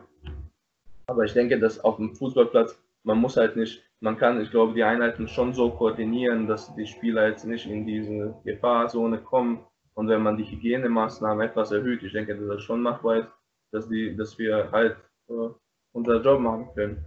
Aber 1.05 1.25
ich 1.25 1.33
denke, 1.33 1.59
dass 1.59 1.79
auf 1.79 1.97
dem 1.97 2.15
Fußballplatz, 2.15 2.81
man 3.03 3.19
muss 3.19 3.37
halt 3.37 3.55
nicht 3.55 3.83
man 4.01 4.17
kann, 4.17 4.41
ich 4.41 4.49
glaube, 4.49 4.73
die 4.73 4.83
Einheiten 4.83 5.27
schon 5.27 5.53
so 5.53 5.69
koordinieren, 5.69 6.47
dass 6.47 6.73
die 6.75 6.87
Spieler 6.87 7.29
jetzt 7.29 7.45
nicht 7.45 7.67
in 7.67 7.85
diese 7.85 8.35
Gefahrzone 8.43 9.19
kommen. 9.19 9.63
Und 9.93 10.07
wenn 10.07 10.23
man 10.23 10.37
die 10.37 10.45
Hygienemaßnahmen 10.45 11.47
etwas 11.47 11.71
erhöht, 11.71 12.01
ich 12.01 12.11
denke, 12.11 12.35
dass 12.35 12.47
das 12.47 12.63
schon 12.63 12.81
machbar 12.81 13.17
ist, 13.17 13.27
dass, 13.71 13.87
die, 13.87 14.15
dass 14.15 14.37
wir 14.39 14.71
halt 14.71 14.97
äh, 15.29 15.49
unser 15.93 16.21
Job 16.21 16.39
machen 16.39 16.69
können. 16.73 17.05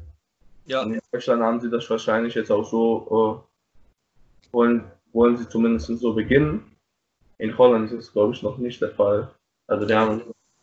Ja. 0.67 0.83
Und 0.83 0.95
in 0.95 1.01
Deutschland 1.11 1.43
haben 1.43 1.61
sie 1.61 1.69
das 1.69 1.91
wahrscheinlich 1.91 2.35
jetzt 2.35 2.51
auch 2.51 2.65
so, 2.65 3.43
äh, 3.43 4.53
wollen, 4.53 4.85
wollen 5.13 5.37
sie 5.37 5.49
zumindest 5.49 5.87
so 5.99 6.15
beginnen. 6.15 6.77
In 7.39 7.59
Holland 7.59 7.91
ist 7.91 8.05
es, 8.05 8.13
glaube 8.13 8.35
ich, 8.35 8.43
noch 8.43 8.59
nicht 8.59 8.81
der 8.81 8.91
Fall. 8.91 9.31
Also 9.67 9.89
wir 9.89 9.99
haben 9.99 10.23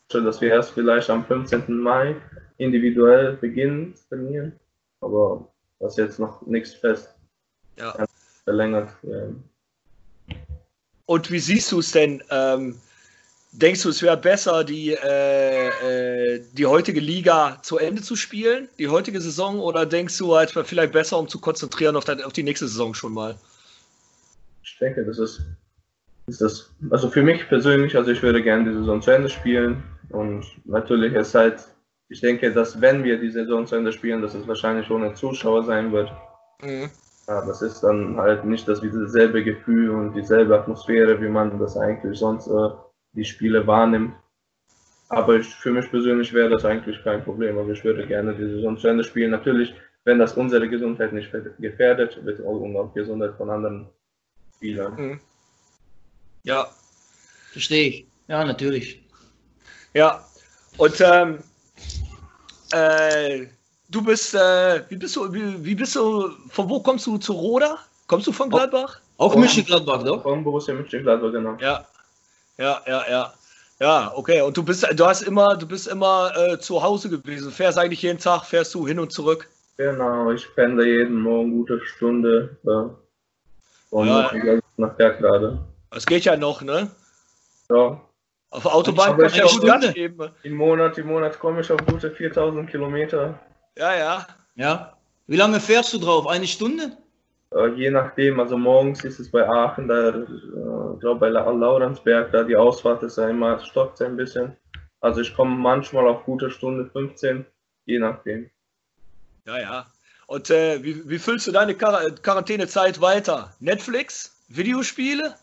schon, 0.10 0.24
dass 0.24 0.40
wir 0.40 0.50
erst 0.50 0.72
vielleicht 0.72 1.10
am 1.10 1.26
15. 1.26 1.78
Mai 1.78 2.16
individuell 2.58 3.34
beginnen 3.34 3.96
zu 3.96 4.08
trainieren. 4.08 4.60
Aber 5.02 5.52
das 5.82 5.94
ist 5.94 5.98
jetzt 5.98 6.20
noch 6.20 6.46
nichts 6.46 6.74
fest. 6.74 7.10
Ja. 7.78 8.06
Verlängert. 8.44 8.90
Und 11.06 11.32
wie 11.32 11.40
siehst 11.40 11.72
du 11.72 11.80
es 11.80 11.92
denn? 11.92 12.24
Ähm, 12.30 12.80
denkst 13.52 13.84
du, 13.84 13.90
es 13.90 14.02
wäre 14.02 14.18
besser, 14.18 14.64
die, 14.64 14.94
äh, 14.94 15.68
äh, 16.36 16.42
die 16.54 16.66
heutige 16.66 17.00
Liga 17.00 17.58
zu 17.64 17.78
Ende 17.78 18.02
zu 18.02 18.16
spielen, 18.16 18.70
die 18.78 18.88
heutige 18.88 19.20
Saison, 19.20 19.60
oder 19.60 19.86
denkst 19.86 20.18
du, 20.18 20.36
es 20.36 20.56
wäre 20.56 20.66
vielleicht 20.66 20.94
besser, 20.94 21.18
um 21.18 21.28
zu 21.28 21.40
konzentrieren 21.40 21.96
auf, 21.96 22.08
auf, 22.08 22.34
die 22.34 22.44
nächste 22.44 22.68
Saison 22.68 22.94
schon 22.94 23.14
mal? 23.14 23.36
Ich 24.64 24.78
denke, 24.80 25.04
das 25.04 25.18
ist, 25.18 25.42
ist 26.28 26.42
das, 26.42 26.70
also 26.92 27.10
für 27.10 27.24
mich 27.24 27.48
persönlich, 27.50 27.96
also 27.96 28.12
ich 28.12 28.22
würde 28.22 28.42
gerne 28.42 28.70
die 28.70 28.78
Saison 28.78 29.02
zu 29.02 29.12
Ende 29.12 29.30
spielen 29.30 29.84
und 30.10 30.46
natürlich 30.66 31.14
ist 31.14 31.34
halt 31.36 31.66
ich 32.12 32.20
denke, 32.20 32.52
dass 32.52 32.82
wenn 32.82 33.06
wir 33.06 33.18
die 33.18 33.30
Saison 33.30 33.66
zu 33.66 33.78
Ende 33.78 33.94
spielen, 33.94 34.22
dass 34.22 34.34
es 34.34 34.46
wahrscheinlich 34.46 34.92
ohne 34.92 35.14
Zuschauer 35.14 35.64
sein 35.64 35.94
wird. 35.94 36.12
Mhm. 36.62 36.90
Ja, 37.26 37.46
das 37.46 37.62
ist 37.62 37.82
dann 37.82 38.18
halt 38.18 38.44
nicht 38.44 38.68
das 38.68 38.82
dieselbe 38.82 39.44
Gefühl 39.46 39.92
und 39.92 40.14
dieselbe 40.14 40.60
Atmosphäre, 40.60 41.22
wie 41.22 41.30
man 41.30 41.58
das 41.58 41.78
eigentlich 41.78 42.20
sonst 42.20 42.48
äh, 42.48 42.70
die 43.14 43.24
Spiele 43.24 43.66
wahrnimmt. 43.66 44.14
Aber 45.08 45.36
ich, 45.38 45.48
für 45.56 45.72
mich 45.72 45.90
persönlich 45.90 46.34
wäre 46.34 46.50
das 46.50 46.66
eigentlich 46.66 47.02
kein 47.02 47.24
Problem. 47.24 47.58
Also 47.58 47.72
ich 47.72 47.84
würde 47.86 48.06
gerne 48.06 48.36
die 48.36 48.48
Saison 48.56 48.78
zu 48.78 48.90
Ende 48.90 49.06
spielen. 49.06 49.32
Natürlich, 49.32 49.74
wenn 50.04 50.20
das 50.20 50.34
unsere 50.34 50.68
Gesundheit 50.68 51.14
nicht 51.14 51.32
gefährdet, 51.60 52.20
wird 52.26 52.42
auch, 52.42 52.60
und 52.60 52.76
auch 52.76 52.94
Gesundheit 52.94 53.36
von 53.38 53.50
anderen 53.50 53.88
Spielern. 54.58 54.96
Mhm. 54.98 55.20
Ja, 56.44 56.68
verstehe 57.52 57.88
ich. 57.88 58.08
Ja, 58.28 58.44
natürlich. 58.44 59.02
Ja, 59.94 60.26
und 60.78 61.02
ähm, 61.02 61.40
äh, 62.74 63.48
du 63.90 64.02
bist, 64.04 64.34
äh, 64.34 64.84
wie 64.90 64.96
bist 64.96 65.16
du, 65.16 65.32
wie, 65.34 65.66
wie, 65.66 65.76
bist 65.76 65.96
du, 65.96 66.30
von 66.50 66.70
wo 66.70 66.80
kommst 66.80 67.08
du 67.08 67.18
zu 67.18 67.34
Roda? 67.34 67.78
Kommst 68.08 68.28
du 68.28 68.32
von 68.32 68.50
Gladbach? 68.50 69.00
Auch 69.18 69.36
Mönchengladbach, 69.36 70.04
doch? 70.04 70.24
Von 70.24 70.44
Borussia 70.44 70.74
Mönchengladbach, 70.74 71.32
genau. 71.32 71.58
Ja, 71.60 71.86
ja, 72.58 72.82
ja, 72.88 73.04
ja. 73.10 73.34
Ja, 73.80 74.12
okay. 74.16 74.42
Und 74.42 74.56
du 74.56 74.64
bist, 74.64 74.88
du 74.94 75.06
hast 75.06 75.24
immer, 75.24 75.58
du 75.58 75.68
bist 75.68 75.88
immer 75.88 76.32
äh, 76.38 76.60
zu 76.60 76.84
Hause 76.84 77.10
gewesen. 77.10 77.52
Fährst 77.52 77.80
eigentlich 77.80 78.04
jeden 78.04 78.20
Tag, 78.20 78.46
fährst 78.46 78.76
du 78.76 78.88
hin 78.88 79.00
und 79.00 79.12
zurück? 79.12 79.50
Genau, 79.78 80.30
ich 80.32 80.46
pendle 80.54 80.86
jeden 80.86 81.20
Morgen 81.20 81.52
gute 81.52 81.82
Stunde 81.86 82.56
ja. 82.64 82.92
von 83.90 84.08
Ja. 84.08 84.32
nach 84.78 84.94
Bergrade. 84.94 85.58
Das 85.90 86.06
geht 86.06 86.26
ja 86.26 86.38
noch, 86.38 86.62
ne? 86.62 86.92
Ja. 87.72 88.00
Auf 88.52 88.66
Autobahn 88.66 89.18
ja 89.20 89.26
ich- 89.28 89.52
gut 89.52 89.66
Gas 89.66 89.94
geben. 89.94 90.30
Im 90.44 90.56
Monat, 90.56 90.98
im 90.98 91.08
Monat 91.08 91.40
komme 91.40 91.62
ich 91.62 91.72
auf 91.72 91.84
gute 91.86 92.12
4000 92.12 92.70
Kilometer. 92.70 93.40
Ja, 93.78 93.96
ja. 93.96 94.28
Ja. 94.56 94.98
Wie 95.28 95.38
lange 95.38 95.60
fährst 95.60 95.94
du 95.94 95.98
drauf? 95.98 96.28
Eine 96.28 96.46
Stunde? 96.48 96.92
Äh, 97.56 97.68
je 97.76 97.90
nachdem, 97.90 98.40
also 98.40 98.58
morgens 98.58 99.04
ist 99.06 99.20
es 99.20 99.32
bei 99.32 99.48
Aachen, 99.48 99.88
da, 99.88 100.10
äh, 100.10 100.24
ich 100.94 101.00
glaube 101.00 101.20
bei 101.22 101.30
La 101.30 101.50
Laurensberg, 101.50 102.32
da 102.32 102.44
die 102.44 102.56
Ausfahrt 102.58 103.04
ist 103.04 103.18
ja 103.18 103.30
immer, 103.30 103.60
stockt 103.60 104.02
ein 104.02 104.18
bisschen. 104.18 104.56
Also 105.00 105.22
ich 105.22 105.34
komme 105.36 105.56
manchmal 105.56 106.08
auf 106.08 106.24
gute 106.26 106.50
Stunde 106.52 106.90
15, 106.92 107.46
je 107.86 108.00
nachdem. 108.00 108.50
Ja, 109.48 109.60
ja. 109.60 109.86
Und 110.28 110.50
äh, 110.50 110.84
wie, 110.84 111.10
wie 111.10 111.20
füllst 111.20 111.48
du 111.48 111.52
deine 111.52 111.74
Quar 111.76 112.12
Quarantänezeit 112.22 113.00
weiter? 113.02 113.54
Netflix? 113.60 114.36
Videospiele? 114.50 115.36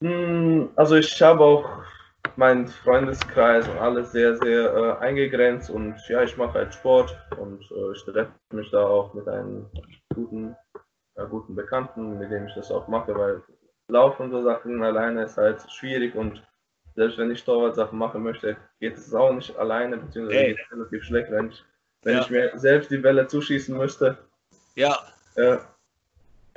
Hm, 0.00 0.68
Also 0.76 0.96
ich 0.96 1.20
habe 1.22 1.40
auch 1.42 1.68
meinen 2.36 2.66
Freundeskreis 2.66 3.68
und 3.68 3.78
alles 3.78 4.12
sehr, 4.12 4.36
sehr 4.36 4.74
äh, 4.74 4.92
eingegrenzt 5.04 5.70
und 5.70 5.96
ja, 6.08 6.22
ich 6.22 6.36
mache 6.36 6.54
halt 6.54 6.74
Sport 6.74 7.16
und 7.38 7.60
äh, 7.70 7.92
ich 7.92 8.04
treffe 8.04 8.32
mich 8.52 8.70
da 8.70 8.84
auch 8.84 9.14
mit 9.14 9.28
einem 9.28 9.66
guten, 10.14 10.56
ja, 11.16 11.24
guten 11.24 11.54
Bekannten, 11.54 12.18
mit 12.18 12.30
dem 12.30 12.46
ich 12.46 12.54
das 12.54 12.70
auch 12.70 12.88
mache, 12.88 13.14
weil 13.14 13.42
Laufen 13.88 14.24
und 14.24 14.30
so 14.30 14.42
Sachen 14.42 14.82
alleine 14.82 15.24
ist 15.24 15.36
halt 15.36 15.60
schwierig 15.70 16.14
und 16.14 16.42
selbst 16.94 17.18
wenn 17.18 17.30
ich 17.30 17.44
Torwart-Sachen 17.44 17.98
machen 17.98 18.22
möchte, 18.22 18.56
geht 18.80 18.96
es 18.96 19.14
auch 19.14 19.32
nicht 19.32 19.56
alleine, 19.56 19.96
beziehungsweise 19.96 20.52
es 20.60 20.72
relativ 20.72 21.04
schlecht, 21.04 21.30
wenn 21.30 21.48
ich, 21.48 21.64
wenn 22.02 22.16
Ja. 22.16 22.20
ich 22.22 22.30
mir 22.30 22.52
selbst 22.58 22.90
die 22.90 22.98
Bälle 22.98 23.26
zuschießen 23.26 23.76
müsste. 23.76 24.18
Ja. 24.74 24.96
Äh, 25.36 25.58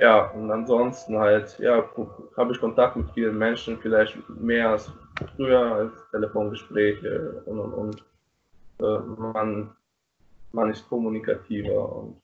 ja, 0.00 0.30
und 0.32 0.50
ansonsten 0.50 1.18
halt, 1.18 1.58
ja, 1.58 1.88
habe 2.36 2.52
ich 2.52 2.60
Kontakt 2.60 2.96
mit 2.96 3.10
vielen 3.12 3.38
Menschen, 3.38 3.78
vielleicht 3.80 4.16
mehr 4.28 4.70
als 4.70 4.90
früher, 5.36 5.60
als 5.74 5.92
Telefongespräche 6.10 7.42
und 7.46 7.58
und 7.60 7.72
und. 7.74 8.04
Äh, 8.80 8.98
man, 9.32 9.76
man 10.52 10.70
ist 10.70 10.88
kommunikativer 10.88 11.92
und 11.96 12.20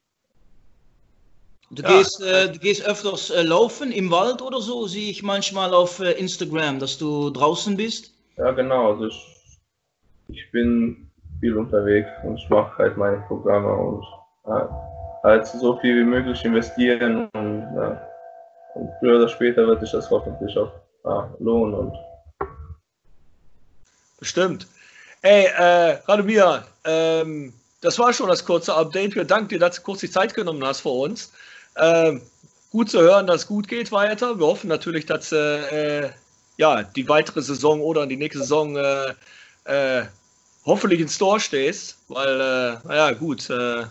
Du, 1.71 1.83
Ja. 1.83 1.89
gehst, 1.99 2.21
äh, 2.21 2.51
du 2.53 2.59
gehst 2.59 2.85
öfters 2.85 3.31
äh, 3.31 3.43
laufen 3.43 3.93
im 3.93 4.11
Wald 4.11 4.43
oder 4.43 4.61
so, 4.61 4.87
sehe 4.89 5.11
ich 5.11 5.23
manchmal 5.23 5.73
auf 5.73 6.01
äh, 6.01 6.13
Instagram, 6.13 6.81
dass 6.81 6.99
du 6.99 7.31
draußen 7.31 7.77
bist. 7.77 8.13
ja 8.37 8.51
genau, 8.53 8.93
also 8.93 9.07
ich, 9.07 9.61
ich 10.29 10.51
bin 10.53 11.11
viel 11.41 11.57
unterwegs 11.57 12.09
und 12.25 12.37
ich 12.39 12.49
mache 12.51 12.77
halt 12.79 12.97
meine 12.97 13.21
Programme 13.29 13.73
und 13.75 14.05
ja, 14.47 14.69
halt 15.23 15.47
so 15.47 15.77
viel 15.79 15.97
wie 15.97 16.09
möglich 16.09 16.45
investieren 16.45 17.29
und, 17.33 17.63
ja, 17.77 18.01
und 18.75 18.91
früher 18.99 19.17
oder 19.17 19.29
später 19.29 19.67
wird 19.67 19.81
sich 19.81 19.93
das 19.93 20.11
hoffentlich 20.11 20.57
auch 20.57 20.73
ja, 21.05 21.35
lohnen 21.39 21.75
und 21.75 21.97
Bestimmt. 24.19 24.67
Ey, 25.23 25.47
äh, 25.47 25.99
Radomir, 26.07 26.63
ähm, 26.85 27.55
das 27.81 27.99
war 27.99 28.13
schon 28.13 28.29
das 28.29 28.45
kurze 28.45 28.75
Update. 28.75 29.15
Wir 29.15 29.25
danken 29.25 29.49
dir, 29.49 29.59
dass 29.59 29.77
du 29.77 29.83
kurz 29.83 30.01
die 30.01 30.11
Zeit 30.11 30.35
genommen 30.35 30.63
hast 30.65 30.81
für 30.81 30.91
uns. 30.91 31.33
Ähm, 31.77 32.21
gut 32.71 32.91
zu 32.91 33.01
hören, 33.01 33.27
dass 33.27 33.43
es 33.43 33.47
gut 33.47 33.67
geht 33.67 33.91
weiter. 33.93 34.39
Wir 34.39 34.47
hoffen 34.47 34.69
natürlich, 34.69 35.07
dass 35.07 35.33
äh, 35.33 36.03
äh, 36.03 36.11
ja, 36.59 36.83
die 36.83 37.09
weitere 37.09 37.41
Saison 37.41 37.81
oder 37.81 38.07
die 38.07 38.19
nächste 38.19 38.41
Saison 38.41 38.77
äh, 38.77 39.15
äh, 39.65 40.05
hoffentlich 40.67 41.01
ins 41.01 41.17
Tor 41.17 41.41
stehst, 41.41 41.97
weil, 42.09 42.41
äh, 42.41 42.87
naja, 42.87 43.13
gut, 43.13 43.49
äh, 43.49 43.85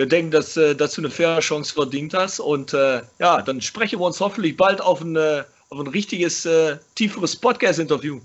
wir 0.00 0.06
denken, 0.06 0.30
dass, 0.30 0.56
äh, 0.56 0.74
dass 0.74 0.94
du 0.94 1.02
eine 1.02 1.10
faire 1.10 1.40
Chance 1.40 1.74
verdient 1.74 2.14
hast 2.14 2.40
und 2.40 2.72
äh, 2.72 3.02
ja, 3.18 3.42
dann 3.42 3.60
sprechen 3.60 4.00
wir 4.00 4.06
uns 4.06 4.18
hoffentlich 4.18 4.56
bald 4.56 4.80
auf 4.80 5.02
ein, 5.02 5.14
äh, 5.14 5.44
auf 5.68 5.78
ein 5.78 5.86
richtiges, 5.88 6.46
äh, 6.46 6.78
tieferes 6.94 7.36
Podcast-Interview. 7.36 8.18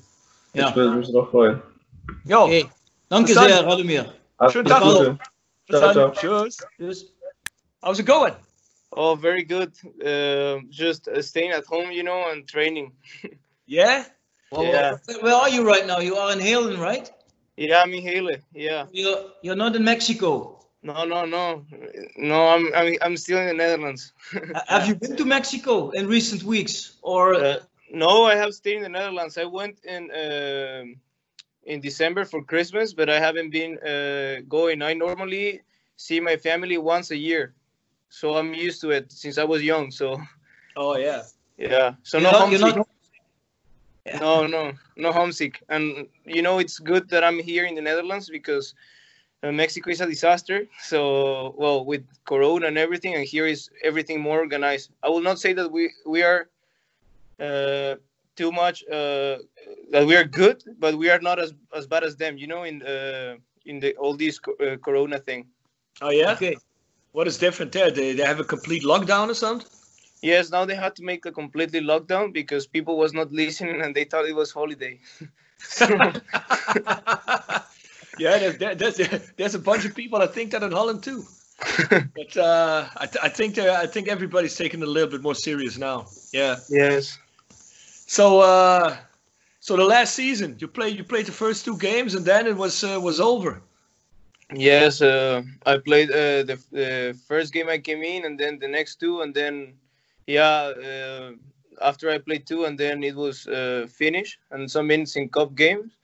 Ja. 0.54 0.70
ich 0.70 0.76
würde 0.78 0.96
mich 0.96 1.12
drauf 1.12 1.30
freuen. 1.32 1.62
Jo. 2.24 2.48
Hey, 2.48 2.66
danke 3.10 3.34
sehr, 3.34 3.66
Radomir. 3.66 4.14
Schönen 4.50 4.68
Tag 4.70 4.84
Gute. 4.84 5.04
noch. 5.04 5.18
Bis 5.68 5.80
Ciao, 5.80 5.94
dann. 5.94 6.14
ciao. 6.16 6.44
Tschüss. 6.46 6.58
Tschüss. 6.78 7.14
How's 7.82 8.00
it 8.00 8.06
going? 8.06 8.34
Oh, 8.92 9.18
very 9.18 9.44
good. 9.44 9.74
Uh, 10.02 10.62
just 10.70 11.10
uh, 11.10 11.22
staying 11.22 11.52
at 11.52 11.66
home, 11.68 11.92
you 11.92 12.04
know, 12.04 12.32
and 12.32 12.48
training. 12.48 12.94
Yeah? 13.68 14.06
Well, 14.52 14.64
Yeah. 14.64 14.98
where- 15.22 15.34
are 15.36 15.50
you 15.50 15.68
right 15.68 15.86
now? 15.86 16.00
You 16.00 16.16
are 16.16 16.32
in 16.32 16.40
Halen, 16.40 16.78
right? 16.80 17.12
Yeah, 17.58 17.82
I'm 17.84 17.94
in 17.94 18.02
Hele. 18.04 18.38
Yeah. 18.54 18.86
You're, 18.94 19.26
you're 19.42 19.58
not 19.58 19.76
in 19.76 19.84
Mexico. 19.84 20.55
No, 20.86 21.04
no, 21.04 21.26
no, 21.26 21.66
no. 22.16 22.48
I'm 22.54 22.66
I'm 22.80 22.94
I'm 23.02 23.18
still 23.18 23.40
in 23.40 23.48
the 23.48 23.54
Netherlands. 23.64 24.14
Have 24.68 24.88
you 24.88 24.96
been 24.96 25.16
to 25.18 25.26
Mexico 25.26 25.90
in 25.98 26.04
recent 26.08 26.44
weeks? 26.44 26.76
Or 27.02 27.34
Uh, 27.34 27.58
no, 28.04 28.12
I 28.32 28.36
have 28.36 28.54
stayed 28.54 28.78
in 28.78 28.84
the 28.84 28.90
Netherlands. 29.00 29.38
I 29.38 29.46
went 29.46 29.76
in 29.96 30.04
um 30.24 30.86
in 31.72 31.82
December 31.82 32.24
for 32.26 32.44
Christmas, 32.52 32.94
but 32.94 33.08
I 33.10 33.20
haven't 33.20 33.50
been 33.60 33.74
uh, 33.92 34.36
going. 34.48 34.82
I 34.84 34.94
normally 34.94 35.62
see 35.98 36.20
my 36.20 36.38
family 36.38 36.78
once 36.78 37.10
a 37.16 37.18
year, 37.18 37.54
so 38.10 38.26
I'm 38.38 38.54
used 38.68 38.80
to 38.82 38.92
it 38.92 39.12
since 39.12 39.42
I 39.42 39.46
was 39.54 39.62
young. 39.64 39.92
So 39.92 40.08
Oh, 40.78 40.98
yeah. 40.98 41.24
yeah, 41.58 41.96
so 42.04 42.18
You're 42.20 42.32
no 42.32 42.32
not- 42.32 42.42
homesick. 42.42 42.76
not- 42.76 42.88
No, 44.22 44.46
no, 44.48 44.72
no 44.98 45.12
homesick. 45.12 45.64
And 45.70 45.84
you 46.36 46.42
know, 46.46 46.60
it's 46.60 46.78
good 46.92 47.10
that 47.10 47.24
I'm 47.24 47.40
here 47.52 47.66
in 47.70 47.74
the 47.76 47.82
Netherlands 47.82 48.30
because 48.30 48.68
uh, 48.74 48.78
Mexico 49.52 49.90
is 49.90 50.02
a 50.02 50.06
disaster. 50.06 50.68
So, 50.80 51.54
well, 51.58 51.86
with 51.86 52.06
Corona 52.26 52.68
and 52.68 52.78
everything, 52.78 53.16
and 53.16 53.26
here 53.26 53.46
is 53.48 53.70
everything 53.84 54.22
more 54.22 54.40
organized. 54.40 54.92
I 55.04 55.10
will 55.10 55.22
not 55.22 55.40
say 55.40 55.54
that 55.54 55.72
we 55.72 55.92
we 56.06 56.24
are 56.24 56.50
uh, 57.40 57.96
too 58.36 58.52
much 58.52 58.84
uh, 58.88 59.38
that 59.92 60.06
we 60.06 60.16
are 60.16 60.24
good, 60.24 60.64
but 60.80 60.96
we 60.98 61.10
are 61.10 61.20
not 61.20 61.40
as 61.40 61.54
as 61.76 61.88
bad 61.88 62.04
as 62.04 62.16
them. 62.16 62.38
You 62.38 62.48
know, 62.48 62.64
in 62.64 62.82
uh, 62.84 63.36
in 63.66 63.80
the 63.80 63.96
all 63.98 64.16
these 64.16 64.40
co- 64.40 64.58
uh, 64.62 64.78
Corona 64.78 65.20
thing. 65.20 65.48
Oh, 66.02 66.10
yeah? 66.10 66.34
Okay. 66.34 66.58
What 67.14 67.28
is 67.28 67.38
different 67.38 67.72
there? 67.72 67.92
They, 67.92 68.14
they 68.14 68.24
have 68.24 68.42
a 68.42 68.44
complete 68.44 68.84
lockdown 68.84 69.30
or 69.30 69.34
something? 69.34 69.68
Yes, 70.22 70.50
now 70.50 70.66
they 70.66 70.76
had 70.76 70.96
to 70.98 71.04
make 71.04 71.26
a 71.26 71.32
completely 71.32 71.80
lockdown 71.80 72.34
because 72.34 72.68
people 72.68 72.98
was 72.98 73.14
not 73.14 73.32
listening 73.32 73.82
and 73.82 73.96
they 73.96 74.04
thought 74.04 74.26
it 74.26 74.36
was 74.36 74.52
holiday. 74.52 75.00
Yeah, 78.18 78.52
there's, 78.52 78.98
there's, 78.98 79.32
there's 79.38 79.56
a 79.56 79.60
bunch 79.60 79.86
of 79.86 79.96
people 79.96 80.20
that 80.20 80.34
think 80.34 80.52
that 80.52 80.64
in 80.64 80.72
Holland 80.72 81.04
too. 81.04 81.26
but 81.90 82.38
uh, 82.38 82.88
I, 82.98 83.06
th- 83.06 83.24
I 83.24 83.30
think 83.30 83.58
I 83.58 83.88
think 83.88 84.10
everybody's 84.10 84.56
taking 84.56 84.82
it 84.82 84.88
a 84.88 84.92
little 84.92 85.10
bit 85.10 85.22
more 85.22 85.36
serious 85.36 85.78
now. 85.78 86.08
Yeah. 86.34 86.58
Yes. 86.70 87.18
So 88.08 88.42
uh, 88.42 88.98
so 89.62 89.78
the 89.78 89.86
last 89.86 90.16
season 90.16 90.58
you 90.60 90.68
played 90.68 90.98
you 90.98 91.04
played 91.04 91.26
the 91.28 91.32
first 91.32 91.64
two 91.64 91.78
games 91.78 92.14
and 92.14 92.26
then 92.26 92.46
it 92.46 92.58
was 92.58 92.84
uh, 92.84 93.00
was 93.02 93.20
over. 93.20 93.62
Yes, 94.54 95.02
uh, 95.02 95.42
I 95.66 95.78
played 95.78 96.12
uh, 96.12 96.44
the 96.44 96.60
the 96.72 97.20
first 97.28 97.52
game 97.52 97.68
I 97.68 97.80
came 97.80 98.04
in, 98.04 98.26
and 98.26 98.40
then 98.40 98.60
the 98.60 98.68
next 98.68 99.00
two, 99.00 99.22
and 99.22 99.34
then 99.34 99.74
yeah, 100.28 100.72
uh, 100.72 101.32
after 101.82 102.12
I 102.12 102.20
played 102.20 102.46
two, 102.46 102.66
and 102.66 102.78
then 102.78 103.04
it 103.04 103.16
was 103.16 103.48
uh, 103.48 103.88
finished, 103.90 104.38
and 104.52 104.70
some 104.70 104.88
minutes 104.88 105.16
in 105.16 105.30
cup 105.30 105.56
games, 105.56 105.98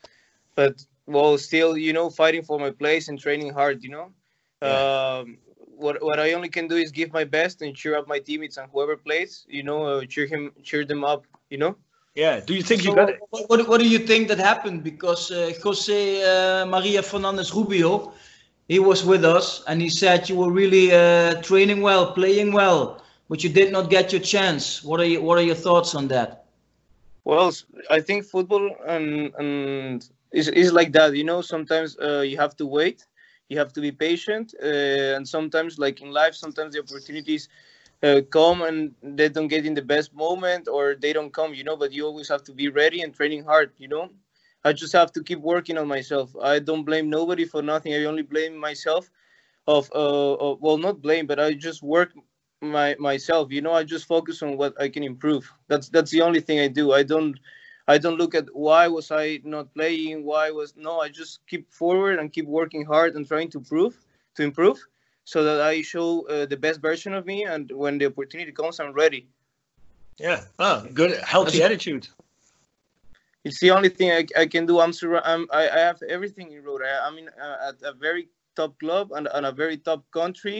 but 0.56 0.84
well, 1.12 1.38
still, 1.38 1.78
you 1.78 1.94
know, 1.94 2.10
fighting 2.10 2.44
for 2.44 2.60
my 2.60 2.72
place 2.72 3.08
and 3.10 3.20
training 3.20 3.54
hard, 3.54 3.84
you 3.84 3.90
know. 3.90 4.12
Um, 4.62 5.38
what 5.82 6.02
what 6.04 6.20
I 6.20 6.34
only 6.34 6.50
can 6.50 6.68
do 6.68 6.76
is 6.76 6.92
give 6.92 7.12
my 7.12 7.24
best 7.24 7.62
and 7.62 7.76
cheer 7.76 7.98
up 7.98 8.08
my 8.08 8.20
teammates 8.20 8.58
and 8.58 8.70
whoever 8.72 8.96
plays, 8.96 9.46
you 9.50 9.64
know, 9.64 9.80
uh, 9.86 10.06
cheer 10.06 10.28
him, 10.28 10.52
cheer 10.64 10.86
them 10.86 11.04
up, 11.04 11.26
you 11.50 11.58
know. 11.58 11.76
Yeah. 12.16 12.42
Do 12.42 12.54
you 12.54 12.62
think 12.62 12.82
so 12.82 12.90
you 12.90 12.96
got 12.96 13.10
it? 13.10 13.20
What, 13.30 13.50
what, 13.50 13.68
what 13.68 13.80
do 13.80 13.88
you 13.88 14.00
think 14.00 14.28
that 14.28 14.38
happened? 14.38 14.84
Because 14.84 15.32
uh, 15.32 15.54
Jose 15.64 16.24
uh, 16.24 16.66
Maria 16.66 17.02
Fernandez 17.02 17.54
Rubio, 17.54 18.14
he 18.68 18.80
was 18.80 19.04
with 19.06 19.24
us 19.24 19.64
and 19.68 19.82
he 19.82 19.90
said 19.90 20.30
you 20.30 20.36
were 20.36 20.52
really 20.52 20.92
uh, 20.92 21.42
training 21.42 21.82
well, 21.82 22.14
playing 22.14 22.52
well, 22.52 23.02
but 23.30 23.44
you 23.44 23.50
did 23.50 23.72
not 23.72 23.90
get 23.90 24.12
your 24.12 24.22
chance. 24.22 24.84
What 24.84 25.00
are 25.00 25.06
you, 25.06 25.22
What 25.22 25.38
are 25.38 25.44
your 25.44 25.56
thoughts 25.56 25.96
on 25.96 26.08
that? 26.10 26.46
Well, 27.24 27.52
I 27.90 28.02
think 28.02 28.26
football 28.26 28.76
and 28.88 29.34
and 29.36 30.10
is 30.34 30.48
is 30.50 30.74
like 30.74 30.94
that. 30.94 31.16
You 31.16 31.24
know, 31.24 31.42
sometimes 31.42 31.98
uh, 32.00 32.22
you 32.22 32.38
have 32.38 32.56
to 32.58 32.66
wait, 32.66 33.06
you 33.50 33.58
have 33.60 33.74
to 33.74 33.82
be 33.82 33.92
patient, 33.92 34.54
uh, 34.64 35.16
and 35.18 35.28
sometimes, 35.28 35.80
like 35.80 36.02
in 36.02 36.12
life, 36.12 36.36
sometimes 36.36 36.74
the 36.76 36.82
opportunities 36.82 37.50
uh, 38.04 38.22
come 38.32 38.62
and 38.64 38.94
they 39.04 39.30
don't 39.30 39.48
get 39.50 39.66
in 39.66 39.74
the 39.76 39.82
best 39.82 40.14
moment 40.14 40.68
or 40.68 40.96
they 40.96 41.14
don't 41.14 41.34
come. 41.34 41.54
You 41.54 41.64
know, 41.66 41.78
but 41.78 41.94
you 41.94 42.06
always 42.06 42.30
have 42.30 42.44
to 42.46 42.54
be 42.54 42.70
ready 42.70 43.02
and 43.02 43.14
training 43.14 43.44
hard. 43.46 43.72
You 43.78 43.90
know, 43.90 44.10
I 44.64 44.74
just 44.74 44.94
have 44.94 45.12
to 45.14 45.24
keep 45.24 45.40
working 45.42 45.78
on 45.78 45.88
myself. 45.88 46.36
I 46.42 46.60
don't 46.60 46.86
blame 46.86 47.10
nobody 47.10 47.46
for 47.46 47.62
nothing. 47.62 47.94
I 47.94 48.06
only 48.06 48.24
blame 48.24 48.58
myself. 48.58 49.10
Of, 49.68 49.92
uh, 49.96 50.34
of 50.36 50.62
well, 50.62 50.78
not 50.78 51.02
blame, 51.02 51.28
but 51.28 51.40
I 51.40 51.54
just 51.54 51.84
work 51.84 52.14
my 52.62 52.96
myself 53.00 53.52
you 53.52 53.62
know 53.62 53.74
i 53.74 53.84
just 53.84 54.06
focus 54.08 54.42
on 54.44 54.58
what 54.58 54.74
i 54.82 54.88
can 54.90 55.04
improve 55.04 55.52
that's 55.68 55.90
that's 55.90 56.12
the 56.12 56.22
only 56.22 56.40
thing 56.42 56.60
i 56.60 56.68
do 56.68 56.94
i 56.94 57.04
don't 57.04 57.40
i 57.94 57.98
don't 57.98 58.18
look 58.18 58.34
at 58.34 58.48
why 58.54 58.88
was 58.88 59.12
i 59.12 59.40
not 59.44 59.74
playing 59.74 60.24
why 60.32 60.46
was 60.60 60.70
no 60.88 60.94
i 61.06 61.10
just 61.10 61.34
keep 61.52 61.64
forward 61.82 62.20
and 62.20 62.32
keep 62.36 62.48
working 62.60 62.84
hard 62.94 63.16
and 63.16 63.28
trying 63.28 63.50
to 63.56 63.60
prove 63.60 63.96
to 64.36 64.42
improve 64.44 64.80
so 65.24 65.44
that 65.44 65.60
i 65.62 65.82
show 65.82 66.08
uh, 66.28 66.46
the 66.46 66.60
best 66.66 66.80
version 66.82 67.14
of 67.14 67.26
me 67.26 67.38
and 67.54 67.72
when 67.82 67.98
the 67.98 68.06
opportunity 68.06 68.52
comes 68.52 68.80
i'm 68.80 68.94
ready. 69.04 69.28
Yeah 70.20 70.42
oh, 70.60 70.78
good 70.94 71.12
healthy 71.34 71.60
that's 71.60 71.66
attitude. 71.70 72.08
It's 73.44 73.60
the 73.60 73.72
only 73.72 73.90
thing 73.98 74.10
i, 74.20 74.24
I 74.44 74.46
can 74.54 74.66
do. 74.66 74.80
I'm, 74.84 74.94
sur- 74.94 75.26
I'm 75.32 75.44
I, 75.52 75.64
I 75.78 75.80
have 75.90 76.00
everything 76.16 76.48
in 76.52 76.64
road. 76.64 76.82
I, 76.90 76.92
i'm 77.08 77.18
in 77.22 77.28
uh, 77.46 77.70
at 77.70 77.76
a 77.92 77.94
very 77.94 78.24
top 78.60 78.72
club 78.80 79.06
and, 79.18 79.28
and 79.36 79.46
a 79.46 79.54
very 79.64 79.78
top 79.78 80.02
country. 80.12 80.60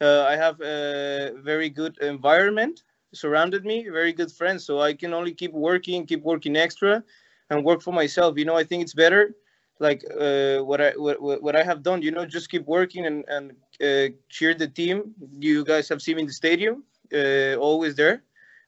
Uh, 0.00 0.22
I 0.32 0.34
have 0.44 0.56
a 0.60 1.32
very 1.50 1.68
good 1.80 1.94
environment 2.12 2.76
surrounded 3.14 3.64
me, 3.64 3.88
very 3.88 4.12
good 4.12 4.30
friends. 4.30 4.64
So 4.64 4.80
I 4.80 4.94
can 4.94 5.14
only 5.14 5.32
keep 5.32 5.52
working, 5.52 6.06
keep 6.06 6.22
working 6.22 6.56
extra, 6.56 7.02
and 7.50 7.64
work 7.64 7.82
for 7.82 7.92
myself. 7.92 8.38
You 8.38 8.44
know, 8.44 8.56
I 8.56 8.64
think 8.64 8.82
it's 8.82 8.94
better, 8.94 9.34
like 9.78 10.04
uh, 10.18 10.58
what 10.58 10.80
I 10.80 10.90
what, 10.90 11.42
what 11.42 11.56
I 11.56 11.62
have 11.62 11.82
done. 11.82 12.02
You 12.02 12.10
know, 12.10 12.24
just 12.26 12.50
keep 12.50 12.64
working 12.66 13.06
and 13.06 13.24
and 13.28 13.52
uh, 13.80 14.14
cheer 14.28 14.54
the 14.54 14.68
team. 14.68 15.14
You 15.38 15.64
guys 15.64 15.88
have 15.88 16.00
seen 16.02 16.16
me 16.16 16.22
in 16.22 16.26
the 16.26 16.32
stadium, 16.32 16.84
uh, 17.12 17.54
always 17.56 17.94
there, 17.94 18.22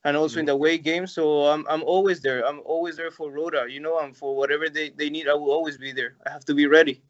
and 0.05 0.17
also 0.17 0.41
in 0.41 0.47
the 0.47 0.53
away 0.53 0.79
game. 0.79 1.07
So 1.07 1.47
I'm 1.47 1.67
I'm 1.69 1.83
always 1.83 2.21
there. 2.21 2.47
I'm 2.47 2.61
always 2.65 2.97
there 2.97 3.11
for 3.11 3.31
Roda. 3.31 3.67
You 3.69 3.81
know, 3.81 3.99
and 3.99 4.17
for 4.17 4.37
whatever 4.37 4.69
they 4.69 4.91
they 4.91 5.11
need, 5.11 5.29
I 5.29 5.35
will 5.35 5.51
always 5.51 5.77
be 5.79 5.93
there. 5.93 6.15
I 6.27 6.31
have 6.31 6.45
to 6.47 6.55
be 6.55 6.67
ready. 6.67 7.01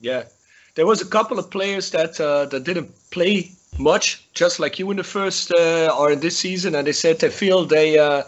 Yeah, 0.00 0.24
there 0.74 0.86
was 0.86 1.02
a 1.02 1.06
couple 1.06 1.38
of 1.38 1.50
players 1.50 1.90
that 1.90 2.20
uh, 2.20 2.46
that 2.46 2.64
didn't 2.64 2.90
play 3.10 3.52
much, 3.80 4.24
just 4.34 4.60
like 4.60 4.78
you 4.78 4.90
in 4.90 4.96
the 4.96 5.04
first 5.04 5.52
uh, 5.52 5.94
or 5.98 6.12
in 6.12 6.20
this 6.20 6.38
season, 6.38 6.74
and 6.74 6.86
they 6.86 6.92
said 6.92 7.18
they 7.18 7.30
feel 7.30 7.64
they 7.64 7.98
uh, 7.98 8.22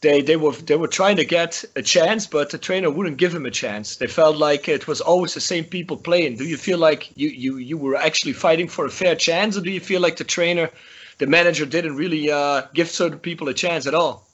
they 0.00 0.22
they 0.22 0.36
were 0.36 0.52
they 0.52 0.76
were 0.76 0.88
trying 0.88 1.16
to 1.16 1.24
get 1.24 1.64
a 1.74 1.82
chance, 1.82 2.26
but 2.26 2.50
the 2.50 2.58
trainer 2.58 2.90
wouldn't 2.90 3.16
give 3.16 3.34
him 3.34 3.46
a 3.46 3.50
chance. 3.50 3.96
They 3.96 4.06
felt 4.06 4.36
like 4.36 4.68
it 4.68 4.86
was 4.86 5.00
always 5.00 5.34
the 5.34 5.40
same 5.40 5.64
people 5.64 5.96
playing. 5.96 6.36
Do 6.36 6.44
you 6.44 6.56
feel 6.56 6.78
like 6.78 7.10
you 7.16 7.28
you 7.28 7.56
you 7.56 7.76
were 7.78 7.96
actually 7.96 8.34
fighting 8.34 8.68
for 8.68 8.84
a 8.86 8.90
fair 8.90 9.14
chance, 9.14 9.56
or 9.56 9.62
do 9.62 9.70
you 9.70 9.80
feel 9.80 10.00
like 10.00 10.16
the 10.16 10.24
trainer, 10.24 10.70
the 11.18 11.26
manager, 11.26 11.66
didn't 11.66 11.96
really 11.96 12.30
uh, 12.30 12.62
give 12.74 12.88
certain 12.90 13.18
people 13.18 13.48
a 13.48 13.54
chance 13.54 13.86
at 13.86 13.94
all? 13.94 14.26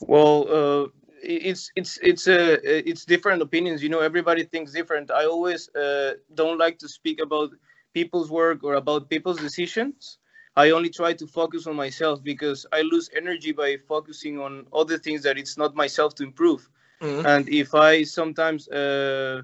Well, 0.00 0.46
uh, 0.48 0.86
it's 1.22 1.72
it's 1.74 1.98
it's 2.02 2.28
uh, 2.28 2.58
it's 2.62 3.04
different 3.04 3.42
opinions. 3.42 3.82
You 3.82 3.88
know, 3.88 4.00
everybody 4.00 4.44
thinks 4.44 4.72
different. 4.72 5.10
I 5.10 5.24
always 5.24 5.68
uh, 5.74 6.14
don't 6.34 6.58
like 6.58 6.78
to 6.80 6.88
speak 6.88 7.20
about 7.20 7.50
people's 7.94 8.30
work 8.30 8.64
or 8.64 8.74
about 8.74 9.08
people's 9.08 9.38
decisions. 9.38 10.18
I 10.56 10.70
only 10.70 10.90
try 10.90 11.12
to 11.12 11.26
focus 11.26 11.66
on 11.66 11.76
myself 11.76 12.22
because 12.22 12.66
I 12.72 12.82
lose 12.82 13.08
energy 13.16 13.52
by 13.52 13.76
focusing 13.76 14.40
on 14.40 14.66
other 14.72 14.98
things 14.98 15.22
that 15.22 15.38
it's 15.38 15.56
not 15.56 15.74
myself 15.74 16.14
to 16.16 16.24
improve. 16.24 16.68
Mm-hmm. 17.00 17.26
And 17.26 17.48
if 17.48 17.74
I 17.74 18.02
sometimes 18.02 18.68
uh, 18.68 19.42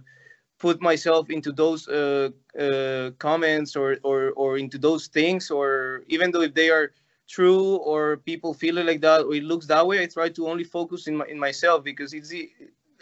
put 0.58 0.80
myself 0.80 1.30
into 1.30 1.52
those 1.52 1.86
uh, 1.86 2.30
uh, 2.58 3.10
comments 3.18 3.76
or, 3.76 3.98
or 4.02 4.32
or 4.32 4.58
into 4.58 4.78
those 4.78 5.06
things, 5.06 5.50
or 5.50 6.02
even 6.08 6.32
though 6.32 6.42
if 6.42 6.54
they 6.54 6.70
are 6.70 6.92
true 7.28 7.76
or 7.76 8.18
people 8.18 8.52
feel 8.52 8.78
it 8.78 8.86
like 8.86 9.00
that 9.00 9.22
or 9.22 9.34
it 9.34 9.44
looks 9.44 9.66
that 9.66 9.86
way, 9.86 10.02
I 10.02 10.06
try 10.06 10.28
to 10.30 10.48
only 10.48 10.64
focus 10.64 11.06
in 11.06 11.16
my, 11.16 11.26
in 11.26 11.38
myself 11.38 11.84
because 11.84 12.12
it's 12.12 12.28
the, 12.28 12.50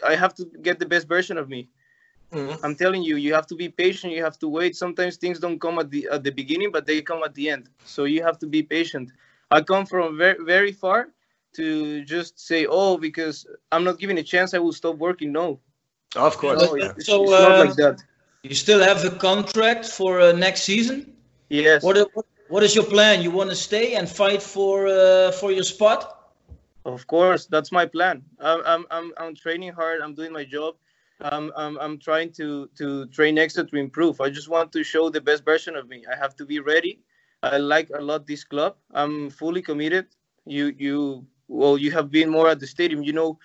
I 0.05 0.15
have 0.15 0.33
to 0.35 0.45
get 0.61 0.79
the 0.79 0.85
best 0.85 1.07
version 1.07 1.37
of 1.37 1.49
me. 1.49 1.69
Mm-hmm. 2.33 2.65
I'm 2.65 2.75
telling 2.75 3.03
you, 3.03 3.15
you 3.17 3.33
have 3.33 3.47
to 3.47 3.55
be 3.55 3.69
patient. 3.69 4.13
You 4.13 4.23
have 4.23 4.39
to 4.39 4.47
wait. 4.47 4.75
Sometimes 4.75 5.17
things 5.17 5.39
don't 5.39 5.59
come 5.59 5.77
at 5.79 5.89
the 5.91 6.07
at 6.11 6.23
the 6.23 6.31
beginning, 6.31 6.71
but 6.71 6.85
they 6.85 7.01
come 7.01 7.21
at 7.23 7.33
the 7.35 7.49
end. 7.49 7.69
So 7.85 8.05
you 8.05 8.23
have 8.23 8.39
to 8.39 8.47
be 8.47 8.63
patient. 8.63 9.11
I 9.51 9.61
come 9.61 9.85
from 9.85 10.17
very 10.17 10.43
very 10.43 10.71
far 10.71 11.09
to 11.53 12.03
just 12.03 12.39
say, 12.39 12.65
oh, 12.67 12.97
because 12.97 13.45
I'm 13.71 13.83
not 13.83 13.99
given 13.99 14.17
a 14.17 14.23
chance, 14.23 14.53
I 14.53 14.59
will 14.59 14.73
stop 14.73 14.97
working. 14.97 15.31
No, 15.31 15.59
of 16.15 16.37
course. 16.37 16.61
No, 16.61 16.73
it's, 16.73 17.05
so 17.05 17.23
it's 17.23 17.33
uh, 17.33 17.39
not 17.39 17.59
like 17.59 17.75
that. 17.75 18.03
You 18.41 18.55
still 18.55 18.81
have 18.81 19.01
the 19.01 19.11
contract 19.11 19.85
for 19.85 20.19
uh, 20.19 20.31
next 20.31 20.63
season. 20.63 21.13
Yes. 21.49 21.83
What, 21.83 21.97
what 22.13 22.25
what 22.49 22.63
is 22.63 22.75
your 22.75 22.85
plan? 22.85 23.21
You 23.21 23.31
want 23.31 23.49
to 23.49 23.55
stay 23.55 23.95
and 23.95 24.09
fight 24.09 24.41
for 24.41 24.87
uh, 24.87 25.31
for 25.31 25.51
your 25.51 25.63
spot? 25.63 26.31
Of 26.85 27.07
course, 27.07 27.45
that's 27.45 27.71
my 27.71 27.85
plan. 27.85 28.23
I'm 28.39 28.61
I'm 28.65 28.85
I'm, 28.91 29.13
I'm 29.17 29.35
training 29.35 29.73
hard. 29.73 30.01
I'm 30.01 30.13
doing 30.13 30.33
my 30.33 30.43
job. 30.43 30.75
I'm, 31.21 31.51
I'm, 31.55 31.77
I'm 31.79 31.99
trying 31.99 32.31
to, 32.33 32.69
to 32.77 33.05
train 33.07 33.37
extra 33.37 33.63
to 33.65 33.75
improve. 33.75 34.21
I 34.21 34.29
just 34.29 34.49
want 34.49 34.71
to 34.73 34.83
show 34.83 35.09
the 35.09 35.21
best 35.21 35.45
version 35.45 35.75
of 35.75 35.87
me. 35.87 36.03
I 36.11 36.15
have 36.15 36.35
to 36.37 36.45
be 36.45 36.59
ready. 36.59 36.99
I 37.41 37.57
like 37.57 37.89
a 37.93 38.01
lot 38.01 38.27
this 38.27 38.43
club. 38.43 38.75
I'm 38.93 39.29
fully 39.29 39.61
committed. 39.61 40.07
You, 40.45 40.73
you, 40.77 41.25
well, 41.47 41.77
you 41.77 41.91
have 41.91 42.11
been 42.11 42.29
more 42.29 42.49
at 42.49 42.59
the 42.59 42.67
stadium. 42.67 43.03
You 43.03 43.13
know 43.13 43.39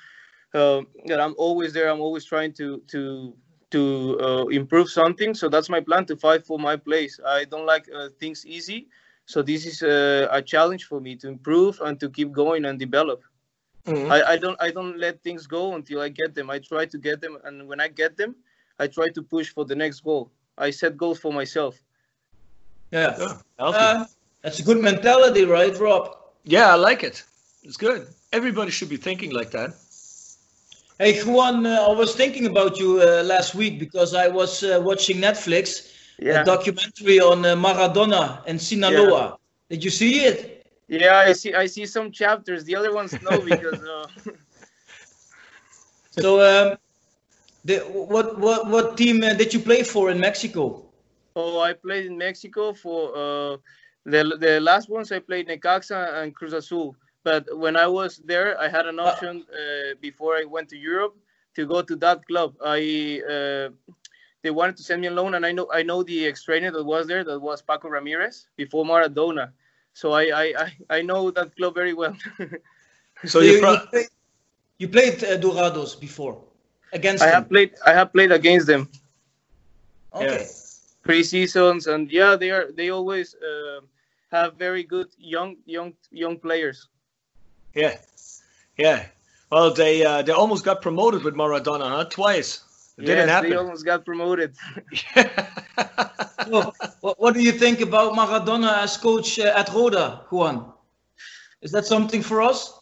uh, 0.55 0.83
that 1.07 1.21
I'm 1.21 1.35
always 1.39 1.73
there. 1.73 1.91
I'm 1.91 2.01
always 2.01 2.25
trying 2.25 2.53
to, 2.55 2.83
to, 2.89 3.35
to 3.71 4.21
uh, 4.21 4.47
improve 4.47 4.91
something. 4.91 5.35
So 5.35 5.49
that's 5.49 5.69
my 5.69 5.81
plan 5.81 6.07
to 6.07 6.17
fight 6.17 6.47
for 6.47 6.59
my 6.59 6.77
place. 6.77 7.21
I 7.25 7.45
don't 7.45 7.67
like 7.67 7.89
uh, 7.95 8.09
things 8.19 8.47
easy. 8.47 8.89
So 9.27 9.43
this 9.43 9.67
is 9.67 9.83
a, 9.83 10.29
a 10.33 10.41
challenge 10.41 10.85
for 10.85 11.01
me 11.01 11.15
to 11.17 11.29
improve 11.29 11.81
and 11.83 12.01
to 12.01 12.09
keep 12.09 12.33
going 12.33 12.65
and 12.65 12.79
develop. 12.79 13.23
Mm-hmm. 13.89 14.13
I, 14.13 14.23
I 14.33 14.37
don't 14.37 14.59
I 14.61 14.71
don't 14.71 14.99
let 14.99 15.23
things 15.23 15.47
go 15.47 15.75
until 15.75 16.01
I 16.01 16.11
get 16.11 16.35
them. 16.35 16.51
I 16.51 16.59
try 16.59 16.85
to 16.85 16.99
get 16.99 17.21
them, 17.21 17.39
and 17.45 17.67
when 17.67 17.81
I 17.81 17.89
get 17.89 18.17
them, 18.17 18.37
I 18.79 18.87
try 18.87 19.09
to 19.09 19.23
push 19.23 19.49
for 19.49 19.65
the 19.65 19.75
next 19.75 20.01
goal. 20.01 20.31
I 20.59 20.71
set 20.71 20.97
goals 20.97 21.19
for 21.19 21.33
myself. 21.33 21.81
Yeah, 22.91 23.35
uh, 23.59 24.05
that's 24.43 24.59
a 24.61 24.63
good 24.63 24.81
mentality, 24.81 25.45
right, 25.45 25.77
Rob? 25.79 26.17
Yeah, 26.45 26.73
I 26.73 26.75
like 26.75 27.03
it. 27.03 27.25
It's 27.63 27.77
good. 27.77 28.09
Everybody 28.33 28.71
should 28.71 28.89
be 28.89 28.97
thinking 28.97 29.33
like 29.33 29.51
that. 29.53 29.71
Hey, 30.99 31.21
Juan, 31.23 31.65
uh, 31.65 31.87
I 31.89 31.93
was 31.93 32.15
thinking 32.15 32.47
about 32.47 32.79
you 32.79 33.01
uh, 33.01 33.23
last 33.23 33.55
week 33.55 33.79
because 33.79 34.15
I 34.15 34.29
was 34.29 34.65
uh, 34.65 34.81
watching 34.83 35.19
Netflix, 35.19 35.95
yeah. 36.19 36.41
a 36.41 36.45
documentary 36.45 37.21
on 37.21 37.45
uh, 37.45 37.55
Maradona 37.55 38.43
and 38.47 38.61
Sinaloa. 38.61 39.39
Yeah. 39.71 39.77
Did 39.77 39.85
you 39.85 39.91
see 39.91 40.25
it? 40.25 40.58
Yeah, 40.89 41.17
I 41.17 41.33
see. 41.35 41.53
I 41.55 41.67
see 41.67 41.85
some 41.85 42.11
chapters. 42.11 42.65
The 42.65 42.75
other 42.75 42.93
ones 42.95 43.13
no, 43.23 43.41
because. 43.41 43.81
Uh... 43.81 44.07
so, 46.11 46.41
um, 46.41 46.79
the, 47.65 47.81
what 47.81 48.39
what 48.39 48.69
what 48.69 48.97
team 48.97 49.23
uh, 49.23 49.35
did 49.35 49.53
you 49.53 49.61
play 49.61 49.83
for 49.83 50.11
in 50.11 50.19
Mexico? 50.19 50.87
Oh, 51.37 51.61
I 51.61 51.75
played 51.75 52.07
in 52.07 52.17
Mexico 52.17 52.73
for 52.73 53.15
uh, 53.15 53.57
the 54.05 54.37
the 54.41 54.61
last 54.61 54.89
ones. 54.89 55.13
I 55.13 55.19
played 55.19 55.49
Necaxa 55.49 56.23
and 56.23 56.35
Cruz 56.35 56.55
Azul. 56.55 56.97
But 57.23 57.45
when 57.59 57.77
I 57.77 57.87
was 57.87 58.23
there, 58.25 58.59
I 58.59 58.69
had 58.69 58.87
an 58.87 58.99
uh, 58.99 59.05
option 59.05 59.45
uh, 59.53 59.95
before 60.01 60.37
I 60.37 60.45
went 60.45 60.71
to 60.71 60.79
Europe 60.79 61.15
to 61.57 61.67
go 61.67 61.83
to 61.83 61.97
that 61.97 62.25
club. 62.27 62.55
I 62.65 63.21
uh, 63.29 63.69
they 64.43 64.51
wanted 64.51 64.79
to 64.79 64.83
send 64.83 65.03
me 65.03 65.09
a 65.09 65.11
loan, 65.11 65.35
and 65.35 65.45
I 65.45 65.53
know 65.53 65.69
I 65.71 65.83
know 65.83 66.03
the 66.03 66.27
ex 66.27 66.45
trainer 66.45 66.71
that 66.71 66.85
was 66.85 67.07
there. 67.07 67.25
That 67.25 67.41
was 67.41 67.61
Paco 67.61 67.89
Ramirez 67.89 68.49
before 68.57 68.87
Maradona 68.87 69.53
so 69.99 70.13
I 70.13 70.25
I, 70.43 70.45
I, 70.65 70.69
I 70.99 71.03
know 71.03 71.31
that 71.33 71.57
club 71.57 71.75
very 71.75 71.93
well. 71.93 72.17
so 73.25 73.41
you, 73.41 73.55
you, 73.55 73.61
played, 73.61 74.07
you 74.79 74.89
played 74.89 75.25
uh, 75.25 75.37
Dorados 75.39 75.99
before 75.99 76.39
against. 76.93 77.23
I 77.23 77.27
them. 77.27 77.35
have 77.35 77.49
played. 77.49 77.71
I 77.85 77.93
have 77.93 78.13
played 78.13 78.31
against 78.31 78.67
them. 78.69 78.89
Okay. 80.15 80.47
Yeah. 80.47 80.47
Pre 81.03 81.23
seasons 81.25 81.89
and 81.89 82.11
yeah, 82.13 82.37
they 82.37 82.51
are. 82.51 82.71
They 82.71 82.91
always 82.91 83.35
uh, 83.35 83.81
have 84.31 84.55
very 84.55 84.85
good 84.85 85.09
young 85.19 85.57
young 85.67 85.95
young 86.13 86.39
players. 86.39 86.87
Yeah, 87.75 87.99
yeah. 88.77 89.07
Well, 89.51 89.75
they 89.75 90.05
uh, 90.05 90.23
they 90.23 90.33
almost 90.33 90.65
got 90.65 90.81
promoted 90.81 91.25
with 91.25 91.35
Maradona, 91.35 91.89
huh? 91.91 92.05
Twice. 92.05 92.63
It 92.99 93.07
yes, 93.07 93.11
didn't 93.11 93.29
happen. 93.29 93.51
they 93.51 93.57
almost 93.57 93.85
got 93.85 94.05
promoted. 94.05 94.57
so, 96.49 96.73
what, 97.01 97.21
what, 97.21 97.33
do 97.35 97.41
you 97.41 97.53
think 97.53 97.81
about 97.81 98.15
Maradona 98.15 98.83
as 98.83 98.97
coach 98.97 99.39
uh, 99.39 99.53
at 99.55 99.73
Roda, 99.73 100.25
Juan? 100.31 100.73
Is 101.63 101.71
that 101.71 101.87
something 101.87 102.23
for 102.23 102.43
us? 102.43 102.81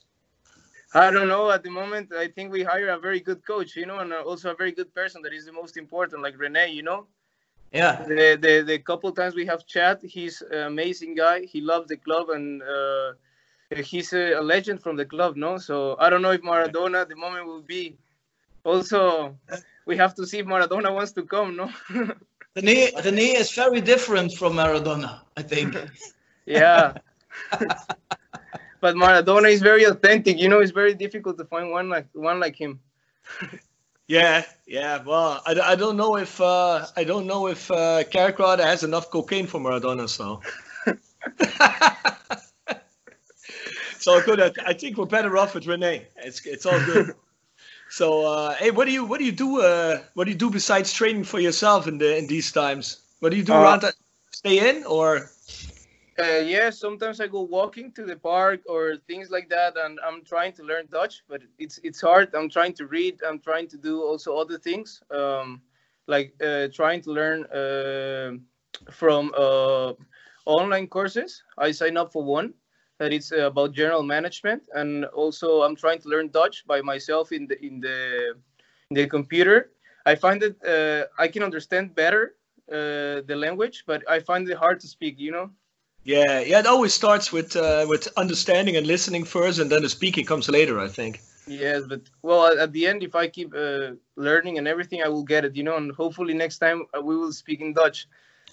I 0.94 1.10
don't 1.10 1.28
know. 1.28 1.50
At 1.50 1.62
the 1.62 1.70
moment, 1.70 2.14
I 2.14 2.28
think 2.28 2.50
we 2.50 2.62
hire 2.62 2.88
a 2.88 2.98
very 2.98 3.20
good 3.20 3.46
coach, 3.46 3.76
you 3.76 3.84
know, 3.84 3.98
and 3.98 4.10
also 4.14 4.52
a 4.52 4.54
very 4.54 4.72
good 4.72 4.94
person 4.94 5.20
that 5.20 5.34
is 5.34 5.44
the 5.44 5.52
most 5.52 5.76
important, 5.76 6.22
like 6.22 6.38
Rene, 6.38 6.70
you 6.70 6.82
know. 6.82 7.06
Yeah. 7.72 8.02
The 8.08 8.38
the, 8.40 8.64
the 8.66 8.78
couple 8.78 9.12
times 9.12 9.34
we 9.34 9.44
have 9.44 9.66
chat, 9.66 10.00
he's 10.02 10.40
an 10.50 10.66
amazing 10.72 11.14
guy. 11.14 11.44
He 11.44 11.60
loves 11.60 11.88
the 11.88 11.98
club 11.98 12.30
and 12.30 12.62
uh, 12.62 13.12
he's 13.84 14.14
a, 14.14 14.34
a 14.34 14.42
legend 14.42 14.82
from 14.82 14.96
the 14.96 15.04
club, 15.04 15.36
no. 15.36 15.58
So 15.58 15.96
I 15.98 16.08
don't 16.08 16.22
know 16.22 16.30
if 16.30 16.40
Maradona 16.40 17.02
at 17.02 17.10
the 17.10 17.16
moment 17.16 17.46
will 17.46 17.60
be. 17.60 17.98
Also, 18.64 19.36
we 19.86 19.96
have 19.96 20.14
to 20.16 20.26
see 20.26 20.38
if 20.38 20.46
Maradona 20.46 20.92
wants 20.92 21.12
to 21.12 21.22
come, 21.22 21.56
no. 21.56 21.70
Rene, 22.56 22.90
Rene 23.04 23.36
is 23.36 23.52
very 23.52 23.80
different 23.80 24.32
from 24.32 24.54
Maradona, 24.54 25.20
I 25.36 25.42
think. 25.42 25.76
yeah. 26.46 26.94
but 28.80 28.96
Maradona 28.96 29.50
is 29.50 29.62
very 29.62 29.84
authentic. 29.84 30.38
You 30.38 30.48
know, 30.48 30.60
it's 30.60 30.72
very 30.72 30.94
difficult 30.94 31.38
to 31.38 31.44
find 31.44 31.70
one 31.70 31.88
like 31.88 32.08
one 32.12 32.40
like 32.40 32.56
him. 32.60 32.80
Yeah, 34.08 34.44
yeah. 34.68 35.02
Well, 35.02 35.42
I, 35.44 35.58
I 35.72 35.74
don't 35.74 35.96
know 35.96 36.16
if 36.16 36.40
uh, 36.40 36.86
I 36.96 37.02
don't 37.02 37.26
know 37.26 37.48
if 37.48 37.68
uh, 37.72 38.04
Kerkrade 38.04 38.60
has 38.60 38.84
enough 38.84 39.10
cocaine 39.10 39.48
for 39.48 39.58
Maradona, 39.58 40.08
so. 40.08 40.40
so 43.98 44.22
good. 44.22 44.40
I, 44.40 44.52
I 44.64 44.74
think 44.74 44.96
we're 44.96 45.06
better 45.06 45.36
off 45.36 45.56
with 45.56 45.66
Rene. 45.66 46.06
It's 46.18 46.46
it's 46.46 46.66
all 46.66 46.78
good. 46.86 47.16
So, 47.96 48.26
uh, 48.26 48.54
hey, 48.56 48.70
what 48.70 48.84
do 48.84 48.92
you 48.92 49.06
what 49.06 49.18
do 49.20 49.24
you 49.24 49.32
do? 49.32 49.62
Uh, 49.62 50.00
what 50.12 50.24
do 50.24 50.30
you 50.30 50.36
do 50.36 50.50
besides 50.50 50.92
training 50.92 51.24
for 51.24 51.40
yourself 51.40 51.86
in 51.86 51.96
the 51.96 52.18
in 52.18 52.26
these 52.26 52.52
times? 52.52 53.00
What 53.20 53.30
do 53.30 53.38
you 53.38 53.42
do 53.42 53.54
Uh, 53.54 53.62
around 53.62 53.80
that? 53.80 53.94
Stay 54.32 54.58
in 54.68 54.84
or? 54.84 55.30
Uh, 56.18 56.44
yeah, 56.44 56.68
sometimes 56.68 57.20
I 57.20 57.26
go 57.26 57.40
walking 57.40 57.92
to 57.92 58.04
the 58.04 58.16
park 58.16 58.60
or 58.68 58.96
things 59.06 59.30
like 59.30 59.48
that, 59.48 59.78
and 59.78 59.98
I'm 60.06 60.22
trying 60.24 60.52
to 60.54 60.62
learn 60.62 60.88
Dutch, 60.92 61.24
but 61.26 61.40
it's 61.58 61.80
it's 61.82 62.00
hard. 62.02 62.34
I'm 62.34 62.50
trying 62.50 62.74
to 62.74 62.86
read. 62.86 63.22
I'm 63.26 63.40
trying 63.40 63.68
to 63.68 63.78
do 63.78 64.02
also 64.02 64.36
other 64.36 64.58
things, 64.58 65.02
um, 65.10 65.62
like 66.06 66.34
uh, 66.44 66.68
trying 66.72 67.00
to 67.00 67.10
learn 67.12 67.44
uh, 67.48 68.32
from 68.92 69.32
uh, 69.36 69.92
online 70.44 70.86
courses. 70.86 71.42
I 71.56 71.72
sign 71.72 71.96
up 71.96 72.12
for 72.12 72.22
one 72.22 72.52
that 72.98 73.12
it's 73.12 73.32
uh, 73.32 73.46
about 73.46 73.72
general 73.72 74.02
management, 74.02 74.62
and 74.74 75.04
also 75.06 75.62
I'm 75.62 75.76
trying 75.76 76.00
to 76.00 76.08
learn 76.08 76.28
Dutch 76.28 76.64
by 76.66 76.80
myself 76.80 77.32
in 77.32 77.46
the 77.46 77.56
in 77.64 77.80
the 77.80 78.34
in 78.90 78.94
the 78.96 79.06
computer. 79.06 79.70
I 80.04 80.14
find 80.14 80.40
that 80.42 80.54
uh, 80.64 81.22
I 81.22 81.28
can 81.28 81.42
understand 81.42 81.94
better 81.94 82.36
uh, 82.70 83.22
the 83.26 83.36
language, 83.36 83.84
but 83.86 84.02
I 84.08 84.20
find 84.20 84.48
it 84.48 84.56
hard 84.56 84.80
to 84.80 84.88
speak. 84.88 85.18
You 85.18 85.32
know. 85.32 85.50
Yeah, 86.04 86.40
yeah. 86.40 86.60
It 86.60 86.66
always 86.66 86.94
starts 86.94 87.32
with 87.32 87.56
uh, 87.56 87.86
with 87.88 88.08
understanding 88.16 88.76
and 88.76 88.86
listening 88.86 89.24
first, 89.24 89.58
and 89.58 89.70
then 89.70 89.82
the 89.82 89.88
speaking 89.88 90.24
comes 90.24 90.48
later. 90.48 90.78
I 90.78 90.88
think. 90.88 91.20
Yes, 91.46 91.82
but 91.88 92.02
well, 92.22 92.58
at- 92.58 92.72
the 92.72 92.86
end, 92.86 93.02
if 93.02 93.14
I 93.14 93.28
keep 93.28 93.54
uh, 93.54 93.92
learning 94.16 94.58
and 94.58 94.66
everything, 94.66 95.02
I 95.02 95.08
will 95.08 95.22
get 95.22 95.44
it, 95.44 95.54
you 95.56 95.62
know. 95.62 95.76
And 95.76 95.92
hopefully, 95.92 96.34
next 96.34 96.58
time 96.58 96.86
uh, 96.96 97.00
we 97.00 97.16
will 97.16 97.32
speak 97.32 97.60
in 97.60 97.72
Dutch. 97.72 98.08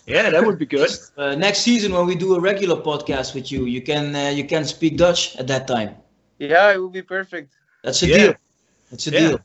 Yeah, 0.05 0.29
that 0.29 0.45
would 0.45 0.57
be 0.59 0.65
good. 0.65 0.89
Uh, 1.17 1.35
next 1.35 1.59
season, 1.59 1.93
when 1.93 2.05
we 2.07 2.15
do 2.15 2.35
a 2.35 2.39
regular 2.39 2.75
podcast 2.75 3.33
with 3.35 3.51
you, 3.51 3.65
you 3.65 3.81
can 3.81 4.15
uh, 4.15 4.29
you 4.39 4.43
can 4.45 4.65
speak 4.65 4.97
Dutch 4.97 5.35
at 5.37 5.47
that 5.47 5.67
time. 5.67 5.91
Yeah, 6.39 6.73
it 6.73 6.79
would 6.81 6.91
be 6.91 7.03
perfect. 7.03 7.49
That's 7.83 8.01
a 8.03 8.07
Yeah. 8.07 8.17
deal. 8.17 8.33
That's 8.91 9.07
a 9.07 9.11
Yeah. 9.11 9.19
deal. 9.19 9.39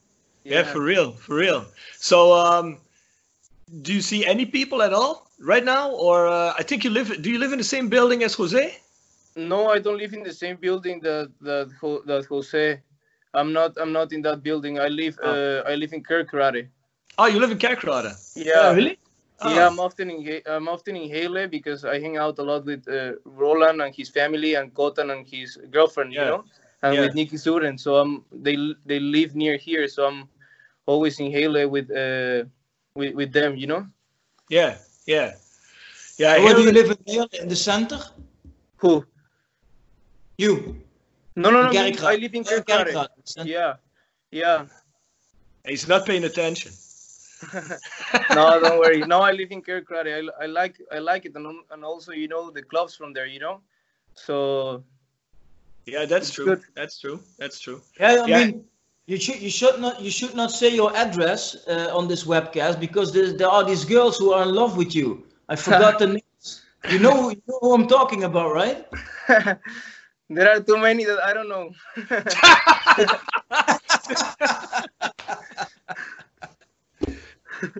Yeah, 0.45 0.65
for 0.73 0.81
real, 0.81 1.13
for 1.13 1.35
real. 1.37 1.61
So, 1.99 2.33
um, 2.33 2.79
do 3.83 3.93
you 3.93 4.01
see 4.01 4.25
any 4.25 4.47
people 4.47 4.83
at 4.83 4.93
all 4.93 5.15
right 5.53 5.65
now, 5.65 5.91
or 5.91 6.27
uh, 6.27 6.55
I 6.61 6.63
think 6.63 6.85
you 6.85 6.91
live? 6.91 7.09
Do 7.23 7.29
you 7.31 7.39
live 7.39 7.53
in 7.53 7.59
the 7.59 7.71
same 7.77 7.89
building 7.89 8.23
as 8.25 8.35
Jose? 8.35 8.63
No, 9.37 9.69
I 9.75 9.79
don't 9.79 9.99
live 9.99 10.15
in 10.15 10.23
the 10.23 10.33
same 10.33 10.57
building 10.57 11.01
that 11.03 11.29
that 11.49 11.69
Ho- 11.81 12.03
that 12.07 12.25
Jose. 12.27 12.81
I'm 13.35 13.53
not. 13.53 13.71
I'm 13.81 13.93
not 13.93 14.13
in 14.13 14.23
that 14.23 14.43
building. 14.43 14.79
I 14.81 14.89
live. 14.89 15.15
Uh, 15.23 15.63
I 15.71 15.75
live 15.77 15.93
in 15.93 16.03
Kerkrade. 16.03 16.69
Oh, 17.19 17.27
you 17.27 17.39
live 17.39 17.53
in 17.53 17.59
Kerkrade. 17.59 18.11
Yeah. 18.35 18.73
really? 18.73 18.97
Yeah, 19.43 19.67
Oh. 19.67 19.67
I'm 19.67 19.79
often 19.81 20.11
in 20.11 20.21
He- 20.23 20.43
I'm 20.47 20.69
often 20.69 20.97
in 20.97 21.09
Hele 21.09 21.47
because 21.49 21.85
I 21.85 22.01
hang 22.01 22.17
out 22.17 22.39
a 22.39 22.43
lot 22.43 22.65
with 22.65 22.87
uh, 22.89 23.13
Roland 23.25 23.81
and 23.83 23.95
his 23.95 24.09
family 24.09 24.55
and 24.55 24.73
Kotan 24.75 25.11
and 25.13 25.27
his 25.27 25.57
girlfriend, 25.71 26.13
you 26.13 26.25
know, 26.25 26.45
and 26.83 26.93
Yeah. 26.95 27.01
with 27.01 27.15
Nikki 27.15 27.37
Suren. 27.37 27.79
So 27.79 27.97
I'm 27.97 28.25
they 28.33 28.57
they 28.85 28.99
live 29.01 29.35
near 29.35 29.57
here, 29.57 29.87
so 29.89 30.07
I'm 30.07 30.29
always 30.87 31.19
in 31.21 31.31
Hele 31.31 31.69
with 31.69 31.91
uh 31.91 32.45
with, 32.95 33.15
with 33.15 33.33
them, 33.33 33.57
you 33.57 33.67
know. 33.67 33.87
Yeah, 34.49 34.77
yeah, 35.07 35.35
yeah. 36.19 36.39
Where 36.39 36.55
do 36.55 36.63
you 36.63 36.73
live 36.73 36.91
in 36.91 36.99
here? 37.07 37.27
In 37.43 37.49
the 37.49 37.57
center? 37.57 37.99
Who? 38.79 39.05
You. 40.39 40.77
No, 41.37 41.51
no, 41.51 41.63
no. 41.63 41.71
In 41.73 41.85
me, 41.85 41.97
Kerkrade. 41.97 42.03
I 42.05 42.17
live 42.17 42.35
in 42.35 42.45
Oh, 42.45 42.51
Kerkrade. 42.51 42.95
Kerkrade. 42.95 43.47
Yeah, 43.47 43.75
yeah. 44.31 44.67
He's 45.65 45.89
not 45.89 46.07
paying 46.07 46.25
attention. 46.25 46.73
No, 48.31 48.61
don't 48.61 48.79
worry. 48.79 49.05
No, 49.05 49.21
I 49.21 49.33
live 49.33 49.51
in 49.51 49.63
Kerkrade. 49.63 50.29
I, 50.39 50.45
I 50.45 50.47
like 50.47 50.77
I 50.93 50.99
like 50.99 51.27
it, 51.27 51.35
and 51.37 51.47
and 51.71 51.85
also 51.85 52.13
you 52.13 52.29
know 52.29 52.51
the 52.51 52.63
clubs 52.63 52.97
from 52.97 53.13
there, 53.13 53.27
you 53.27 53.41
know. 53.41 53.61
So 54.15 54.85
Yeah, 55.87 56.07
that's 56.07 56.31
true. 56.31 56.41
good. 56.41 56.63
That's 56.75 57.01
true. 57.01 57.21
That's 57.39 57.61
true. 57.61 57.81
Yeah, 58.01 58.23
I 58.25 58.27
Yeah. 58.27 58.29
mean, 58.29 58.65
you 59.07 59.19
should 59.19 59.41
you 59.41 59.51
should 59.51 59.81
not 59.81 60.01
you 60.01 60.11
should 60.11 60.35
not 60.35 60.51
say 60.51 60.75
your 60.75 60.95
address 60.97 61.57
uh, 61.69 61.91
on 61.97 62.09
this 62.09 62.25
webcast 62.25 62.81
because 62.81 63.13
there, 63.13 63.33
there 63.33 63.49
are 63.49 63.65
these 63.65 63.85
girls 63.85 64.19
who 64.19 64.33
are 64.33 64.43
in 64.43 64.55
love 64.55 64.77
with 64.77 64.95
you. 64.95 65.25
I 65.49 65.57
forgot 65.57 65.99
the 65.99 66.07
names. 66.19 66.63
You 66.87 66.99
know, 66.99 67.31
you 67.31 67.43
know 67.47 67.59
who 67.61 67.75
I'm 67.75 67.87
talking 67.89 68.25
about, 68.25 68.53
right? 68.53 68.87
there 70.31 70.57
are 70.57 70.61
too 70.61 70.79
many 70.79 71.05
that 71.05 71.21
I 71.23 71.33
don't 71.33 71.49
know. 71.49 71.71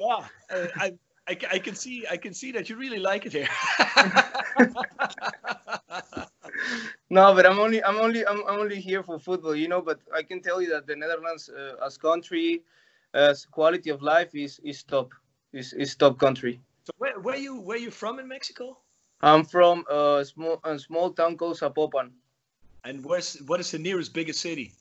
yeah, 0.01 0.27
I, 0.51 0.93
I, 1.27 1.37
I, 1.53 1.59
can 1.59 1.75
see, 1.75 2.05
I 2.11 2.17
can 2.17 2.35
see 2.35 2.53
that 2.53 2.69
you 2.69 2.77
really 2.77 2.99
like 2.99 3.27
it 3.27 3.33
here. 3.33 3.49
No, 7.11 7.35
but 7.35 7.47
I'm 7.47 7.59
only 7.59 7.83
I'm 7.83 7.97
only 7.97 8.27
I'm, 8.27 8.43
I'm 8.47 8.61
only 8.61 8.81
here 8.81 9.03
for 9.03 9.19
football, 9.19 9.57
you 9.57 9.69
know. 9.69 9.81
But 9.81 10.01
I 10.15 10.23
can 10.23 10.43
tell 10.43 10.61
you 10.61 10.69
that 10.71 10.87
the 10.87 10.95
Netherlands, 10.95 11.49
uh, 11.49 11.77
as 11.85 11.97
country, 11.97 12.63
as 13.15 13.47
quality 13.47 13.91
of 13.91 14.03
life 14.03 14.35
is 14.35 14.61
is 14.63 14.83
top. 14.83 15.13
Is 15.53 15.73
is 15.73 15.97
top 15.97 16.19
country. 16.19 16.61
so 16.85 16.93
where, 16.99 17.19
where 17.21 17.37
you, 17.37 17.61
where 17.61 17.79
you 17.79 17.91
from 17.91 18.19
in 18.19 18.29
Mexico? 18.29 18.77
I'm 19.23 19.45
from 19.45 19.85
a 19.91 20.25
small 20.25 20.61
a 20.65 20.79
small 20.79 21.13
town 21.13 21.39
called 21.39 21.59
Zapopan. 21.59 22.11
And 22.85 23.05
where's, 23.05 23.37
what 23.47 23.61
is 23.61 23.71
the 23.71 23.79
nearest 23.79 24.15
biggest 24.15 24.41
city? 24.41 24.73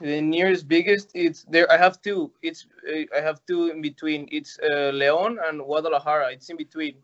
The 0.00 0.20
nearest 0.20 0.68
biggest 0.68 1.10
it's 1.14 1.42
there. 1.50 1.70
I 1.70 1.76
have 1.76 2.00
two. 2.02 2.30
It's 2.42 2.66
uh, 2.88 3.02
I 3.16 3.20
have 3.20 3.40
two 3.46 3.70
in 3.70 3.82
between. 3.82 4.28
It's 4.30 4.58
uh, 4.60 4.90
Leon 4.94 5.38
and 5.44 5.60
Guadalajara. 5.60 6.32
It's 6.32 6.48
in 6.50 6.56
between. 6.56 6.94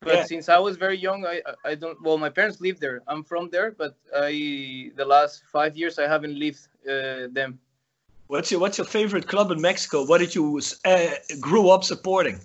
But 0.00 0.18
Yeah. 0.18 0.24
since 0.24 0.48
I 0.48 0.58
was 0.58 0.76
very 0.76 0.98
young, 0.98 1.20
I 1.26 1.36
I- 1.50 1.70
I 1.70 1.74
don't. 1.74 1.98
Well, 2.04 2.18
my 2.18 2.30
parents 2.30 2.60
live 2.60 2.78
there. 2.78 2.98
I'm 3.10 3.24
from 3.24 3.50
there, 3.50 3.70
but 3.82 3.94
I 4.14 4.30
the 4.96 5.04
last 5.14 5.42
five 5.56 5.76
years 5.76 5.98
I 5.98 6.06
haven't 6.14 6.36
lived 6.38 6.62
uh, 6.86 7.26
them. 7.38 7.58
What's 8.28 8.50
your, 8.50 8.60
what's 8.60 8.78
your 8.78 8.86
favorite 8.86 9.26
club 9.28 9.50
in 9.50 9.60
Mexico? 9.60 10.04
What 10.06 10.18
did 10.18 10.34
you 10.34 10.60
uh, 10.84 11.10
grew 11.40 11.68
up 11.70 11.82
supporting? 11.84 12.38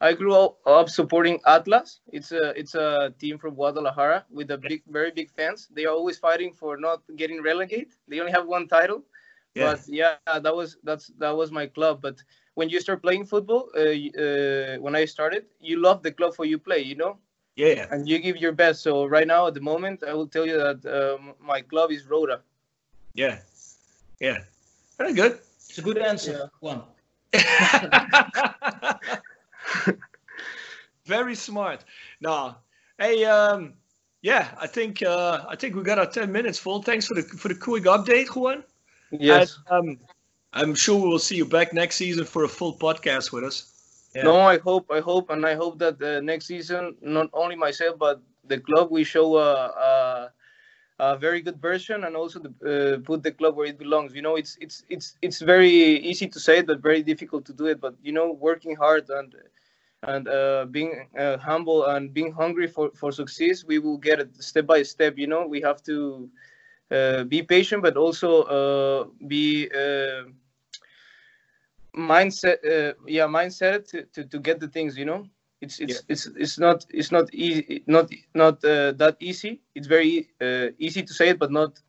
I 0.00 0.12
grew 0.12 0.34
up, 0.34 0.58
up 0.66 0.90
supporting 0.90 1.40
Atlas. 1.46 2.00
It's 2.12 2.30
a 2.32 2.50
it's 2.50 2.74
a 2.74 3.14
team 3.18 3.38
from 3.38 3.54
Guadalajara 3.54 4.26
with 4.30 4.50
a 4.50 4.58
big, 4.58 4.82
very 4.88 5.10
big 5.10 5.30
fans. 5.30 5.68
They 5.72 5.86
are 5.86 5.94
always 5.94 6.18
fighting 6.18 6.52
for 6.52 6.76
not 6.76 7.00
getting 7.16 7.42
relegated. 7.42 7.94
They 8.06 8.20
only 8.20 8.32
have 8.32 8.46
one 8.46 8.68
title, 8.68 9.04
Yeah. 9.54 9.72
but 9.72 9.88
yeah, 9.88 10.16
that 10.26 10.54
was 10.54 10.76
that's 10.84 11.06
that 11.18 11.34
was 11.34 11.50
my 11.50 11.66
club. 11.66 12.02
But 12.02 12.22
when 12.54 12.68
you 12.68 12.78
start 12.80 13.00
playing 13.02 13.24
football, 13.24 13.70
uh, 13.74 13.80
uh, 13.80 14.76
when 14.84 14.94
I 14.94 15.06
started, 15.06 15.46
you 15.60 15.80
love 15.80 16.02
the 16.02 16.12
club 16.12 16.34
for 16.34 16.44
you 16.44 16.58
play, 16.58 16.80
you 16.80 16.94
know, 16.96 17.16
Yeah. 17.56 17.86
and 17.90 18.06
you 18.06 18.18
give 18.18 18.36
your 18.36 18.52
best. 18.52 18.82
So 18.82 19.06
right 19.06 19.26
now, 19.26 19.46
at 19.46 19.54
the 19.54 19.62
moment, 19.62 20.02
I 20.04 20.12
will 20.12 20.28
tell 20.28 20.44
you 20.46 20.58
that 20.58 20.84
um, 20.84 21.34
my 21.40 21.62
club 21.62 21.90
is 21.90 22.04
Roda. 22.06 22.42
Yeah. 23.14 23.38
Yeah. 24.20 24.44
Very 24.98 25.14
good. 25.14 25.40
It's 25.68 25.78
a 25.78 25.82
good 25.82 25.98
answer. 25.98 26.50
One. 26.60 26.82
Very 31.06 31.34
smart. 31.34 31.84
Now, 32.20 32.58
hey, 32.98 33.24
um, 33.24 33.74
yeah, 34.22 34.48
I 34.60 34.66
think 34.66 35.02
uh, 35.02 35.44
I 35.48 35.56
think 35.56 35.76
we 35.76 35.82
got 35.82 35.98
our 35.98 36.06
ten 36.06 36.32
minutes 36.32 36.58
full. 36.58 36.82
Thanks 36.82 37.06
for 37.06 37.14
the 37.14 37.22
for 37.22 37.48
the 37.48 37.54
quick 37.54 37.84
update, 37.84 38.34
Juan. 38.34 38.64
Yes. 39.10 39.58
And, 39.70 39.90
um, 39.90 39.98
I'm 40.52 40.74
sure 40.74 41.00
we 41.00 41.08
will 41.08 41.18
see 41.18 41.36
you 41.36 41.44
back 41.44 41.72
next 41.72 41.96
season 41.96 42.24
for 42.24 42.44
a 42.44 42.48
full 42.48 42.74
podcast 42.74 43.30
with 43.30 43.44
us. 43.44 43.72
Yeah. 44.14 44.22
No, 44.22 44.40
I 44.40 44.58
hope, 44.58 44.90
I 44.90 45.00
hope, 45.00 45.28
and 45.28 45.44
I 45.44 45.54
hope 45.54 45.78
that 45.78 46.00
uh, 46.00 46.20
next 46.20 46.46
season, 46.46 46.96
not 47.02 47.28
only 47.34 47.56
myself 47.56 47.98
but 47.98 48.22
the 48.48 48.58
club, 48.58 48.90
we 48.90 49.04
show 49.04 49.36
a, 49.36 49.66
a, 49.90 50.32
a 50.98 51.18
very 51.18 51.42
good 51.42 51.60
version, 51.60 52.04
and 52.04 52.16
also 52.16 52.38
the, 52.38 52.52
uh, 52.72 53.06
put 53.06 53.22
the 53.22 53.32
club 53.32 53.56
where 53.56 53.66
it 53.66 53.78
belongs. 53.78 54.14
You 54.14 54.22
know, 54.22 54.36
it's 54.36 54.56
it's 54.60 54.84
it's 54.88 55.18
it's 55.20 55.40
very 55.40 55.70
easy 55.70 56.26
to 56.28 56.40
say 56.40 56.58
it, 56.58 56.66
but 56.66 56.80
very 56.80 57.02
difficult 57.02 57.44
to 57.46 57.52
do 57.52 57.66
it. 57.66 57.80
But 57.80 57.94
you 58.02 58.12
know, 58.12 58.32
working 58.32 58.74
hard 58.74 59.10
and 59.10 59.34
and 60.06 60.28
uh, 60.28 60.66
being 60.70 61.08
uh, 61.18 61.38
humble 61.38 61.86
and 61.86 62.12
being 62.14 62.32
hungry 62.32 62.66
for 62.68 62.90
for 62.94 63.12
success, 63.12 63.64
we 63.64 63.78
will 63.78 63.98
get 63.98 64.20
it 64.20 64.36
step 64.42 64.66
by 64.66 64.82
step. 64.82 65.18
You 65.18 65.26
know, 65.26 65.46
we 65.46 65.60
have 65.62 65.82
to 65.84 66.30
uh, 66.90 67.24
be 67.24 67.42
patient, 67.42 67.82
but 67.82 67.96
also 67.96 68.42
uh, 68.42 69.04
be 69.26 69.68
uh, 69.74 70.24
mindset. 71.96 72.58
Uh, 72.64 72.94
yeah, 73.06 73.26
mindset 73.26 73.88
to, 73.90 74.04
to, 74.12 74.24
to 74.24 74.38
get 74.38 74.60
the 74.60 74.68
things. 74.68 74.96
You 74.98 75.06
know, 75.06 75.26
it's 75.60 75.80
it's 75.80 76.02
it's 76.08 76.26
it's 76.36 76.58
not 76.58 76.86
it's 76.90 77.12
not 77.12 77.32
easy 77.34 77.82
not 77.86 78.10
not 78.34 78.64
uh, 78.64 78.92
that 78.92 79.16
easy. 79.20 79.62
It's 79.74 79.86
very 79.86 80.28
uh, 80.40 80.68
easy 80.78 81.02
to 81.02 81.14
say 81.14 81.30
it, 81.30 81.38
but 81.38 81.50
not 81.52 81.80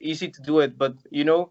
easy 0.00 0.28
to 0.28 0.42
do 0.42 0.60
it. 0.60 0.78
But 0.78 0.94
you 1.10 1.24
know, 1.24 1.50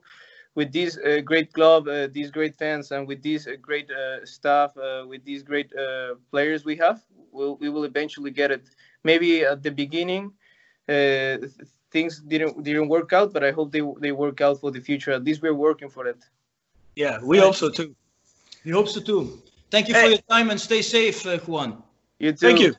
with 0.58 0.74
this 0.74 0.97
uh, 0.97 1.22
great 1.24 1.53
club, 1.53 1.88
uh, 1.88 2.08
these 2.12 2.32
great 2.32 2.55
fans, 2.55 2.91
and 2.91 3.08
with 3.08 3.22
these 3.22 3.47
uh, 3.47 3.51
great 3.62 3.89
uh, 3.91 4.26
staff, 4.26 4.76
uh, 4.76 5.05
with 5.08 5.24
these 5.24 5.43
great 5.43 5.72
uh, 5.76 6.16
players 6.32 6.66
we 6.66 6.76
have, 6.76 6.99
we'll, 7.32 7.55
we 7.58 7.70
will 7.70 7.84
eventually 7.84 8.32
get 8.32 8.49
it. 8.49 8.64
Maybe 9.03 9.45
at 9.45 9.62
the 9.62 9.70
beginning, 9.70 10.34
uh, 10.89 11.38
things 11.91 12.20
didn't 12.22 12.64
didn't 12.64 12.89
work 12.89 13.14
out, 13.14 13.30
but 13.34 13.43
I 13.43 13.51
hope 13.51 13.72
they 13.72 13.84
they 14.03 14.12
work 14.12 14.41
out 14.41 14.60
for 14.60 14.72
the 14.72 14.82
future. 14.82 15.12
At 15.12 15.24
least 15.24 15.43
we're 15.43 15.60
working 15.68 15.89
for 15.89 16.08
it. 16.08 16.22
Yeah, 16.95 17.20
we 17.22 17.38
hope 17.38 17.55
so 17.55 17.70
too. 17.70 17.95
We 18.66 18.72
hope 18.72 18.89
so 18.89 18.99
too. 18.99 19.22
Thank 19.70 19.88
you 19.89 19.93
for 19.93 20.10
your 20.16 20.26
time 20.36 20.49
and 20.49 20.60
stay 20.60 20.82
safe, 20.82 21.24
uh, 21.28 21.38
Juan. 21.45 21.84
You 22.18 22.32
too. 22.32 22.47
Thank 22.47 22.60
you. 22.60 22.74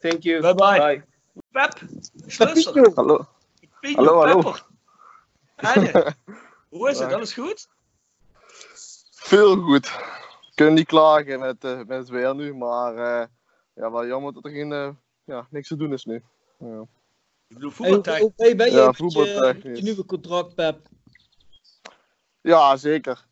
Thank 0.00 0.24
you. 0.24 0.40
Bye 0.40 0.54
bye. 0.54 0.78
Bye. 0.78 1.02
Pep, 1.52 1.72
Schlusser. 2.26 2.94
Hallo. 2.96 3.26
Pino, 3.82 3.98
Hallo, 3.98 4.14
hallo. 4.22 4.56
Pepper. 5.58 6.14
Hoe 6.68 6.90
is 6.90 6.98
het? 6.98 7.12
Alles 7.12 7.32
goed? 7.32 7.68
Veel 9.10 9.56
goed. 9.56 9.98
Kunnen 10.54 10.74
niet 10.74 10.86
klagen 10.86 11.40
met, 11.40 11.64
eh, 11.64 11.76
met 11.76 11.98
het 11.98 12.08
weer 12.08 12.34
nu, 12.34 12.54
maar 12.54 12.96
eh, 12.96 13.26
ja, 13.74 13.90
wel 13.90 14.06
jammer 14.06 14.32
dat 14.32 14.44
er 14.44 14.50
geen, 14.50 14.72
eh, 14.72 14.90
ja, 15.24 15.46
niks 15.50 15.68
te 15.68 15.76
doen 15.76 15.92
is 15.92 16.04
nu. 16.04 16.22
Ja. 16.58 16.80
Ik 17.48 17.54
bedoel, 17.54 17.72
hoe, 17.76 18.32
ben 18.36 18.46
je 18.46 18.70
Ja, 18.70 18.86
met 18.86 18.96
je, 18.96 19.02
voetbaltechnisch. 19.02 19.64
met 19.64 19.76
je 19.76 19.82
nieuwe 19.82 20.04
contract, 20.04 20.54
Pep? 20.54 20.88
Ja, 22.40 22.76
zeker. 22.76 23.26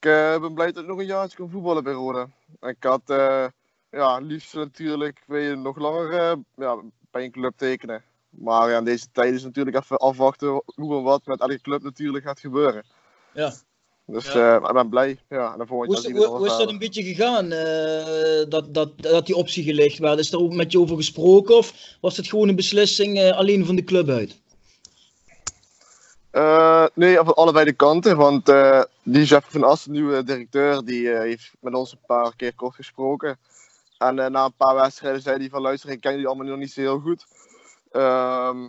Ik 0.00 0.40
ben 0.40 0.54
blij 0.54 0.72
dat 0.72 0.82
ik 0.82 0.88
nog 0.88 0.98
een 0.98 1.06
jaartje 1.06 1.36
kan 1.36 1.50
voetballen 1.50 1.84
bij 1.84 1.92
Roda. 1.92 2.28
Ik 2.60 2.82
had 2.82 3.10
eh, 3.10 3.46
ja, 3.90 4.18
liefst 4.18 4.54
natuurlijk 4.54 5.22
wil 5.26 5.40
je 5.40 5.54
nog 5.54 5.76
langer 5.76 6.12
eh, 6.12 6.36
ja, 6.54 6.82
bij 7.10 7.24
een 7.24 7.30
club 7.30 7.56
tekenen. 7.56 8.04
Maar 8.30 8.70
ja, 8.70 8.78
in 8.78 8.84
deze 8.84 9.06
tijd 9.12 9.34
is 9.34 9.42
natuurlijk 9.42 9.76
even 9.76 9.96
afwachten 9.96 10.62
hoe 10.74 10.96
en 10.96 11.02
wat 11.02 11.26
met 11.26 11.40
elke 11.40 11.60
club 11.60 11.82
natuurlijk 11.82 12.24
gaat 12.24 12.40
gebeuren. 12.40 12.84
Ja. 13.34 13.52
Dus 14.06 14.32
Ja. 14.32 14.56
eh, 14.56 14.68
ik 14.68 14.72
ben 14.72 14.88
blij. 14.88 15.18
Ja, 15.28 15.54
en 15.58 15.66
Hoe 15.68 15.94
is, 15.94 16.00
zien 16.00 16.12
we 16.12 16.18
hoe, 16.18 16.26
het 16.28 16.36
hoe 16.36 16.46
is 16.46 16.56
dat 16.56 16.68
een 16.68 16.78
beetje 16.78 17.02
gegaan, 17.02 17.52
eh, 17.52 18.48
dat, 18.48 18.74
dat, 18.74 19.02
dat 19.02 19.26
die 19.26 19.36
optie 19.36 19.64
gelegd 19.64 19.98
werd? 19.98 20.18
Is 20.18 20.32
er 20.32 20.38
ook 20.40 20.52
met 20.52 20.72
je 20.72 20.80
over 20.80 20.96
gesproken 20.96 21.56
of 21.56 21.96
was 22.00 22.16
het 22.16 22.28
gewoon 22.28 22.48
een 22.48 22.56
beslissing 22.56 23.18
eh, 23.18 23.36
alleen 23.36 23.66
van 23.66 23.76
de 23.76 23.84
club 23.84 24.08
uit? 24.08 24.40
Eh, 26.30 26.86
nee, 26.94 27.16
van 27.16 27.34
allebei 27.34 27.64
de 27.64 27.72
kanten. 27.72 28.16
Want 28.16 28.48
eh, 28.48 28.82
die 29.02 29.24
Jeff 29.24 29.50
van 29.50 29.64
As, 29.64 29.84
de 29.84 29.90
nieuwe 29.90 30.24
directeur, 30.24 30.84
die 30.84 31.12
eh, 31.12 31.20
heeft 31.20 31.52
met 31.60 31.74
ons 31.74 31.92
een 31.92 31.98
paar 32.06 32.36
keer 32.36 32.54
kort 32.54 32.74
gesproken. 32.74 33.38
En 33.98 34.14
na 34.14 34.44
een 34.44 34.56
paar 34.56 34.74
wedstrijden 34.74 35.22
zei 35.22 35.38
hij 35.38 35.48
van 35.48 35.60
luister, 35.60 35.90
ik 35.90 36.00
ken 36.00 36.10
jullie 36.10 36.26
allemaal 36.26 36.46
nog 36.46 36.58
niet 36.58 36.72
zo 36.72 36.80
heel 36.80 37.00
goed. 37.00 37.26
Ehm, 37.90 38.68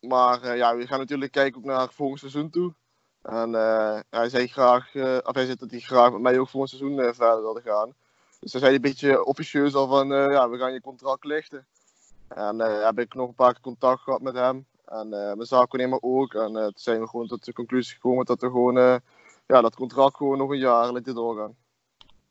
maar 0.00 0.42
eh, 0.42 0.56
ja, 0.56 0.76
we 0.76 0.86
gaan 0.86 0.98
natuurlijk 0.98 1.32
kijken 1.32 1.58
ook 1.60 1.66
naar 1.66 1.92
volgend 1.92 2.18
seizoen 2.20 2.50
toe. 2.50 2.74
En 3.22 3.54
eh, 3.54 3.98
hij 4.10 4.28
zei 4.28 4.46
graag, 4.46 4.94
eh, 4.94 5.18
of 5.22 5.34
hij 5.34 5.44
zei 5.44 5.56
dat 5.56 5.70
hij 5.70 5.80
graag 5.80 6.12
met 6.12 6.20
mij 6.20 6.38
ook 6.38 6.48
volgend 6.48 6.70
seizoen 6.78 7.14
verder 7.14 7.40
wilde 7.42 7.60
gaan. 7.64 7.94
Dus 8.40 8.52
hij 8.52 8.60
zei 8.60 8.74
een 8.74 8.80
beetje 8.80 9.24
officieus 9.24 9.74
al 9.74 9.86
van, 9.88 10.12
eh, 10.12 10.30
ja, 10.30 10.48
we 10.48 10.58
gaan 10.58 10.72
je 10.72 10.80
contract 10.80 11.24
lichten. 11.24 11.66
En 12.28 12.60
eh, 12.60 12.84
heb 12.84 12.98
ik 12.98 13.14
nog 13.14 13.28
een 13.28 13.34
paar 13.34 13.52
keer 13.52 13.62
contact 13.62 14.02
gehad 14.02 14.20
met 14.20 14.34
hem. 14.34 14.66
En 14.84 15.12
eh 15.12 15.34
mijn 15.34 15.46
zaakwaarnemer 15.46 15.98
ook. 16.02 16.34
En 16.34 16.52
toen 16.52 16.72
zijn 16.74 17.00
we 17.00 17.08
gewoon 17.08 17.26
tot 17.26 17.44
de 17.44 17.52
conclusie 17.52 17.94
gekomen 17.94 18.24
dat 18.24 18.40
we 18.40 18.46
gewoon, 18.46 18.78
eh, 18.78 18.96
ja, 19.46 19.60
dat 19.60 19.74
contract 19.74 20.16
gewoon 20.16 20.38
nog 20.38 20.50
een 20.50 20.58
jaar 20.58 20.92
laten 20.92 21.14
doorgaan. 21.14 21.56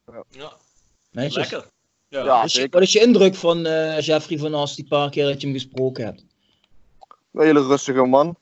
Ja, 0.06 0.24
Ja, 0.30 0.52
lekker. 1.12 1.70
Ja. 2.08 2.24
Ja, 2.24 2.36
Wat 2.36 2.46
is 2.46 2.54
je- 2.54 2.60
zeker. 2.60 2.74
wat 2.80 2.82
is 2.88 2.94
je 2.94 3.00
indruk 3.00 3.36
van 3.36 3.66
eh, 3.66 4.00
Jeffrey 4.00 4.38
van 4.38 4.54
As 4.54 4.76
die 4.76 4.88
paar 4.88 5.10
keer 5.10 5.26
dat 5.26 5.42
je 5.42 5.48
hem 5.48 5.56
gesproken 5.56 6.06
hebt? 6.06 6.26
Een 7.34 7.42
hele 7.42 7.68
rustige 7.68 8.06
man. 8.06 8.36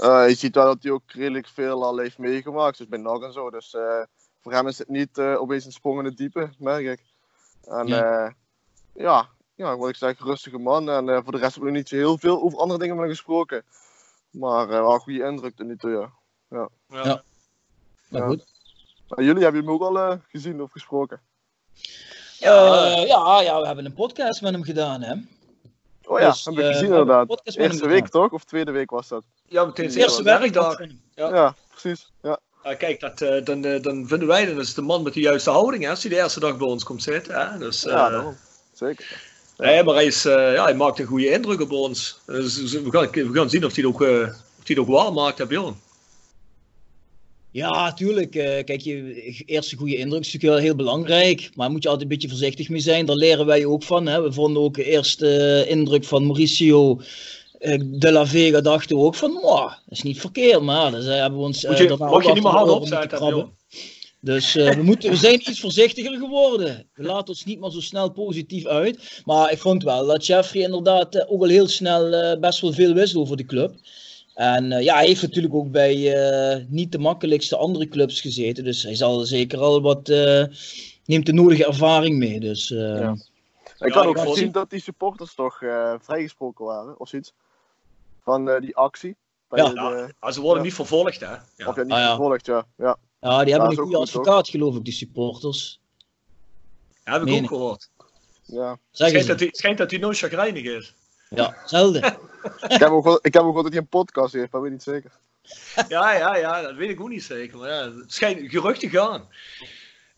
Eh, 0.00 0.28
je 0.28 0.34
ziet 0.34 0.54
wel 0.54 0.64
dat 0.64 0.82
hij 0.82 0.92
ook 0.92 1.10
redelijk 1.10 1.48
veel 1.48 1.84
al 1.84 1.98
heeft 1.98 2.18
meegemaakt, 2.18 2.78
dus 2.78 2.88
bij 2.88 2.98
NAC 2.98 3.22
en 3.22 3.32
zo. 3.32 3.50
Dus 3.50 3.74
eh, 3.74 4.02
voor 4.40 4.52
hem 4.52 4.66
is 4.66 4.78
het 4.78 4.88
niet 4.88 5.18
eh, 5.18 5.40
opeens 5.40 5.64
een 5.64 5.72
sprong 5.72 5.98
in 5.98 6.04
het 6.04 6.16
diepe, 6.16 6.50
merk 6.58 6.86
ik. 6.86 7.02
En 7.64 7.86
Ja. 7.86 7.96
ja, 7.96 8.34
ja, 8.94 9.28
ja 9.54 9.76
wat 9.76 9.88
ik 9.88 9.96
zeg, 9.96 10.18
rustige 10.18 10.58
man. 10.58 10.90
En 10.90 11.22
voor 11.22 11.32
de 11.32 11.38
rest 11.38 11.54
heb 11.54 11.62
ik 11.62 11.68
nog 11.68 11.78
niet 11.78 11.88
zo 11.88 11.96
heel 11.96 12.18
veel 12.18 12.42
over 12.42 12.58
andere 12.58 12.78
dingen 12.78 12.96
met 12.96 13.04
hem 13.04 13.14
gesproken. 13.14 13.64
Maar 14.32 14.62
eh, 14.62 14.80
wel 14.80 14.94
een 14.94 15.00
goede 15.00 15.24
indruk 15.24 15.56
tot 15.56 15.66
nu 15.66 15.76
toe, 15.76 15.90
ja. 15.90 16.12
ja. 16.48 16.68
Ja. 16.88 17.22
Nou 18.08 18.26
goed. 18.26 18.44
En 19.08 19.24
jullie 19.24 19.42
hebben 19.42 19.62
hem 19.62 19.70
ook 19.70 19.82
al 19.82 19.98
eh, 19.98 20.18
gezien 20.28 20.62
of 20.62 20.70
gesproken? 20.70 21.20
Ja, 22.38 22.96
ja, 22.96 23.40
ja, 23.40 23.60
we 23.60 23.66
hebben 23.66 23.84
een 23.84 23.94
podcast 23.94 24.42
met 24.42 24.52
hem 24.52 24.62
gedaan, 24.62 25.02
hè? 25.02 25.14
Oh 26.12 26.20
ja, 26.20 26.30
Dus, 26.30 26.44
heb 26.44 26.54
ik 26.54 26.60
eh, 26.60 26.66
gezien 26.66 26.84
inderdaad. 26.84 27.40
Eerste 27.44 27.62
gedaan. 27.70 27.88
week 27.88 28.08
toch? 28.08 28.30
Of 28.32 28.44
tweede 28.44 28.70
week 28.70 28.90
was 28.90 29.08
dat? 29.08 29.24
Ja, 29.48 29.64
meteen 29.64 29.86
De 29.86 29.92
de 29.92 30.00
eerste 30.00 30.22
werkdag. 30.22 30.78
Ja, 31.14 31.28
Ja. 31.28 31.54
precies. 31.70 32.12
Ja. 32.22 32.38
Ah, 32.62 32.78
kijk, 32.78 33.00
dat, 33.00 33.20
eh, 33.20 33.44
dan, 33.44 33.64
eh, 33.64 33.82
dan 33.82 34.06
vinden 34.08 34.28
wij 34.28 34.46
dat 34.46 34.58
is 34.64 34.74
de 34.74 34.82
man 34.82 35.02
met 35.02 35.14
de 35.14 35.20
juiste 35.20 35.50
houding 35.50 35.82
hè, 35.84 35.90
als 35.90 36.02
hij 36.02 36.10
de 36.10 36.18
eerste 36.22 36.40
dag 36.40 36.56
bij 36.56 36.66
ons 36.66 36.84
komt 36.84 37.02
zitten. 37.02 37.34
Hè? 37.50 37.58
Dus, 37.58 37.84
eh, 37.84 37.92
Ja, 37.92 38.10
daarom. 38.10 38.36
Zeker. 38.72 39.20
Nee, 39.56 39.82
maar 39.84 39.94
hij, 39.94 40.04
is, 40.06 40.22
ja, 40.22 40.62
hij 40.62 40.74
maakt 40.74 40.98
een 40.98 41.06
goede 41.06 41.30
indruk 41.30 41.60
op 41.60 41.70
ons. 41.70 42.20
Dus, 42.26 42.72
we, 42.72 42.90
gaan, 42.90 43.10
we 43.10 43.30
gaan 43.32 43.50
zien 43.50 43.64
of 43.64 43.74
hij 43.74 43.84
het 43.84 43.94
ook, 43.94 44.02
eh, 44.02 44.08
of 44.08 44.66
hij 44.66 44.76
het 44.76 44.78
ook 44.78 44.88
waar 44.88 45.12
maakt, 45.12 45.38
hè, 45.38 45.46
Bjorn. 45.46 45.80
Ja, 47.52 47.92
tuurlijk. 47.92 48.34
eh, 48.34 48.64
kijk, 48.64 48.80
je 48.80 49.42
eerste 49.46 49.76
goede 49.76 49.96
indruk 49.96 50.20
is 50.20 50.32
natuurlijk 50.32 50.52
wel 50.52 50.64
heel 50.64 50.76
belangrijk. 50.76 51.40
Maar 51.40 51.50
daar 51.54 51.70
moet 51.70 51.82
je 51.82 51.88
altijd 51.88 52.08
een 52.08 52.14
beetje 52.14 52.28
voorzichtig 52.28 52.68
mee 52.68 52.80
zijn. 52.80 53.06
Daar 53.06 53.16
leren 53.16 53.46
wij 53.46 53.64
ook 53.64 53.82
van. 53.82 54.06
Hè. 54.06 54.22
We 54.22 54.32
vonden 54.32 54.62
ook 54.62 54.74
de 54.74 54.84
eerste 54.84 55.64
indruk 55.68 56.04
van 56.04 56.26
Mauricio 56.26 57.00
eh, 57.58 57.80
de 57.84 58.12
la 58.12 58.26
Vega. 58.26 58.60
Dachten 58.60 58.96
we 58.96 59.02
ook 59.02 59.14
van, 59.14 59.32
wow, 59.32 59.68
dat 59.68 59.78
is 59.88 60.02
niet 60.02 60.20
verkeerd. 60.20 60.60
Maar 60.60 60.90
dus, 60.90 61.06
eh, 61.06 61.20
hebben 61.20 61.38
we 61.38 61.44
ons 61.44 61.66
Moet 61.66 61.78
je, 61.78 61.96
mag 61.98 62.24
je 62.24 62.32
niet 62.32 62.42
meer 62.42 62.52
hard 62.52 62.66
moeten 62.66 62.98
opzetten. 62.98 63.60
Dus 64.24 64.56
eh, 64.56 64.74
we, 64.74 64.82
moeten, 64.82 65.10
we 65.10 65.16
zijn 65.16 65.34
iets 65.34 65.60
voorzichtiger 65.60 66.18
geworden. 66.18 66.86
We 66.94 67.02
laten 67.02 67.28
ons 67.28 67.44
niet 67.44 67.60
meer 67.60 67.70
zo 67.70 67.80
snel 67.80 68.10
positief 68.10 68.66
uit. 68.66 69.22
Maar 69.24 69.52
ik 69.52 69.58
vond 69.58 69.82
wel 69.82 70.06
dat 70.06 70.26
Jeffrey 70.26 70.62
inderdaad 70.62 71.14
eh, 71.14 71.32
ook 71.32 71.42
al 71.42 71.48
heel 71.48 71.68
snel 71.68 72.12
eh, 72.12 72.40
best 72.40 72.60
wel 72.60 72.72
veel 72.72 72.94
wist 72.94 73.16
over 73.16 73.36
de 73.36 73.44
club. 73.44 73.74
En 74.34 74.72
eh, 74.72 74.82
ja, 74.84 74.94
hij 74.94 75.06
heeft 75.06 75.22
natuurlijk 75.22 75.54
ook 75.54 75.70
bij 75.70 76.14
eh, 76.14 76.64
niet 76.68 76.92
de 76.92 76.98
makkelijkste 76.98 77.56
andere 77.56 77.88
clubs 77.88 78.20
gezeten. 78.20 78.64
Dus 78.64 78.82
hij 78.82 78.94
zal 78.94 79.18
zeker 79.20 79.58
al 79.58 79.80
wat. 79.82 80.08
eh, 80.08 80.44
neemt 81.04 81.26
de 81.26 81.32
nodige 81.32 81.66
ervaring 81.66 82.18
mee. 82.18 82.40
Dus, 82.40 82.70
eh, 82.70 82.78
Ja. 82.78 83.16
Ik 83.78 83.92
had 83.92 84.04
ik 84.04 84.08
ook 84.10 84.18
gezien 84.18 84.52
dat 84.52 84.70
die 84.70 84.80
supporters 84.80 85.34
toch 85.34 85.62
eh, 85.62 85.94
vrijgesproken 86.00 86.64
waren, 86.64 87.00
of 87.00 87.08
zoiets. 87.08 87.32
Van 88.24 88.48
eh, 88.50 88.60
die 88.60 88.76
actie. 88.76 89.16
Bij 89.48 89.62
Ja. 89.64 89.68
de- 89.90 90.14
Ja, 90.20 90.30
ze 90.32 90.40
worden 90.40 90.58
ja. 90.58 90.64
niet 90.64 90.74
vervolgd, 90.74 91.20
hè? 91.20 91.26
Ja. 91.26 91.68
Of 91.68 91.76
ja, 91.76 91.82
niet 91.82 91.92
Ah, 91.92 91.98
ja. 91.98 92.08
vervolgd, 92.08 92.46
ja. 92.46 92.66
ja. 92.76 92.96
ja, 93.20 93.44
die 93.44 93.52
hebben 93.52 93.70
een 93.70 93.76
goede 93.76 93.92
toch? 93.92 94.02
advocaat, 94.02 94.48
geloof 94.48 94.76
ik, 94.76 94.84
die 94.84 94.92
supporters. 94.92 95.80
Ja, 97.04 97.12
heb 97.12 97.20
ik 97.20 97.26
Nee, 97.26 97.34
ook 97.34 97.40
nee. 97.40 97.48
gehoord. 97.48 97.90
ja. 98.44 98.78
Schijnt 98.90 99.26
dat, 99.26 99.40
hij, 99.40 99.48
schijnt 99.52 99.78
dat 99.78 99.90
hij 99.90 100.00
nooit 100.00 100.18
chagrijnig 100.18 100.64
is. 100.64 100.94
Ja, 101.34 101.56
zelden. 101.64 102.02
ik, 102.68 102.78
heb 102.80 102.90
ook, 102.90 103.18
ik 103.22 103.34
heb 103.34 103.42
ook 103.42 103.54
dat 103.54 103.68
hij 103.68 103.76
een 103.76 103.86
podcast 103.86 104.32
heeft, 104.32 104.52
maar 104.52 104.62
weet 104.62 104.70
niet 104.70 104.82
zeker. 104.82 105.10
Ja, 105.88 106.12
ja, 106.12 106.36
ja, 106.36 106.62
dat 106.62 106.74
weet 106.74 106.90
ik 106.90 107.00
ook 107.00 107.08
niet 107.08 107.24
zeker. 107.24 107.58
Maar 107.58 107.68
ja, 107.68 107.84
het 107.92 108.12
schijnt 108.12 108.50
geruchten 108.50 108.90
gaan. 108.90 109.28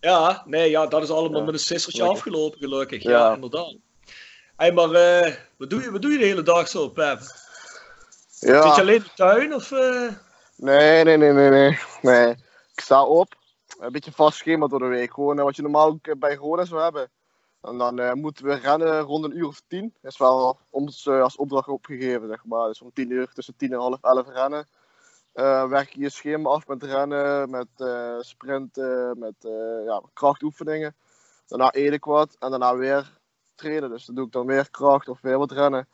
Ja, 0.01 0.43
nee, 0.47 0.71
ja, 0.71 0.87
dat 0.87 1.03
is 1.03 1.11
allemaal 1.11 1.39
Ja, 1.39 1.45
met 1.45 1.55
een 1.55 1.61
sissertje 1.61 2.03
afgelopen, 2.03 2.59
gelukkig. 2.59 3.03
Ja, 3.03 3.11
Ja. 3.11 3.35
inderdaad. 3.35 3.75
Hey, 4.57 4.73
maar 4.73 4.91
eh, 4.93 5.35
wat, 5.57 5.71
doe 5.71 5.83
je, 5.83 5.91
wat 5.91 6.03
doe 6.03 6.12
je 6.12 6.19
de 6.19 6.25
hele 6.25 6.43
dag 6.43 6.69
zo, 6.69 6.89
Pep? 6.89 7.19
Zit 8.29 8.49
je 8.49 8.55
Ja. 8.55 8.61
alleen 8.61 8.95
in 8.95 9.03
de 9.03 9.11
tuin? 9.15 9.55
Of, 9.55 9.73
eh? 9.73 10.09
Nee, 10.57 11.05
nee, 11.05 11.17
nee, 11.17 11.33
nee, 11.33 11.51
nee. 11.51 11.79
Nee. 12.03 12.31
Ik 12.75 12.81
sta 12.81 13.05
op. 13.05 13.35
Een 13.79 13.93
beetje 13.93 14.12
vast 14.12 14.39
schema 14.39 14.67
door 14.67 14.79
de 14.79 14.85
week. 14.87 15.12
Gewoon 15.12 15.39
eh, 15.39 15.45
wat 15.45 15.57
je 15.57 15.62
normaal 15.62 15.99
bij 16.19 16.35
Roda 16.35 16.65
zou 16.65 16.83
hebben. 16.83 17.11
En 17.65 17.79
dan 17.79 17.99
eh, 17.99 18.12
moeten 18.12 18.45
we 18.45 18.55
rennen 18.55 19.01
rond 19.01 19.25
een 19.25 19.37
uur 19.37 19.47
of 19.47 19.62
tien. 19.67 19.95
Dat 20.01 20.12
is 20.12 20.19
wel 20.19 20.59
ons 20.71 21.07
eh, 21.07 21.23
als 21.23 21.37
opdracht 21.37 21.69
opgegeven, 21.69 22.29
zeg 22.29 22.45
maar. 22.45 22.67
Dus 22.69 22.83
om 22.83 22.93
tien 22.93 23.11
uur, 23.11 23.33
tussen 23.33 23.57
tien 23.57 23.73
en 23.73 23.79
half 23.79 24.03
elf 24.03 24.29
rennen. 24.29 24.69
Eh, 25.33 25.69
werk 25.69 25.93
je 25.95 26.01
je 26.01 26.09
schema 26.09 26.51
af 26.51 26.67
met 26.67 26.83
rennen, 26.83 27.51
met 27.51 27.69
eh, 27.77 28.17
sprinten, 28.21 29.19
met 29.19 29.45
eh, 29.45 29.85
ja, 29.85 30.03
krachtoefeningen. 30.12 30.97
Daarna 31.47 31.99
wat 32.01 32.37
en 32.39 32.51
daarna 32.51 32.77
weer 32.77 33.19
trainen. 33.55 33.91
Dus 33.91 34.05
dan 34.07 34.15
doe 34.15 34.27
ik 34.27 34.33
dan 34.33 34.47
weer 34.47 34.71
kracht 34.71 35.09
of 35.09 35.21
weer 35.21 35.39
wat 35.39 35.53
rennen. 35.53 35.89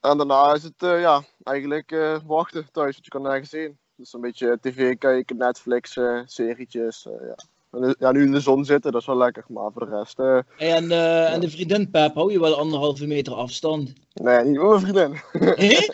En 0.00 0.16
daarna 0.16 0.52
is 0.54 0.62
het 0.62 0.82
eh, 0.82 1.00
ja, 1.00 1.22
eigenlijk 1.42 1.92
eh, 1.92 2.18
wachten 2.26 2.70
thuis, 2.72 2.92
want 2.92 3.04
je 3.04 3.10
kan 3.10 3.22
nergens 3.22 3.50
heen. 3.50 3.78
Dus 3.96 4.12
een 4.12 4.20
beetje 4.20 4.58
tv 4.60 4.98
kijken, 4.98 5.36
Netflix, 5.36 5.96
eh, 5.96 6.20
serietjes. 6.24 7.06
eh, 7.06 7.26
ja. 7.26 7.55
Ja, 7.98 8.12
nu 8.12 8.22
in 8.22 8.32
de 8.32 8.40
zon 8.40 8.64
zitten, 8.64 8.92
dat 8.92 9.00
is 9.00 9.06
wel 9.06 9.16
lekker. 9.16 9.44
Maar 9.48 9.70
voor 9.72 9.88
de 9.90 9.96
rest... 9.96 10.18
eh, 10.18 10.38
Hey, 10.56 10.72
en, 10.74 10.90
eh, 10.90 11.32
en 11.32 11.40
de 11.40 11.50
vriendin 11.50 11.90
Pep, 11.90 12.14
hou 12.14 12.32
je 12.32 12.40
wel 12.40 12.58
anderhalve 12.58 13.06
meter 13.06 13.34
afstand? 13.34 13.92
nee, 14.14 14.44
niet 14.44 14.58
met 14.60 14.66
mijn 14.68 14.80
vriendin. 14.80 15.20
Hé? 15.32 15.88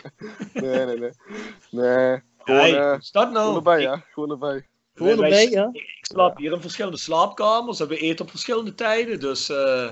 nee, 0.61 0.85
nee, 0.85 0.97
nee. 0.99 1.11
Nee, 1.69 2.21
gewoon, 2.37 2.59
Hey, 2.61 2.77
eh, 2.77 2.99
dat 3.11 3.31
nou? 3.31 3.37
gewoon 3.37 3.55
erbij, 3.55 3.81
ja. 3.81 4.03
Gewoon 4.13 4.31
erbij. 4.31 4.65
Gewoon 4.95 5.11
erbij, 5.23 5.49
ja? 5.49 5.69
Ik 5.73 5.97
slaap 6.01 6.37
hier 6.37 6.51
in 6.51 6.61
verschillende 6.61 6.97
slaapkamers 6.97 7.79
en 7.79 7.87
we 7.87 7.97
eten 7.97 8.25
op 8.25 8.31
verschillende 8.31 8.75
tijden. 8.75 9.19
Dus 9.19 9.49
eh, 9.49 9.89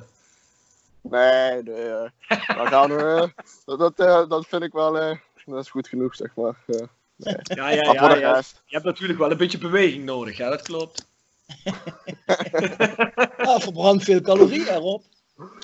Nee, 1.02 1.64
nee. 1.64 1.74
eh, 1.76 2.10
daar 2.28 2.68
gaan 2.68 2.90
we, 2.96 3.04
eh, 3.36 3.44
dat, 3.66 3.80
dat, 3.80 4.00
eh, 4.08 4.30
dat 4.30 4.46
vind 4.48 4.64
ik 4.64 4.72
wel... 4.74 4.98
eh, 5.00 5.18
dat 5.46 5.60
is 5.64 5.70
goed 5.70 5.88
genoeg, 5.88 6.16
zeg 6.16 6.36
maar. 6.36 6.56
eh. 6.68 6.80
nee. 7.16 7.36
ja, 7.44 7.70
ja, 7.70 7.84
voor 7.86 8.10
ja, 8.10 8.16
ja. 8.16 8.38
Je 8.66 8.74
hebt 8.76 8.86
natuurlijk 8.86 9.20
wel 9.20 9.32
een 9.32 9.38
beetje 9.38 9.58
beweging 9.58 10.06
nodig, 10.06 10.38
ja, 10.38 10.50
dat 10.50 10.62
klopt. 10.62 11.10
Ja, 13.38 13.60
verbrandt 13.60 14.04
veel 14.04 14.22
calorieën 14.22 14.68
erop. 14.68 15.04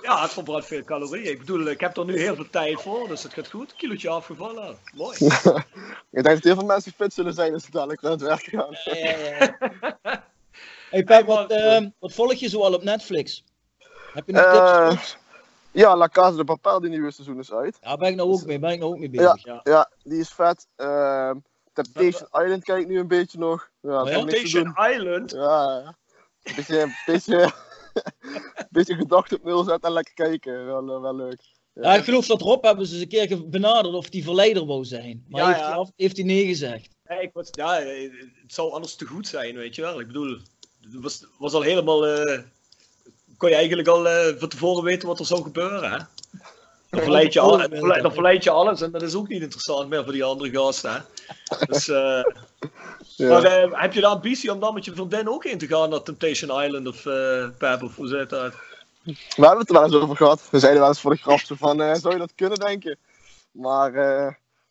Ja, 0.03 0.21
het 0.21 0.31
verbrandt 0.33 0.65
veel 0.67 0.83
calorieën. 0.83 1.31
Ik 1.31 1.39
bedoel, 1.39 1.65
ik 1.65 1.79
heb 1.79 1.97
er 1.97 2.05
nu 2.05 2.19
heel 2.19 2.35
veel 2.35 2.49
tijd 2.49 2.81
voor, 2.81 3.07
dus 3.07 3.23
het 3.23 3.33
gaat 3.33 3.49
goed. 3.49 3.75
Kilootje 3.75 4.09
afgevallen. 4.09 4.77
Mooi. 4.95 5.17
ik 6.11 6.23
denk 6.23 6.25
dat 6.25 6.43
heel 6.43 6.55
veel 6.55 6.65
mensen 6.65 6.91
fit 6.91 7.13
zullen 7.13 7.33
zijn 7.33 7.53
als 7.53 7.63
ze 7.63 7.71
dadelijk 7.71 8.01
naar 8.01 8.11
het 8.11 8.21
werk 8.21 8.43
gaan. 8.43 8.75
Hey 10.89 11.03
Pep, 11.03 11.25
wat, 11.25 11.51
eh, 11.51 11.85
wat 11.99 12.13
volg 12.13 12.33
je 12.33 12.49
zo 12.49 12.61
al 12.61 12.73
op 12.73 12.83
Netflix? 12.83 13.43
Heb 14.13 14.27
je 14.27 14.33
nog 14.33 14.43
Eh, 14.43 14.89
tips? 14.89 15.17
ja, 15.71 15.97
La 15.97 16.07
Casa 16.07 16.37
de 16.37 16.43
Papel, 16.43 16.79
die 16.79 16.89
nieuwe 16.89 17.11
seizoen 17.11 17.39
is 17.39 17.51
uit. 17.53 17.77
Ja, 17.81 17.97
ben 17.97 18.09
ik 18.09 18.15
nou 18.15 18.31
ook 18.31 18.45
mee, 18.45 18.59
ben 18.59 18.71
ik 18.71 18.79
nou 18.79 18.91
ook 18.91 18.99
mee 18.99 19.11
Ja, 19.11 19.33
bezig. 19.33 19.59
ja. 19.63 19.89
die 20.03 20.19
is 20.19 20.29
vet. 20.29 20.67
Ehm, 20.75 21.35
Temptation 21.83 22.27
Island 22.43 22.63
kijk 22.63 22.81
ik 22.81 22.87
nu 22.87 22.99
een 22.99 23.07
beetje 23.07 23.37
nog. 23.37 23.69
Ja, 23.81 24.03
Temptation. 24.03 24.75
Island? 24.91 25.31
Ja. 25.31 25.95
Een 26.43 26.53
beetje, 26.55 26.81
een 26.81 26.95
beetje, 27.05 27.51
beetje 28.69 28.95
gedachten 29.03 29.37
op 29.37 29.43
nul 29.43 29.63
zetten 29.63 29.87
en 29.89 29.93
lekker 29.93 30.13
kijken. 30.13 30.65
Wel, 30.65 30.89
eh, 30.95 31.01
wel 31.01 31.15
leuk. 31.15 31.39
Ja, 31.73 31.95
ik 31.95 32.03
geloof 32.03 32.25
dat 32.27 32.41
Rob 32.41 32.63
hebben 32.63 32.85
ze 32.87 32.93
eens 32.93 33.01
een 33.01 33.27
keer 33.27 33.49
benaderd 33.49 33.95
of 33.95 34.09
die 34.09 34.23
verleider 34.23 34.65
wou 34.65 34.85
zijn. 34.85 35.25
Maar 35.29 35.41
Ja, 35.41 35.47
heeft, 35.47 35.59
ja. 35.59 35.75
Hij 35.75 35.91
heeft 35.95 36.17
hij 36.17 36.25
nee 36.25 36.45
gezegd. 36.45 36.89
Nee, 37.07 37.21
ik 37.21 37.29
was, 37.33 37.47
ja, 37.51 37.73
het 38.41 38.53
zou 38.53 38.71
anders 38.71 38.95
te 38.95 39.05
goed 39.05 39.27
zijn, 39.27 39.55
weet 39.55 39.75
je 39.75 39.81
wel. 39.81 39.99
Ik 39.99 40.07
bedoel, 40.07 40.37
het 40.81 40.93
was, 41.01 41.25
was 41.37 41.53
al 41.53 41.61
helemaal. 41.61 42.07
eh, 42.07 42.39
kon 43.37 43.49
je 43.49 43.55
eigenlijk 43.55 43.87
al 43.87 44.07
eh, 44.07 44.35
van 44.37 44.49
tevoren 44.49 44.83
weten 44.83 45.07
wat 45.07 45.19
er 45.19 45.25
zou 45.25 45.43
gebeuren, 45.43 45.91
hè? 45.91 45.97
Dan 46.89 47.01
verleid, 47.01 47.33
je 47.33 47.39
al, 47.39 47.57
dan 47.57 47.69
verleid- 47.69 48.01
dan 48.01 48.13
verleid 48.13 48.43
je 48.43 48.49
alles 48.49 48.81
en 48.81 48.91
dat 48.91 49.01
is 49.01 49.15
ook 49.15 49.27
niet 49.27 49.41
interessant 49.41 49.89
meer 49.89 50.03
voor 50.03 50.13
die 50.13 50.23
andere 50.23 50.49
gasten, 50.51 50.91
hè? 50.91 50.99
Dus, 51.65 51.87
eh, 51.87 52.23
Ja. 53.15 53.27
Maar 53.29 53.43
eh, 53.43 53.81
heb 53.81 53.93
je 53.93 53.99
de 53.99 54.07
ambitie 54.07 54.51
om 54.51 54.59
dan 54.59 54.73
met 54.73 54.85
je 54.85 54.91
vriendin 54.93 55.29
ook 55.29 55.45
in 55.45 55.57
te 55.57 55.67
gaan 55.67 55.89
naar 55.89 56.01
Temptation 56.03 56.63
Island 56.63 56.87
of 56.87 57.01
Pep, 57.57 57.83
of 57.83 57.95
hoe 57.95 58.07
zit 58.07 58.29
dat? 58.29 58.53
We 59.03 59.15
hebben 59.35 59.57
het 59.59 59.67
er 59.69 59.73
wel 59.73 59.83
eens 59.83 59.93
over 59.95 60.15
gehad. 60.15 60.47
We 60.51 60.59
zeiden 60.59 60.79
wel 60.81 60.89
eens 60.89 61.01
voor 61.01 61.11
de 61.11 61.17
grap 61.21 61.39
van, 61.39 61.95
zou 61.95 62.13
je 62.13 62.19
dat 62.19 62.35
kunnen 62.35 62.59
denken? 62.59 62.97
Maar 63.51 63.91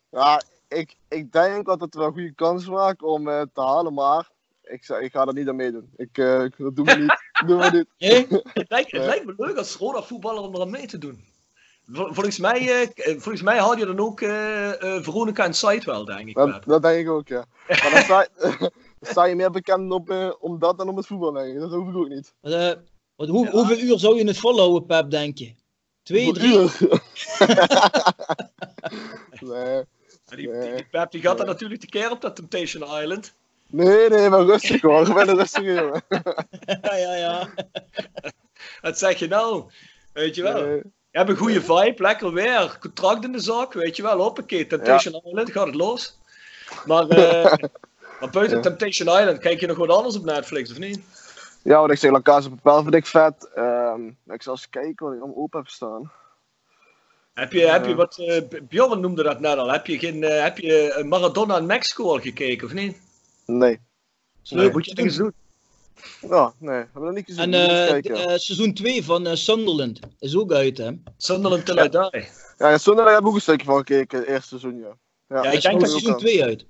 ja, 0.09 0.41
ik, 0.67 0.95
ik 1.09 1.31
denk 1.31 1.65
dat 1.65 1.81
het 1.81 1.95
wel 1.95 2.05
een 2.05 2.13
goede 2.13 2.33
kans 2.33 2.65
maakt 2.67 3.01
om 3.03 3.23
te 3.25 3.61
halen, 3.61 3.93
maar 3.93 4.29
ik, 4.63 4.87
ik 4.89 5.11
ga 5.11 5.25
er 5.25 5.33
niet 5.33 5.47
aan 5.47 5.55
meedoen. 5.55 5.89
Ik, 5.97 6.17
ik- 6.17 6.57
dat 6.57 6.75
doen 6.75 6.85
we 6.85 6.95
niet. 6.95 7.21
Dat 7.39 7.47
doen 7.47 7.59
we 7.59 7.69
niet. 7.71 8.41
Het 8.53 8.69
lijkt, 8.69 8.91
het 8.91 9.05
lijkt 9.05 9.25
me 9.25 9.33
leuk 9.37 9.57
als 9.57 9.75
Roda 9.75 10.01
voetballer 10.03 10.41
om 10.43 10.55
eraan 10.55 10.69
mee 10.69 10.87
te 10.87 10.97
doen. 10.97 11.25
Vol- 11.91 12.13
Volgens 12.13 12.37
mij, 12.37 12.59
eh, 12.59 12.81
eh, 12.81 12.89
volgens 13.05 13.41
mij 13.41 13.59
haal 13.59 13.77
je 13.77 13.85
dan 13.85 13.99
ook 13.99 14.21
eh, 14.21 14.81
eh, 14.81 15.03
Veronica 15.03 15.43
en 15.43 15.53
Sidewell, 15.53 16.03
denk 16.03 16.27
ik. 16.27 16.35
Dat, 16.35 16.63
dat 16.65 16.81
denk 16.81 16.99
ik 16.99 17.09
ook, 17.09 17.27
ja. 17.27 17.45
Maar 17.67 18.05
dan 18.07 18.71
sta, 19.11 19.23
je 19.25 19.35
meer 19.35 19.51
bekend 19.51 19.91
op, 19.91 20.09
eh, 20.09 20.31
om 20.39 20.59
dat 20.59 20.77
dan 20.77 20.89
om 20.89 20.97
het 20.97 21.05
voetbal, 21.05 21.31
denk 21.31 21.53
ik. 21.53 21.59
Dat 21.59 21.71
hoef 21.71 21.89
ik 21.89 21.95
ook 21.95 22.09
niet. 22.09 22.33
Wat, 22.41 22.53
eh, 22.53 22.71
wat, 23.15 23.27
hoe, 23.27 23.49
Hoeveel 23.49 23.79
uur 23.79 23.99
zou 23.99 24.17
je 24.17 24.27
het 24.27 24.37
volhouden, 24.37 24.85
Pep, 24.85 25.09
denk 25.09 25.37
je? 25.37 25.53
Twee, 26.03 26.25
Hoeveel 26.25 26.69
drie? 26.69 26.89
uur? 26.89 27.01
nee. 29.53 29.83
Die, 30.25 30.51
die, 30.51 30.71
die 30.75 30.85
Pep 30.91 31.11
die 31.11 31.21
gaat 31.21 31.37
dan 31.37 31.45
natuurlijk 31.47 31.81
de 31.81 31.87
keer 31.87 32.11
op 32.11 32.21
dat 32.21 32.35
Temptation 32.35 32.83
Island. 33.01 33.33
Nee, 33.69 34.09
nee, 34.09 34.29
maar 34.29 34.45
rustig 34.45 34.81
hoor. 34.81 35.07
Ik 35.07 35.13
ben 35.13 35.29
een 35.29 35.37
rustige 35.37 35.73
jongen. 35.73 36.03
ja, 36.81 36.95
ja, 36.95 37.15
ja. 37.15 37.49
Wat 38.81 38.97
zeg 38.97 39.19
je 39.19 39.27
nou? 39.27 39.63
Weet 40.13 40.35
je 40.35 40.41
wel? 40.43 40.81
Je 41.11 41.17
hebt 41.17 41.29
een 41.29 41.35
goede 41.35 41.61
vibe, 41.61 41.95
lekker 41.97 42.33
weer. 42.33 42.77
Contract 42.79 43.23
in 43.23 43.31
de 43.31 43.39
zak, 43.39 43.73
weet 43.73 43.95
je 43.95 44.03
wel. 44.03 44.19
Hoppakee, 44.19 44.67
Temptation 44.67 45.21
Island, 45.25 45.51
gaat 45.51 45.65
het 45.65 45.75
los. 45.75 46.17
Maar, 46.85 47.07
eh, 47.07 47.43
maar 48.19 48.29
buiten 48.31 48.57
Ja. 48.57 48.63
Temptation 48.63 49.19
Island, 49.19 49.39
kijk 49.39 49.59
je 49.59 49.67
nog 49.67 49.77
wat 49.77 49.89
anders 49.89 50.17
op 50.17 50.23
Netflix, 50.23 50.71
of 50.71 50.77
niet? 50.79 50.99
Ja, 51.61 51.79
wat 51.79 51.91
ik 51.91 51.97
zeg, 51.97 52.11
La 52.11 52.21
Casa 52.21 52.49
Papel 52.49 52.81
vind 52.81 52.95
ik 52.95 53.05
vet. 53.05 53.49
Ehm, 53.55 54.07
ik 54.07 54.41
zal 54.41 54.53
eens 54.53 54.69
kijken 54.69 55.05
wat 55.05 55.15
ik 55.15 55.21
allemaal 55.21 55.43
open 55.43 55.59
heb 55.59 55.69
staan. 55.69 56.11
Heb 57.33 57.51
je, 57.51 57.67
heb 57.67 57.85
je 57.85 57.95
wat, 57.95 58.17
eh, 58.17 58.41
Bjorn 58.61 58.99
noemde 58.99 59.23
dat 59.23 59.39
net 59.39 59.57
al, 59.57 59.71
heb 59.71 59.87
je, 59.87 59.99
geen, 59.99 60.23
eh, 60.23 60.43
heb 60.43 60.57
je 60.57 60.93
eh, 60.93 61.03
Maradona 61.03 61.57
in 61.57 61.65
Mexico 61.65 62.03
al 62.03 62.19
gekeken, 62.19 62.67
of 62.67 62.73
niet? 62.73 62.97
Nee. 63.45 63.79
Nee, 64.49 64.71
moet 64.71 64.85
je 64.85 64.91
het 64.91 64.99
eens 64.99 65.15
doen. 65.15 65.33
Ja, 66.29 66.53
nee, 66.59 66.75
hebben 66.75 66.89
we 66.93 67.05
nog 67.05 67.13
niet 67.15 67.25
gezien. 67.25 67.43
En 67.43 67.53
eh, 67.53 67.95
eh, 67.97 68.37
seizoen 68.39 68.73
2 68.73 69.03
van 69.03 69.27
eh, 69.27 69.35
Sunderland 69.35 69.99
is 70.19 70.35
ook 70.35 70.51
uit, 70.51 70.77
hè? 70.77 70.91
Sunderland 71.17 71.65
Till 71.65 71.77
I 71.77 71.89
Die. 71.89 71.99
Ja, 72.57 72.69
ja 72.69 72.77
Sunderland 72.77 73.15
heb 73.15 73.23
ik 73.23 73.27
ook 73.27 73.35
een 73.35 73.41
stukje 73.41 73.65
van 73.65 73.77
gekeken, 73.77 74.19
het 74.19 74.27
eerste 74.27 74.47
seizoen, 74.47 74.79
ja. 74.79 74.97
Ja, 75.29 75.43
Ja, 75.43 75.51
ik 75.51 75.61
denk 75.61 75.79
dat 75.79 75.89
seizoen 75.89 76.17
2 76.17 76.43
uit. 76.43 76.65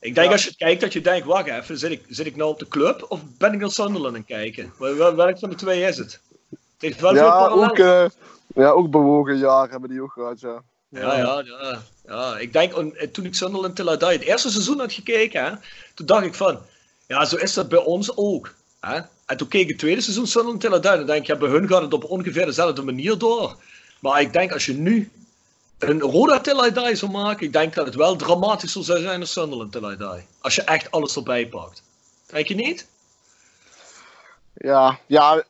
Ik 0.00 0.14
denk 0.14 0.32
als 0.32 0.42
je 0.42 0.48
het 0.48 0.56
kijkt 0.58 0.80
dat 0.80 0.92
je 0.92 1.00
denkt, 1.00 1.26
wacht 1.26 1.46
even, 1.46 1.78
zit 1.78 1.90
ik, 1.90 2.04
zit 2.08 2.26
ik 2.26 2.36
nou 2.36 2.50
op 2.50 2.58
de 2.58 2.68
club 2.68 3.06
of 3.08 3.20
ben 3.38 3.52
ik 3.52 3.60
naar 3.60 3.70
Sunderland 3.70 4.14
aan 4.14 4.20
het 4.20 4.26
kijken? 4.26 4.72
Wel- 4.78 4.94
wel- 4.94 5.14
Welk 5.14 5.38
van 5.38 5.50
de 5.50 5.56
twee 5.56 5.82
is 5.82 5.96
het? 5.96 6.20
Het 6.50 6.60
heeft 6.78 7.00
wel 7.00 7.14
veel 7.14 7.24
Ja, 7.24 7.48
ook, 7.48 7.78
eh, 7.78 8.06
ja, 8.54 8.70
ook 8.70 8.90
bewogen 8.90 9.38
jaar 9.38 9.70
hebben 9.70 9.88
die 9.90 10.02
ook 10.02 10.12
gehad, 10.12 10.40
ja. 10.40 10.62
Ja, 10.88 11.16
ja, 11.18 11.42
ja, 11.44 11.82
ja. 12.06 12.38
Ik 12.38 12.52
denk, 12.52 12.72
toen 13.12 13.24
ik 13.24 13.34
Sunderland 13.34 13.76
Till 13.76 13.92
I 13.92 13.96
Die 13.96 14.08
het 14.08 14.20
eerste 14.22 14.50
seizoen 14.50 14.78
had 14.78 14.92
gekeken, 14.92 15.44
hè, 15.44 15.50
toen 15.94 16.06
dacht 16.06 16.24
ik 16.24 16.34
van, 16.34 16.58
ja, 17.06 17.24
zo 17.24 17.36
is 17.36 17.54
dat 17.54 17.68
bij 17.68 17.84
ons 17.84 18.16
ook. 18.16 18.54
Hè? 18.80 19.00
En 19.26 19.36
toen 19.36 19.48
keek 19.48 19.62
ik 19.62 19.68
het 19.68 19.78
tweede 19.78 20.00
seizoen 20.00 20.26
Sunderland 20.26 20.64
I 20.64 20.68
Die, 20.68 20.80
dan 20.80 21.06
denk 21.06 21.20
ik, 21.20 21.26
ja, 21.26 21.36
bij 21.36 21.48
hun 21.48 21.68
gaat 21.68 21.82
het 21.82 21.92
op 21.92 22.04
ongeveer 22.04 22.46
dezelfde 22.46 22.82
manier 22.82 23.18
door. 23.18 23.56
Maar 24.00 24.20
ik 24.20 24.32
denk, 24.32 24.52
als 24.52 24.66
je 24.66 24.74
nu 24.74 25.10
een 25.78 26.00
Roda 26.00 26.40
Till 26.40 26.64
I 26.64 26.72
Die 26.72 26.94
zou 26.94 27.10
maken, 27.10 27.46
ik 27.46 27.52
denk 27.52 27.74
dat 27.74 27.86
het 27.86 27.94
wel 27.94 28.16
dramatischer 28.16 28.84
zou 28.84 29.00
zijn 29.00 29.18
dan 29.18 29.28
Sunderland 29.28 29.72
Till 29.72 29.90
I 29.90 29.96
Die. 29.96 30.26
Als 30.40 30.54
je 30.54 30.62
echt 30.62 30.90
alles 30.90 31.16
erbij 31.16 31.48
pakt. 31.48 31.82
Denk 32.26 32.46
je 32.46 32.54
niet? 32.54 32.86
Ja, 34.54 34.98
ja 35.06 35.44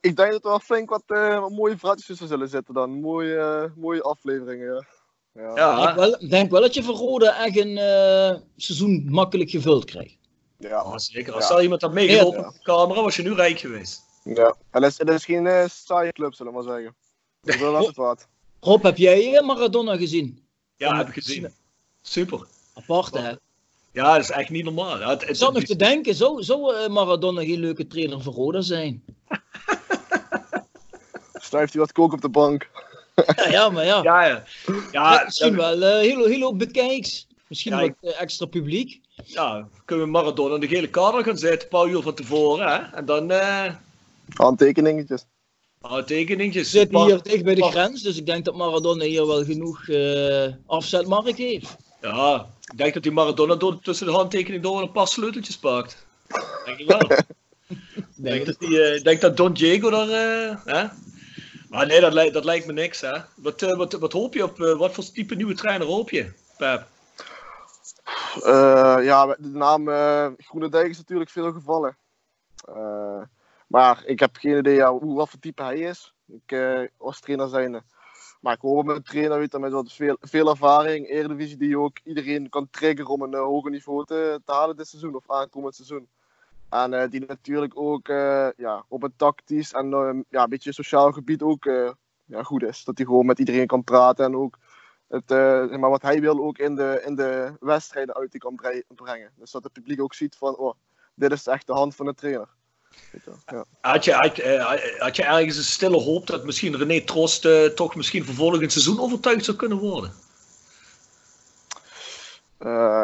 ik 0.00 0.16
denk 0.16 0.30
dat 0.30 0.44
er 0.44 0.48
wel 0.48 0.60
flink 0.60 0.90
wat, 0.90 1.02
eh, 1.06 1.40
wat 1.40 1.50
mooie 1.50 1.76
verhaaltjes 1.76 2.06
tussen 2.06 2.28
zullen 2.28 2.48
zitten 2.48 2.74
dan. 2.74 3.00
Mooie, 3.00 3.36
eh, 3.36 3.70
mooie 3.76 4.02
afleveringen, 4.02 4.74
ja. 4.74 4.84
Ja, 5.54 5.78
Ik 5.78 5.84
denk 5.84 5.96
wel, 5.96 6.28
denk 6.28 6.50
wel 6.50 6.60
dat 6.60 6.74
je 6.74 6.82
van 6.82 6.94
Rode 6.94 7.28
echt 7.28 7.56
een 7.56 7.78
eh, 7.78 8.36
seizoen 8.56 9.06
makkelijk 9.08 9.50
gevuld 9.50 9.84
krijgt. 9.84 10.16
Ja, 10.68 10.98
zeker. 10.98 11.32
Als 11.34 11.62
iemand 11.62 11.82
had 11.82 11.92
meegelopen 11.92 12.40
Ja. 12.40 12.46
op 12.46 12.52
de 12.54 12.62
camera, 12.62 13.02
was 13.02 13.16
je 13.16 13.22
nu 13.22 13.34
rijk 13.34 13.58
geweest. 13.58 14.02
ja. 14.22 14.54
En 14.70 14.82
het 14.82 14.92
is, 14.92 14.98
het 14.98 15.08
is 15.08 15.24
geen 15.24 15.46
eh, 15.46 15.64
saaie 15.68 16.12
club, 16.12 16.34
zullen 16.34 16.52
we 16.52 16.58
maar 16.62 16.74
zeggen. 16.76 16.94
Dat 17.42 17.54
is 17.54 17.60
wel 17.60 17.76
altijd 17.76 17.96
wat. 17.96 18.26
Rob, 18.60 18.82
heb 18.82 18.96
jij 18.96 19.36
eh, 19.36 19.46
Maradona 19.46 19.96
gezien? 19.96 20.46
Ja, 20.76 20.96
heb 20.96 21.08
ik 21.08 21.14
gezien. 21.14 21.54
Super. 22.02 22.46
Apart, 22.74 23.14
hè? 23.14 23.32
Ja, 23.92 24.12
dat 24.14 24.22
is 24.22 24.30
echt 24.30 24.50
niet 24.50 24.64
normaal. 24.64 24.98
Ja, 24.98 25.08
het, 25.10 25.22
Ik 25.22 25.28
het, 25.28 25.36
zat 25.38 25.52
nog 25.52 25.62
te 25.62 25.76
denken, 25.76 26.14
zou, 26.14 26.42
zou 26.42 26.76
eh, 26.76 26.88
Maradona 26.88 27.40
geen 27.40 27.60
leuke 27.60 27.86
trainer 27.86 28.22
voor 28.22 28.32
Roda 28.34 28.60
zijn? 28.60 29.04
Snuift 31.34 31.72
hij 31.72 31.80
wat 31.82 31.92
kook 31.92 32.12
op 32.12 32.20
de 32.20 32.28
bank. 32.28 32.70
Ja, 33.14 33.48
ja 33.48 33.68
maar 33.70 33.84
ja. 33.84 34.02
Ja, 34.02 34.24
ja. 34.26 34.42
Ja, 34.92 35.22
misschien 35.24 35.56
wel 35.56 35.80
hele, 35.80 36.28
hele 36.28 36.44
hoop 36.44 36.58
bekijks. 36.58 37.26
Misschien 37.48 37.72
Ja, 37.72 37.80
wat 37.80 38.12
eh, 38.12 38.20
extra 38.20 38.46
publiek. 38.46 39.00
ja, 39.24 39.68
kunnen 39.84 40.04
we 40.04 40.10
Maradona 40.10 40.54
in 40.54 40.60
de 40.60 40.68
gele 40.68 40.88
kader 40.90 41.24
gaan 41.24 41.38
zetten, 41.38 41.62
een 41.62 41.68
paar 41.68 41.88
uur 41.88 42.02
van 42.02 42.14
tevoren. 42.14 42.68
Hè? 42.68 42.96
En 42.96 43.04
dan 43.04 43.30
eh 43.30 43.74
Handtekeningetjes. 44.34 45.24
tekeningetjes. 46.06 46.72
We 46.72 46.78
zitten 46.78 47.04
hier 47.04 47.22
dicht 47.22 47.44
bij 47.44 47.54
de 47.54 47.62
grens, 47.62 48.02
dus 48.02 48.16
ik 48.16 48.26
denk 48.26 48.44
dat 48.44 48.54
Maradona 48.56 49.04
hier 49.04 49.26
wel 49.26 49.44
genoeg 49.44 49.88
eh, 49.88 50.46
afzetmarkt 50.66 51.36
heeft. 51.38 51.76
Ja, 52.00 52.46
ik 52.72 52.76
denk 52.78 52.94
dat 52.94 53.02
die 53.02 53.12
Maradona 53.12 53.54
door, 53.54 53.78
tussen 53.80 54.06
de 54.06 54.12
handtekening 54.12 54.62
door 54.62 54.82
een 54.82 54.90
paar 54.92 55.08
sleuteltjes 55.08 55.58
pakt. 55.58 56.06
Denk 56.64 56.78
ik 56.78 56.86
wel. 56.86 57.10
Ik 58.16 58.30
denk, 58.30 58.46
dat 58.46 58.58
die, 58.58 58.82
eh, 58.82 59.02
denk 59.02 59.20
dat 59.20 59.36
Don 59.36 59.52
Diego 59.52 59.90
daar. 59.90 60.08
eh, 60.08 60.56
hè? 60.64 60.86
Maar 61.68 61.86
nee, 61.86 62.00
dat, 62.00 62.12
lijkt- 62.12 62.34
dat 62.34 62.44
lijkt 62.44 62.66
me 62.66 62.72
niks. 62.72 63.00
Hè? 63.00 63.18
Wat, 63.36 63.60
wat, 63.60 63.92
wat 63.92 64.12
hoop 64.12 64.34
je 64.34 64.42
op? 64.44 64.58
wat 64.58 64.92
voor 64.94 65.04
type 65.12 65.34
nieuwe 65.34 65.54
trainer 65.54 65.86
hoop 65.86 66.10
je, 66.10 66.32
Pep? 66.56 66.86
Eh, 68.42 68.98
ja, 69.02 69.26
de 69.26 69.48
naam 69.48 69.88
eh 69.88 70.26
Groenendijk 70.36 70.88
is 70.88 70.96
natuurlijk 70.96 71.30
veel 71.30 71.52
gevallen. 71.52 71.96
Eh, 72.68 73.22
maar 73.66 74.02
ik 74.06 74.20
heb 74.20 74.36
geen 74.36 74.58
idee 74.58 74.84
hoe, 74.84 75.14
wat 75.14 75.28
voor 75.28 75.38
type 75.38 75.62
hij 75.62 75.78
is. 75.78 76.14
Ik 76.26 76.56
als 76.96 77.20
trainer 77.20 77.48
zijnde. 77.48 77.82
Maar 78.40 78.54
ik 78.54 78.60
hoop 78.60 78.84
met 78.84 78.96
een 78.96 79.02
trainer 79.02 79.38
weet, 79.38 79.58
met 79.58 79.72
wat 79.72 79.92
veel, 79.92 80.16
veel 80.20 80.48
ervaring, 80.48 81.08
Eredivisie, 81.08 81.56
die 81.56 81.78
ook 81.78 81.98
iedereen 82.04 82.48
kan 82.48 82.68
triggeren 82.70 83.10
om 83.10 83.22
een 83.22 83.34
hoger 83.34 83.70
niveau 83.70 84.04
te, 84.04 84.40
te 84.44 84.52
halen 84.52 84.76
dit 84.76 84.88
seizoen 84.88 85.14
of 85.14 85.30
aankomend 85.30 85.74
seizoen. 85.74 86.08
En 86.68 87.10
die 87.10 87.24
natuurlijk 87.26 87.72
ook 87.76 88.06
ja, 88.56 88.84
op 88.88 89.02
een 89.02 89.16
tactisch 89.16 89.72
en 89.72 90.24
ja, 90.28 90.48
beetje 90.48 90.72
sociaal 90.72 91.12
gebied 91.12 91.42
ook 91.42 91.64
ja, 92.24 92.42
goed 92.42 92.62
is. 92.62 92.84
Dat 92.84 92.96
hij 92.96 93.06
gewoon 93.06 93.26
met 93.26 93.38
iedereen 93.38 93.66
kan 93.66 93.84
praten 93.84 94.24
en 94.24 94.36
ook 94.36 94.58
het, 95.08 95.30
eh, 95.30 95.76
maar 95.76 95.90
wat 95.90 96.02
hij 96.02 96.20
wil 96.20 96.44
ook 96.44 96.58
in 96.58 96.74
de, 96.74 97.02
in 97.04 97.14
de 97.14 97.52
wedstrijden 97.60 98.14
uit 98.14 98.30
die 98.30 98.40
kan 98.40 98.54
bre- 98.54 98.82
brengen. 98.88 99.30
Dus 99.36 99.50
dat 99.50 99.62
het 99.62 99.72
publiek 99.72 100.02
ook 100.02 100.14
ziet 100.14 100.36
van, 100.36 100.56
oh, 100.56 100.74
dit 101.14 101.32
is 101.32 101.46
echt 101.46 101.66
de 101.66 101.72
hand 101.72 101.94
van 101.94 102.06
de 102.06 102.14
trainer. 102.14 102.48
Ja. 103.46 103.64
Had 103.80 104.04
je, 104.04 104.12
had, 104.12 104.38
eh, 104.38 104.98
had 104.98 105.16
je 105.16 105.24
ergens 105.24 105.56
een 105.56 105.62
stille 105.62 106.00
hoop 106.00 106.26
dat 106.26 106.44
misschien 106.44 106.76
René 106.76 107.00
Trost 107.00 107.44
eh, 107.44 107.64
toch 107.64 107.94
misschien 107.94 108.24
voor 108.24 108.34
volgend 108.34 108.72
seizoen 108.72 109.00
overtuigd 109.00 109.44
zou 109.44 109.56
kunnen 109.56 109.78
worden? 109.78 110.12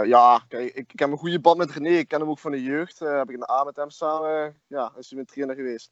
Ja, 0.05 0.45
kijk, 0.49 0.75
ik, 0.75 0.93
ik 0.93 0.99
heb 0.99 1.11
een 1.11 1.19
goede 1.19 1.41
band 1.41 1.57
met 1.57 1.71
René. 1.71 1.89
Ik 1.91 2.09
ken 2.09 2.21
hem 2.21 2.29
ook 2.29 2.39
van 2.39 2.51
de 2.51 2.63
jeugd. 2.63 2.99
Heb 2.99 3.29
ik 3.29 3.35
in 3.35 3.41
de 3.41 3.51
A 3.51 3.65
met 3.65 3.77
hem 3.77 3.91
samen, 3.91 4.61
ja, 4.67 4.93
is 4.99 5.07
hij 5.09 5.15
mijn 5.15 5.27
trainer 5.27 5.57
geweest. 5.57 5.91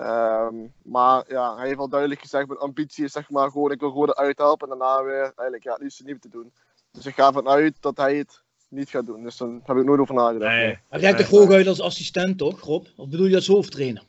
Ehm, 0.00 0.54
maar 0.82 1.24
ja, 1.28 1.56
hij 1.56 1.66
heeft 1.66 1.78
al 1.78 1.88
duidelijk 1.88 2.20
gezegd, 2.20 2.46
mijn 2.46 2.58
ambitie 2.58 3.04
is 3.04 3.12
zeg 3.12 3.30
maar 3.30 3.50
gewoon, 3.50 3.70
ik 3.70 3.80
wil 3.80 3.90
Rode 3.90 4.16
uithelpen 4.16 4.70
en 4.70 4.78
daarna 4.78 5.04
weer 5.04 5.22
eigenlijk 5.22 5.62
ja, 5.62 5.72
het 5.72 5.82
liefst 5.82 6.04
niet 6.04 6.22
te 6.22 6.28
doen. 6.28 6.52
Dus 6.92 7.06
ik 7.06 7.14
ga 7.14 7.26
ervan 7.26 7.48
uit 7.48 7.74
dat 7.80 7.96
hij 7.96 8.16
het 8.16 8.42
niet 8.68 8.88
gaat 8.88 9.06
doen. 9.06 9.22
Dus 9.22 9.36
daar 9.36 9.48
heb 9.64 9.76
ik 9.76 9.84
nooit 9.84 10.00
over 10.00 10.14
nagedacht. 10.14 10.52
Nee. 10.52 10.78
Hij 10.88 11.00
werkt 11.00 11.18
toch 11.18 11.28
hooguit 11.28 11.66
als 11.66 11.80
assistent, 11.80 12.38
toch, 12.38 12.60
Rob? 12.60 12.86
Of 12.96 13.08
bedoel 13.08 13.26
je 13.26 13.34
als 13.34 13.46
hoofdtrainer? 13.46 14.02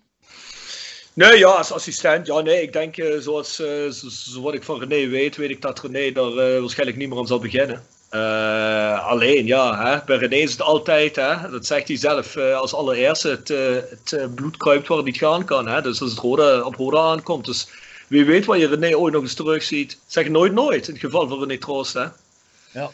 Nee, 1.14 1.38
ja, 1.38 1.48
als 1.48 1.72
assistent. 1.72 2.28
Ja, 2.28 2.42
nee, 2.42 2.62
ik 2.62 2.74
denk, 2.74 2.98
eh, 2.98 3.18
zoals 3.18 3.60
eh, 3.60 3.90
zo, 3.90 4.10
zo 4.10 4.42
wat 4.42 4.54
ik 4.54 4.64
van 4.64 4.80
René 4.80 5.08
weet, 5.08 5.36
weet 5.36 5.50
ik 5.50 5.62
dat 5.62 5.80
René 5.80 6.20
er 6.20 6.54
eh, 6.54 6.60
waarschijnlijk 6.60 6.98
niet 6.98 7.10
meer 7.10 7.18
aan 7.18 7.28
zal 7.28 7.40
beginnen. 7.40 7.84
Eh, 8.12 9.08
alleen, 9.08 9.46
ja, 9.46 9.86
hè, 9.86 10.04
bij 10.06 10.18
René 10.18 10.36
is 10.36 10.52
het 10.52 10.62
altijd, 10.62 11.16
hè, 11.16 11.50
dat 11.50 11.66
zegt 11.66 11.88
hij 11.88 11.98
zelf 11.98 12.36
eh, 12.36 12.58
als 12.58 12.74
allereerste, 12.74 13.30
het, 13.30 13.50
eh, 13.52 14.20
het 14.20 14.36
bloed 14.36 14.58
kruipt 14.58 14.88
waar 14.88 14.98
het 14.98 15.06
niet 15.06 15.18
gaan 15.18 15.46
kan. 15.46 15.68
Hè, 15.68 15.82
dus 15.82 16.02
als 16.02 16.12
het 16.12 16.20
rode, 16.20 16.66
op 16.66 16.76
rode 16.76 17.00
aankomt. 17.00 17.46
Dus 17.46 17.68
wie 18.08 18.26
weet 18.26 18.46
waar 18.46 18.58
je 18.58 18.68
René 18.68 18.98
ooit 18.98 19.14
nog 19.14 19.22
eens 19.22 19.34
terugziet. 19.34 19.98
Zeg 20.08 20.30
nooit 20.30 20.54
nooit, 20.54 20.88
in 20.88 20.94
het 20.94 21.04
geval 21.04 21.28
van 21.28 21.40
René 21.40 21.58
Troost. 21.58 21.94
Hè. 21.94 22.06
Ja. 22.74 22.92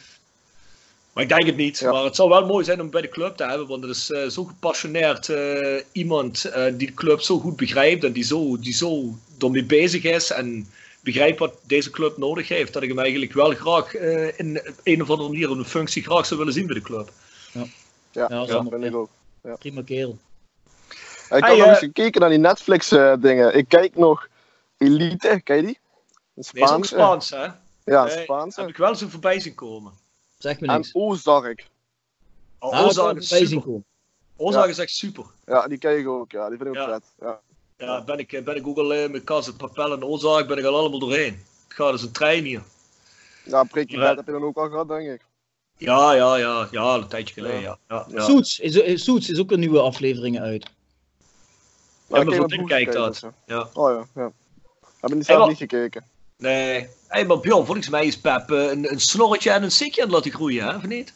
Maar 1.18 1.26
ik 1.26 1.32
denk 1.32 1.46
het 1.46 1.58
niet. 1.58 1.82
Maar 1.82 2.04
het 2.04 2.16
zou 2.16 2.30
wel 2.30 2.46
mooi 2.46 2.66
zijn 2.66 2.82
om 2.82 2.90
bij 2.90 3.02
de 3.02 3.10
club 3.10 3.38
te 3.38 3.44
hebben. 3.44 3.68
Want 3.68 3.84
het 3.84 3.92
is 3.92 4.34
zo 4.34 4.44
gepassioneerd 4.44 5.30
eh, 5.30 5.82
iemand 5.92 6.46
eh, 6.46 6.64
die 6.74 6.88
de 6.88 6.94
club 6.94 7.22
zo 7.22 7.40
goed 7.40 7.56
begrijpt. 7.56 8.04
En 8.04 8.12
die 8.12 8.24
zo, 8.24 8.60
die 8.60 8.74
zo 8.74 9.18
ermee 9.40 9.64
bezig 9.64 10.04
is. 10.04 10.32
En 10.32 10.68
begrijpt 11.00 11.40
wat 11.40 11.54
deze 11.64 11.90
club 11.90 12.18
nodig 12.18 12.48
heeft. 12.48 12.74
Dat 12.74 12.84
ik 12.84 12.90
hem 12.90 13.00
eigenlijk 13.00 13.34
wel 13.34 13.54
graag 13.54 13.96
eh, 13.96 14.40
in 14.40 14.62
een 14.84 15.02
of 15.02 15.10
andere 15.10 15.30
manier 15.30 15.52
een 15.52 15.66
functie 15.66 16.04
graag 16.04 16.26
zou 16.26 16.40
willen 16.40 16.54
zien 16.54 16.66
bij 16.66 16.76
de 16.76 16.82
club. 16.82 17.12
Ja, 17.52 17.66
Ja, 18.12 18.28
dat 18.28 18.48
snap 18.50 18.70
vind 18.70 18.84
ik. 18.84 18.96
ook. 18.96 19.10
Ja. 19.44 19.56
Prima 19.56 19.82
kerel. 19.84 20.18
Ik 21.30 21.34
had 21.34 21.40
Hey, 21.42 21.50
nog 21.58 21.62
eh, 21.66 21.70
eens 21.70 21.80
gekeken 21.80 22.22
naar 22.22 22.30
die 22.30 22.40
Netflix 22.40 22.92
eh, 22.92 23.14
dingen. 23.20 23.56
Ik 23.56 23.68
kijk 23.68 23.96
nog 23.96 24.28
Elite, 24.78 25.42
ken 25.44 25.56
je 25.56 25.62
die? 25.62 25.80
Een 26.36 26.44
Nee, 26.52 26.64
is 26.64 26.70
ook 26.72 26.86
Spaanse. 26.86 26.96
Spaans, 26.96 27.30
hè? 27.30 27.92
Ja, 27.94 28.04
Nee, 28.04 28.24
Spaanse. 28.24 28.60
Heb 28.60 28.70
ik 28.70 28.78
wel 28.78 28.96
zo 28.96 29.08
voorbij 29.08 29.40
zien 29.40 29.56
komen. 29.56 29.92
Zeg 30.38 30.60
me 30.60 30.68
En 30.68 30.76
niks. 30.76 30.90
Ozark. 30.94 31.68
Oh, 32.60 32.72
Ah, 32.72 32.86
Ozark 32.86 33.16
ik 33.16 33.22
is 33.22 33.28
super. 33.50 33.82
Ozark 34.36 34.66
Ja. 34.66 34.72
is 34.72 34.78
echt 34.78 34.92
super. 34.96 35.26
Ja, 35.46 35.68
die 35.68 35.78
kijk 35.78 36.00
ik 36.00 36.08
ook. 36.08 36.32
Ja, 36.32 36.50
die 36.50 36.58
vind 36.58 36.70
ik 36.76 36.82
ook 36.82 36.88
Ja. 36.88 36.94
vet. 36.94 37.04
Ja. 37.20 37.40
Ja, 37.78 38.04
ben 38.04 38.18
ik, 38.18 38.42
ben 38.44 38.56
ik 38.56 38.68
ook 38.68 38.78
al 38.78 38.94
eh, 38.94 39.10
met 39.10 39.24
Kas, 39.24 39.46
het 39.46 39.58
Papel 39.58 39.94
en 39.94 40.04
Ozark 40.04 40.48
ben 40.48 40.58
ik 40.58 40.66
al 40.66 40.76
allemaal 40.76 41.00
doorheen. 41.00 41.44
Het 41.68 41.78
gaat 41.78 41.92
als 41.92 42.02
een 42.02 42.12
trein 42.12 42.44
hier. 42.44 42.64
Ja. 43.44 43.64
Bad 43.64 44.16
heb 44.16 44.26
je 44.26 44.32
dan 44.32 44.44
ook 44.44 44.58
al 44.58 44.70
gehad, 44.70 44.88
denk 44.88 45.10
ik. 45.10 45.26
Ja, 45.78 46.14
ja, 46.14 46.36
ja, 46.36 46.68
ja, 46.72 46.94
een 46.94 47.08
tijdje 47.08 47.34
geleden, 47.34 47.62
ja. 47.62 47.78
ja, 47.88 48.06
ja. 48.10 48.22
Suits, 48.22 48.60
is, 48.60 48.76
is, 48.76 49.04
Suits 49.04 49.30
is 49.30 49.40
ook 49.40 49.52
een 49.52 49.60
nieuwe 49.60 49.80
aflevering 49.80 50.40
uit. 50.40 50.70
Ja, 52.08 52.18
heb 52.18 52.34
voor 52.34 52.48
kijkt 52.48 52.54
gekeken, 52.54 52.94
dat. 52.94 53.20
dus, 53.20 53.30
Ja. 53.46 53.70
Oh 53.74 53.92
ja, 53.92 54.22
ja. 54.22 54.32
Heb 55.00 55.10
ik 55.10 55.16
niet 55.16 55.28
Hey, 55.28 55.36
zelf 55.36 55.48
niet 55.48 55.58
gekeken. 55.58 56.06
Nee. 56.38 56.88
Hey, 57.08 57.26
maar 57.26 57.40
Bjorn, 57.40 57.66
volgens 57.66 57.90
mij 57.90 58.06
is 58.06 58.20
Pep 58.20 58.52
eh, 58.52 58.72
een, 58.72 58.92
een 58.92 59.00
snorretje 59.00 59.52
en 59.52 59.64
een 59.64 59.72
sikje 59.72 60.02
aan 60.02 60.08
het 60.08 60.16
laten 60.16 60.32
groeien, 60.32 60.66
hè? 60.66 60.76
Of 60.76 60.86
niet? 60.86 61.14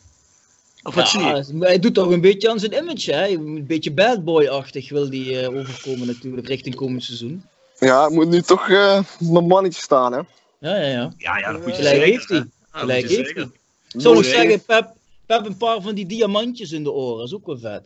Of 0.83 0.95
wat 0.95 1.07
zie 1.09 1.19
je? 1.19 1.25
Ja, 1.25 1.43
maar 1.53 1.67
hij 1.67 1.79
doet 1.79 1.93
toch 1.93 2.09
een 2.11 2.21
beetje 2.21 2.49
aan 2.49 2.59
zijn 2.59 2.73
image, 2.73 3.11
hè? 3.13 3.27
Een 3.27 3.65
beetje 3.67 3.91
bad 3.91 4.23
boy-achtig 4.23 4.89
wil 4.89 5.07
hij 5.09 5.43
eh, 5.43 5.55
overkomen 5.57 6.07
natuurlijk 6.07 6.47
richting 6.47 6.75
komend 6.75 7.03
seizoen. 7.03 7.43
Ja, 7.79 8.03
het 8.03 8.13
moet 8.13 8.29
nu 8.29 8.41
toch 8.41 8.69
eh 8.69 9.03
mijn 9.19 9.47
mannetje 9.47 9.81
staan, 9.81 10.11
hè? 10.13 10.17
Ja, 10.59 10.75
ja, 10.75 10.87
ja. 10.87 11.13
Ja, 11.17 11.37
ja, 11.37 11.51
dat 11.51 11.61
moet 11.65 11.75
je 11.75 11.83
Gelijk 11.83 12.03
heeft 12.03 12.29
hij. 12.29 12.37
Ja, 12.37 12.45
Gelijk 12.79 13.01
heeft 13.07 13.13
zeker. 13.27 13.35
hij. 13.41 13.51
Ik 13.91 14.01
zou 14.01 14.15
nog 14.15 14.25
zeggen, 14.25 14.61
Pep, 14.65 14.93
Pep 15.25 15.45
een 15.45 15.57
paar 15.57 15.81
van 15.81 15.95
die 15.95 16.05
diamantjes 16.05 16.71
in 16.71 16.83
de 16.83 16.91
oren, 16.91 17.17
dat 17.17 17.27
is 17.27 17.33
ook 17.33 17.45
wel 17.45 17.57
vet. 17.59 17.85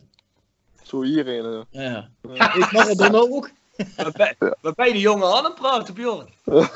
Zo 0.82 1.02
hierheen. 1.02 1.44
eh. 1.44 1.60
Ja. 1.70 2.08
Weet 2.54 2.72
Maradona 2.72 3.18
ook? 3.18 3.50
Waar 3.96 4.74
ben- 4.74 4.86
je 4.86 4.92
die 4.92 5.00
jongen 5.00 5.32
aan 5.44 5.54
praten, 5.54 5.94
Bjorn? 5.94 6.28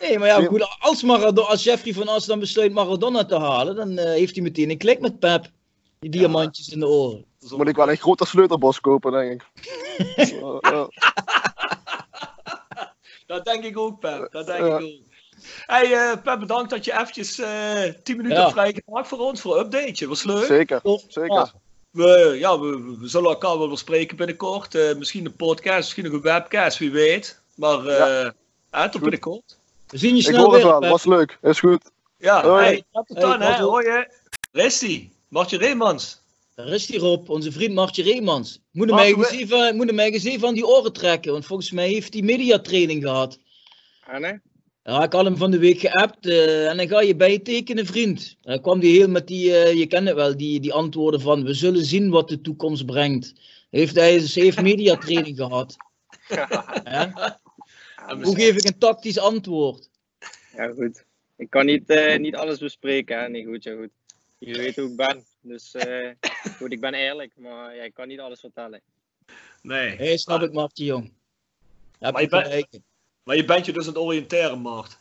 Nee, 0.00 0.18
maar 0.18 0.28
ja, 0.28 0.42
goed, 0.44 0.76
als, 0.78 1.02
Maradona, 1.02 1.48
als 1.48 1.62
Jeffrey 1.64 1.92
van 1.94 2.08
As 2.08 2.24
dan 2.26 2.38
besluit 2.38 2.72
Maradona 2.72 3.24
te 3.24 3.38
halen, 3.38 3.76
dan 3.76 3.98
eh, 3.98 4.04
heeft 4.04 4.34
hij 4.34 4.42
meteen 4.42 4.70
een 4.70 4.78
klik 4.78 5.00
met 5.00 5.18
Pep. 5.18 5.50
Die 5.98 6.10
diamantjes 6.10 6.68
in 6.68 6.78
de 6.80 6.86
oren. 6.86 7.24
Moet 7.50 7.68
ik 7.68 7.76
wel 7.76 7.90
een 7.90 7.96
groter 7.96 8.26
sleutelbos 8.26 8.80
kopen, 8.80 9.12
denk 9.12 9.42
ik. 9.42 9.44
Dat 13.26 13.44
denk 13.44 13.64
ik 13.64 13.78
ook, 13.78 14.00
Pep. 14.00 14.28
Dat 14.32 14.46
denk 14.46 14.58
Ja. 14.58 14.76
ik 14.78 14.82
ook. 14.82 14.90
Hey, 15.66 15.92
eh, 15.92 16.22
Pep, 16.22 16.38
bedankt 16.38 16.70
dat 16.70 16.84
je 16.84 16.92
eventjes 16.92 17.38
eh 17.38 17.82
10 18.02 18.16
minuten 18.16 18.36
Ja. 18.38 18.42
hebt 18.44 18.52
vrijgemaakt 18.52 19.08
voor 19.08 19.18
ons, 19.18 19.40
voor 19.40 19.58
een 19.58 19.64
updateje. 19.64 20.08
Was 20.08 20.22
leuk. 20.22 20.44
Zeker, 20.46 20.80
zeker. 21.08 21.52
We, 21.96 22.36
ja, 22.38 22.60
we, 22.60 22.96
zullen 23.02 23.30
elkaar 23.30 23.58
wel 23.58 23.68
weer 23.68 23.78
spreken 23.78 24.16
binnenkort. 24.16 24.74
Eh, 24.74 24.94
misschien 24.94 25.24
een 25.24 25.36
podcast, 25.36 25.78
misschien 25.78 26.04
nog 26.04 26.12
een 26.12 26.20
webcast, 26.20 26.78
wie 26.78 26.90
weet. 26.90 27.40
Maar 27.54 27.86
eh 27.86 28.30
ja. 28.70 28.88
tot 28.88 29.00
binnenkort. 29.00 29.58
We 29.86 29.98
zien 29.98 30.10
je 30.10 30.20
Ik 30.20 30.26
snel 30.26 30.44
hoor 30.44 30.54
het 30.54 30.62
wel, 30.62 30.78
Pep. 30.78 30.90
was 30.90 31.04
leuk. 31.04 31.38
Is 31.42 31.60
goed. 31.60 31.90
Ja, 32.18 32.42
Hoi. 32.42 32.64
hey, 32.64 32.84
tot 32.92 33.08
Hey, 33.08 33.20
dan, 33.20 33.40
hè. 33.40 33.62
Hoi, 33.62 33.88
hè. 33.88 34.02
Resti, 34.52 35.10
Martje 35.28 35.58
Reemans. 35.58 36.20
Daar 36.54 36.68
is 36.68 36.86
die 36.86 36.98
Rob, 36.98 37.30
onze 37.30 37.52
vriend 37.52 37.74
Martje 37.74 38.02
Reemans. 38.02 38.60
Moet 38.70 38.90
hem, 38.90 38.98
eens 38.98 39.30
even, 39.30 39.76
moet 39.76 39.86
hem 39.86 39.98
eens 39.98 40.24
even 40.24 40.48
aan 40.48 40.54
die 40.54 40.66
oren 40.66 40.92
trekken, 40.92 41.32
want 41.32 41.46
volgens 41.46 41.70
mij 41.70 41.88
heeft 41.88 42.12
hij 42.12 42.22
mediatraining 42.22 43.02
gehad. 43.02 43.38
Ah, 44.06 44.20
nee? 44.20 44.40
Ja, 44.86 45.02
ik 45.02 45.12
had 45.12 45.24
hem 45.24 45.36
van 45.36 45.50
de 45.50 45.58
week 45.58 45.78
geappt 45.78 46.26
eh, 46.26 46.68
en 46.68 46.76
dan 46.76 46.88
ga 46.88 47.00
je 47.00 47.16
bijtekenen, 47.16 47.86
vriend. 47.86 48.36
En 48.42 48.52
dan 48.52 48.60
kwam 48.62 48.80
hij 48.80 48.88
heel 48.88 49.08
met 49.08 49.26
die, 49.26 49.56
eh, 49.58 49.72
je 49.78 49.86
kent 49.86 50.06
het 50.06 50.16
wel, 50.16 50.36
die, 50.36 50.60
die 50.60 50.72
antwoorden 50.72 51.20
van 51.20 51.44
we 51.44 51.54
zullen 51.54 51.84
zien 51.84 52.10
wat 52.10 52.28
de 52.28 52.40
toekomst 52.40 52.86
brengt. 52.86 53.32
Heeft 53.70 53.94
hij, 53.94 54.18
ze 54.18 54.40
heeft 54.40 54.60
mediatraining 54.62 55.36
gehad. 55.36 55.76
Hè? 56.84 57.06
Hoe 58.22 58.34
geef 58.34 58.56
ik 58.56 58.64
een 58.64 58.78
tactisch 58.78 59.18
antwoord? 59.18 59.90
Ja, 60.56 60.72
goed. 60.72 61.04
Ik 61.36 61.50
kan 61.50 61.66
niet, 61.66 61.90
eh, 61.90 62.18
niet 62.18 62.34
alles 62.36 62.58
bespreken, 62.58 63.20
hè. 63.20 63.28
Nee, 63.28 63.44
goed, 63.44 63.62
ja, 63.64 63.74
goed. 63.76 63.90
Jullie 64.38 64.60
weten 64.60 64.82
hoe 64.82 64.90
ik 64.90 64.96
ben. 64.96 65.24
Dus 65.40 65.74
eh, 65.74 66.10
goed, 66.56 66.72
ik 66.72 66.80
ben 66.80 66.94
eerlijk, 66.94 67.32
maar 67.36 67.76
ja, 67.76 67.82
ik 67.82 67.94
kan 67.94 68.08
niet 68.08 68.20
alles 68.20 68.40
vertellen. 68.40 68.80
Nee. 69.62 69.96
Hé, 69.96 70.16
snap 70.16 70.42
ik, 70.42 70.52
Martje, 70.52 70.84
jong. 70.84 71.12
Heb 71.98 72.12
Maar 72.12 72.22
je 72.22 72.28
je 72.28 72.36
bent- 72.36 72.46
gelijk. 72.46 72.68
Maar 73.26 73.36
je 73.36 73.44
bent 73.44 73.66
je 73.66 73.72
dus 73.72 73.86
aan 73.86 73.92
het 73.92 74.02
oriënteren, 74.02 74.58
Mart. 74.58 74.98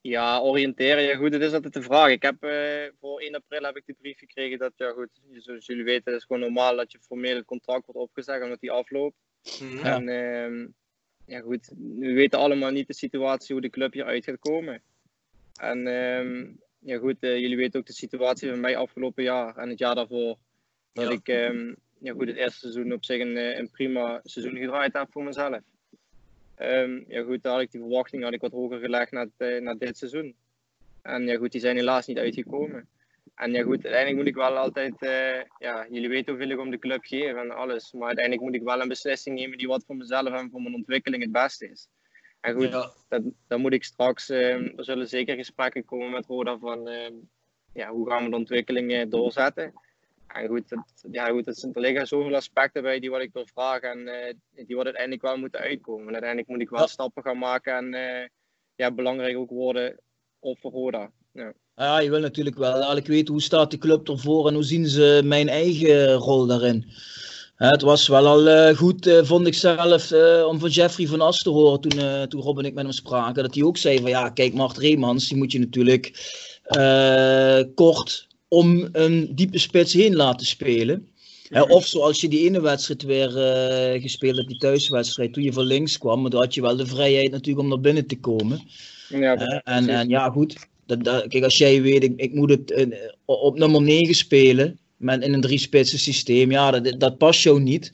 Ja, 0.00 0.40
oriënteren, 0.40 1.02
ja 1.02 1.16
goed, 1.16 1.32
het 1.32 1.42
is 1.42 1.52
altijd 1.52 1.72
de 1.72 1.82
vraag. 1.82 2.10
Ik 2.10 2.22
heb 2.22 2.42
eh, 2.42 2.92
voor 3.00 3.20
1 3.20 3.34
april 3.34 3.62
heb 3.62 3.76
ik 3.76 3.86
de 3.86 3.94
brief 4.00 4.18
gekregen 4.18 4.58
dat, 4.58 4.72
ja 4.76 4.90
goed, 4.90 5.08
zoals 5.32 5.66
jullie 5.66 5.84
weten, 5.84 6.12
het 6.12 6.20
is 6.20 6.26
gewoon 6.26 6.42
normaal 6.42 6.76
dat 6.76 6.92
je 6.92 6.98
formeel 7.00 7.36
het 7.36 7.44
contract 7.44 7.86
wordt 7.86 8.00
opgezegd 8.00 8.42
omdat 8.42 8.60
die 8.60 8.70
afloopt. 8.70 9.16
Mhm. 9.60 9.86
En 9.86 10.08
ehm, 10.08 10.66
ja 11.26 11.40
goed, 11.40 11.68
we 11.98 12.12
weten 12.12 12.38
allemaal 12.38 12.70
niet 12.70 12.86
de 12.86 12.94
situatie 12.94 13.52
hoe 13.52 13.62
de 13.62 13.70
club 13.70 13.92
hieruit 13.92 14.24
gaat 14.24 14.38
komen. 14.38 14.82
En 15.60 15.86
ehm, 15.86 16.46
ja 16.78 16.98
goed, 16.98 17.16
eh, 17.20 17.38
jullie 17.38 17.56
weten 17.56 17.80
ook 17.80 17.86
de 17.86 17.92
situatie 17.92 18.50
van 18.50 18.60
mij 18.60 18.76
afgelopen 18.76 19.22
jaar 19.22 19.56
en 19.56 19.68
het 19.68 19.78
jaar 19.78 19.94
daarvoor. 19.94 20.36
Dat 20.92 21.04
Ja. 21.04 21.10
ik 21.10 21.28
ehm, 21.28 21.74
ja 22.00 22.12
goed, 22.12 22.26
het 22.26 22.36
eerste 22.36 22.58
seizoen 22.58 22.92
op 22.92 23.04
zich 23.04 23.20
een, 23.20 23.36
eh, 23.36 23.58
een 23.58 23.70
prima 23.70 24.20
seizoen 24.24 24.56
gedraaid 24.56 24.92
heb 24.92 25.08
voor 25.10 25.24
mezelf. 25.24 25.60
Ehm, 26.58 27.02
ja 27.08 27.22
goed, 27.22 27.42
daar 27.42 27.52
had 27.52 27.62
ik 27.62 27.70
die 27.70 27.80
verwachting 27.80 28.22
had 28.22 28.32
ik 28.32 28.40
wat 28.40 28.52
hoger 28.52 28.78
gelegd 28.78 29.12
naar, 29.12 29.26
eh, 29.36 29.60
naar 29.60 29.78
dit 29.78 29.98
seizoen. 29.98 30.34
En 31.02 31.26
ja 31.26 31.36
goed, 31.36 31.52
die 31.52 31.60
zijn 31.60 31.76
helaas 31.76 32.06
niet 32.06 32.18
uitgekomen. 32.18 32.88
En 33.34 33.52
ja 33.52 33.62
goed, 33.62 33.84
uiteindelijk 33.84 34.16
moet 34.16 34.26
ik 34.26 34.34
wel 34.34 34.56
altijd, 34.56 35.02
eh, 35.02 35.42
ja, 35.58 35.86
jullie 35.90 36.08
weten 36.08 36.34
hoeveel 36.34 36.50
ik 36.50 36.58
om 36.60 36.70
de 36.70 36.78
club 36.78 37.04
geef 37.04 37.34
en 37.34 37.50
alles. 37.50 37.92
Maar 37.92 38.06
uiteindelijk 38.06 38.44
moet 38.46 38.54
ik 38.54 38.62
wel 38.62 38.80
een 38.80 38.88
beslissing 38.88 39.38
nemen 39.38 39.58
die 39.58 39.66
wat 39.68 39.84
voor 39.86 39.96
mezelf 39.96 40.32
en 40.32 40.50
voor 40.50 40.62
mijn 40.62 40.74
ontwikkeling 40.74 41.22
het 41.22 41.32
beste 41.32 41.70
is. 41.70 41.88
En 42.40 42.54
goed, 42.54 42.68
Ja. 42.70 42.90
dat, 43.08 43.22
dan 43.48 43.60
moet 43.60 43.72
ik 43.72 43.84
straks, 43.84 44.28
ehm, 44.28 44.72
er 44.76 44.84
zullen 44.84 45.08
zeker 45.08 45.36
gesprekken 45.36 45.84
komen 45.84 46.10
met 46.10 46.26
Roda 46.26 46.58
van, 46.58 46.88
ehm, 46.88 47.14
ja, 47.72 47.90
hoe 47.90 48.08
gaan 48.10 48.24
we 48.24 48.30
de 48.30 48.36
ontwikkeling 48.36 48.92
eh, 48.92 49.04
doorzetten. 49.08 49.72
En 50.28 50.48
goed, 50.48 50.70
het, 50.70 51.04
ja, 51.10 51.26
goed 51.26 51.46
het, 51.46 51.62
er 51.72 51.80
liggen 51.80 52.06
zoveel 52.06 52.34
aspecten 52.34 52.82
bij 52.82 53.00
die 53.00 53.10
wat 53.10 53.20
ik 53.20 53.32
wil 53.32 53.46
vragen 53.52 53.90
en 53.90 54.08
eh, 54.08 54.66
die 54.66 54.76
wat 54.76 54.84
uiteindelijk 54.84 55.22
wel 55.22 55.36
moeten 55.36 55.60
uitkomen. 55.60 56.06
En 56.06 56.12
uiteindelijk 56.12 56.50
moet 56.50 56.60
ik 56.60 56.68
wel 56.68 56.88
stappen 56.88 57.22
gaan 57.22 57.38
maken 57.38 57.76
en 57.76 57.94
eh, 57.94 58.28
ja, 58.74 58.92
belangrijk 58.92 59.36
ook 59.36 59.50
worden 59.50 60.00
op 60.38 60.58
voor 60.60 60.70
Roda. 60.70 61.10
Ja. 61.32 61.52
Ja, 61.74 62.00
je 62.00 62.10
wil 62.10 62.20
natuurlijk 62.20 62.56
wel 62.56 62.72
eigenlijk 62.72 63.06
weten 63.06 63.32
hoe 63.32 63.42
staat 63.42 63.70
de 63.70 63.78
club 63.78 64.08
ervoor 64.08 64.48
en 64.48 64.54
hoe 64.54 64.62
zien 64.62 64.86
ze 64.86 65.20
mijn 65.24 65.48
eigen 65.48 66.12
rol 66.12 66.46
daarin. 66.46 66.92
Het 67.54 67.82
was 67.82 68.08
wel 68.08 68.26
al 68.26 68.48
uh, 68.48 68.76
goed, 68.76 69.06
uh, 69.06 69.22
vond 69.22 69.46
ik 69.46 69.54
zelf, 69.54 70.10
uh, 70.10 70.46
om 70.46 70.58
van 70.58 70.68
Jeffrey 70.68 71.06
van 71.06 71.20
As 71.20 71.38
te 71.38 71.50
horen 71.50 71.80
toen, 71.80 72.28
toen 72.28 72.40
Rob 72.40 72.58
en 72.58 72.64
ik 72.64 72.74
met 72.74 72.84
hem 72.84 72.92
spraken. 72.92 73.42
Dat 73.42 73.54
hij 73.54 73.64
ook 73.64 73.76
zei 73.76 74.00
van 74.00 74.10
ja, 74.10 74.30
kijk 74.30 74.54
Mart 74.54 74.76
Reemans, 74.76 75.28
die 75.28 75.36
moet 75.36 75.52
je 75.52 75.58
natuurlijk 75.58 76.12
kort 77.74 78.27
om 78.48 78.88
een 78.92 79.32
diepe 79.34 79.58
spits 79.58 79.92
heen 79.92 80.16
laten 80.16 80.46
spelen. 80.46 81.08
of 81.68 81.86
zoals 81.86 82.20
je 82.20 82.28
die 82.28 82.44
ene 82.46 82.60
wedstrijd 82.60 83.02
weer 83.02 83.30
gespeeld 84.00 84.36
hebt, 84.36 84.48
die 84.48 84.58
thuiswedstrijd, 84.58 85.32
toen 85.32 85.42
je 85.42 85.52
van 85.52 85.64
links 85.64 85.98
kwam. 85.98 86.20
Maar 86.20 86.30
dan 86.30 86.40
had 86.40 86.54
je 86.54 86.60
wel 86.60 86.76
de 86.76 86.86
vrijheid 86.86 87.30
natuurlijk 87.30 87.64
om 87.64 87.68
naar 87.68 87.80
binnen 87.80 88.06
te 88.06 88.18
komen. 88.18 88.60
Ja, 89.08 89.62
en, 89.64 89.88
en 89.88 90.08
ja, 90.08 90.30
goed. 90.30 90.56
Dat, 90.86 91.04
dat, 91.04 91.26
kijk, 91.26 91.44
als 91.44 91.58
jij 91.58 91.82
weet, 91.82 92.02
ik, 92.02 92.12
ik 92.16 92.34
moet 92.34 92.50
het 92.50 92.88
op 93.24 93.58
nummer 93.58 93.82
9 93.82 94.14
spelen 94.14 94.78
met, 94.96 95.22
in 95.22 95.32
een 95.32 95.40
drie-spitsen 95.40 95.98
systeem, 95.98 96.50
ja, 96.50 96.70
dat, 96.70 97.00
dat 97.00 97.18
past 97.18 97.42
jou 97.42 97.60
niet. 97.60 97.92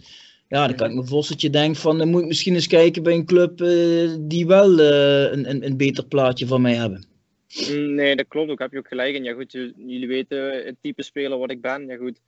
Ja, 0.48 0.66
dan 0.66 0.76
kan 0.76 0.88
ik 0.90 0.94
me 0.94 1.04
voorstellen 1.04 1.42
dat 1.42 1.52
je 1.52 1.58
denkt 1.58 1.78
van, 1.78 1.98
dan 1.98 2.08
moet 2.08 2.20
ik 2.20 2.26
misschien 2.26 2.54
eens 2.54 2.66
kijken 2.66 3.02
bij 3.02 3.14
een 3.14 3.24
club 3.24 3.60
uh, 3.60 4.10
die 4.20 4.46
wel 4.46 4.80
een, 4.80 5.50
een, 5.50 5.66
een 5.66 5.76
beter 5.76 6.04
plaatje 6.04 6.46
van 6.46 6.60
mij 6.60 6.74
hebben. 6.74 7.04
Mm, 7.54 7.94
nee, 7.94 8.16
dat 8.16 8.28
klopt 8.28 8.50
ook. 8.50 8.58
Heb 8.58 8.72
je 8.72 8.78
ook 8.78 8.88
gelijk. 8.88 9.14
En 9.14 9.24
ja, 9.24 9.34
goed, 9.34 9.52
jullie 9.52 10.08
weten 10.08 10.64
het 10.64 10.76
type 10.80 11.02
speler 11.02 11.38
wat 11.38 11.50
ik 11.50 11.60
ben. 11.60 11.86
Ja, 11.86 11.96
goed. 11.96 12.20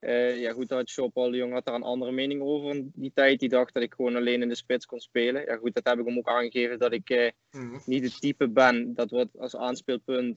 Uh, 0.00 0.40
ja, 0.40 0.52
goed, 0.52 0.68
dat 0.68 0.98
al 1.14 1.30
de 1.30 1.36
Jong 1.36 1.52
had 1.52 1.64
daar 1.64 1.74
een 1.74 1.82
andere 1.82 2.12
mening 2.12 2.42
over 2.42 2.74
in 2.74 2.92
die 2.94 3.12
tijd. 3.14 3.40
Die 3.40 3.48
dacht 3.48 3.74
dat 3.74 3.82
ik 3.82 3.94
gewoon 3.94 4.16
alleen 4.16 4.42
in 4.42 4.48
de 4.48 4.54
spits 4.54 4.86
kon 4.86 5.00
spelen. 5.00 5.44
Ja, 5.44 5.56
goed, 5.56 5.74
dat 5.74 5.86
heb 5.86 5.98
ik 5.98 6.06
hem 6.06 6.18
ook 6.18 6.28
aangegeven 6.28 6.78
dat 6.78 6.92
ik 6.92 7.32
mm. 7.50 7.80
niet 7.84 8.04
het 8.04 8.20
type 8.20 8.48
ben 8.48 8.94
dat 8.94 9.10
wat 9.10 9.28
als 9.38 9.56
aanspeelpunt 9.56 10.36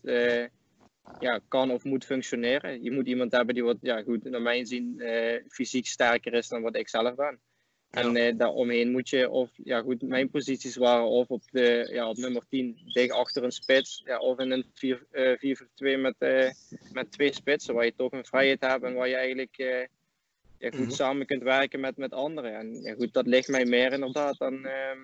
ja, 1.19 1.39
kan 1.47 1.71
of 1.71 1.83
moet 1.83 2.05
functioneren. 2.05 2.83
Je 2.83 2.91
moet 2.91 3.07
iemand 3.07 3.31
hebben 3.31 3.55
die 3.55 3.63
wat, 3.63 3.77
ja, 3.81 4.01
goed, 4.01 4.23
naar 4.23 4.41
mijn 4.41 4.65
zin, 4.65 5.01
fysiek 5.47 5.85
sterker 5.85 6.33
is 6.33 6.47
dan 6.47 6.61
wat 6.61 6.75
ik 6.75 6.89
zelf 6.89 7.15
ben. 7.15 7.39
En 7.89 8.15
uh, 8.15 8.37
daaromheen 8.37 8.91
moet 8.91 9.09
je, 9.09 9.29
of 9.29 9.49
ja 9.63 9.81
goed, 9.81 10.01
mijn 10.01 10.29
posities 10.29 10.75
waren 10.75 11.05
of 11.05 11.27
op, 11.27 11.41
de, 11.51 11.89
ja, 11.91 12.09
op 12.09 12.17
nummer 12.17 12.43
10 12.49 12.77
dicht 12.93 13.11
achter 13.11 13.43
een 13.43 13.51
spits, 13.51 14.01
ja, 14.05 14.19
of 14.19 14.39
in 14.39 14.51
een 14.51 14.65
4-4-2 14.65 14.67
uh, 15.77 16.01
met, 16.01 16.15
uh, 16.19 16.49
met 16.91 17.11
twee 17.11 17.33
spitsen, 17.33 17.73
waar 17.73 17.85
je 17.85 17.93
toch 17.95 18.11
een 18.11 18.25
vrijheid 18.25 18.61
hebt 18.61 18.83
en 18.83 18.93
waar 18.93 19.07
je 19.07 19.15
eigenlijk 19.15 19.55
ja, 19.55 20.69
goed 20.69 20.79
mm 20.79 20.85
-hmm. 20.85 20.91
samen 20.91 21.25
kunt 21.25 21.43
werken 21.43 21.79
met, 21.79 21.97
met 21.97 22.13
anderen. 22.13 22.55
En 22.55 22.81
ja, 22.81 22.93
goed, 22.93 23.13
dat 23.13 23.27
ligt 23.27 23.47
mij 23.47 23.65
meer 23.65 23.93
inderdaad 23.93 24.37
dan 24.37 24.65
ehm, 24.65 24.99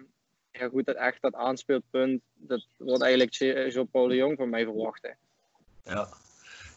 ja, 0.52 0.68
goed, 0.68 0.86
dat 0.86 0.96
echt 0.96 1.22
dat 1.22 1.34
aanspeelpunt, 1.34 2.22
dat 2.34 2.68
wordt 2.78 3.04
eigenlijk 3.04 3.34
Jean-Paul 3.74 4.08
de 4.08 4.16
Jong 4.16 4.38
van 4.38 4.50
mij 4.50 4.64
verwachten. 4.64 5.18
Ja. 5.84 6.08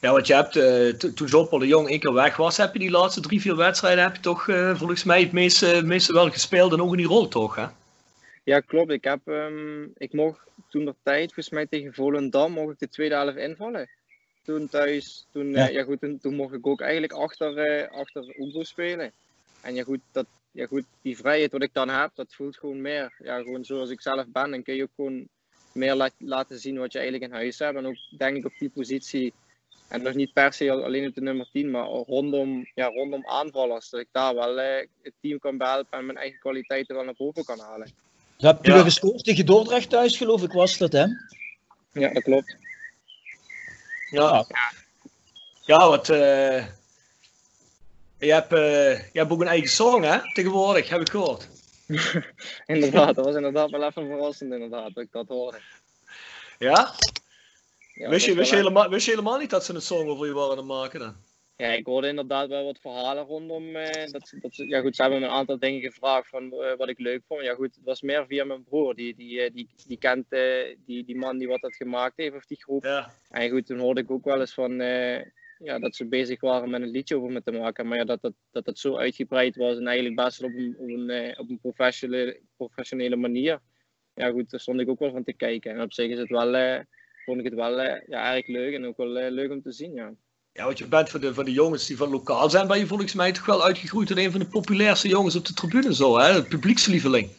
Ja, 0.01 0.13
want 0.13 0.27
je 0.27 0.35
hebt, 0.35 0.57
uh, 0.57 0.89
toen 1.13 1.29
Jean-Paul 1.29 1.61
de 1.61 1.67
Jong 1.67 1.89
één 1.89 2.01
keer 2.01 2.13
weg 2.13 2.37
was, 2.37 2.57
heb 2.57 2.73
je 2.73 2.79
die 2.79 2.91
laatste 2.91 3.21
drie, 3.21 3.41
vier 3.41 3.57
wedstrijden, 3.57 4.05
heb 4.05 4.17
je 4.17 4.23
toch 4.23 4.47
uh, 4.47 4.77
volgens 4.77 5.05
mij 5.05 5.21
het 5.21 5.33
meeste, 5.33 5.83
meeste 5.85 6.13
wel 6.13 6.31
gespeeld 6.31 6.73
en 6.73 6.83
ook 6.83 6.91
in 6.91 6.97
die 6.97 7.07
rol 7.07 7.29
toch, 7.29 7.55
hè? 7.55 7.67
Ja, 8.45 8.61
klopt. 8.61 8.91
Ik, 8.91 9.05
heb, 9.05 9.21
um, 9.25 9.93
ik 9.97 10.13
mocht 10.13 10.41
toen 10.69 10.85
de 10.85 10.95
tijd, 11.03 11.25
volgens 11.25 11.51
mij 11.51 11.67
tegen 11.67 11.95
Volendam, 11.95 12.53
mocht 12.53 12.73
ik 12.73 12.79
de 12.79 12.89
tweede 12.89 13.15
helft 13.15 13.37
invallen. 13.37 13.89
Toen 14.45 14.69
thuis, 14.69 15.27
toen, 15.33 15.51
ja. 15.51 15.69
ja 15.69 15.83
goed, 15.83 16.01
toen, 16.01 16.19
toen, 16.19 16.35
mocht 16.35 16.55
ik 16.55 16.67
ook 16.67 16.81
eigenlijk 16.81 17.13
achter, 17.13 17.89
achter 17.89 18.35
Oebo 18.39 18.63
spelen. 18.63 19.13
En 19.61 19.75
ja 19.75 19.83
goed, 19.83 20.01
dat, 20.13 20.27
ja 20.51 20.67
goed, 20.67 20.85
die 21.03 21.17
vrijheid 21.17 21.53
wat 21.53 21.63
ik 21.63 21.75
dan 21.75 21.89
heb, 21.89 22.11
dat 22.15 22.35
voelt 22.35 22.57
gewoon 22.57 22.81
meer. 22.81 23.13
Ja, 23.19 23.43
gewoon 23.43 23.65
zoals 23.65 23.91
ik 23.91 24.01
zelf 24.01 24.27
ben, 24.27 24.51
dan 24.51 24.63
kun 24.63 24.75
je 24.75 24.83
ook 24.83 24.95
gewoon 24.97 25.29
meer 25.73 25.95
la 25.95 26.11
laten 26.19 26.59
zien 26.59 26.79
wat 26.79 26.93
je 26.93 26.99
eigenlijk 26.99 27.31
in 27.31 27.39
huis 27.39 27.59
hebt. 27.59 27.77
En 27.77 27.87
ook 27.87 27.97
denk 28.17 28.37
ik 28.37 28.45
op 28.45 28.53
die 28.59 28.71
positie, 28.71 29.33
en 29.89 30.03
nog 30.03 30.15
niet 30.15 30.33
per 30.33 30.53
se 30.53 30.71
alleen 30.71 31.07
op 31.09 31.15
de 31.15 31.21
nummer 31.21 31.49
10, 31.53 31.71
maar 31.71 31.85
rondom, 31.87 32.71
ja, 32.75 32.87
rondom 32.87 33.27
aanvallers. 33.27 33.91
Dat 33.91 34.01
ik 34.01 34.09
daar 34.13 34.35
wel 34.35 34.61
eh, 34.61 34.87
het 35.03 35.13
team 35.21 35.39
kan 35.39 35.59
behelpen 35.59 35.99
en 35.99 36.07
mijn 36.07 36.19
eigen 36.19 36.39
kwaliteiten 36.39 36.95
wel 36.95 37.05
naar 37.05 37.15
boven 37.17 37.45
kan 37.45 37.61
halen. 37.61 37.91
Je 38.37 38.47
hebt 38.47 38.67
ja. 38.67 38.83
gescoord 38.83 39.25
tegen 39.25 39.47
Dordrecht 39.47 39.91
thuis, 39.91 40.17
geloof 40.17 40.43
ik, 40.43 40.53
was 40.53 40.79
dat, 40.79 40.93
hè? 40.93 41.05
Ja, 41.93 42.13
dat 42.13 42.23
klopt. 42.23 42.57
Ja, 44.11 44.47
ja 45.65 45.89
wat. 45.89 46.09
Uh, 46.09 46.67
je, 48.19 48.33
hebt, 48.33 48.53
uh, 48.53 48.99
je 49.13 49.19
hebt 49.19 49.31
ook 49.31 49.41
een 49.41 49.47
eigen 49.47 49.69
song, 49.69 50.03
hè? 50.03 50.19
Tegenwoordig, 50.33 50.89
heb 50.89 51.01
ik 51.01 51.11
gehoord. 51.11 51.49
inderdaad, 52.67 53.15
dat 53.15 53.25
was 53.25 53.35
inderdaad 53.35 53.71
wel 53.71 53.83
even 53.83 54.07
verrassend 54.07 54.53
inderdaad, 54.53 54.95
dat 54.95 55.05
ik 55.05 55.13
dat 55.13 55.29
hoorde. 55.29 55.59
Ja? 56.59 56.95
Ja 57.97 58.09
wist, 58.09 58.27
je, 58.27 58.35
wist, 58.35 58.51
je 58.51 58.57
helemaal, 58.57 58.89
wist 58.89 59.05
je 59.05 59.11
helemaal 59.11 59.39
niet 59.39 59.51
dat 59.51 59.65
ze 59.65 59.75
een 59.75 59.81
song 59.81 60.09
over 60.09 60.27
je 60.27 60.33
waren 60.33 60.51
aan 60.51 60.57
het 60.57 60.67
maken 60.67 61.01
dan? 61.01 61.17
Ja, 61.57 61.69
ik 61.69 61.87
hoorde 61.87 62.09
inderdaad 62.09 62.49
wel 62.49 62.65
wat 62.65 62.79
verhalen 62.81 63.25
rondom. 63.25 63.77
Eh, 63.77 64.13
dat, 64.13 64.33
dat, 64.41 64.57
ja 64.57 64.81
goed, 64.81 64.97
ze 64.97 65.03
hebben 65.03 65.21
me 65.21 65.27
een 65.27 65.33
aantal 65.33 65.59
dingen 65.59 65.81
gevraagd 65.81 66.29
van 66.29 66.43
uh, 66.45 66.77
wat 66.77 66.89
ik 66.89 66.99
leuk 66.99 67.23
vond. 67.27 67.43
Ja 67.43 67.55
goed, 67.55 67.75
het 67.75 67.85
was 67.85 68.03
meer 68.03 68.27
via 68.27 68.45
mijn 68.45 68.65
broer. 68.65 68.95
Die, 68.95 69.15
die, 69.15 69.45
uh, 69.45 69.51
die, 69.55 69.69
die 69.87 69.99
kent 69.99 70.27
uh, 70.29 70.77
die, 70.87 71.05
die 71.05 71.17
man 71.17 71.39
die 71.39 71.49
wat 71.49 71.61
dat 71.61 71.77
gemaakt 71.77 72.17
heeft, 72.17 72.37
of 72.37 72.47
die 72.47 72.63
groep. 72.63 72.85
Ja. 72.85 73.11
En 73.31 73.51
goed, 73.51 73.67
toen 73.67 73.79
hoorde 73.79 74.01
ik 74.01 74.11
ook 74.11 74.25
wel 74.25 74.41
eens 74.41 74.55
van 74.55 74.81
ja, 75.59 75.79
dat 75.79 75.97
ze 75.97 76.07
bezig 76.07 76.41
waren 76.41 76.71
met 76.71 76.83
een 76.83 76.91
liedje 76.91 77.17
over 77.17 77.31
me 77.31 77.43
te 77.43 77.51
maken. 77.51 77.89
Maar 77.89 77.99
ja, 77.99 78.05
dat, 78.05 78.23
dat, 78.23 78.35
dat 78.51 78.67
het 78.67 78.79
zo 78.79 78.97
uitgebreid 78.97 79.57
was 79.57 79.77
en 79.77 79.87
eigenlijk 79.87 80.17
best 80.17 80.41
wel 80.41 80.51
op 80.51 80.57
een, 80.57 80.77
op 80.79 80.89
een, 80.89 81.11
eh, 81.11 81.41
op 81.41 81.51
een 81.51 81.59
professionele, 81.59 82.41
professionele 82.57 83.17
manier. 83.17 83.61
Ja 84.15 84.31
goed, 84.31 84.51
daar 84.51 84.61
stond 84.61 84.81
ik 84.81 84.89
ook 84.89 84.99
wel 84.99 85.11
van 85.11 85.25
te 85.25 85.33
kijken. 85.33 85.73
En 85.73 85.81
op 85.83 85.93
zich 85.93 86.11
is 86.11 86.19
het 86.19 86.29
wel, 86.29 86.55
eh, 86.55 86.81
vond 87.27 87.39
ik 87.39 87.45
het 87.45 87.55
wel 87.55 87.81
eh, 87.81 88.03
ja, 88.09 88.35
erg 88.35 88.47
leuk 88.47 88.75
en 88.75 88.87
ook 88.87 88.97
wel 88.97 89.19
eh, 89.19 89.31
leuk 89.31 89.51
om 89.51 89.63
te 89.63 89.73
zien. 89.73 89.95
Ja. 89.95 90.13
Ja, 90.53 90.65
want 90.65 90.79
je 90.79 90.87
bent 90.87 91.11
voor 91.11 91.21
de, 91.21 91.35
voor 91.35 91.45
de 91.45 91.53
jongens 91.53 91.87
die 91.87 91.97
van 91.97 92.11
lokaal 92.11 92.51
zijn, 92.51 92.67
ben 92.67 92.79
je 92.79 92.87
volgens 92.87 93.15
mij 93.15 93.33
toch 93.33 93.47
wel 93.47 93.65
uitgegroeid 93.65 94.09
tot 94.09 94.17
een 94.17 94.31
van 94.31 94.41
de 94.41 94.47
populairste 94.47 95.09
jongens 95.09 95.37
op 95.37 95.45
de 95.47 95.55
tribune 95.55 95.95
zo, 95.95 96.19
hè? 96.19 96.33
Het 96.33 96.49
publiekslieveling. 96.49 97.31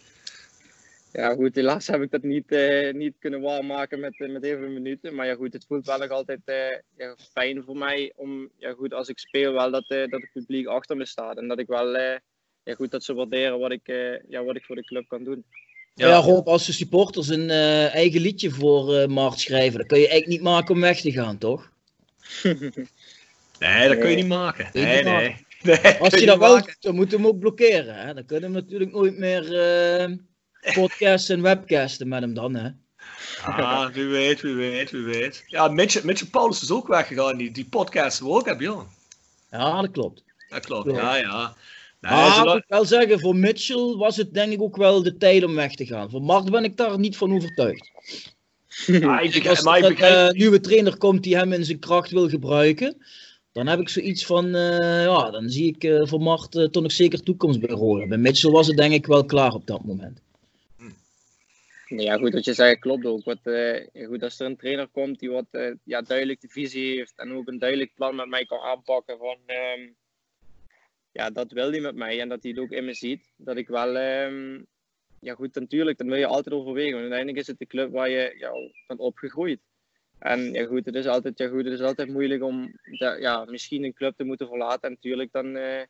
Ja, 1.11 1.34
goed, 1.34 1.55
helaas 1.55 1.88
heb 1.88 2.01
ik 2.01 2.11
dat 2.11 2.23
niet, 2.23 2.51
uh, 2.51 2.93
niet 2.93 3.15
kunnen 3.19 3.41
waarmaken 3.41 3.99
met, 3.99 4.19
uh, 4.19 4.31
met 4.31 4.43
even 4.43 4.73
minuten. 4.73 5.15
Maar 5.15 5.26
ja, 5.26 5.35
goed, 5.35 5.53
het 5.53 5.65
voelt 5.65 5.85
wel 5.85 5.97
nog 5.97 6.09
altijd 6.09 6.41
ja, 6.97 7.15
fijn 7.34 7.64
voor 7.64 7.77
mij 7.77 8.14
om, 8.15 8.49
ja, 8.57 8.72
goed, 8.72 8.93
als 8.93 9.09
ik 9.09 9.19
speel, 9.19 9.53
wel 9.53 9.72
dat, 9.72 9.88
dat 9.88 10.22
het 10.22 10.31
publiek 10.34 10.68
achter 10.68 10.97
me 10.97 11.05
staat. 11.05 11.38
En 11.38 11.47
dat 11.47 11.59
ik 11.59 11.68
wel, 11.68 11.97
ja, 12.64 12.73
goed, 12.76 12.91
dat 12.91 13.03
ze 13.03 13.14
waarderen 13.14 13.59
wat 13.59 13.72
ik, 13.72 13.88
ja, 14.30 14.43
wat 14.43 14.55
ik 14.55 14.65
voor 14.65 14.76
de 14.76 14.85
club 14.85 15.07
kan 15.07 15.23
doen. 15.23 15.45
Ja, 15.97 16.07
ja 16.07 16.15
Rob, 16.15 16.47
als 16.47 16.65
de 16.65 16.71
supporters 16.71 17.27
een 17.27 17.49
eigen 17.49 18.21
liedje 18.21 18.51
voor 18.51 19.09
Mart 19.09 19.39
schrijven, 19.39 19.77
dan 19.77 19.87
kun 19.87 19.99
je 19.99 20.07
eigenlijk 20.07 20.41
niet 20.41 20.51
maken 20.51 20.75
om 20.75 20.81
weg 20.81 21.01
te 21.01 21.11
gaan, 21.11 21.37
toch? 21.37 21.71
nee, 23.59 23.87
dat 23.87 23.97
kun 23.97 24.09
je 24.09 24.15
niet 24.15 24.27
maken. 24.27 24.69
Nee, 24.73 25.03
nee. 25.03 25.45
nee. 25.61 25.99
Als 25.99 26.13
je 26.13 26.25
dat 26.25 26.37
wel 26.37 26.61
dan 26.79 26.95
moet 26.95 27.11
je 27.11 27.17
hem 27.17 27.27
ook 27.27 27.39
blokkeren. 27.39 27.95
Hè? 27.95 28.13
Dan 28.13 28.25
kunnen 28.25 28.53
we 28.53 28.59
natuurlijk 28.61 28.91
nooit 28.91 29.17
meer 29.17 29.43
podcasten 30.73 31.35
en 31.35 31.41
webcasten 31.41 32.07
met 32.07 32.21
hem 32.21 32.33
dan, 32.33 32.55
hè? 32.55 32.69
Ah, 33.43 33.89
wie 33.93 34.05
weet, 34.05 34.41
wie 34.41 34.55
weet, 34.55 34.91
wie 34.91 35.03
weet. 35.03 35.43
Ja, 35.47 35.67
Mitchell 35.67 36.27
Paulus 36.31 36.61
is 36.61 36.71
ook 36.71 36.87
weggegaan, 36.87 37.37
die, 37.37 37.51
die 37.51 37.65
podcasten 37.65 38.25
we 38.25 38.31
ook 38.31 38.45
hebben, 38.45 38.65
joh. 38.65 38.81
Ja, 39.51 39.81
dat 39.81 39.91
klopt. 39.91 40.23
Dat 40.49 40.65
klopt, 40.65 40.95
ja, 40.95 41.15
ja. 41.15 41.55
Ah, 42.09 42.55
ik 42.55 42.63
wel 42.67 42.85
zeggen, 42.85 43.19
voor 43.19 43.35
Mitchell 43.35 43.95
was 43.95 44.17
het 44.17 44.34
denk 44.34 44.51
ik 44.51 44.61
ook 44.61 44.75
wel 44.75 45.03
de 45.03 45.17
tijd 45.17 45.43
om 45.43 45.55
weg 45.55 45.75
te 45.75 45.85
gaan. 45.85 46.09
Voor 46.09 46.21
Mart 46.21 46.51
ben 46.51 46.63
ik 46.63 46.77
daar 46.77 46.99
niet 46.99 47.17
van 47.17 47.34
overtuigd. 47.34 47.91
Ja, 48.85 49.19
ik 49.19 49.47
Als 49.47 49.65
er 49.65 49.85
een 49.85 49.97
uh, 49.99 50.29
nieuwe 50.29 50.59
trainer 50.59 50.97
komt 50.97 51.23
die 51.23 51.35
hem 51.35 51.53
in 51.53 51.65
zijn 51.65 51.79
kracht 51.79 52.11
wil 52.11 52.29
gebruiken, 52.29 52.97
dan 53.51 53.67
heb 53.67 53.79
ik 53.79 53.89
zoiets 53.89 54.25
van, 54.25 54.45
uh, 54.45 55.03
ja, 55.03 55.31
dan 55.31 55.49
zie 55.49 55.67
ik 55.67 55.84
uh, 55.84 56.05
voor 56.05 56.21
Mart 56.21 56.51
toch 56.51 56.84
nog 56.84 56.91
zeker 56.91 57.23
toekomst 57.23 57.59
bij 57.59 57.75
Roller. 57.75 58.07
Bij 58.07 58.17
Mitchell 58.17 58.51
was 58.51 58.67
het 58.67 58.77
denk 58.77 58.93
ik 58.93 59.05
wel 59.05 59.25
klaar 59.25 59.53
op 59.53 59.67
dat 59.67 59.84
moment. 59.84 60.21
Ja, 61.88 62.17
goed, 62.17 62.34
wat 62.34 62.45
je 62.45 62.53
zegt 62.53 62.79
klopt 62.79 63.05
ook. 63.05 63.23
Wat, 63.23 63.39
uh, 63.43 63.88
goed, 64.07 64.23
als 64.23 64.39
er 64.39 64.45
een 64.45 64.57
trainer 64.57 64.88
komt 64.88 65.19
die 65.19 65.29
wat 65.29 65.45
uh, 65.51 65.73
ja, 65.84 66.01
duidelijk 66.01 66.41
de 66.41 66.47
visie 66.47 66.97
heeft 66.97 67.13
en 67.15 67.34
ook 67.34 67.47
een 67.47 67.59
duidelijk 67.59 67.91
plan 67.95 68.15
met 68.15 68.27
mij 68.27 68.45
kan 68.45 68.59
aanpakken 68.59 69.17
van 69.17 69.38
um, 69.47 69.95
ja, 71.18 71.30
dat 71.30 71.52
wil 71.52 71.72
hij 71.72 71.80
met 71.80 71.95
mij 71.95 72.22
en 72.22 72.30
dat 72.30 72.44
hij 72.44 72.52
het 72.52 72.60
ook 72.60 72.72
in 72.72 72.85
me 72.85 72.94
ziet. 72.94 73.34
Dat 73.38 73.57
ik 73.57 73.68
wel, 73.68 73.95
um, 73.98 74.65
ja 75.19 75.34
goed, 75.34 75.56
natuurlijk, 75.56 75.98
dan 75.98 76.07
wil 76.07 76.18
je 76.18 76.26
altijd 76.26 76.56
overwegen. 76.56 76.91
Want 76.91 77.02
uiteindelijk 77.02 77.39
is 77.39 77.48
het 77.48 77.60
de 77.60 77.65
club 77.65 77.91
waar 77.91 78.10
je 78.10 78.35
ja, 78.38 78.52
bent 78.88 78.99
opgegroeid. 78.99 79.60
En 80.19 80.53
ja 80.53 80.65
goed, 80.65 80.85
het 80.85 80.95
is 80.95 81.06
altijd, 81.06 81.38
ja, 81.38 81.48
goed, 81.48 81.64
het 81.64 81.73
is 81.73 81.81
altijd 81.81 82.10
moeilijk 82.10 82.44
om 82.44 82.80
ja, 83.19 83.45
misschien 83.45 83.84
een 83.84 83.94
club 83.94 84.15
te 84.15 84.23
moeten 84.23 84.48
verlaten. 84.48 84.81
En 84.81 84.91
natuurlijk 84.91 85.31
dan... 85.31 85.56
Uh, 85.56 85.81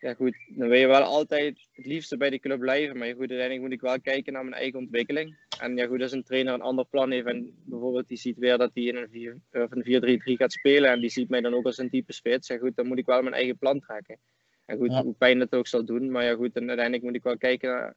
ja 0.00 0.14
goed, 0.14 0.36
dan 0.48 0.68
wil 0.68 0.78
je 0.78 0.86
wel 0.86 1.02
altijd 1.02 1.68
het 1.72 1.86
liefste 1.86 2.16
bij 2.16 2.30
de 2.30 2.38
club 2.38 2.60
blijven. 2.60 2.98
Maar 2.98 3.08
goed, 3.08 3.18
uiteindelijk 3.18 3.60
moet 3.60 3.72
ik 3.72 3.80
wel 3.80 4.00
kijken 4.00 4.32
naar 4.32 4.44
mijn 4.44 4.60
eigen 4.60 4.78
ontwikkeling. 4.78 5.36
En 5.60 5.76
ja 5.76 5.86
goed, 5.86 6.02
als 6.02 6.12
een 6.12 6.24
trainer 6.24 6.54
een 6.54 6.60
ander 6.60 6.84
plan 6.84 7.10
heeft 7.10 7.26
en 7.26 7.54
bijvoorbeeld 7.64 8.08
die 8.08 8.18
ziet 8.18 8.38
weer 8.38 8.58
dat 8.58 8.70
hij 8.74 8.82
in 8.82 8.96
een 8.96 10.20
4-3-3 10.20 10.36
gaat 10.36 10.52
spelen 10.52 10.90
en 10.90 11.00
die 11.00 11.10
ziet 11.10 11.28
mij 11.28 11.40
dan 11.40 11.54
ook 11.54 11.64
als 11.64 11.78
een 11.78 11.90
type 11.90 12.12
spits, 12.12 12.48
ja 12.48 12.58
goed, 12.58 12.76
dan 12.76 12.86
moet 12.86 12.98
ik 12.98 13.06
wel 13.06 13.22
mijn 13.22 13.34
eigen 13.34 13.58
plan 13.58 13.80
trekken. 13.80 14.18
En 14.64 14.78
goed, 14.78 14.94
hoe 14.94 15.14
pijn 15.14 15.38
dat 15.38 15.54
ook 15.54 15.66
zal 15.66 15.84
doen, 15.84 16.10
maar 16.10 16.24
ja 16.24 16.34
goed, 16.34 16.56
en 16.56 16.68
uiteindelijk 16.68 17.02
moet 17.02 17.14
ik 17.14 17.22
wel 17.22 17.36
kijken 17.36 17.70
naar, 17.70 17.94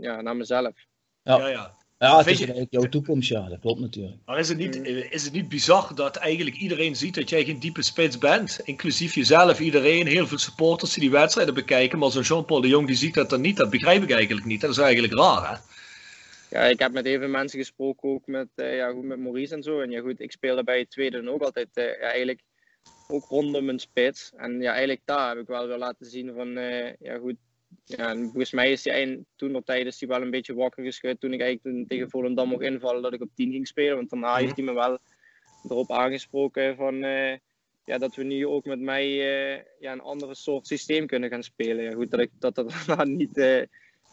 ja, 0.00 0.20
naar 0.20 0.36
mezelf. 0.36 0.74
Ja. 1.22 1.38
ja, 1.38 1.48
ja. 1.48 1.76
Ja, 2.04 2.18
het 2.18 2.26
is 2.26 2.32
je- 2.38 2.44
eigenlijk 2.44 2.72
jouw 2.72 2.88
toekomst, 2.88 3.28
ja, 3.28 3.48
dat 3.48 3.60
klopt 3.60 3.80
natuurlijk. 3.80 4.16
Maar 4.26 4.38
is 4.38 4.48
het, 4.48 4.58
niet, 4.58 4.76
is 5.10 5.24
het 5.24 5.32
niet 5.32 5.48
bizar 5.48 5.94
dat 5.94 6.16
eigenlijk 6.16 6.56
iedereen 6.56 6.96
ziet 6.96 7.14
dat 7.14 7.28
jij 7.30 7.44
geen 7.44 7.58
diepe 7.58 7.82
spits 7.82 8.18
bent? 8.18 8.60
Inclusief 8.64 9.14
jezelf, 9.14 9.60
iedereen, 9.60 10.06
heel 10.06 10.26
veel 10.26 10.38
supporters 10.38 10.92
die 10.92 11.00
die 11.02 11.10
wedstrijden 11.10 11.54
bekijken. 11.54 11.98
Maar 11.98 12.10
zo'n 12.10 12.22
Jean-Paul 12.22 12.60
de 12.60 12.68
Jong 12.68 12.86
die 12.86 12.96
ziet 12.96 13.14
dat 13.14 13.30
dan 13.30 13.40
niet. 13.40 13.56
Dat 13.56 13.70
begrijp 13.70 14.02
ik 14.02 14.10
eigenlijk 14.10 14.46
niet. 14.46 14.60
Dat 14.60 14.70
is 14.70 14.78
eigenlijk 14.78 15.14
raar, 15.14 15.50
hè? 15.50 15.56
Ja, 16.58 16.64
ik 16.64 16.78
heb 16.78 16.92
met 16.92 17.04
heel 17.04 17.18
veel 17.18 17.28
mensen 17.28 17.58
gesproken, 17.58 18.08
ook 18.08 18.26
met, 18.26 18.48
eh, 18.54 18.76
ja, 18.76 18.90
goed, 18.90 19.04
met 19.04 19.18
Maurice 19.18 19.54
en 19.54 19.62
zo. 19.62 19.80
En 19.80 19.90
ja, 19.90 20.00
goed, 20.00 20.20
ik 20.20 20.32
speelde 20.32 20.64
bij 20.64 20.78
het 20.78 20.90
tweede 20.90 21.22
dan 21.22 21.34
ook 21.34 21.42
altijd 21.42 21.68
eh, 21.72 21.84
ja, 21.84 22.06
eigenlijk 22.06 22.40
ook 23.08 23.24
rondom 23.28 23.68
een 23.68 23.78
spits. 23.78 24.32
En 24.36 24.60
ja, 24.60 24.70
eigenlijk 24.70 25.00
daar 25.04 25.28
heb 25.28 25.38
ik 25.38 25.46
wel 25.46 25.66
weer 25.66 25.78
laten 25.78 26.06
zien 26.06 26.32
van, 26.34 26.56
eh, 26.56 26.92
ja 26.98 27.18
goed, 27.18 27.36
ja, 27.84 28.08
en 28.08 28.22
volgens 28.22 28.52
mij 28.52 28.72
is 28.72 28.84
hij 28.84 28.94
eind, 28.94 29.24
toen 29.36 29.50
nog 29.50 29.64
tijd 29.64 29.86
is 29.86 30.00
hij 30.00 30.08
wel 30.08 30.22
een 30.22 30.30
beetje 30.30 30.54
wakker 30.54 30.84
geschud 30.84 31.20
toen 31.20 31.32
ik 31.32 31.40
eigenlijk 31.40 31.76
toen 31.76 31.86
tegen 31.86 32.10
Volendam 32.10 32.48
mocht 32.48 32.62
invallen 32.62 33.02
dat 33.02 33.12
ik 33.12 33.22
op 33.22 33.30
10 33.34 33.50
ging 33.50 33.66
spelen. 33.66 33.96
Want 33.96 34.10
daarna 34.10 34.36
heeft 34.36 34.56
hij 34.56 34.64
me 34.64 34.72
wel 34.72 34.98
erop 35.68 35.92
aangesproken 35.92 36.76
van, 36.76 37.02
eh, 37.04 37.36
ja, 37.84 37.98
dat 37.98 38.14
we 38.14 38.22
nu 38.22 38.46
ook 38.46 38.64
met 38.64 38.80
mij 38.80 39.04
eh, 39.04 39.64
ja, 39.80 39.92
een 39.92 40.00
andere 40.00 40.34
soort 40.34 40.66
systeem 40.66 41.06
kunnen 41.06 41.30
gaan 41.30 41.42
spelen. 41.42 41.84
Ja, 41.84 41.92
goed, 41.92 42.10
dat 42.10 42.20
ik 42.20 42.30
dat, 42.38 42.54
dat 42.54 42.70
daarna 42.86 43.04
niet, 43.04 43.36
eh, 43.36 43.62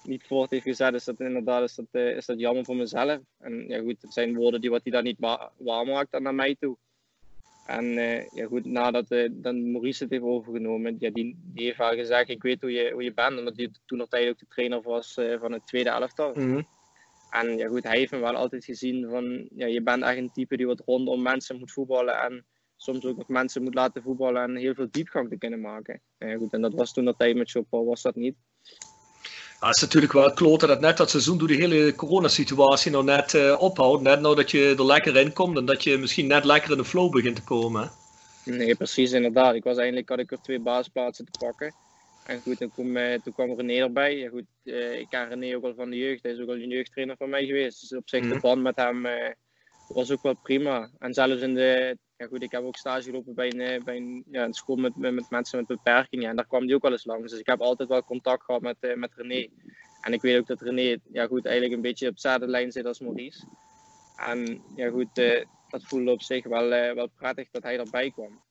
niet 0.03 0.23
voort 0.27 0.49
heeft 0.49 0.63
gezet, 0.63 0.93
is 0.93 1.03
dat 1.03 1.19
inderdaad 1.19 1.63
is 1.63 1.75
dat, 1.75 2.01
is 2.15 2.25
dat 2.25 2.39
jammer 2.39 2.65
voor 2.65 2.75
mezelf. 2.75 3.19
En 3.39 3.67
ja, 3.67 3.79
goed, 3.79 4.01
het 4.01 4.13
zijn 4.13 4.35
woorden 4.35 4.61
die 4.61 4.69
wat 4.69 4.83
hij 4.83 4.91
dan 4.91 5.03
niet 5.03 5.19
wa 5.19 5.51
waarmaakt 5.57 6.11
dan 6.11 6.23
naar 6.23 6.35
mij 6.35 6.55
toe. 6.59 6.77
En 7.63 7.97
eh, 7.97 8.29
ja, 8.29 8.45
goed, 8.45 8.65
nadat 8.65 9.11
eh, 9.11 9.29
dan 9.31 9.71
Maurice 9.71 10.03
het 10.03 10.11
heeft 10.11 10.23
overgenomen, 10.23 10.95
ja, 10.99 11.09
die, 11.09 11.39
die 11.43 11.65
heeft 11.65 11.77
wel 11.77 11.95
gezegd: 11.95 12.29
Ik 12.29 12.41
weet 12.41 12.61
hoe 12.61 12.71
je, 12.71 12.91
hoe 12.91 13.03
je 13.03 13.13
bent, 13.13 13.37
omdat 13.37 13.57
hij 13.57 13.69
toen 13.85 13.97
nog 13.97 14.07
tijd 14.07 14.29
ook 14.29 14.39
de 14.39 14.45
trainer 14.47 14.81
was 14.81 15.17
eh, 15.17 15.39
van 15.39 15.51
het 15.51 15.67
tweede 15.67 15.89
elftal. 15.89 16.33
Mhm. 16.33 16.61
En 17.29 17.57
ja, 17.57 17.67
goed, 17.67 17.83
hij 17.83 17.97
heeft 17.97 18.11
me 18.11 18.19
wel 18.19 18.35
altijd 18.35 18.65
gezien 18.65 19.09
van: 19.09 19.49
ja, 19.55 19.65
Je 19.65 19.81
bent 19.81 20.03
echt 20.03 20.17
een 20.17 20.31
type 20.31 20.57
die 20.57 20.65
wat 20.65 20.83
rondom 20.85 21.21
mensen 21.21 21.59
moet 21.59 21.71
voetballen 21.71 22.21
en 22.21 22.45
soms 22.75 23.05
ook 23.05 23.17
nog 23.17 23.27
mensen 23.27 23.63
moet 23.63 23.73
laten 23.73 24.01
voetballen 24.01 24.43
en 24.43 24.55
heel 24.55 24.73
veel 24.73 24.87
diepgang 24.91 25.29
te 25.29 25.37
kunnen 25.37 25.61
maken. 25.61 26.01
Ja, 26.17 26.35
goed, 26.35 26.53
en 26.53 26.61
dat 26.61 26.73
was 26.73 26.93
toen 26.93 27.05
dat 27.05 27.19
tijd 27.19 27.35
met 27.35 27.51
Chopper, 27.51 27.85
was 27.85 28.01
dat 28.01 28.15
niet. 28.15 28.35
Ja, 29.61 29.67
het 29.67 29.75
is 29.75 29.81
natuurlijk 29.81 30.13
wel 30.13 30.33
kloten 30.33 30.67
dat 30.67 30.79
net 30.81 30.97
dat 30.97 31.09
seizoen 31.09 31.37
door 31.37 31.47
die 31.47 31.57
hele 31.61 31.95
coronasituatie 31.95 32.91
nou 32.91 33.03
net 33.03 33.33
eh, 33.33 33.55
ophoudt. 33.59 34.01
Net 34.01 34.19
nou 34.21 34.35
dat 34.35 34.51
je 34.51 34.75
er 34.77 34.85
lekker 34.85 35.17
in 35.17 35.33
komt 35.33 35.57
en 35.57 35.65
dat 35.65 35.83
je 35.83 35.97
misschien 35.97 36.27
net 36.27 36.45
lekker 36.45 36.71
in 36.71 36.77
de 36.77 36.85
flow 36.85 37.11
begint 37.11 37.35
te 37.35 37.43
komen. 37.43 37.91
Nee, 38.43 38.75
precies, 38.75 39.11
inderdaad. 39.11 39.55
Ik 39.55 39.63
was 39.63 39.77
eigenlijk, 39.77 40.09
had 40.09 40.19
ik 40.19 40.31
er 40.31 40.41
twee 40.41 40.59
basisplaatsen 40.59 41.25
te 41.25 41.31
pakken. 41.37 41.75
En 42.23 42.41
goed, 42.41 42.57
toen 42.57 42.71
kwam, 42.71 42.97
eh, 42.97 43.19
toen 43.19 43.33
kwam 43.33 43.55
René 43.55 43.73
erbij. 43.73 44.17
Ja, 44.17 44.29
goed, 44.29 44.45
eh, 44.63 44.99
ik 44.99 45.09
ken 45.09 45.29
René 45.29 45.55
ook 45.55 45.63
al 45.63 45.73
van 45.75 45.89
de 45.89 45.97
jeugd. 45.97 46.23
Hij 46.23 46.31
is 46.31 46.39
ook 46.39 46.47
al 46.47 46.53
een 46.53 46.69
jeugdtrainer 46.69 47.17
van 47.17 47.29
mij 47.29 47.45
geweest. 47.45 47.81
Dus 47.81 47.95
op 47.97 48.09
zich, 48.09 48.21
de 48.21 48.27
Mhm. 48.27 48.39
band 48.39 48.61
met 48.61 48.75
hem 48.75 49.07
was 49.87 50.11
ook 50.11 50.21
wel 50.21 50.35
prima. 50.35 50.89
En 50.99 51.13
zelfs 51.13 51.41
in 51.41 51.53
de... 51.55 51.97
Ja 52.21 52.27
goed, 52.27 52.43
ik 52.43 52.51
heb 52.51 52.63
ook 52.63 52.75
stage 52.75 53.03
gelopen 53.03 53.33
bij 53.33 53.53
een, 53.53 53.59
eh, 53.59 53.83
bij 53.83 53.95
een, 53.95 54.23
ja, 54.31 54.43
een 54.43 54.53
school 54.53 54.75
met, 54.75 54.95
met, 54.95 55.13
met 55.13 55.29
mensen 55.29 55.57
met 55.57 55.67
beperkingen. 55.67 56.29
En 56.29 56.35
daar 56.35 56.47
kwam 56.47 56.65
hij 56.65 56.75
ook 56.75 56.81
wel 56.81 56.91
eens 56.91 57.05
langs. 57.05 57.31
Dus 57.31 57.39
ik 57.39 57.45
heb 57.45 57.61
altijd 57.61 57.89
wel 57.89 58.03
contact 58.03 58.43
gehad 58.43 58.61
met, 58.61 58.75
eh, 58.79 58.95
met 58.95 59.11
René. 59.15 59.47
En 60.01 60.13
ik 60.13 60.21
weet 60.21 60.39
ook 60.39 60.47
dat 60.47 60.61
René 60.61 60.97
ja, 61.11 61.25
goed, 61.27 61.45
eigenlijk 61.45 61.75
een 61.75 61.81
beetje 61.81 62.07
op 62.07 62.13
dezelfde 62.13 62.47
lijn 62.47 62.71
zit 62.71 62.85
als 62.85 62.99
Maurice. 62.99 63.43
En 64.15 64.61
ja 64.75 64.89
goed, 64.89 65.17
eh, 65.17 65.45
dat 65.69 65.83
voelde 65.83 66.11
op 66.11 66.21
zich 66.21 66.45
wel, 66.45 66.69
wel 66.69 67.09
prettig 67.17 67.47
dat 67.51 67.63
hij 67.63 67.79
erbij 67.79 68.11
kwam. 68.11 68.41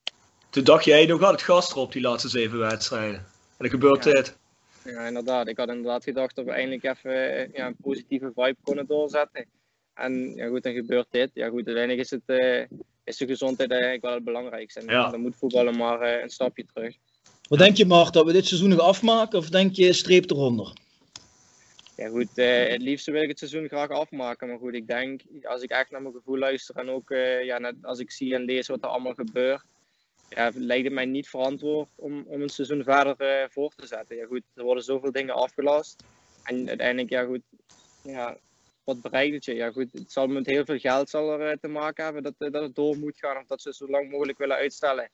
Toen 0.48 0.64
dacht 0.64 0.84
jij 0.84 1.06
nog 1.06 1.22
aan 1.22 1.32
het 1.32 1.42
gas 1.42 1.70
erop 1.70 1.92
die 1.92 2.02
laatste 2.02 2.28
zeven 2.28 2.58
wedstrijden. 2.58 3.18
En 3.18 3.24
dan 3.56 3.70
gebeurt 3.70 4.04
Ja. 4.04 4.12
dit. 4.12 4.38
Ja, 4.84 5.06
inderdaad. 5.06 5.48
Ik 5.48 5.56
had 5.56 5.68
inderdaad 5.68 6.04
gedacht 6.04 6.36
dat 6.36 6.44
we 6.44 6.50
eindelijk 6.50 6.84
even 6.84 7.50
ja, 7.52 7.66
een 7.66 7.76
positieve 7.82 8.32
vibe 8.34 8.56
konden 8.62 8.86
doorzetten. 8.86 9.46
En 9.94 10.34
ja, 10.34 10.48
goed, 10.48 10.62
dan 10.62 10.72
gebeurt 10.72 11.06
dit. 11.10 11.30
Ja, 11.34 11.48
goed, 11.48 11.66
uiteindelijk 11.66 12.00
is, 12.00 12.10
het, 12.10 12.68
is 13.10 13.16
de 13.16 13.26
gezondheid 13.26 13.70
eigenlijk 13.70 14.02
wel 14.02 14.14
het 14.14 14.24
belangrijkste. 14.24 14.80
En 14.80 14.86
Ja. 14.86 15.10
dan 15.10 15.20
moet 15.20 15.36
voetballen 15.36 15.76
maar 15.76 16.00
eh, 16.00 16.22
een 16.22 16.30
stapje 16.30 16.64
terug. 16.74 16.96
Wat 17.48 17.58
denk 17.58 17.76
je, 17.76 17.86
Mart, 17.86 18.12
dat 18.12 18.26
we 18.26 18.32
dit 18.32 18.46
seizoen 18.46 18.68
nog 18.68 18.80
afmaken 18.80 19.38
of 19.38 19.48
denk 19.48 19.74
je 19.74 19.92
streep 19.92 20.30
eronder? 20.30 20.72
Ja, 21.96 22.08
goed, 22.08 22.38
eh, 22.38 22.68
het 22.68 22.82
liefste 22.82 23.10
wil 23.10 23.22
ik 23.22 23.28
het 23.28 23.38
seizoen 23.38 23.68
graag 23.68 23.88
afmaken. 23.90 24.48
Maar 24.48 24.58
goed, 24.58 24.74
ik 24.74 24.86
denk, 24.86 25.22
als 25.42 25.62
ik 25.62 25.70
echt 25.70 25.90
naar 25.90 26.02
mijn 26.02 26.14
gevoel 26.14 26.38
luister 26.38 26.76
en 26.76 26.88
ook 26.88 27.10
eh, 27.10 27.44
ja, 27.44 27.58
net 27.58 27.74
als 27.82 27.98
ik 27.98 28.10
zie 28.10 28.34
en 28.34 28.44
lees 28.44 28.66
wat 28.68 28.82
er 28.82 28.88
allemaal 28.88 29.14
gebeurt, 29.14 29.62
ja, 30.28 30.50
lijkt 30.54 30.84
het 30.84 30.92
mij 30.92 31.04
niet 31.04 31.28
verantwoord 31.28 31.88
om, 31.94 32.24
om 32.26 32.42
een 32.42 32.48
seizoen 32.48 32.82
verder 32.84 33.16
eh, 33.16 33.48
voor 33.48 33.72
te 33.76 33.86
zetten. 33.86 34.16
Ja, 34.16 34.26
goed, 34.26 34.42
er 34.54 34.62
worden 34.62 34.84
zoveel 34.84 35.12
dingen 35.12 35.34
afgelast. 35.34 36.02
En 36.42 36.68
uiteindelijk, 36.68 37.10
ja, 37.10 37.24
goed, 37.24 37.42
ja, 38.02 38.36
wat 38.92 39.00
bereikt 39.02 39.34
het 39.34 39.44
je? 39.44 39.54
Ja, 39.54 39.70
goed, 39.70 39.92
het 39.92 40.12
zal 40.12 40.26
met 40.26 40.46
heel 40.46 40.64
veel 40.64 40.78
geld 40.78 41.10
zal 41.10 41.32
er, 41.32 41.50
eh, 41.50 41.56
te 41.60 41.68
maken 41.68 42.04
hebben 42.04 42.22
dat, 42.22 42.34
eh, 42.38 42.50
dat 42.52 42.62
het 42.62 42.74
door 42.74 42.96
moet 42.98 43.18
gaan 43.18 43.36
of 43.36 43.46
dat 43.46 43.62
ze 43.62 43.68
het 43.68 43.76
zo 43.76 43.88
lang 43.88 44.10
mogelijk 44.10 44.38
willen 44.38 44.56
uitstellen. 44.56 45.10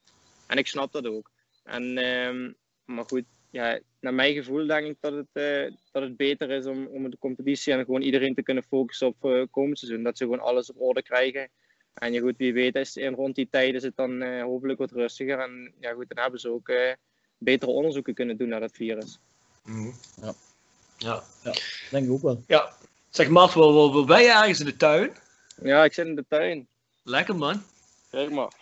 En 0.47 0.59
ik 0.59 0.67
snap 0.67 0.93
dat 0.93 1.07
ook. 1.07 1.31
En, 1.65 1.99
ehm, 1.99 2.53
maar 2.85 3.05
goed, 3.05 3.25
ja, 3.51 3.81
naar 4.01 4.15
mijn 4.15 4.35
gevoel 4.35 4.67
denk 4.67 4.87
ik 4.87 4.97
dat 5.01 5.13
het, 5.13 5.29
eh, 5.33 5.73
dat 5.93 6.03
het 6.03 6.17
beter 6.17 6.51
is 6.51 6.67
om, 6.67 6.87
om 6.87 7.11
de 7.11 7.19
competitie 7.19 7.73
en 7.73 7.85
gewoon 7.85 8.03
iedereen 8.03 8.35
te 8.35 8.43
kunnen 8.43 8.63
focussen 8.63 9.07
op 9.07 9.25
eh, 9.25 9.43
komend 9.51 9.79
seizoen. 9.79 10.03
Dat 10.03 10.19
ze 10.19 10.25
gewoon 10.25 10.41
alles 10.41 10.71
op 10.71 10.81
orde 10.81 11.03
krijgen. 11.03 11.51
En 11.95 12.13
ja, 12.13 12.21
goed, 12.21 12.37
wie 12.37 12.53
weet 12.53 12.77
is 12.77 12.97
in 12.97 13.15
rond 13.15 13.35
die 13.35 13.49
tijd 13.51 13.75
is 13.75 13.83
het 13.83 13.97
dan 13.97 14.23
eh, 14.23 14.43
hopelijk 14.43 14.79
wat 14.79 14.91
rustiger. 14.91 15.39
En 15.39 15.75
ja, 15.81 15.93
goed, 15.93 16.09
dan 16.09 16.23
hebben 16.23 16.41
ze 16.41 16.51
ook 16.51 16.69
eh, 16.69 16.93
betere 17.39 17.71
onderzoeken 17.71 18.15
kunnen 18.15 18.37
doen 18.37 18.49
naar 18.49 18.61
dat 18.61 18.73
virus. 18.73 19.19
Ja. 20.21 20.35
Ja. 20.97 21.23
ja, 21.43 21.55
denk 21.91 22.05
ik 22.07 22.11
ook 22.11 22.23
wel. 22.23 22.43
Ja. 22.47 22.73
Zeg 23.17 23.29
Mart, 23.29 23.55
waar, 23.55 23.73
waar, 23.73 23.91
waar 23.91 24.05
ben 24.05 24.23
je 24.23 24.31
ergens 24.31 24.61
in 24.61 24.67
de 24.67 24.77
tuin? 24.77 25.11
Ja, 25.63 25.85
ik 25.85 25.93
zit 25.93 26.07
in 26.07 26.15
de 26.15 26.25
tuin. 26.29 26.67
Lekker 27.03 27.37
man. 27.37 27.63
Zeg 28.11 28.31
maar. 28.31 28.53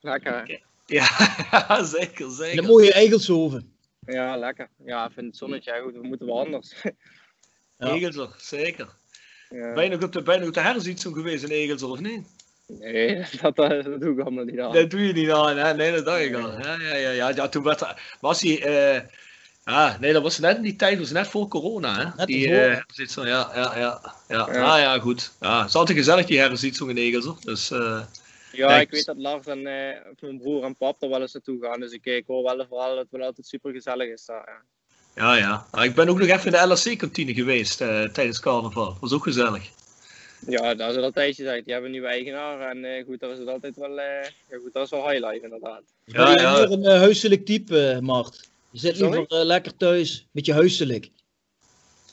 Lekker. 0.00 0.60
Ja, 0.86 1.06
zeker, 1.98 2.30
zeker. 2.30 2.52
In 2.52 2.58
een 2.58 2.64
mooie 2.64 2.92
Eigelshoven. 2.92 3.72
Ja, 4.06 4.36
lekker. 4.36 4.68
Ja, 4.84 5.06
ik 5.06 5.12
vind 5.12 5.26
het 5.26 5.36
zonnetje. 5.36 5.72
Ja, 5.72 5.80
goed, 5.80 5.92
we 5.92 6.02
moeten 6.02 6.26
wel 6.26 6.38
anders. 6.38 6.72
Egelser, 7.78 8.34
zeker. 8.36 8.88
Ja. 9.50 9.72
Ben 9.72 9.84
je 9.84 9.90
nog 9.90 10.02
op 10.02 10.12
de, 10.12 10.22
ben 10.22 10.34
je 10.34 10.40
nog 10.40 10.48
op 10.48 10.54
de 10.54 11.12
geweest 11.12 11.44
in 11.44 11.50
Egelser 11.50 11.88
of 11.88 12.00
niet? 12.00 12.26
Nee, 12.66 13.24
dat, 13.42 13.56
dat, 13.56 13.84
doe 13.84 14.12
ik 14.12 14.20
allemaal 14.20 14.44
niet 14.44 14.60
aan. 14.60 14.72
Dat 14.72 14.90
doe 14.90 15.06
je 15.06 15.12
niet 15.12 15.30
aan, 15.30 15.56
hè? 15.56 15.74
Nee, 15.74 15.92
dat 15.92 16.04
dacht 16.04 16.20
ik 16.20 16.34
al. 16.34 16.58
Ja, 16.60 16.76
ja, 16.80 16.94
ja, 16.94 17.10
ja, 17.10 17.28
ja 17.28 17.48
toen 17.48 17.62
werd 17.62 17.80
er- 17.80 18.16
was 18.20 18.40
hij... 18.40 18.62
eh 18.62 19.00
ja, 19.70 19.96
nee, 20.00 20.12
dat 20.12 20.22
was 20.22 20.38
net 20.38 20.56
in 20.56 20.62
die 20.62 20.76
tijd, 20.76 20.98
was 20.98 21.10
net 21.10 21.26
voor 21.26 21.48
corona, 21.48 21.96
hè? 21.98 22.04
Net 22.16 22.26
die, 22.26 22.46
eh, 22.46 22.80
ja, 23.14 23.50
ja, 23.54 23.78
ja. 23.78 24.00
Ja, 24.28 24.48
Ja. 24.52 24.72
Ah, 24.72 24.78
ja 24.78 24.98
goed. 24.98 25.32
Ja, 25.40 25.60
het 25.60 25.68
is 25.68 25.74
altijd 25.74 25.98
gezellig, 25.98 26.26
die 26.26 26.38
herzietsing 26.38 26.90
in 26.90 26.96
Egelser. 26.96 27.34
Dus, 27.40 27.70
eh, 27.70 28.00
Ja, 28.52 28.80
ik 28.80 28.90
weet 28.90 29.04
dat 29.04 29.18
Lars 29.18 29.46
en 29.46 29.58
eh, 29.58 29.96
mijn 30.20 30.38
broer 30.38 30.64
en 30.64 30.76
pap 30.76 31.02
er 31.02 31.08
wel 31.08 31.20
eens 31.20 31.32
naartoe 31.32 31.58
gaan. 31.60 31.80
Dus 31.80 31.92
ik, 31.92 32.04
ik 32.04 32.24
hoor 32.26 32.42
wel 32.42 32.66
vooral 32.68 32.88
dat 32.88 32.98
het 32.98 33.10
wel 33.10 33.26
altijd 33.26 33.46
super 33.46 33.72
gezellig 33.72 34.08
is 34.08 34.24
daar. 34.24 34.62
Ja. 35.14 35.34
Ja, 35.34 35.66
ja. 35.72 35.82
Ik 35.82 35.94
ben 35.94 36.08
ook 36.08 36.18
nog 36.18 36.28
even 36.28 36.52
in 36.52 36.68
de 36.68 36.72
LSC-kantine 36.72 37.34
geweest 37.34 37.80
eh, 37.80 38.02
tijdens 38.02 38.40
carnaval. 38.40 38.96
Was 39.00 39.12
ook 39.12 39.22
gezellig. 39.22 39.70
Ja, 40.46 40.74
daar 40.74 40.88
is 40.88 40.94
het 40.94 41.04
altijd 41.04 41.34
gezegd. 41.34 41.64
Die 41.64 41.72
hebben 41.72 41.84
een 41.84 41.90
nieuwe 41.90 42.08
eigenaar. 42.08 42.70
En 42.70 42.84
eh, 42.84 43.04
goed, 43.04 43.20
dat 43.20 43.30
is 43.30 43.38
het 43.38 43.48
altijd 43.48 43.76
wel, 43.76 43.98
eh, 43.98 44.30
ja, 44.48 44.58
goed, 44.62 44.72
dat 44.72 44.84
is 44.84 44.90
wel 44.90 45.08
highlight 45.08 45.42
inderdaad. 45.42 45.82
Ben 46.04 46.30
je 46.30 46.36
meer 46.36 46.70
een 46.70 46.84
eh, 46.84 46.98
huiselijk 46.98 47.44
type, 47.44 47.98
Mart? 48.02 48.49
Je 48.70 48.78
zit 48.78 48.98
liever 49.00 49.26
eh, 49.26 49.44
lekker 49.44 49.76
thuis, 49.76 50.28
beetje 50.32 50.52
huiselijk. 50.52 51.10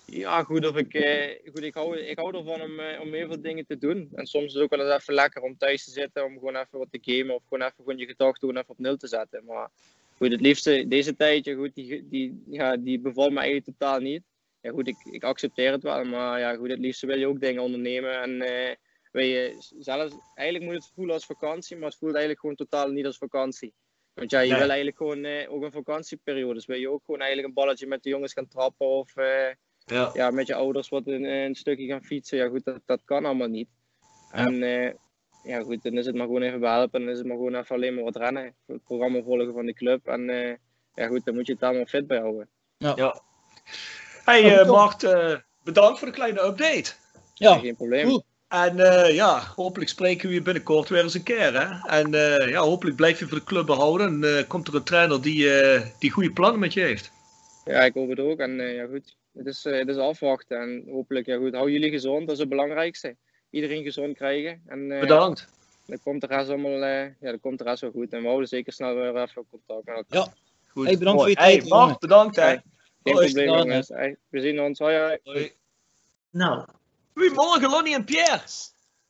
Ja, 0.05 0.43
goed, 0.43 0.67
of 0.67 0.75
ik, 0.75 0.93
eh, 0.93 1.51
goed 1.51 1.63
ik, 1.63 1.73
hou, 1.73 1.97
ik 1.97 2.17
hou 2.17 2.37
ervan 2.37 2.61
om, 2.61 2.79
eh, 2.79 3.01
om 3.01 3.13
heel 3.13 3.27
veel 3.27 3.41
dingen 3.41 3.65
te 3.65 3.77
doen. 3.77 4.09
En 4.13 4.25
soms 4.25 4.45
is 4.45 4.53
het 4.53 4.63
ook 4.63 4.69
wel 4.69 4.85
eens 4.85 5.01
even 5.01 5.13
lekker 5.13 5.41
om 5.41 5.57
thuis 5.57 5.83
te 5.83 5.91
zitten, 5.91 6.25
om 6.25 6.33
gewoon 6.33 6.55
even 6.55 6.77
wat 6.79 6.87
te 6.91 6.99
gamen 7.01 7.35
of 7.35 7.43
gewoon 7.47 7.61
even 7.61 7.75
gewoon 7.77 7.97
je 7.97 8.05
gedachten 8.05 8.49
even 8.49 8.63
op 8.67 8.79
nul 8.79 8.97
te 8.97 9.07
zetten. 9.07 9.45
Maar 9.45 9.69
goed, 10.17 10.31
het 10.31 10.41
liefste, 10.41 10.87
deze 10.87 11.15
tijd, 11.15 11.45
ja, 11.45 11.55
goed, 11.55 11.75
die, 11.75 12.07
die, 12.09 12.43
ja, 12.49 12.77
die 12.77 12.99
bevalt 12.99 13.31
me 13.31 13.39
eigenlijk 13.39 13.65
totaal 13.65 13.99
niet. 13.99 14.23
Ja 14.61 14.71
goed, 14.71 14.87
ik, 14.87 14.97
ik 15.11 15.23
accepteer 15.23 15.71
het 15.71 15.83
wel, 15.83 16.03
maar 16.03 16.39
ja 16.39 16.55
goed, 16.55 16.69
het 16.69 16.79
liefste 16.79 17.05
wil 17.05 17.17
je 17.17 17.27
ook 17.27 17.39
dingen 17.39 17.61
ondernemen. 17.61 18.21
En 18.21 18.41
eh, 18.41 18.75
wil 19.11 19.23
je 19.23 19.55
zelfs, 19.79 20.15
eigenlijk 20.35 20.71
moet 20.71 20.83
het 20.83 20.91
voelen 20.95 21.13
als 21.13 21.25
vakantie, 21.25 21.77
maar 21.77 21.89
het 21.89 21.97
voelt 21.97 22.11
eigenlijk 22.11 22.39
gewoon 22.39 22.55
totaal 22.55 22.89
niet 22.89 23.05
als 23.05 23.17
vakantie. 23.17 23.73
Want 24.17 24.31
ja, 24.31 24.39
je 24.39 24.49
Nee. 24.49 24.59
wil 24.59 24.67
eigenlijk 24.67 24.97
gewoon 24.97 25.23
eh, 25.23 25.53
ook 25.53 25.63
een 25.63 25.71
vakantieperiode. 25.71 26.53
Dus 26.53 26.65
wil 26.65 26.77
je 26.77 26.89
ook 26.89 27.01
gewoon 27.05 27.19
eigenlijk 27.19 27.47
een 27.49 27.53
balletje 27.63 27.87
met 27.87 28.03
de 28.03 28.09
jongens 28.09 28.33
gaan 28.33 28.47
trappen 28.47 28.87
of 28.87 29.15
eh, 29.15 29.53
Ja. 29.85 30.09
ja, 30.13 30.31
met 30.31 30.47
je 30.47 30.55
ouders 30.55 30.89
wat 30.89 31.07
een, 31.07 31.23
een 31.23 31.55
stukje 31.55 31.87
gaan 31.87 32.03
fietsen. 32.03 32.37
Ja 32.37 32.47
goed, 32.47 32.63
dat, 32.65 32.79
dat 32.85 33.01
kan 33.05 33.25
allemaal 33.25 33.47
niet. 33.47 33.69
En 34.31 34.63
eh, 34.63 34.91
ja 35.43 35.61
goed, 35.61 35.83
dan 35.83 35.93
is 35.97 36.05
het 36.05 36.15
maar 36.15 36.25
gewoon 36.25 36.41
even 36.41 36.59
behelpen. 36.59 36.99
Dan 37.01 37.09
is 37.09 37.17
het 37.17 37.27
maar 37.27 37.35
gewoon 37.35 37.55
even 37.55 37.75
alleen 37.75 37.93
maar 37.95 38.03
wat 38.03 38.15
rennen. 38.15 38.55
Het 38.65 38.83
programma 38.83 39.21
volgen 39.21 39.53
van 39.53 39.65
de 39.65 39.73
club. 39.73 40.07
En 40.07 40.29
eh, 40.29 40.55
ja 40.93 41.07
goed, 41.07 41.25
dan 41.25 41.35
moet 41.35 41.47
je 41.47 41.53
het 41.53 41.63
allemaal 41.63 41.85
fit 41.85 42.07
bij 42.07 42.19
houden. 42.19 42.49
Ja. 42.77 43.21
Hey 44.25 44.59
eh, 44.59 44.69
Mart, 44.69 45.03
eh, 45.03 45.35
bedankt 45.63 45.99
voor 45.99 46.07
de 46.07 46.13
kleine 46.13 46.43
update. 46.43 46.91
Ja, 47.33 47.57
geen 47.57 47.75
probleem. 47.75 48.21
En 48.47 48.79
eh, 48.79 49.15
ja, 49.15 49.43
hopelijk 49.55 49.89
spreken 49.89 50.27
we 50.27 50.33
je 50.33 50.41
binnenkort 50.41 50.89
weer 50.89 51.03
eens 51.03 51.13
een 51.13 51.23
keer. 51.23 51.61
Hè? 51.61 51.87
En 51.99 52.13
eh, 52.13 52.49
ja, 52.49 52.61
hopelijk 52.61 52.95
blijf 52.95 53.19
je 53.19 53.27
voor 53.27 53.37
de 53.37 53.43
club 53.43 53.65
behouden. 53.65 54.07
En 54.07 54.37
eh, 54.37 54.47
komt 54.47 54.67
er 54.67 54.75
een 54.75 54.83
trainer 54.83 55.21
die, 55.21 55.59
eh, 55.59 55.81
die 55.99 56.11
goede 56.11 56.31
plannen 56.31 56.59
met 56.59 56.73
je 56.73 56.81
heeft. 56.81 57.11
Ja, 57.65 57.81
ik 57.81 57.93
hoop 57.93 58.09
het 58.09 58.19
ook. 58.19 58.39
En 58.39 58.59
eh, 58.59 58.75
ja 58.75 58.85
goed, 58.85 59.15
het 59.33 59.45
is, 59.45 59.65
eh, 59.65 59.77
het 59.77 59.87
is 59.87 59.95
afwachten. 59.97 60.59
En 60.59 60.83
hopelijk, 60.91 61.25
ja 61.25 61.37
goed, 61.37 61.53
hou 61.55 61.71
jullie 61.71 61.89
gezond, 61.89 62.25
dat 62.25 62.35
is 62.35 62.39
het 62.39 62.49
belangrijkste. 62.49 63.15
Iedereen 63.49 63.83
gezond 63.83 64.15
krijgen. 64.15 64.61
En, 64.65 64.91
eh, 64.91 64.99
Bedankt. 64.99 65.47
Dan 65.85 65.99
komt 66.03 66.21
de 66.21 66.27
rest 66.27 66.49
allemaal, 66.49 66.83
eh, 66.83 67.03
ja, 67.03 67.29
dan 67.29 67.39
komt 67.39 67.57
de 67.57 67.63
rest 67.63 67.81
wel 67.81 67.91
goed. 67.91 68.13
En 68.13 68.21
we 68.21 68.27
houden 68.27 68.47
zeker 68.47 68.73
snel 68.73 68.95
weer 68.95 69.21
even 69.21 69.45
contact 69.49 69.85
met 69.85 69.95
elkaar. 69.95 70.03
Ja, 70.07 70.33
goed. 70.67 70.85
Hey, 70.85 70.97
bedankt 70.97 71.19
voor 71.19 71.29
je 71.29 71.35
tijd, 71.35 71.61
Hey, 71.61 71.69
Bart, 71.69 71.99
bedankt, 71.99 72.35
hè. 72.35 72.43
Geen 72.43 72.61
Hoi. 73.03 73.25
probleem, 73.25 73.47
jongens. 73.57 73.87
Hey, 73.87 74.17
we 74.29 74.41
zien 74.41 74.61
ons. 74.61 74.79
Hoi, 74.79 75.19
hoi. 75.23 75.51
Nou. 76.29 76.65
Goedemorgen, 77.17 77.69
Lonnie 77.69 77.93
en 77.93 78.03
Pierre. 78.05 78.41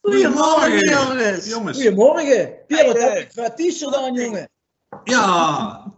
Goedemorgen, 0.01 0.89
jongens. 0.89 1.45
Jongens. 1.47 1.77
Goedemorgen. 1.77 2.55
Pierre, 2.67 2.87
wat 2.87 3.01
heb 3.01 3.17
je 3.17 3.27
voor 3.33 3.43
een 3.43 3.69
t-shirt 3.71 3.95
aan, 3.95 4.13
jongen? 4.13 4.49
Ja. 5.03 5.93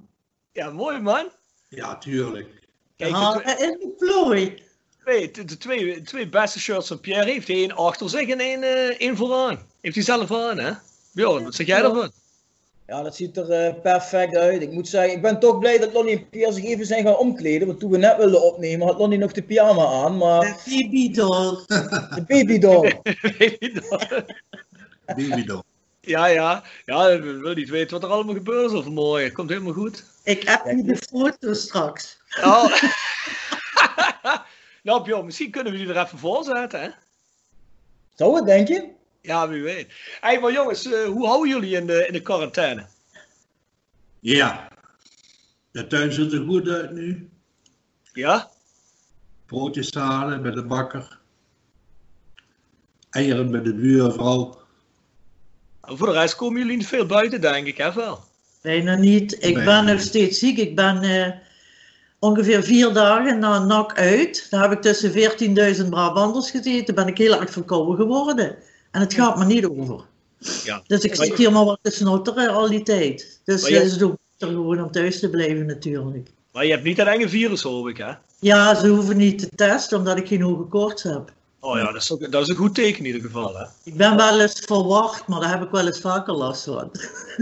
Ja, 0.51 0.69
mooi 0.69 0.99
man. 0.99 1.29
Ja, 1.69 1.97
tuurlijk. 1.97 2.67
Kijk, 2.97 3.11
Ja, 3.11 3.33
de, 3.33 3.41
en 3.43 3.93
plooi. 3.97 4.63
twee, 5.03 5.31
de, 5.31 5.45
de 5.45 5.57
twee, 5.57 6.01
twee 6.01 6.29
beste 6.29 6.59
shirts 6.59 6.87
van 6.87 6.99
Pierre 6.99 7.31
heeft 7.31 7.47
hij 7.47 7.55
één 7.55 7.71
achter 7.75 8.09
zich 8.09 8.29
en 8.29 8.39
één, 8.39 8.63
eh, 8.63 8.99
één 8.99 9.17
vooraan. 9.17 9.67
Heeft 9.81 9.95
hij 9.95 10.03
zelf 10.03 10.31
aan, 10.31 10.57
hè? 10.59 10.71
Bjorn, 11.13 11.43
wat 11.43 11.55
zeg 11.55 11.67
jij 11.67 11.81
daarvan? 11.81 12.11
Ja, 12.89 13.01
dat 13.01 13.15
ziet 13.15 13.37
er 13.37 13.51
eh, 13.51 13.81
perfect 13.81 14.35
uit. 14.35 14.61
Ik 14.61 14.71
moet 14.71 14.87
zeggen, 14.87 15.13
ik 15.13 15.21
ben 15.21 15.39
toch 15.39 15.59
blij 15.59 15.77
dat 15.77 15.93
Lonnie 15.93 16.17
en 16.17 16.29
Pierre 16.29 16.53
zich 16.53 16.63
even 16.63 16.85
zijn 16.85 17.03
gaan 17.03 17.17
omkleden. 17.17 17.67
Want 17.67 17.79
toen 17.79 17.91
we 17.91 17.97
net 17.97 18.17
wilden 18.17 18.43
opnemen, 18.43 18.87
had 18.87 18.97
Lonnie 18.97 19.19
nog 19.19 19.31
de 19.31 19.43
pyjama 19.43 19.85
aan. 19.85 20.17
Maar... 20.17 20.41
De 20.41 20.55
babydoll. 20.65 21.57
De 22.15 22.23
babydoll. 22.27 22.95
Babydoll. 25.05 25.61
Ja, 26.01 26.25
ja. 26.25 26.63
Ja, 26.85 27.07
ik 27.07 27.21
wil 27.21 27.53
niet 27.53 27.69
weten 27.69 27.99
wat 27.99 28.03
er 28.03 28.15
allemaal 28.15 28.33
gebeurd 28.33 28.71
is 28.71 28.83
vanmorgen. 28.83 29.33
Komt 29.33 29.49
helemaal 29.49 29.73
goed. 29.73 30.03
Ik 30.23 30.47
heb 30.47 30.65
nu 30.65 30.83
de 30.83 30.95
foto 30.95 31.53
straks. 31.53 32.17
Oh. 32.43 32.81
nou, 34.83 35.03
Bjorn, 35.03 35.25
misschien 35.25 35.51
kunnen 35.51 35.71
we 35.71 35.79
die 35.79 35.87
er 35.87 36.05
even 36.05 36.17
voor 36.17 36.43
zetten, 36.43 36.81
hè? 36.81 36.89
Zou 38.15 38.35
het, 38.35 38.45
denk 38.45 38.67
je? 38.67 38.97
Ja, 39.21 39.47
wie 39.49 39.61
weet. 39.61 39.91
Hey, 40.21 40.39
maar 40.39 40.51
jongens, 40.51 40.85
eh, 40.85 41.05
hoe 41.05 41.25
houden 41.27 41.49
jullie 41.49 41.75
in 41.75 41.87
de, 41.87 42.05
in 42.07 42.13
de 42.13 42.21
quarantaine? 42.21 42.85
Ja. 44.19 44.67
De 45.71 45.87
tuin 45.87 46.11
ziet 46.13 46.33
er 46.33 46.43
goed 46.45 46.67
uit 46.67 46.91
nu. 46.91 47.29
Ja? 48.13 48.49
Broodjes 49.45 49.93
halen 49.93 50.41
bij 50.41 50.51
de 50.51 50.63
bakker. 50.63 51.17
Eieren 53.09 53.51
bij 53.51 53.61
de 53.61 53.73
buurvrouw. 53.73 54.57
En 55.81 55.97
voor 55.97 56.07
de 56.07 56.13
rest 56.13 56.35
komen 56.35 56.59
jullie 56.61 56.77
niet 56.77 56.87
veel 56.87 57.05
buiten, 57.05 57.41
denk 57.41 57.67
ik, 57.67 57.77
hè? 57.77 57.93
Wel? 57.93 58.19
Bijna 58.61 58.95
niet. 58.95 59.43
Ik 59.43 59.55
Nee. 59.55 59.65
ben 59.65 59.85
nog 59.85 59.99
steeds 59.99 60.39
ziek. 60.39 60.57
Ik 60.57 60.75
ben 60.75 61.01
eh, 61.01 61.31
ongeveer 62.19 62.63
vier 62.63 62.93
dagen 62.93 63.39
na 63.39 63.55
een 63.55 63.67
nak 63.67 63.97
uit. 63.97 64.47
Daar 64.49 64.61
heb 64.61 64.71
ik 64.71 64.81
tussen 64.81 65.11
14.000 65.83 65.89
Brabanders 65.89 66.51
gezeten. 66.51 66.95
Ben 66.95 67.07
ik 67.07 67.17
heel 67.17 67.39
erg 67.41 67.51
verkouden 67.51 67.95
geworden. 67.95 68.55
En 68.91 68.99
het 69.01 69.13
gaat 69.13 69.37
me 69.37 69.45
niet 69.45 69.65
over. 69.65 69.99
Ja. 70.63 70.81
Dus 70.87 71.03
ik 71.03 71.15
zit 71.15 71.37
hier 71.37 71.51
maar 71.51 71.65
wat 71.65 71.79
te 71.81 71.91
snotteren 71.91 72.49
al 72.49 72.69
die 72.69 72.83
tijd. 72.83 73.39
Dus 73.43 73.67
je- 73.67 73.73
het 73.75 73.85
is 73.85 74.01
ook 74.01 74.15
beter 74.37 74.55
gewoon 74.55 74.83
om 74.83 74.91
thuis 74.91 75.19
te 75.19 75.29
blijven 75.29 75.65
natuurlijk. 75.65 76.29
Maar 76.51 76.65
je 76.65 76.71
hebt 76.71 76.83
niet 76.83 76.97
dat 76.97 77.07
enge 77.07 77.29
virus, 77.29 77.61
hoop 77.61 77.87
ik, 77.87 77.97
hè? 77.97 78.11
Ja, 78.39 78.75
ze 78.75 78.87
hoeven 78.87 79.17
niet 79.17 79.39
te 79.39 79.49
testen 79.55 79.97
omdat 79.97 80.17
ik 80.17 80.27
geen 80.27 80.41
hoge 80.41 80.63
koorts 80.63 81.03
heb. 81.03 81.31
Oh 81.61 81.77
ja, 81.77 81.85
dat 81.91 82.01
is, 82.01 82.11
ook, 82.11 82.31
dat 82.31 82.41
is 82.41 82.47
een 82.47 82.55
goed 82.55 82.75
teken 82.75 82.99
in 82.99 83.05
ieder 83.05 83.21
geval, 83.21 83.57
hè? 83.57 83.65
Ik 83.83 83.95
ben 83.97 84.15
wel 84.15 84.39
eens 84.41 84.59
verwacht, 84.65 85.27
maar 85.27 85.39
daar 85.39 85.49
heb 85.49 85.61
ik 85.63 85.69
wel 85.71 85.85
eens 85.87 85.99
vaker 85.99 86.33
last 86.33 86.63
van. 86.63 86.91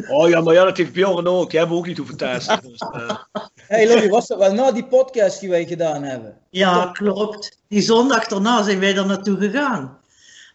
Oh 0.10 0.30
ja, 0.30 0.42
maar 0.42 0.54
ja, 0.54 0.64
dat 0.64 0.78
heeft 0.78 0.92
Bjorn 0.94 1.28
ook. 1.28 1.52
Jij 1.52 1.62
hebt 1.62 1.74
ook 1.74 1.86
niet 1.88 1.98
hoeven 1.98 2.18
testen. 2.18 2.60
Dus, 2.64 2.80
eh, 2.80 3.10
hey, 3.68 4.10
was 4.10 4.28
dat 4.28 4.38
wel 4.38 4.54
na 4.54 4.72
die 4.72 4.86
podcast 4.86 5.40
die 5.40 5.50
wij 5.50 5.66
gedaan 5.66 6.04
hebben? 6.04 6.38
Ja, 6.50 6.90
klopt. 6.94 7.58
Die 7.68 7.82
zondag 7.82 8.28
daarna 8.28 8.64
zijn 8.64 8.80
wij 8.80 8.96
er 8.98 9.06
naartoe 9.06 9.38
gegaan. 9.38 9.98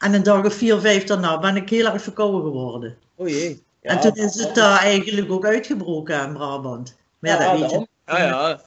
En 0.02 0.14
een 0.14 0.22
dag 0.22 0.44
of 0.44 0.54
vier, 0.54 0.80
vijf 0.80 1.04
daarna 1.04 1.38
ben 1.38 1.56
ik 1.56 1.70
heel 1.70 1.86
erg 1.86 2.02
verkouden 2.02 2.42
geworden. 2.42 2.96
O 3.16 3.26
jee. 3.28 3.62
Ja, 3.82 3.90
en 3.90 4.00
toen 4.00 4.14
is 4.24 4.34
het 4.34 4.54
daar 4.54 4.78
eigenlijk 4.78 5.32
ook 5.32 5.46
uitgebroken 5.46 6.24
in 6.26 6.32
Brabant. 6.32 6.96
Maar 7.18 7.30
ja, 7.30 7.42
Ja, 7.42 7.50
dat 7.50 7.60
weet 7.60 7.70
je. 7.70 7.86
ja, 8.06 8.18
ja. 8.24 8.60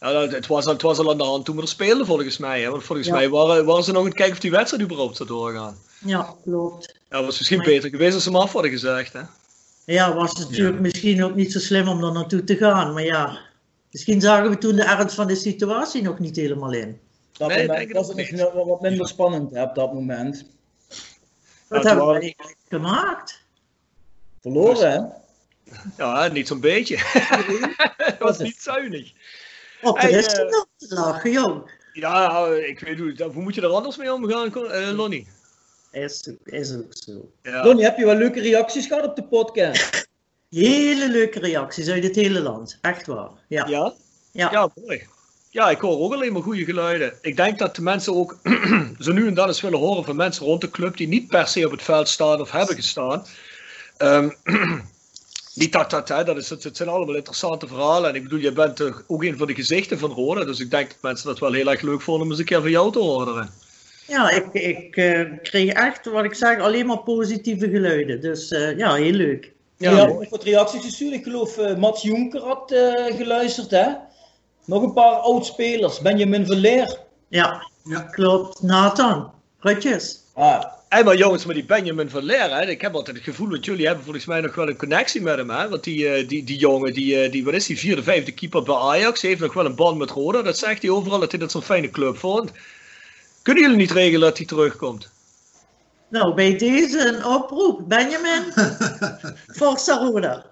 ja 0.00 0.12
dat- 0.12 0.32
het, 0.32 0.46
was, 0.46 0.66
al- 0.66 0.72
het 0.72 0.82
was 0.82 0.98
al 0.98 1.10
aan 1.10 1.18
de 1.18 1.24
hand 1.24 1.44
toen 1.44 1.56
we 1.56 1.62
er 1.62 1.68
speelden, 1.68 2.06
volgens 2.06 2.38
mij. 2.38 2.60
Hè? 2.62 2.70
Want 2.70 2.82
volgens 2.84 3.08
Ja. 3.08 3.14
mij 3.14 3.28
waren, 3.28 3.64
waren 3.64 3.84
ze 3.84 3.90
nog 3.92 4.00
aan 4.00 4.06
het 4.06 4.16
kijken 4.16 4.34
of 4.34 4.40
die 4.40 4.50
wedstrijd 4.50 4.82
überhaupt 4.82 5.16
zou 5.16 5.28
doorgaan. 5.28 5.76
Ja, 6.04 6.34
klopt. 6.44 6.94
Ja, 7.10 7.16
het 7.16 7.24
was 7.26 7.38
misschien 7.38 7.58
Maar- 7.58 7.66
beter 7.66 7.90
geweest 7.90 8.14
als 8.14 8.22
ze 8.22 8.30
hem 8.30 8.38
af 8.40 8.52
hadden 8.52 8.70
gezegd, 8.70 9.12
hè? 9.12 9.20
Ja, 9.84 10.14
was 10.14 10.30
het 10.30 10.48
natuurlijk 10.50 10.80
misschien 10.80 11.24
ook 11.24 11.34
niet 11.34 11.52
zo 11.52 11.58
slim 11.58 11.88
om 11.88 12.04
er 12.04 12.12
naartoe 12.12 12.44
te 12.44 12.56
gaan. 12.56 12.92
Maar 12.92 13.04
ja, 13.04 13.38
misschien 13.90 14.20
zagen 14.20 14.50
we 14.50 14.58
toen 14.58 14.76
de 14.76 14.82
ernst 14.84 15.14
van 15.14 15.26
de 15.26 15.34
situatie 15.34 16.02
nog 16.02 16.18
niet 16.18 16.36
helemaal 16.36 16.72
in. 16.72 16.98
Dat 17.32 17.48
Nee, 17.48 17.58
moment 17.58 17.78
denk 17.78 17.88
ik 17.90 17.96
was 17.96 18.08
het 18.08 18.30
nog 18.30 18.52
wel 18.52 18.66
wat 18.66 18.80
minder 18.80 19.08
spannend 19.08 19.50
hè, 19.50 19.62
op 19.62 19.74
dat 19.74 19.92
moment. 19.92 20.44
Wat 21.70 21.84
hebben 21.84 22.06
we 22.06 22.12
eigenlijk 22.12 22.58
gemaakt? 22.68 23.42
Verloren, 24.40 24.90
hè? 24.90 25.00
Ja, 25.96 26.26
niet 26.28 26.46
zo'n 26.46 26.60
beetje. 26.60 26.96
Het 26.98 28.18
was 28.28 28.38
niet 28.38 28.56
zuinig. 28.60 29.12
Op 29.82 30.00
de 30.00 30.06
rest 30.06 30.38
eh, 30.38 30.50
nog 30.50 30.66
te 30.76 30.94
lachen, 30.94 31.30
joh. 31.30 31.68
Ja, 31.92 32.46
ik 32.46 32.80
weet 32.80 32.98
hoe, 32.98 33.30
hoe 33.32 33.42
moet 33.42 33.54
je 33.54 33.60
er 33.60 33.68
anders 33.68 33.96
mee 33.96 34.12
omgaan, 34.12 34.70
eh, 34.70 34.90
Lonnie? 34.90 35.28
Is, 35.90 36.30
is 36.44 36.74
ook 36.74 36.96
zo. 36.96 37.30
Ja. 37.42 37.64
Lonnie, 37.64 37.84
heb 37.84 37.96
je 37.96 38.04
wel 38.04 38.14
leuke 38.14 38.40
reacties 38.40 38.86
gehad 38.86 39.04
op 39.04 39.16
de 39.16 39.24
podcast? 39.24 40.08
Hele 40.50 41.08
leuke 41.08 41.38
reacties 41.38 41.88
uit 41.88 42.02
het 42.02 42.16
hele 42.16 42.40
land. 42.40 42.78
Echt 42.80 43.06
waar. 43.06 43.30
Ja. 43.48 43.66
Ja? 43.66 43.94
Ja. 44.32 44.50
Ja, 44.50 44.70
mooi. 44.74 45.08
Ja, 45.52 45.70
ik 45.70 45.80
hoor 45.80 45.98
ook 45.98 46.12
alleen 46.12 46.32
maar 46.32 46.42
goede 46.42 46.64
geluiden. 46.64 47.12
Ik 47.22 47.36
denk 47.36 47.58
dat 47.58 47.76
de 47.76 47.82
mensen 47.82 48.14
ook 48.14 48.38
zo 48.98 49.12
nu 49.12 49.26
en 49.26 49.34
dan 49.34 49.48
eens 49.48 49.60
willen 49.60 49.78
horen 49.78 50.04
van 50.04 50.16
mensen 50.16 50.46
rond 50.46 50.60
de 50.60 50.70
club 50.70 50.96
die 50.96 51.08
niet 51.08 51.28
per 51.28 51.46
se 51.48 51.64
op 51.64 51.70
het 51.70 51.82
veld 51.82 52.08
staan 52.08 52.40
of 52.40 52.50
hebben 52.50 52.76
gestaan. 52.76 53.26
Ehm, 53.96 54.30
niet 55.54 55.72
dat 55.72 55.90
dat, 55.90 56.08
hè, 56.08 56.24
dat 56.24 56.36
is, 56.36 56.50
het, 56.50 56.64
het 56.64 56.76
zijn 56.76 56.88
allemaal 56.88 57.14
interessante 57.14 57.66
verhalen. 57.66 58.10
En 58.10 58.16
ik 58.16 58.22
bedoel, 58.22 58.38
je 58.38 58.52
bent 58.52 58.80
ook 59.06 59.24
een 59.24 59.38
van 59.38 59.46
de 59.46 59.54
gezichten 59.54 59.98
van 59.98 60.10
Roda. 60.10 60.44
Dus 60.44 60.60
ik 60.60 60.70
denk 60.70 60.88
dat 60.88 61.02
mensen 61.02 61.26
dat 61.26 61.38
wel 61.38 61.52
heel 61.52 61.70
erg 61.70 61.80
leuk 61.80 62.00
vonden 62.00 62.24
om 62.24 62.30
eens 62.30 62.38
een 62.38 62.44
keer 62.44 62.60
van 62.60 62.70
jou 62.70 62.92
te 62.92 62.98
horen. 62.98 63.50
Ja, 64.06 64.30
ik, 64.30 64.52
ik 64.52 64.96
eh, 64.96 65.22
kreeg 65.42 65.72
echt, 65.72 66.06
wat 66.06 66.24
ik 66.24 66.34
zeg, 66.34 66.58
alleen 66.58 66.86
maar 66.86 67.02
positieve 67.02 67.70
geluiden. 67.70 68.20
Dus 68.20 68.50
eh, 68.50 68.76
ja, 68.76 68.94
heel 68.94 69.12
leuk. 69.12 69.52
Ja, 69.76 69.90
ja 69.90 70.28
wat 70.30 70.44
reacties 70.44 70.84
gestuurd. 70.84 71.12
Ik 71.12 71.24
geloof 71.24 71.58
eh 71.58 71.76
Mats 71.76 72.02
Jonker 72.02 72.40
had 72.40 72.72
eh, 72.72 73.16
geluisterd, 73.16 73.70
hè? 73.70 73.86
Nog 74.70 74.82
een 74.82 74.92
paar 74.92 75.14
oud-spelers. 75.14 76.00
Benjamin 76.00 76.46
Verleer. 76.46 76.98
Ja, 77.28 77.62
klopt. 78.10 78.62
Nathan, 78.62 79.30
Rutjes. 79.58 80.18
Ah, 80.34 80.64
Hey, 80.88 81.04
maar 81.04 81.16
jongens, 81.16 81.44
maar 81.44 81.54
die 81.54 81.64
Benjamin 81.64 82.10
van 82.10 82.22
Leer, 82.22 82.56
hè, 82.56 82.66
ik 82.66 82.80
heb 82.80 82.94
altijd 82.94 83.16
het 83.16 83.24
gevoel 83.24 83.48
dat 83.48 83.64
jullie 83.64 83.86
hebben 83.86 84.04
volgens 84.04 84.24
mij 84.24 84.40
nog 84.40 84.54
wel 84.54 84.68
een 84.68 84.76
connectie 84.76 85.22
met 85.22 85.36
hem. 85.36 85.50
Hè? 85.50 85.68
Want 85.68 85.84
die, 85.84 86.08
eh, 86.08 86.28
die, 86.28 86.44
die 86.44 86.58
jongen, 86.58 86.92
die, 86.92 87.22
eh, 87.22 87.32
die, 87.32 87.44
wat 87.44 87.54
is 87.54 87.66
die, 87.66 87.78
vierde, 87.78 88.02
vijfde 88.02 88.32
keeper 88.32 88.62
bij 88.62 88.74
Ajax, 88.74 89.22
heeft 89.22 89.40
nog 89.40 89.52
wel 89.52 89.64
een 89.64 89.74
band 89.74 89.98
met 89.98 90.10
Roda. 90.10 90.42
Dat 90.42 90.58
zegt 90.58 90.82
hij 90.82 90.90
overal 90.90 91.18
dat 91.18 91.30
hij 91.30 91.40
dat 91.40 91.50
zo'n 91.50 91.62
fijne 91.62 91.90
club 91.90 92.16
vond. 92.16 92.50
Kunnen 93.42 93.62
jullie 93.62 93.78
niet 93.78 93.90
regelen 93.90 94.20
dat 94.28 94.36
hij 94.36 94.46
terugkomt? 94.46 95.10
Nou, 96.08 96.34
bij 96.34 96.56
deze 96.56 97.08
een 97.08 97.24
oproep. 97.24 97.88
Benjamin, 97.88 98.52
Forza 99.56 99.96
Roda. 99.96 100.49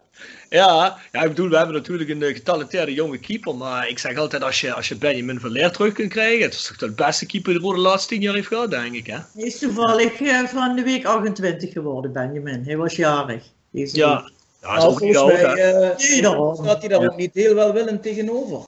Ja, 0.51 0.99
ja, 1.13 1.23
ik 1.23 1.29
bedoel, 1.29 1.49
we 1.49 1.57
hebben 1.57 1.75
natuurlijk 1.75 2.11
een 2.11 2.23
eh, 2.23 2.35
getalenteerde 2.35 2.95
jonge 2.95 3.19
keeper. 3.19 3.55
Maar 3.55 3.89
ik 3.89 3.99
zeg 3.99 4.17
altijd, 4.17 4.43
als 4.43 4.61
je, 4.61 4.73
als 4.73 4.89
je 4.89 4.97
Benjamin 4.97 5.41
van 5.41 5.51
Leer 5.51 5.71
terug 5.71 5.93
kunt 5.93 6.11
krijgen, 6.11 6.43
het 6.43 6.55
is 6.55 6.67
toch 6.67 6.77
de 6.77 6.91
beste 6.91 7.27
keeper 7.27 7.53
die 7.53 7.63
Roda 7.63 7.77
de 7.77 7.83
laatste 7.83 8.09
tien 8.09 8.21
jaar 8.21 8.35
heeft 8.35 8.47
gehad, 8.47 8.71
denk 8.71 8.95
ik. 8.95 9.07
Hè? 9.07 9.19
Hij 9.35 9.45
is 9.45 9.59
toevallig 9.59 10.21
eh, 10.21 10.45
van 10.45 10.77
de 10.77 10.83
week 10.83 11.05
28 11.05 11.73
geworden, 11.73 12.13
Benjamin. 12.13 12.63
Hij 12.65 12.77
was 12.77 12.97
jarig. 12.97 13.45
Deze 13.71 13.97
Ja, 13.97 14.23
week. 14.23 14.33
ja 14.61 14.75
dat 14.75 14.77
is 14.77 14.83
nou, 14.83 14.93
ook 14.93 14.99
volgens 14.99 15.43
mij 15.43 15.55
eh, 15.55 15.97
Nee, 15.97 16.55
staat 16.55 16.81
hij 16.81 16.89
daar 16.89 17.05
ook 17.05 17.17
niet 17.17 17.35
heel 17.35 17.55
welwillend 17.55 18.03
tegenover. 18.03 18.65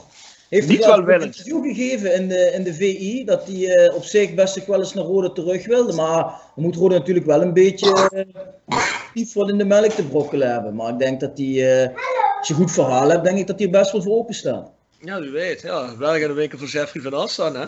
Heeft 0.50 0.68
Niet 0.68 0.84
hij 0.84 1.04
wel 1.04 1.20
interview 1.20 1.62
gegeven 1.62 2.14
in 2.14 2.28
de, 2.28 2.50
in 2.54 2.62
de 2.62 2.74
VI 2.74 3.24
dat 3.24 3.46
hij 3.46 3.68
eh, 3.68 3.94
op 3.94 4.04
zich 4.04 4.34
best 4.34 4.66
wel 4.66 4.78
eens 4.78 4.94
naar 4.94 5.04
Rode 5.04 5.32
terug 5.32 5.66
wilde. 5.66 5.92
Maar 5.92 6.22
dan 6.22 6.64
moet 6.64 6.76
Rode 6.76 6.98
natuurlijk 6.98 7.26
wel 7.26 7.42
een 7.42 7.52
beetje 7.52 8.10
uh, 8.14 8.76
pief 9.12 9.32
wat 9.32 9.48
in 9.48 9.58
de 9.58 9.64
melk 9.64 9.90
te 9.90 10.04
brokkelen 10.04 10.52
hebben. 10.52 10.74
Maar 10.74 10.92
ik 10.92 10.98
denk 10.98 11.20
dat 11.20 11.38
hij, 11.38 11.82
eh, 11.82 11.96
als 12.38 12.48
je 12.48 12.54
goed 12.54 12.72
verhaal 12.72 13.08
hebt, 13.08 13.24
denk 13.24 13.38
ik 13.38 13.46
dat 13.46 13.58
hij 13.58 13.66
er 13.66 13.72
best 13.72 13.92
wel 13.92 14.02
voor 14.02 14.16
open 14.16 14.34
staat. 14.34 14.70
Ja, 15.00 15.20
wie 15.20 15.30
weet. 15.30 15.60
Ja, 15.60 15.96
wel 15.96 16.12
gaan 16.12 16.22
een 16.22 16.34
winkel 16.34 16.58
voor 16.58 16.68
Jeffrey 16.68 17.02
van 17.02 17.14
Assan, 17.14 17.56
hè? 17.56 17.64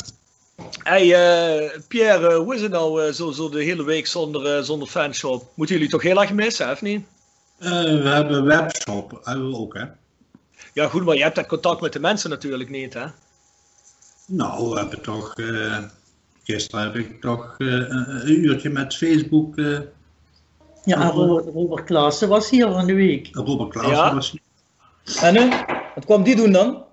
Hey, 0.83 1.15
eh, 1.15 1.81
Pierre, 1.89 2.29
eh, 2.29 2.37
hoe 2.37 2.55
is 2.55 2.63
het 2.63 2.73
nou 2.73 3.07
eh, 3.07 3.13
zo, 3.13 3.31
zo 3.31 3.49
de 3.49 3.63
hele 3.63 3.85
week 3.85 4.07
zonder, 4.07 4.57
eh, 4.57 4.63
zonder 4.63 4.89
fanshop? 4.89 5.51
Moeten 5.55 5.77
jullie 5.77 5.91
toch 5.91 6.03
heel 6.03 6.21
erg 6.21 6.33
missen, 6.33 6.71
of 6.71 6.83
niet? 6.83 7.07
Eh, 7.59 7.71
we 7.71 8.09
hebben 8.09 8.37
een 8.37 8.45
webshop, 8.45 9.21
hebben 9.23 9.51
we 9.51 9.57
ook 9.57 9.75
hè. 9.75 9.85
Ja, 10.73 10.89
goed, 10.89 11.05
maar 11.05 11.17
je 11.17 11.23
hebt 11.23 11.37
dat 11.37 11.47
contact 11.47 11.81
met 11.81 11.93
de 11.93 12.01
mensen 12.01 12.31
natuurlijk 12.31 12.71
niet, 12.71 12.95
hè? 12.95 13.07
Nou, 14.27 14.71
we 14.71 14.79
hebben 14.79 15.03
toch, 15.03 15.35
eh, 15.35 15.79
gisteren 16.45 16.85
heb 16.85 16.97
ik 16.97 17.21
toch 17.21 17.55
eh, 17.59 17.69
een, 17.69 18.45
uurtje 18.45 18.71
met 18.71 18.97
Facebook, 18.97 19.57
eh, 19.59 19.79
Ja, 20.85 21.11
Robert, 21.11 21.55
Robert 21.55 21.85
Klaassen 21.85 22.29
was 22.29 22.51
hier 22.51 22.67
van 22.67 22.87
de 22.87 22.95
week. 22.95 23.29
Robert 23.33 23.71
Klaassen 23.71 23.95
Ja? 23.95 24.15
was 24.15 24.37
En 25.21 25.35
nu? 25.35 25.49
Wat 25.95 26.05
kwam 26.05 26.23
die 26.23 26.37
doen 26.37 26.53
dan? 26.53 26.85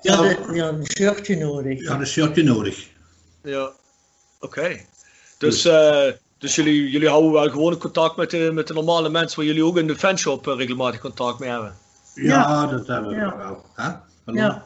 Ja, 0.00 0.16
de, 0.16 0.50
ja, 0.52 0.68
een 0.68 0.86
shirtje 0.86 1.36
nodig. 1.36 1.82
Ja, 1.82 1.98
een 2.00 2.06
shirtje 2.06 2.42
nodig. 2.42 2.88
Ja, 3.42 3.72
oké. 4.40 4.80
Dus, 5.38 5.64
eh, 5.64 6.06
dus 6.38 6.54
jullie, 6.54 6.90
jullie 6.90 7.08
houden 7.08 7.32
wel 7.32 7.50
gewoon 7.50 7.72
in 7.72 7.78
contact 7.78 8.16
met 8.16 8.30
de, 8.30 8.50
met 8.52 8.66
de 8.66 8.74
normale 8.74 9.08
mensen 9.08 9.36
waar 9.36 9.46
jullie 9.46 9.64
ook 9.64 9.76
in 9.76 9.86
de 9.86 9.96
fanshop 9.96 10.46
regelmatig 10.46 11.00
contact 11.00 11.38
mee 11.38 11.50
hebben? 11.50 11.76
Ja, 12.14 12.66
dat 12.66 12.86
hebben 12.86 13.10
we 13.10 13.16
Ja. 13.16 13.36
wel. 13.36 13.64
Hè? 13.74 13.90
Hallo? 14.24 14.40
Ja. 14.40 14.64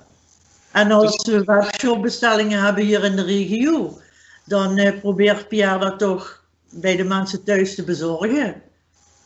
En 0.72 0.92
als 0.92 1.24
we 1.26 1.44
webshopbestellingen 1.44 2.62
hebben 2.62 2.84
hier 2.84 3.04
in 3.04 3.16
de 3.16 3.22
regio, 3.22 3.98
dan 4.44 4.76
eh, 4.76 5.00
probeert 5.00 5.48
Pierre 5.48 5.78
dat 5.78 5.98
toch 5.98 6.42
bij 6.70 6.96
de 6.96 7.04
mensen 7.04 7.44
thuis 7.44 7.74
te 7.74 7.84
bezorgen. 7.84 8.62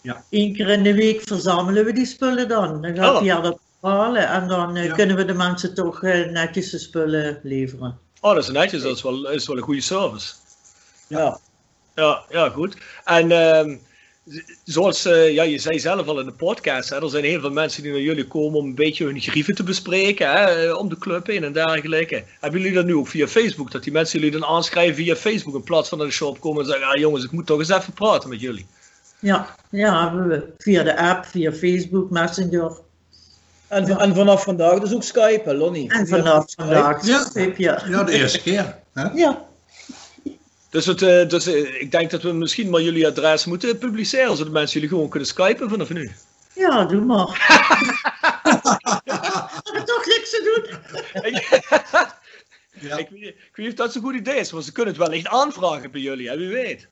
Ja. 0.03 0.25
Eén 0.31 0.55
keer 0.55 0.69
in 0.69 0.83
de 0.83 0.95
week 0.95 1.21
verzamelen 1.23 1.85
we 1.85 1.93
die 1.93 2.07
spullen 2.07 2.49
dan. 2.49 2.83
Dan 2.83 2.97
gaat 2.97 3.15
Oh. 3.15 3.21
Pierre 3.21 3.43
dat 3.43 3.59
halen 3.81 4.29
en 4.29 4.49
dan 4.49 4.77
eh, 4.77 4.85
Ja. 4.85 4.95
kunnen 4.95 5.17
we 5.17 5.25
de 5.25 5.35
mensen 5.35 5.75
toch 5.75 6.03
eh, 6.03 6.29
netjes 6.31 6.71
de 6.71 6.79
spullen 6.79 7.41
leveren. 7.43 7.99
Oh, 8.21 8.35
dat 8.35 8.43
is 8.43 8.51
netjes. 8.51 8.83
Dat 8.83 8.97
is 8.97 9.03
wel, 9.03 9.31
is 9.31 9.47
wel 9.47 9.57
een 9.57 9.63
goede 9.63 9.81
service. 9.81 10.35
Ja. 11.07 11.39
Ja, 11.95 12.23
ja 12.31 12.49
goed. 12.49 12.77
En 13.05 13.31
ehm, 13.31 13.77
zoals 14.65 15.05
eh, 15.05 15.33
ja, 15.35 15.43
je 15.43 15.59
zei 15.59 15.81
zelf 15.81 16.07
al 16.07 16.21
in 16.21 16.27
de 16.27 16.33
podcast, 16.33 16.89
hè, 16.89 17.03
er 17.03 17.11
zijn 17.11 17.25
heel 17.25 17.41
veel 17.41 17.51
mensen 17.51 17.83
die 17.83 17.93
naar 17.93 18.01
jullie 18.01 18.27
komen 18.27 18.59
om 18.59 18.67
een 18.67 18.75
beetje 18.75 19.05
hun 19.05 19.21
grieven 19.21 19.55
te 19.55 19.63
bespreken, 19.63 20.31
hè, 20.31 20.67
eh, 20.67 20.79
om 20.79 20.89
de 20.89 20.99
club 20.99 21.27
heen 21.27 21.45
en 21.45 21.53
dergelijke. 21.53 22.25
Hebben 22.41 22.61
jullie 22.61 22.75
dat 22.77 22.85
nu 22.85 22.95
ook 22.95 23.09
via 23.09 23.27
Facebook, 23.29 23.71
dat 23.71 23.83
die 23.83 23.93
mensen 23.93 24.19
jullie 24.21 24.39
dan 24.41 24.49
aanschrijven 24.49 24.95
via 24.95 25.17
Facebook 25.17 25.55
in 25.55 25.63
plaats 25.63 25.89
van 25.89 25.99
naar 25.99 26.07
de 26.07 26.13
shop 26.13 26.41
komen 26.41 26.63
en 26.63 26.69
zeggen, 26.71 26.87
ah 26.89 26.99
jongens, 27.01 27.25
ik 27.25 27.31
moet 27.33 27.47
toch 27.47 27.59
eens 27.59 27.69
even 27.69 27.93
praten 27.93 28.29
met 28.29 28.41
jullie. 28.41 28.67
Ja, 29.19 29.55
ja, 29.71 30.03
hebben 30.09 30.29
we 30.29 30.53
via 30.59 30.83
de 30.83 30.97
app, 30.97 31.25
via 31.27 31.53
Facebook, 31.53 32.11
Messenger. 32.11 32.73
En, 33.69 33.87
van- 33.87 34.01
en 34.01 34.15
vanaf 34.15 34.43
vandaag 34.43 34.79
dus 34.79 34.95
ook 34.95 35.03
Skype, 35.03 35.43
hè, 35.45 35.55
Lonnie? 35.55 35.91
En 35.93 36.07
vanaf 36.07 36.45
vandaag. 36.57 37.07
Ja. 37.07 37.25
Skype, 37.25 37.63
ja. 37.63 37.83
Ja, 37.89 38.03
de 38.05 38.13
eerste 38.13 38.41
keer. 38.43 38.77
Hè? 38.93 39.03
Ja, 39.15 39.45
Dus, 40.73 40.87
het, 40.87 41.03
eh, 41.03 41.29
dus 41.29 41.47
ik 41.47 41.91
denk 41.91 42.11
dat 42.11 42.23
we 42.23 42.33
misschien 42.33 42.71
maar 42.71 42.81
jullie 42.81 43.07
adres 43.07 43.45
moeten 43.45 43.79
publiceren, 43.79 44.37
zodat 44.37 44.53
mensen 44.53 44.81
jullie 44.81 44.89
gewoon 44.89 45.09
kunnen 45.09 45.29
skypen 45.29 45.69
vanaf 45.69 45.89
nu. 45.91 46.11
ja, 46.55 46.85
doe 46.85 47.01
maar. 47.01 47.29
Ik 49.65 49.73
heb 49.73 49.87
toch 49.87 50.07
niks 50.07 50.31
te 50.31 50.41
doen. 50.45 50.79
Ja. 52.81 52.97
Ik, 52.97 53.09
weet, 53.09 53.23
ik 53.23 53.51
weet 53.53 53.67
niet 53.67 53.69
of 53.69 53.75
dat 53.75 53.93
zo'n 53.93 54.03
goed 54.03 54.15
idee 54.15 54.39
is, 54.39 54.53
maar 54.53 54.63
ze 54.63 54.73
kunnen 54.73 54.95
het 54.95 55.03
wellicht 55.03 55.27
aanvragen 55.27 55.91
bij 55.91 56.01
jullie, 56.01 56.29
hè, 56.29 56.37
wie 56.37 56.49
weet. 56.49 56.89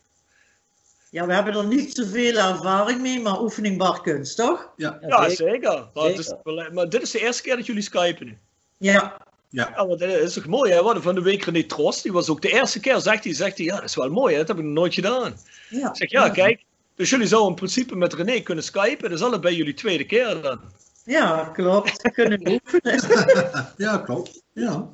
Ja, 1.11 1.27
we 1.27 1.35
hebben 1.35 1.55
er 1.55 1.67
niet 1.67 1.95
zoveel 1.95 2.37
ervaring 2.37 3.01
mee, 3.01 3.21
maar 3.21 3.43
oefening 3.43 3.79
bar 3.79 4.01
kunst, 4.01 4.37
toch? 4.37 4.73
Ja. 4.77 4.99
Ja, 5.01 5.29
zeker. 5.29 5.51
zeker. 5.51 5.89
Maar, 5.95 6.11
is 6.11 6.33
maar 6.73 6.89
dit 6.89 7.03
is 7.03 7.11
de 7.11 7.21
eerste 7.21 7.43
keer 7.43 7.57
dat 7.57 7.67
jullie 7.67 7.83
skypen 7.83 8.27
nu. 8.27 8.39
Ja, 8.77 9.17
Ja. 9.51 9.73
Ja, 9.77 9.85
maar 9.85 9.97
dat 9.97 10.09
is 10.11 10.33
toch 10.33 10.47
mooi, 10.47 10.71
hè? 10.73 10.79
We 10.79 10.85
hadden 10.85 11.03
van 11.03 11.15
de 11.15 11.23
week 11.23 11.45
René 11.45 11.63
Trost, 11.63 12.03
die 12.03 12.13
was 12.13 12.29
ook 12.29 12.43
de 12.43 12.53
eerste 12.53 12.81
keer, 12.81 13.01
zegt 13.01 13.25
hij, 13.25 13.35
zegt 13.35 13.57
hij, 13.57 13.67
ja, 13.67 13.75
dat 13.75 13.85
is 13.85 13.95
wel 13.97 14.11
mooi, 14.11 14.33
hè? 14.33 14.39
dat 14.39 14.49
heb 14.49 14.59
ik 14.59 14.65
nog 14.65 14.73
nooit 14.73 14.95
gedaan. 14.95 15.37
ja. 15.69 15.89
Ik 15.89 15.97
zeg, 15.97 16.11
ja, 16.11 16.29
kijk, 16.29 16.65
dus 16.95 17.11
jullie 17.11 17.27
zouden 17.27 17.51
in 17.51 17.57
principe 17.57 17.97
met 17.97 18.13
René 18.15 18.41
kunnen 18.41 18.65
skypen, 18.65 19.11
dat 19.11 19.19
is 19.19 19.25
allebei 19.25 19.57
jullie 19.57 19.75
tweede 19.75 20.05
keer 20.07 20.41
dan. 20.43 20.61
Ja, 21.05 21.51
klopt. 21.53 22.03
We 22.03 22.11
kunnen 22.11 22.41
oefenen. 22.65 23.01
ja, 23.77 23.99
klopt. 23.99 24.43
Ja. 24.53 24.89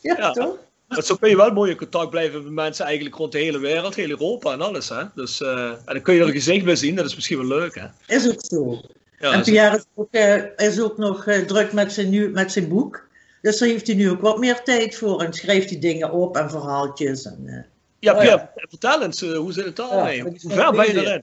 Ja, 0.00 0.16
Ja. 0.18 0.30
toch? 0.30 0.56
Maar 0.88 1.02
zo 1.02 1.14
kun 1.16 1.28
je 1.28 1.36
wel 1.36 1.52
mooi 1.52 1.70
in 1.70 1.76
contact 1.76 2.10
blijven 2.10 2.42
met 2.42 2.52
mensen 2.52 2.84
eigenlijk 2.84 3.16
rond 3.16 3.32
de 3.32 3.38
hele 3.38 3.58
wereld, 3.58 3.94
heel 3.94 4.08
Europa 4.08 4.52
en 4.52 4.60
alles, 4.60 4.88
hè. 4.88 5.02
Dus, 5.14 5.40
eh, 5.40 5.68
en 5.68 5.78
dan 5.84 6.02
kun 6.02 6.14
je 6.14 6.20
er 6.20 6.26
een 6.26 6.32
gezicht 6.32 6.64
bij 6.64 6.76
zien, 6.76 6.94
dat 6.94 7.06
is 7.06 7.14
misschien 7.14 7.38
wel 7.38 7.58
leuk, 7.58 7.74
hè. 7.74 7.86
Is 8.16 8.28
ook 8.28 8.44
zo. 8.44 8.80
Ja, 9.18 9.32
en 9.32 9.42
Pierre 9.42 9.76
is 9.76 9.84
ook, 9.94 10.08
eh, 10.10 10.42
is 10.56 10.80
ook 10.80 10.98
nog 10.98 11.26
eh, 11.26 11.44
druk 11.46 11.72
met 11.72 11.92
zijn, 11.92 12.08
nieuw, 12.10 12.30
met 12.30 12.52
zijn 12.52 12.68
boek. 12.68 13.05
Dus 13.46 13.58
daar 13.58 13.68
heeft 13.68 13.86
hij 13.86 13.96
nu 13.96 14.10
ook 14.10 14.20
wat 14.20 14.38
meer 14.38 14.62
tijd 14.62 14.96
voor. 14.96 15.22
En 15.22 15.32
schrijft 15.32 15.70
hij 15.70 15.78
dingen 15.78 16.12
op 16.12 16.36
en 16.36 16.50
verhaaltjes. 16.50 17.24
En, 17.24 17.46
eh, 17.46 17.62
ja, 17.98 18.12
Oh, 18.12 18.20
Pierre, 18.20 18.50
vertel 18.54 19.02
eens, 19.02 19.22
eh, 19.22 19.36
hoe 19.36 19.52
zit 19.52 19.64
het? 19.64 19.76
Ja, 19.76 20.22
dat 20.22 20.34
is 20.34 20.42
hoe 20.42 20.52
ver 20.52 20.72
ben 20.72 20.86
je 20.86 21.00
erin? 21.00 21.22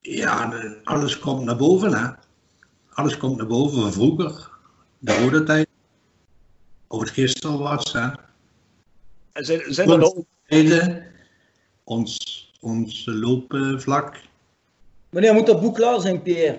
Ja, 0.00 0.62
alles 0.84 1.18
komt 1.18 1.44
naar 1.44 1.56
boven, 1.56 1.94
hè. 1.94 2.08
Alles 2.88 3.16
komt 3.16 3.36
naar 3.36 3.46
boven 3.46 3.80
van 3.80 3.92
vroeger. 3.92 4.50
De 4.98 5.18
rode 5.18 5.42
tijd. 5.42 5.68
Of 6.86 7.00
het 7.00 7.10
gisteren 7.10 7.58
was, 7.58 7.92
hè. 7.92 8.08
En 9.32 9.44
zijn, 9.44 9.62
zijn 9.66 9.90
er 9.90 9.98
nog... 9.98 10.14
Ons, 11.84 12.18
ons 12.60 13.02
loopvlak. 13.06 14.20
Wanneer 15.10 15.34
moet 15.34 15.46
dat 15.46 15.60
boek 15.60 15.74
klaar 15.74 16.00
zijn, 16.00 16.22
Pierre? 16.22 16.58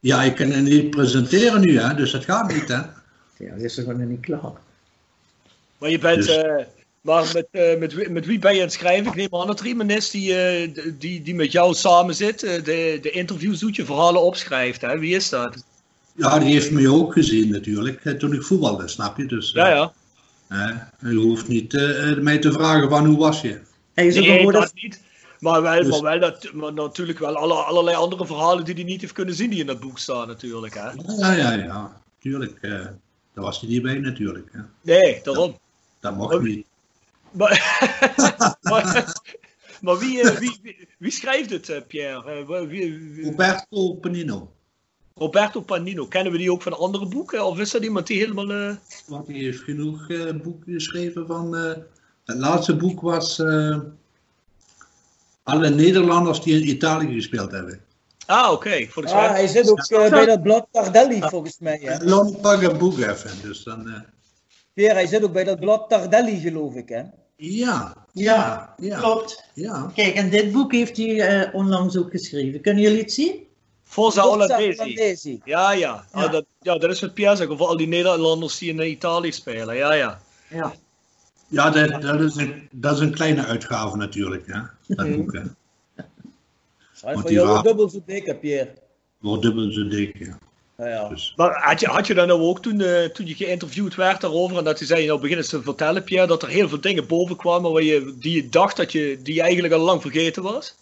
Ja, 0.00 0.22
ik 0.22 0.34
kan 0.34 0.50
het 0.50 0.62
niet 0.62 0.90
presenteren 0.90 1.60
nu, 1.60 1.78
hè, 1.78 1.94
dus 1.94 2.10
dat 2.10 2.24
gaat 2.24 2.52
niet, 2.52 2.68
hè. 2.68 2.98
Ja, 3.40 3.50
dat 3.54 3.60
is 3.60 3.76
er 3.76 3.82
gewoon 3.84 4.08
niet 4.08 4.20
klaar. 4.20 4.52
Maar 5.78 5.90
je 5.90 5.98
bent, 5.98 6.16
Dus- 6.26 6.36
eh, 6.36 6.64
maar 7.00 7.30
met, 7.34 7.46
eh, 7.50 7.78
met, 7.78 7.92
wie- 7.94 8.08
met 8.10 8.26
wie 8.26 8.38
ben 8.38 8.52
je 8.52 8.58
aan 8.58 8.64
het 8.64 8.72
schrijven? 8.74 9.06
Ik 9.06 9.14
neem 9.14 9.40
aan 9.40 9.46
dat 9.46 9.60
er 9.60 9.66
iemand 9.66 9.90
is 9.90 10.10
die, 10.10 10.34
eh, 10.36 10.74
die, 10.98 11.22
die 11.22 11.34
met 11.34 11.52
jou 11.52 11.74
samen 11.74 12.14
zit, 12.14 12.42
eh, 12.42 12.64
de, 12.64 12.98
de 13.02 13.10
interviews 13.10 13.58
doet, 13.58 13.76
je 13.76 13.84
verhalen 13.84 14.22
opschrijft. 14.22 14.80
Hè? 14.80 14.98
Wie 14.98 15.14
is 15.14 15.28
dat? 15.28 15.64
Ja, 16.14 16.38
die 16.38 16.52
heeft 16.52 16.70
mij 16.70 16.88
ook 16.88 17.12
gezien 17.12 17.50
natuurlijk, 17.50 18.18
toen 18.18 18.32
ik 18.32 18.42
voetbalde, 18.42 18.88
snap 18.88 19.16
je? 19.16 19.26
Dus, 19.26 19.50
Ja, 19.52 19.68
ja. 19.68 19.92
hè, 20.48 21.08
je 21.10 21.14
hoeft 21.16 21.48
niet 21.48 21.74
eh, 21.74 22.16
mij 22.18 22.38
te 22.38 22.52
vragen 22.52 22.88
van 22.88 23.06
hoe 23.06 23.18
was 23.18 23.40
je. 23.40 23.60
Hij 23.94 24.06
is 24.06 24.16
ook 24.18 24.22
een 24.24 24.28
Nee, 24.28 24.42
rode- 24.42 24.58
dat 24.58 24.72
niet. 24.74 25.00
Maar 25.40 25.62
wel, 25.62 25.82
Dus- 25.82 26.00
maar 26.00 26.02
wel 26.02 26.20
dat, 26.30 26.52
maar 26.52 26.72
natuurlijk 26.72 27.18
wel 27.18 27.36
alle, 27.36 27.54
allerlei 27.54 27.96
andere 27.96 28.26
verhalen 28.26 28.64
die 28.64 28.74
hij 28.74 28.84
niet 28.84 29.00
heeft 29.00 29.12
kunnen 29.12 29.34
zien 29.34 29.50
die 29.50 29.60
in 29.60 29.66
dat 29.66 29.80
boek 29.80 29.98
staan 29.98 30.26
natuurlijk. 30.26 30.74
Hè? 30.74 30.90
Ja, 31.16 31.32
ja, 31.32 31.52
ja, 31.52 32.00
tuurlijk. 32.18 32.58
Daar 33.40 33.48
was 33.50 33.60
hij 33.60 33.68
niet 33.68 33.82
bij 33.82 33.98
natuurlijk. 33.98 34.48
Hè. 34.52 34.60
Nee, 34.82 35.20
daarom. 35.22 35.58
Dat 36.00 36.16
mocht 36.16 36.40
niet. 36.40 36.66
Maar, 37.30 37.52
maar, 38.70 39.20
maar 39.80 39.98
wie, 39.98 40.20
eh, 40.20 40.38
wie, 40.38 40.58
wie, 40.62 40.88
wie 40.98 41.10
schrijft 41.10 41.50
het, 41.50 41.68
eh, 41.68 41.80
Pierre? 41.86 42.44
Eh, 42.46 42.66
wie, 42.66 43.22
Roberto 43.22 43.94
Panino. 43.94 44.52
Roberto 45.14 45.60
Panino. 45.60 46.06
Kennen 46.06 46.32
we 46.32 46.38
die 46.38 46.52
ook 46.52 46.62
van 46.62 46.78
andere 46.78 47.06
boeken? 47.06 47.46
Of 47.46 47.58
is 47.58 47.70
dat 47.70 47.82
iemand 47.82 48.06
die 48.06 48.18
helemaal... 48.18 48.50
eh, 48.50 48.76
Want 49.06 49.26
hij 49.26 49.36
heeft 49.36 49.62
genoeg 49.62 50.08
eh, 50.08 50.32
boeken 50.42 50.72
geschreven 50.72 51.26
van... 51.26 51.54
het 52.24 52.38
laatste 52.38 52.76
boek 52.76 53.00
was... 53.00 53.40
alle 55.42 55.70
Nederlanders 55.70 56.42
die 56.42 56.60
in 56.60 56.68
Italië 56.68 57.14
gespeeld 57.14 57.50
hebben. 57.50 57.80
Ah, 58.30 58.52
oké. 58.52 58.86
Ah, 58.94 59.30
hij 59.30 59.46
zit 59.46 59.70
ook 59.70 59.78
eh, 59.78 60.10
bij 60.10 60.26
dat 60.26 60.42
blad 60.42 60.66
Tardelli, 60.70 61.20
volgens 61.20 61.58
mij. 61.58 61.98
Boek 62.78 62.98
even, 62.98 63.30
dus 63.42 63.62
dan... 63.62 64.04
Pierre, 64.74 64.94
hij 64.94 65.06
zit 65.06 65.24
ook 65.24 65.32
bij 65.32 65.44
dat 65.44 65.60
blad 65.60 65.88
Tardelli, 65.88 66.40
geloof 66.40 66.74
ik, 66.74 66.88
hè? 66.88 67.02
ja, 67.36 67.94
Ja, 68.12 68.74
ja. 68.78 68.98
klopt. 68.98 69.44
ja. 69.54 69.90
Kijk, 69.94 70.14
en 70.14 70.30
dit 70.30 70.52
boek 70.52 70.72
heeft 70.72 70.96
hij 70.96 71.20
eh, 71.20 71.54
onlangs 71.54 71.96
ook 71.96 72.10
geschreven. 72.10 72.60
Kunnen 72.60 72.82
jullie 72.82 73.00
het 73.00 73.12
zien? 73.12 73.46
Forza 73.84 74.22
Olandesi. 74.22 74.80
Olandesi. 74.80 75.40
Ja, 75.44 75.72
ja. 75.72 75.78
Ja. 75.78 76.04
Ah, 76.24 76.32
dat, 76.32 76.44
ja, 76.60 76.78
dat 76.78 76.90
is 76.90 77.00
wat 77.00 77.14
Pierre 77.14 77.36
zegt 77.36 77.50
over 77.50 77.66
al 77.66 77.76
die 77.76 77.88
Nederlanders 77.88 78.58
die 78.58 78.70
in 78.70 78.90
Italië 78.90 79.32
spelen. 79.32 79.76
Ja, 79.76 79.92
ja. 79.92 80.20
Ja. 80.48 80.72
Ja, 81.48 81.70
dat, 81.70 82.02
dat, 82.02 82.20
is 82.20 82.36
een, 82.36 82.68
dat 82.72 82.94
is 82.94 83.00
een 83.00 83.14
kleine 83.14 83.44
uitgave 83.44 83.96
natuurlijk, 83.96 84.46
hè. 84.46 84.60
Dat 84.94 85.16
boek, 85.16 85.32
hè. 85.32 85.42
Hij 87.00 87.14
voor 87.14 87.22
die 87.22 87.32
jou 87.32 87.62
dubbel 87.62 87.88
zo 87.88 88.02
dik, 88.06 88.40
Pierre? 88.40 88.70
Wordt 89.18 89.42
dubbel 89.42 89.72
zo 89.72 89.88
dik, 89.88 90.18
ja. 90.18 90.38
Ja, 90.80 90.88
ja. 90.88 91.08
Dus, 91.08 91.32
Maar 91.36 91.60
had 91.62 91.80
je, 91.80 91.86
had 91.86 92.06
je 92.06 92.14
dan 92.14 92.28
nou 92.28 92.40
ook 92.40 92.62
toen, 92.62 92.80
eh, 92.80 93.04
toen 93.04 93.26
je 93.26 93.34
geïnterviewd 93.34 93.94
werd 93.94 94.20
daarover 94.20 94.58
en 94.58 94.64
dat 94.64 94.78
je 94.78 94.84
zei, 94.84 95.06
nou 95.06 95.20
beginnen 95.20 95.48
te 95.48 95.62
vertellen 95.62 96.04
Pierre, 96.04 96.26
dat 96.26 96.42
er 96.42 96.48
heel 96.48 96.68
veel 96.68 96.80
dingen 96.80 97.06
boven 97.06 97.36
kwamen 97.36 97.72
waar 97.72 97.82
je, 97.82 98.14
die 98.18 98.34
je 98.34 98.48
dacht 98.48 98.76
dat 98.76 98.92
je, 98.92 99.18
die 99.22 99.34
je 99.34 99.42
eigenlijk 99.42 99.74
al 99.74 99.80
lang 99.80 100.00
vergeten 100.00 100.42
was? 100.42 100.74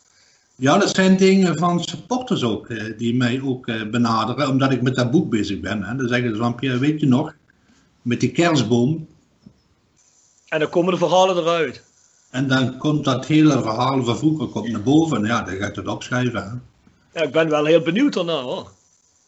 Ja, 0.55 0.78
dat 0.78 0.95
zijn 0.95 1.16
dingen 1.16 1.57
van 1.57 1.82
supporters 1.82 2.43
ook, 2.43 2.69
eh, 2.69 2.99
die 2.99 3.15
mij 3.15 3.40
ook 3.45 3.66
eh, 3.66 3.82
benaderen, 3.90 4.49
omdat 4.49 4.73
ik 4.73 4.82
met 4.82 4.95
dat 4.95 5.11
boek 5.11 5.31
bezig 5.31 5.61
ben. 5.61 5.82
Hè. 5.82 5.97
Dan 5.97 6.09
zeggen 6.09 6.31
ze 6.31 6.36
van, 6.36 6.55
Pierre, 6.55 6.78
weet 6.78 7.01
je 7.01 7.07
nog, 7.07 7.35
met 8.03 8.20
die 8.20 8.31
kerstboom, 8.31 9.07
En 10.49 10.59
dan 10.61 10.70
komen 10.70 10.93
de 10.93 10.99
verhalen 10.99 11.36
eruit. 11.36 11.82
En 12.30 12.48
dan 12.48 12.78
komt 12.78 13.05
dat 13.05 13.26
hele 13.26 13.62
verhaal 13.62 14.05
van 14.05 14.18
vroeger 14.18 14.46
komt 14.46 14.68
naar 14.68 14.82
boven, 14.82 15.16
en 15.16 15.24
ja, 15.24 15.42
dan 15.42 15.56
ga 15.56 15.66
ik 15.66 15.74
het 15.74 15.88
opschrijven. 15.88 16.42
Hè. 16.42 17.20
Ja, 17.20 17.26
ik 17.26 17.32
ben 17.32 17.48
wel 17.48 17.64
heel 17.64 17.82
benieuwd 17.82 18.12
daarna 18.12 18.40
hoor. 18.40 18.70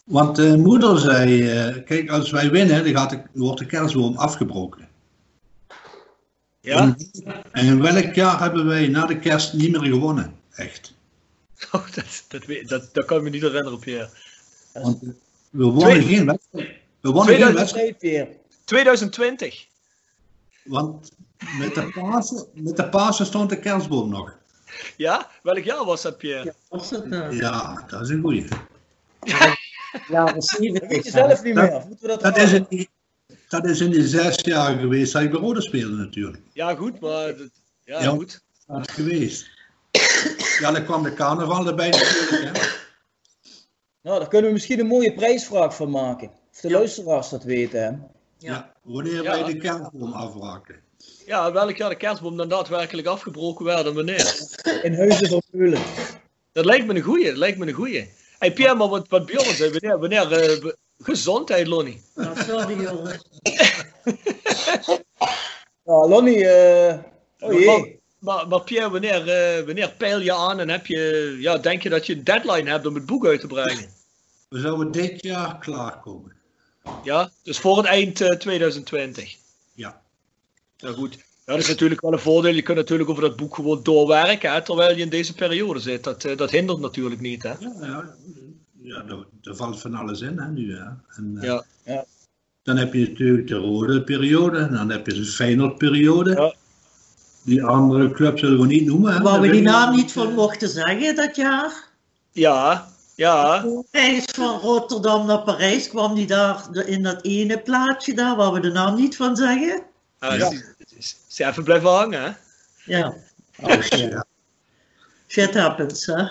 Want 0.04 0.36
de 0.36 0.56
moeder 0.56 0.98
zei, 0.98 1.50
eh, 1.50 1.84
kijk, 1.84 2.10
als 2.10 2.30
wij 2.30 2.50
winnen, 2.50 2.84
dan 2.84 2.92
gaat 2.92 3.10
de, 3.10 3.22
wordt 3.32 3.58
de 3.58 3.66
kerstboom 3.66 4.16
afgebroken. 4.16 4.88
Ja? 6.60 6.96
En 7.52 7.64
in 7.64 7.82
welk 7.82 8.14
jaar 8.14 8.40
hebben 8.40 8.66
wij 8.66 8.88
na 8.88 9.06
de 9.06 9.18
kerst 9.18 9.52
niet 9.52 9.70
meer 9.70 9.90
gewonnen? 9.90 10.34
Echt. 10.50 10.92
Oh, 11.72 11.86
dat, 11.94 12.24
dat, 12.28 12.68
dat, 12.68 12.88
dat 12.92 13.04
kan 13.04 13.16
ik 13.16 13.22
me 13.22 13.30
niet 13.30 13.42
herinneren 13.42 13.78
Pierre. 13.78 14.08
Want 14.72 15.02
we 15.50 15.64
wonnen 15.64 16.02
geen 16.02 16.26
wedstrijd. 16.26 16.68
We 17.00 17.10
wonnen 17.10 17.34
geen 17.34 17.44
2000 17.44 17.58
wedstrijd. 17.58 17.98
Pierre. 17.98 18.36
2020. 18.64 19.66
Want 20.64 21.12
met 21.58 21.74
de 21.74 21.90
Pasen, 21.94 22.46
met 22.54 22.76
de 22.76 22.88
Pasen 22.88 23.26
stond 23.26 23.50
de 23.50 23.58
kerstboom 23.58 24.10
nog. 24.10 24.38
Ja? 24.96 25.30
Welk 25.42 25.58
jaar 25.64 25.84
was 25.84 26.02
dat 26.02 26.16
Pierre? 26.18 26.54
Was 26.68 26.90
het? 26.90 27.04
Ja, 27.30 27.84
dat 27.88 28.00
is 28.00 28.08
een 28.08 28.20
goeie. 28.20 28.48
Ja, 29.20 29.54
dat 30.24 30.34
Dat 30.34 30.58
weet 30.88 31.04
je 31.04 31.10
zelf 31.10 31.42
niet 31.42 31.54
meer. 31.54 31.72
Of 31.74 31.86
moeten 31.86 32.06
we 32.06 32.12
dat 32.12 32.22
Dat 32.22 32.36
is 32.36 32.52
het, 32.52 32.88
dat 33.48 33.64
is 33.64 33.80
in 33.80 33.90
die 33.90 34.06
zes 34.08 34.36
jaar 34.40 34.78
geweest 34.78 35.12
dat 35.12 35.22
ik 35.22 35.30
bij 35.30 35.40
Rode 35.40 35.60
speelde 35.62 35.96
natuurlijk. 35.96 36.42
Ja, 36.52 36.74
goed, 36.74 37.00
maar... 37.00 37.36
dat- 37.36 37.50
ja, 37.84 38.02
Ja. 38.02 38.08
goed. 38.10 38.42
Dat 38.66 38.88
is 38.88 38.94
geweest. 38.94 39.48
Ja, 40.60 40.70
dan 40.72 40.84
kwam 40.84 41.02
de 41.02 41.14
carnaval 41.14 41.66
erbij 41.66 41.90
natuurlijk. 41.90 42.56
Hè. 42.56 42.62
Nou, 44.02 44.18
daar 44.18 44.28
kunnen 44.28 44.46
we 44.46 44.52
misschien 44.52 44.80
een 44.80 44.86
mooie 44.86 45.14
prijsvraag 45.14 45.76
van 45.76 45.90
maken. 45.90 46.30
Of 46.52 46.60
de 46.60 46.70
luisteraars 46.70 47.28
dat 47.28 47.44
weten, 47.44 47.82
hè? 47.82 47.90
Ja, 48.38 48.72
wanneer 48.82 49.22
Ja. 49.22 49.30
wij 49.30 49.44
de 49.44 49.56
kerstboom 49.56 50.12
afwaken. 50.12 50.80
Ja, 51.30 51.52
welk 51.52 51.76
jaar 51.76 51.88
de 51.88 51.96
kerstboom 51.96 52.36
dan 52.36 52.48
daadwerkelijk 52.48 53.06
afgebroken 53.06 53.64
werd 53.64 53.86
en 53.86 53.94
wanneer? 53.94 54.48
In 54.82 54.94
Huizen 54.94 55.28
van 55.28 55.42
Meulen. 55.50 55.82
Dat 56.52 56.64
lijkt 56.64 56.86
me 56.86 56.94
een 56.94 57.02
goeie, 57.02 57.24
dat 57.24 57.36
lijkt 57.36 57.58
me 57.58 57.66
een 57.66 57.72
goeie. 57.72 58.10
Hey 58.38 58.52
Pierre, 58.52 58.74
maar 58.74 58.88
wat, 58.88 59.08
wat 59.08 59.26
Bjorn 59.26 59.54
zei, 59.54 59.70
wanneer, 59.70 59.98
wanneer 59.98 60.32
eh, 60.32 60.72
gezondheid, 60.98 61.66
Lonnie. 61.66 62.02
Ja, 62.14 62.34
sorry 62.34 62.80
jongens. 62.82 63.28
Ja, 65.84 66.06
Lonnie, 66.06 66.48
eh 66.48 66.98
oh 67.38 67.66
maar, 67.66 67.86
maar, 68.18 68.48
maar 68.48 68.62
Pierre, 68.62 68.90
wanneer, 68.90 69.28
eh, 69.28 69.64
wanneer 69.64 69.92
peil 69.92 70.20
je 70.20 70.32
aan 70.32 70.60
en 70.60 70.68
heb 70.68 70.86
je, 70.86 71.36
ja, 71.40 71.58
denk 71.58 71.82
je 71.82 71.88
dat 71.88 72.06
je 72.06 72.14
een 72.14 72.24
deadline 72.24 72.70
hebt 72.70 72.86
om 72.86 72.94
het 72.94 73.06
boek 73.06 73.26
uit 73.26 73.40
te 73.40 73.46
brengen? 73.46 73.90
We 74.48 74.60
zouden 74.60 74.90
dit 74.90 75.22
jaar 75.22 75.58
klaarkomen. 75.58 76.36
Ja, 77.02 77.30
dus 77.42 77.58
voor 77.58 77.76
het 77.76 77.86
eind 77.86 78.20
eh, 78.20 78.36
2020. 78.36 79.36
Ja. 79.74 80.02
Nou 80.80 80.94
goed, 80.94 81.14
ja, 81.14 81.20
dat 81.44 81.58
is 81.58 81.68
natuurlijk 81.68 82.00
wel 82.00 82.12
een 82.12 82.18
voordeel. 82.18 82.54
Je 82.54 82.62
kunt 82.62 82.76
natuurlijk 82.78 83.10
over 83.10 83.22
dat 83.22 83.36
boek 83.36 83.54
gewoon 83.54 83.82
doorwerken, 83.82 84.52
hè, 84.52 84.62
terwijl 84.62 84.96
je 84.96 85.02
in 85.02 85.08
deze 85.08 85.34
periode 85.34 85.80
zit. 85.80 86.04
Dat, 86.04 86.24
eh, 86.24 86.36
dat 86.36 86.50
hindert 86.50 86.78
natuurlijk 86.78 87.20
niet, 87.20 87.42
hè? 87.42 87.52
Ja, 87.58 87.72
ja, 87.80 88.14
ja 88.82 89.04
er, 89.08 89.26
er 89.42 89.56
valt 89.56 89.80
van 89.80 89.94
alles 89.94 90.20
in 90.20 90.38
hè, 90.38 90.48
nu. 90.48 90.76
Hè. 90.76 90.84
En, 91.16 91.36
eh, 91.36 91.42
Ja. 91.42 91.64
Ja. 91.84 92.04
Dan 92.62 92.76
heb 92.76 92.94
je 92.94 93.08
natuurlijk 93.08 93.48
de 93.48 93.56
rode 93.56 94.02
periode, 94.02 94.58
en 94.58 94.72
dan 94.72 94.90
heb 94.90 95.06
je 95.06 95.14
de 95.14 95.24
Feyenoord 95.24 95.78
periode. 95.78 96.54
Die 97.42 97.64
andere 97.64 98.10
clubs 98.10 98.40
zullen 98.40 98.60
we 98.60 98.66
niet 98.66 98.86
noemen. 98.86 99.12
Hè. 99.12 99.22
Waar 99.22 99.40
we 99.40 99.50
die 99.50 99.62
naam 99.62 99.94
niet. 99.96 100.12
van 100.12 100.34
mochten 100.34 100.68
zeggen 100.68 101.16
dat 101.16 101.36
jaar. 101.36 101.88
Ja, 102.32 102.88
ja. 103.14 103.64
Reis 103.90 104.24
van 104.34 104.58
Rotterdam 104.60 105.26
naar 105.26 105.42
Parijs 105.42 105.88
kwam 105.88 106.14
die 106.14 106.26
daar 106.26 106.86
in 106.86 107.02
dat 107.02 107.22
ene 107.22 107.58
plaatje 107.58 108.14
daar 108.14 108.36
waar 108.36 108.52
we 108.52 108.60
de 108.60 108.70
naam 108.70 108.94
niet 108.94 109.16
van 109.16 109.36
zeggen. 109.36 109.82
Ah, 110.20 110.34
is- 110.36 110.64
is- 110.96 111.16
is 111.28 111.38
even 111.38 111.64
blijven 111.64 111.88
hangen, 111.90 112.22
hè? 112.22 112.30
Ja, 112.84 113.14
Dus, 113.76 113.88
ja. 114.10 114.24
shit 115.28 115.54
happens, 115.54 116.06
hè. 116.06 116.22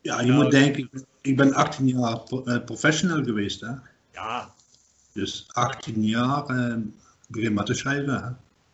Ja, 0.00 0.20
je 0.20 0.32
moet 0.32 0.50
denken, 0.50 0.82
ik 0.82 0.90
ben- 0.90 1.06
ik 1.20 1.36
ben 1.36 1.54
18 1.54 1.88
jaar 1.88 2.18
eh, 2.44 2.64
professional 2.64 3.24
geweest. 3.24 3.60
Hè. 3.60 3.70
Ja. 4.12 4.50
Dus 5.12 5.44
18 5.48 6.04
jaar, 6.04 6.44
eh, 6.46 6.74
begin 7.28 7.52
maar 7.52 7.64
te 7.64 7.74
schrijven. 7.74 8.14
Hè. 8.14 8.28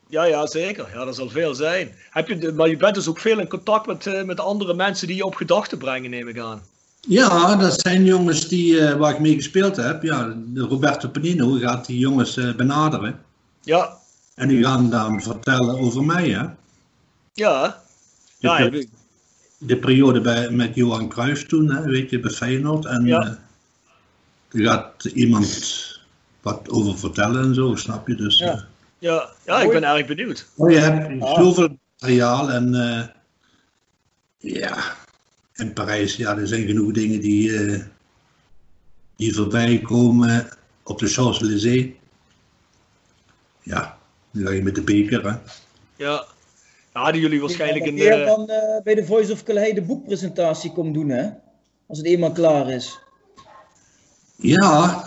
Ja, 0.09 0.25
ja, 0.25 0.47
zeker. 0.47 0.89
Ja, 0.95 1.05
dat 1.05 1.15
zal 1.15 1.29
veel 1.31 1.55
zijn. 1.55 1.95
Heb 2.11 2.29
je, 2.29 2.53
maar 2.53 2.69
je 2.69 2.77
bent 2.77 2.95
dus 2.95 3.09
ook 3.09 3.19
veel 3.19 3.39
in 3.39 3.49
contact 3.49 3.87
met, 3.87 4.07
eh, 4.07 4.23
met 4.23 4.41
andere 4.41 4.75
mensen 4.75 5.07
die 5.07 5.17
je 5.17 5.25
op 5.25 5.35
gedachten 5.35 5.79
brengen, 5.79 6.11
neem 6.11 6.29
ik 6.29 6.39
aan. 6.39 6.63
Ja, 7.09 7.57
dat 7.57 7.81
zijn 7.81 8.05
jongens 8.05 8.49
die, 8.49 8.81
eh, 8.81 8.97
waar 8.97 9.13
ik 9.13 9.19
mee 9.21 9.35
gespeeld 9.35 9.77
heb. 9.77 10.03
Ja, 10.03 10.37
Roberto 10.55 11.09
Panino 11.09 11.53
gaat 11.59 11.87
die 11.87 11.99
jongens 11.99 12.37
eh, 12.37 12.55
benaderen. 12.55 13.21
Ja, 13.63 13.99
En 14.35 14.48
die 14.48 14.65
gaan 14.65 14.90
dan 14.90 15.23
vertellen 15.23 15.78
over 15.78 16.05
mij. 16.05 16.28
Hè. 16.31 16.47
ja. 17.32 17.82
Ja, 18.39 18.56
de, 18.56 18.62
heb 18.62 18.74
ik- 18.74 18.89
de 19.59 19.77
periode 19.78 20.20
bij, 20.20 20.51
met 20.51 20.74
Johan 20.74 21.09
Cruijff 21.09 21.47
toen, 21.47 21.70
hè, 21.70 21.82
weet 21.82 22.11
je, 22.11 22.20
bij 22.20 22.31
Feyenoord. 22.31 22.85
En 22.85 23.05
Ja. 23.05 23.23
eh, 23.23 24.61
er 24.61 24.65
gaat 24.70 25.05
iemand 25.05 26.01
wat 26.40 26.69
over 26.70 26.98
vertellen 26.98 27.43
en 27.44 27.55
zo, 27.55 27.74
snap 27.74 28.09
je? 28.09 28.15
Dus, 28.15 28.40
eh, 28.40 28.61
ja, 28.98 29.28
ja, 29.47 29.61
ik 29.61 29.70
ben 29.70 29.85
erg 29.85 30.06
benieuwd. 30.06 30.47
Oh, 30.55 30.70
je 30.70 30.78
hebt 30.78 31.24
zoveel 31.36 31.78
materiaal 31.98 32.51
en 32.51 32.74
eh, 32.74 33.06
ja, 34.39 34.97
in 35.55 35.73
Parijs, 35.73 36.16
ja, 36.16 36.36
er 36.36 36.47
zijn 36.48 36.66
genoeg 36.66 36.93
dingen 36.93 37.20
die, 37.20 37.59
eh, 37.59 37.82
die 39.16 39.35
voorbij 39.35 39.78
komen 39.78 40.48
op 40.82 40.98
de 40.98 41.06
Champs-Élysées. 41.09 41.86
Ja, 43.62 43.98
dan 44.35 44.47
ga 44.47 44.52
je 44.52 44.62
met 44.62 44.74
de 44.74 44.82
beker, 44.82 45.24
hè. 45.24 45.36
Ja. 45.97 46.24
Ja, 46.94 47.12
die 47.12 47.20
jullie 47.20 47.40
waarschijnlijk 47.40 47.86
een... 47.86 47.94
Keer 47.94 48.20
eh, 48.20 48.27
dan 48.27 48.48
eh, 48.48 48.82
bij 48.82 48.94
de 48.94 49.05
Voice 49.05 49.32
of 49.32 49.43
Calais 49.43 49.74
de 49.74 49.82
boekpresentatie 49.82 50.73
komt 50.73 50.94
doen, 50.94 51.09
hè? 51.09 51.31
Als 51.86 51.98
het 51.98 52.06
eenmaal 52.06 52.32
klaar 52.32 52.70
is. 52.70 52.98
Ja, 54.36 55.06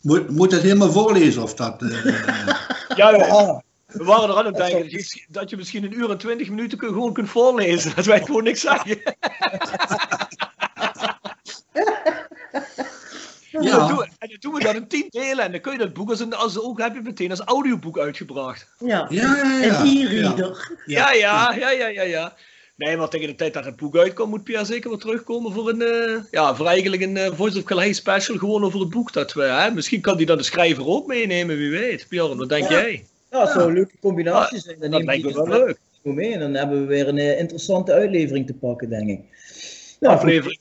moet, 0.00 0.30
moet 0.30 0.52
het 0.52 0.62
helemaal 0.62 0.92
voorlezen 0.92 1.42
of 1.42 1.54
dat... 1.54 1.82
eh, 1.82 1.90
Ja, 2.96 3.12
we, 3.12 3.62
we 3.86 4.04
waren 4.04 4.28
er 4.28 4.36
aan 4.36 4.46
het 4.46 4.56
denken 4.56 4.80
dat 4.80 4.90
je, 4.90 5.24
dat 5.28 5.50
je 5.50 5.56
misschien 5.56 5.84
een 5.84 5.98
uur 5.98 6.10
en 6.10 6.18
twintig 6.18 6.48
minuten 6.48 6.78
kun, 6.78 6.88
gewoon 6.88 7.12
kunt 7.12 7.28
voorlezen. 7.28 7.92
Dat 7.96 8.04
wij 8.04 8.20
gewoon 8.22 8.44
niks 8.44 8.60
zeggen. 8.60 8.98
En, 13.54 13.64
dan 13.64 13.88
doen 13.88 13.96
we, 13.96 14.04
en 14.18 14.28
dan 14.28 14.36
doen 14.40 14.54
we 14.54 14.60
dat 14.62 14.74
in 14.74 14.86
tien 14.88 15.06
delen. 15.08 15.44
En 15.44 15.50
dan 15.52 15.60
kun 15.60 15.72
je 15.72 15.78
dat 15.78 15.92
boek 15.92 16.10
als 16.10 16.20
een, 16.20 16.34
als, 16.34 16.60
ook 16.60 16.80
heb 16.80 16.94
je 16.94 17.00
meteen 17.02 17.30
als 17.30 17.40
audioboek 17.40 17.98
uitgebracht. 17.98 18.74
Ja, 18.78 19.06
Ja, 19.10 19.36
ja, 19.36 19.60
ja. 19.60 19.80
een 19.80 19.86
e-reader. 19.96 20.70
Ja, 20.86 21.12
ja, 21.12 21.54
ja, 21.54 21.70
ja, 21.70 21.86
ja, 21.88 22.02
ja. 22.02 22.34
Nee, 22.76 22.96
maar 22.96 23.08
tegen 23.08 23.26
de 23.26 23.34
tijd 23.34 23.52
dat 23.54 23.64
het 23.64 23.76
boek 23.76 23.96
uitkomt, 23.96 24.30
moet 24.30 24.44
Pierre 24.44 24.64
zeker 24.64 24.90
weer 24.90 24.98
terugkomen 24.98 25.52
voor 25.52 25.68
een, 25.68 25.82
eh, 25.82 26.22
ja, 26.30 26.54
voor 26.54 26.66
eigenlijk 26.66 27.02
een 27.02 27.16
eh, 27.16 27.32
Voice 27.34 27.58
of 27.58 27.64
Calais 27.64 27.96
special, 27.96 28.36
gewoon 28.38 28.64
over 28.64 28.80
het 28.80 28.90
boek 28.90 29.12
dat 29.12 29.32
we, 29.32 29.42
hè. 29.42 29.70
Misschien 29.70 30.00
kan 30.00 30.16
die 30.16 30.26
dan 30.26 30.36
de 30.36 30.42
schrijver 30.42 30.86
ook 30.86 31.06
meenemen, 31.06 31.56
wie 31.56 31.70
weet. 31.70 32.06
Bjorn, 32.08 32.38
wat 32.38 32.48
denk 32.48 32.68
Ja. 32.68 32.80
jij? 32.80 33.06
Ja, 33.30 33.40
het 33.40 33.50
zou 33.50 33.68
een 33.68 33.74
leuke 33.74 33.94
combinatie 34.00 34.56
Ja, 34.56 34.62
zijn. 34.62 34.80
Dan 34.80 34.90
dat 34.90 35.02
lijkt 35.04 35.24
me 35.24 35.32
wel 35.32 35.48
leuk. 35.48 35.78
mee 36.02 36.32
en 36.32 36.40
dan 36.40 36.54
hebben 36.54 36.80
we 36.80 36.86
weer 36.86 37.08
een 37.08 37.18
eh, 37.18 37.38
interessante 37.38 37.92
uitlevering 37.92 38.46
te 38.46 38.54
pakken, 38.54 38.88
denk 38.88 39.08
ik. 39.08 39.20
Nou, 40.00 40.14
Aflevering? 40.14 40.58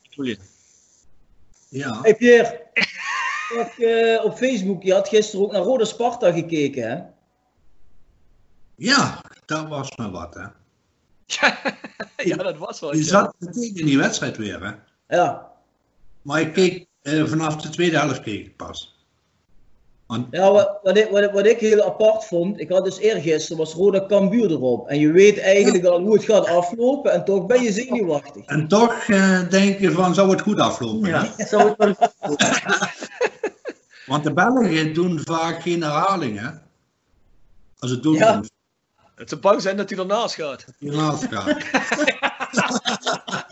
Ja. 1.74 2.02
Hey 2.02 2.16
Pierre, 2.16 2.68
zag, 3.54 3.80
eh, 3.80 4.26
op 4.26 4.38
Facebook, 4.38 4.84
je 4.84 4.94
had 4.94 5.08
gisteren 5.08 5.46
ook 5.46 5.52
naar 5.52 5.62
Roda 5.62 5.86
Sparta 5.86 6.32
gekeken, 6.32 6.90
hè? 6.90 7.02
ja, 8.76 9.22
dat 9.46 9.68
was 9.68 9.96
maar 9.96 10.12
wat, 10.12 10.34
hè. 10.34 10.46
Ja, 12.24 12.36
dat 12.36 12.58
was 12.58 12.80
wel. 12.80 12.94
Je 12.96 12.98
ja. 12.98 13.04
zat 13.04 13.36
meteen 13.38 13.76
in 13.76 13.86
die 13.86 13.98
wedstrijd 13.98 14.38
weer, 14.38 14.64
hè. 14.64 14.72
Ja. 15.16 15.52
Maar 16.22 16.42
ik 16.42 16.54
keek, 16.54 16.88
eh, 17.02 17.26
vanaf 17.26 17.56
de 17.56 17.70
tweede 17.70 17.98
helft 17.98 18.22
keek 18.22 18.46
ik 18.46 18.56
pas. 18.56 18.93
Want, 20.14 20.28
Ja, 20.32 20.52
wat, 20.52 20.80
wat, 20.84 20.98
ik, 20.98 21.10
wat, 21.10 21.24
ik- 21.24 21.32
wat 21.32 21.46
ik 21.46 21.60
heel 21.60 21.84
apart 21.84 22.26
vond, 22.26 22.60
ik 22.60 22.70
had 22.70 22.84
dus 22.84 22.98
eergisteren, 23.00 23.58
was 23.58 23.74
Roda 23.74 24.06
Cambuur 24.06 24.52
erop. 24.52 24.88
En 24.88 25.00
je 25.00 25.12
weet 25.12 25.40
eigenlijk 25.40 25.86
al 25.86 26.00
hoe 26.00 26.14
het 26.14 26.24
gaat 26.24 26.48
aflopen 26.48 27.12
en 27.14 27.26
toch 27.26 27.46
ben 27.46 27.64
je 27.64 27.72
zenuwachtig. 27.72 28.46
en 28.46 28.68
toch 28.68 29.04
eh, 29.08 29.50
denk 29.50 29.80
je 29.80 29.92
van, 29.92 30.14
zou 30.14 30.30
het 30.30 30.42
goed 30.42 30.60
aflopen? 30.60 31.10
hè? 31.14 31.22
Ja, 31.38 31.46
zou 31.48 31.68
het 31.78 31.78
wel 31.78 32.38
Want 34.06 34.24
de 34.24 34.34
Belgen 34.34 34.94
doen 34.94 35.20
vaak 35.26 35.62
geen 35.62 35.82
herhaling, 35.84 36.40
hè. 36.40 36.50
Als 37.80 37.92
het 37.92 38.04
doen, 38.04 38.14
Ja. 38.14 38.42
Het 39.16 39.30
ze 39.30 39.38
bang 39.38 39.62
zijn 39.62 39.78
dat 39.78 39.90
hij 39.90 40.00
ernaast 40.00 40.36
gaat. 40.36 40.66
hiernaast 40.78 41.28
gaat. 41.32 41.56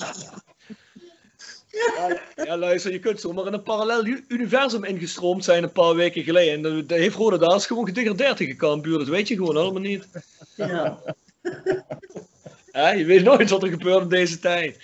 Ja, 1.97 2.19
ja, 2.45 2.57
luister, 2.57 2.91
je 2.91 2.99
kunt 2.99 3.19
zomaar 3.19 3.47
in 3.47 3.53
een 3.53 3.63
parallel 3.63 4.05
universum 4.27 4.83
ingestroomd 4.83 5.43
zijn 5.43 5.63
een 5.63 5.71
paar 5.71 5.95
weken 5.95 6.23
geleden. 6.23 6.53
En 6.53 6.61
dan 6.61 6.87
dan 6.87 6.97
heeft 6.97 7.15
Rode 7.15 7.37
Daas 7.37 7.65
gewoon 7.65 7.85
gedegradeerd 7.85 8.37
tegen 8.37 8.57
Cambuur. 8.57 8.97
Dat 8.97 9.07
weet 9.07 9.27
je 9.27 9.35
gewoon 9.35 9.57
allemaal 9.57 9.81
niet. 9.81 10.07
Ja. 10.55 10.99
Ja, 12.71 12.91
je 12.91 13.05
weet 13.05 13.23
nooit 13.23 13.49
wat 13.49 13.63
er 13.63 13.69
gebeurt 13.69 14.01
in 14.01 14.09
deze 14.09 14.39
tijd. 14.39 14.77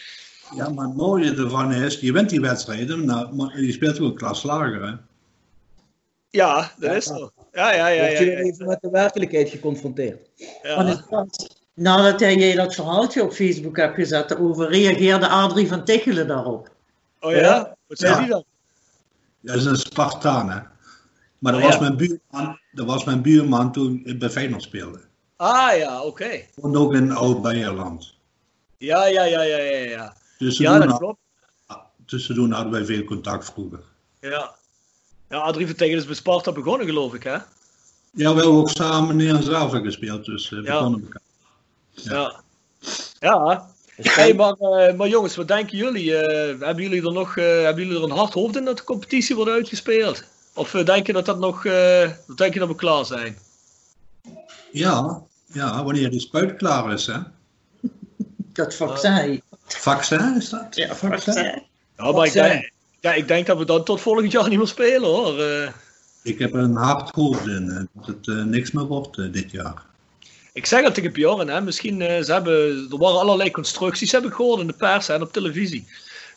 Ja, 0.55 0.69
maar 0.69 0.85
het 0.85 0.95
mooie 0.95 1.35
ervan 1.35 1.73
is, 1.73 1.99
je 1.99 2.11
wint 2.11 2.29
die 2.29 2.41
wedstrijden, 2.41 3.05
nou, 3.05 3.35
maar 3.35 3.61
je 3.61 3.71
speelt 3.71 3.95
gewoon 3.95 4.15
klas 4.15 4.43
lager, 4.43 4.81
hè. 4.81 4.93
Ja, 6.29 6.71
dat 6.77 6.95
is 6.95 7.05
zo. 7.05 7.31
Ja, 7.51 7.73
ja, 7.73 7.87
ja. 7.87 8.01
Word 8.01 8.11
ja, 8.11 8.19
je 8.19 8.25
weer 8.25 8.37
even 8.37 8.67
met 8.67 8.81
de 8.81 8.89
werkelijkheid 8.89 9.49
geconfronteerd. 9.49 10.29
Ja. 10.63 10.97
Nadat 11.73 12.19
jij 12.19 12.55
dat 12.55 12.75
verhaaltje 12.75 13.23
op 13.23 13.33
Facebook 13.33 13.77
hebt 13.77 13.95
gezet 13.95 14.37
over, 14.37 14.69
reageerde 14.69 15.27
Adrie 15.27 15.67
van 15.67 15.85
Tichelen 15.85 16.27
daarop. 16.27 16.69
Oh 17.19 17.31
ja? 17.31 17.75
Wat 17.87 17.97
zei 17.97 18.13
Ja. 18.13 18.19
die 18.19 18.27
dan? 18.29 18.43
Dat 19.41 19.55
is 19.55 19.65
een 19.65 19.77
Spartaan, 19.77 20.49
hè. 20.49 20.59
Maar 21.39 21.51
dat, 21.51 21.61
Oh, 21.61 21.67
was 21.67 21.75
ja. 21.75 21.81
mijn 21.81 21.97
buurman, 21.97 22.59
dat 22.71 22.85
was 22.85 23.03
mijn 23.03 23.21
buurman 23.21 23.71
toen 23.71 24.01
ik 24.05 24.19
bij 24.19 24.29
Feyenoord 24.29 24.63
speelde. 24.63 24.99
Ah 25.35 25.77
ja, 25.77 26.01
oké. 26.03 26.41
En 26.63 26.75
ook 26.77 26.93
in 26.93 27.11
Oud-Beierland. 27.11 28.13
Ja, 28.77 29.05
ja, 29.05 29.23
ja, 29.23 29.41
ja, 29.41 29.57
ja, 29.57 29.77
ja. 29.77 30.15
Dus 30.37 30.57
Ja, 30.57 30.79
dat 30.79 30.97
klopt. 30.97 31.19
Tussendoor 32.05 32.49
hadden 32.51 32.71
wij 32.71 32.85
veel 32.85 33.03
contact 33.03 33.45
vroeger. 33.45 33.79
Ja. 34.19 34.55
Ja, 35.29 35.37
Adrie 35.37 35.65
Vertegen 35.65 35.97
is 35.97 36.05
bij 36.05 36.15
Sparta 36.15 36.51
begonnen, 36.51 36.87
geloof 36.87 37.13
ik, 37.13 37.23
hè? 37.23 37.31
Ja, 37.31 37.41
we 38.11 38.23
hebben 38.23 38.45
ook 38.45 38.69
samen 38.69 39.19
in 39.21 39.43
Zelven 39.43 39.83
gespeeld, 39.83 40.25
dus 40.25 40.49
we 40.49 40.61
Ja. 40.61 40.77
konden 40.79 41.01
elkaar. 41.01 41.21
Ja. 41.93 42.41
Ja. 43.19 43.67
Hey, 44.01 44.33
maar, 44.33 44.53
eh, 44.53 44.95
maar 44.95 45.07
jongens, 45.07 45.35
wat 45.35 45.47
denken 45.47 45.77
jullie? 45.77 46.15
Eh, 46.17 46.59
hebben 46.59 46.83
jullie 46.83 47.05
er 47.05 47.11
nog 47.13 47.37
eh, 47.37 47.61
hebben 47.63 47.83
jullie 47.83 47.97
er 47.97 48.03
een 48.03 48.17
hard 48.17 48.33
hoofd 48.33 48.55
in 48.55 48.65
dat 48.65 48.77
de 48.77 48.83
competitie 48.83 49.35
wordt 49.35 49.51
uitgespeeld? 49.51 50.23
Of 50.53 50.71
denk 50.71 51.07
je 51.07 51.13
dat 51.13 51.25
dat 51.25 51.39
nog, 51.39 51.65
eh, 51.65 52.09
denk 52.35 52.53
je 52.53 52.59
dat 52.59 52.67
we 52.67 52.75
klaar 52.75 53.05
zijn? 53.05 53.37
Ja, 54.71 55.21
ja, 55.53 55.83
wanneer 55.83 56.09
die 56.09 56.19
spuit 56.19 56.55
klaar 56.55 56.93
is, 56.93 57.05
hè? 57.07 57.17
Dat 58.53 58.75
vaccin. 58.75 59.41
Vaccin 59.67 60.35
is 60.37 60.49
dat? 60.49 60.75
Ja, 60.75 60.95
vaccin. 60.95 61.63
Ja, 61.97 62.11
maar 62.11 62.25
ik 62.25 62.33
denk, 62.33 62.71
ja, 62.99 63.13
ik 63.13 63.27
denk 63.27 63.45
dat 63.45 63.57
we 63.57 63.65
dan 63.65 63.83
tot 63.83 64.01
volgend 64.01 64.31
jaar 64.31 64.49
niet 64.49 64.57
meer 64.57 64.67
spelen 64.67 65.09
hoor. 65.09 65.39
Eh, 65.39 65.69
Ik 66.21 66.39
heb 66.39 66.53
een 66.53 66.75
hard 66.75 67.09
hoofd 67.09 67.47
in 67.47 67.89
dat 67.93 68.05
het 68.05 68.45
niks 68.45 68.71
meer 68.71 68.85
wordt 68.85 69.33
dit 69.33 69.51
jaar. 69.51 69.85
Ik 70.57 70.65
zeg 70.65 70.83
het 70.83 70.93
tegen 70.93 71.11
Bjorn, 71.11 71.47
hè, 71.47 71.61
misschien 71.61 72.01
eh, 72.01 72.23
ze 72.23 72.31
hebben, 72.31 72.87
er 72.91 72.97
waren 72.97 73.19
allerlei 73.19 73.51
constructies, 73.51 74.11
heb 74.11 74.25
ik 74.25 74.33
gehoord 74.33 74.59
in 74.61 74.67
de 74.67 74.73
pers 74.73 75.09
en 75.09 75.21
op 75.21 75.33
televisie. 75.33 75.87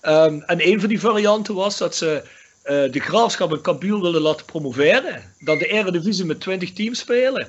Ehm, 0.01 0.41
en 0.47 0.67
een 0.67 0.81
van 0.81 0.89
die 0.89 1.01
varianten 1.01 1.55
was 1.55 1.79
dat 1.79 1.97
ze 1.97 2.23
eh, 2.63 2.93
de 2.93 3.01
graafschap 3.01 3.53
en 3.53 3.61
Kabuul 3.61 4.01
wilden 4.01 4.21
laten 4.21 4.47
promoveren. 4.47 5.35
Dat 5.39 5.59
de 5.59 5.67
Eredivisie 5.67 6.25
met 6.25 6.41
20 6.41 6.73
teams 6.73 6.99
spelen. 6.99 7.49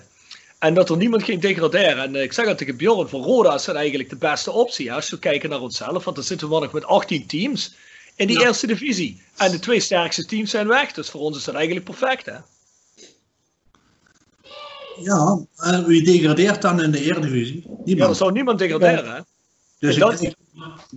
En 0.60 0.74
dat 0.74 0.90
er 0.90 0.98
niemand 0.98 1.24
ging 1.24 1.42
degraderen. 1.42 2.04
En 2.04 2.16
eh, 2.16 2.24
ik 2.24 2.34
zeg 2.34 2.46
het 2.46 2.58
tegen 2.58 2.78
Bjorn, 2.78 3.10
voor 3.10 3.22
Roda 3.22 3.54
is 3.54 3.66
dat 3.66 3.76
eigenlijk 3.76 4.10
de 4.10 4.16
beste 4.16 4.52
optie. 4.52 4.90
Hè, 4.90 4.96
als 4.96 5.10
we 5.10 5.20
kijken 5.20 5.50
naar 5.50 5.62
onszelf, 5.62 6.04
want 6.04 6.16
dan 6.16 6.26
zitten 6.26 6.50
we 6.50 6.60
nog 6.60 6.72
met 6.72 6.86
18 6.86 7.28
teams 7.28 7.76
in 8.16 8.28
die 8.28 8.46
eerste 8.46 8.68
divisie. 8.68 9.22
En 9.38 9.52
de 9.52 9.60
twee 9.60 9.80
sterkste 9.80 10.26
teams 10.26 10.50
zijn 10.50 10.68
weg. 10.68 10.92
Dus 10.92 11.10
voor 11.10 11.22
ons 11.22 11.38
is 11.38 11.44
dat 11.44 11.56
eigenlijk 11.56 11.86
perfect. 11.86 12.26
Hè? 12.26 12.36
Ja, 15.04 15.46
eh, 15.56 15.80
wie 15.86 16.04
degradeert 16.04 16.62
dan 16.62 16.82
in 16.82 16.92
de 16.92 17.00
Eredivisie? 17.04 17.62
Ja, 17.68 17.76
Niemand. 17.86 18.10
er 18.10 18.16
zou 18.16 18.32
niemand 18.32 18.60
degraderen. 18.60 19.14
Hè? 19.16 19.20
dus 19.80 19.96
en 19.96 20.02
ik 20.02 20.08
dat- 20.08 20.18
krijg, 20.18 20.34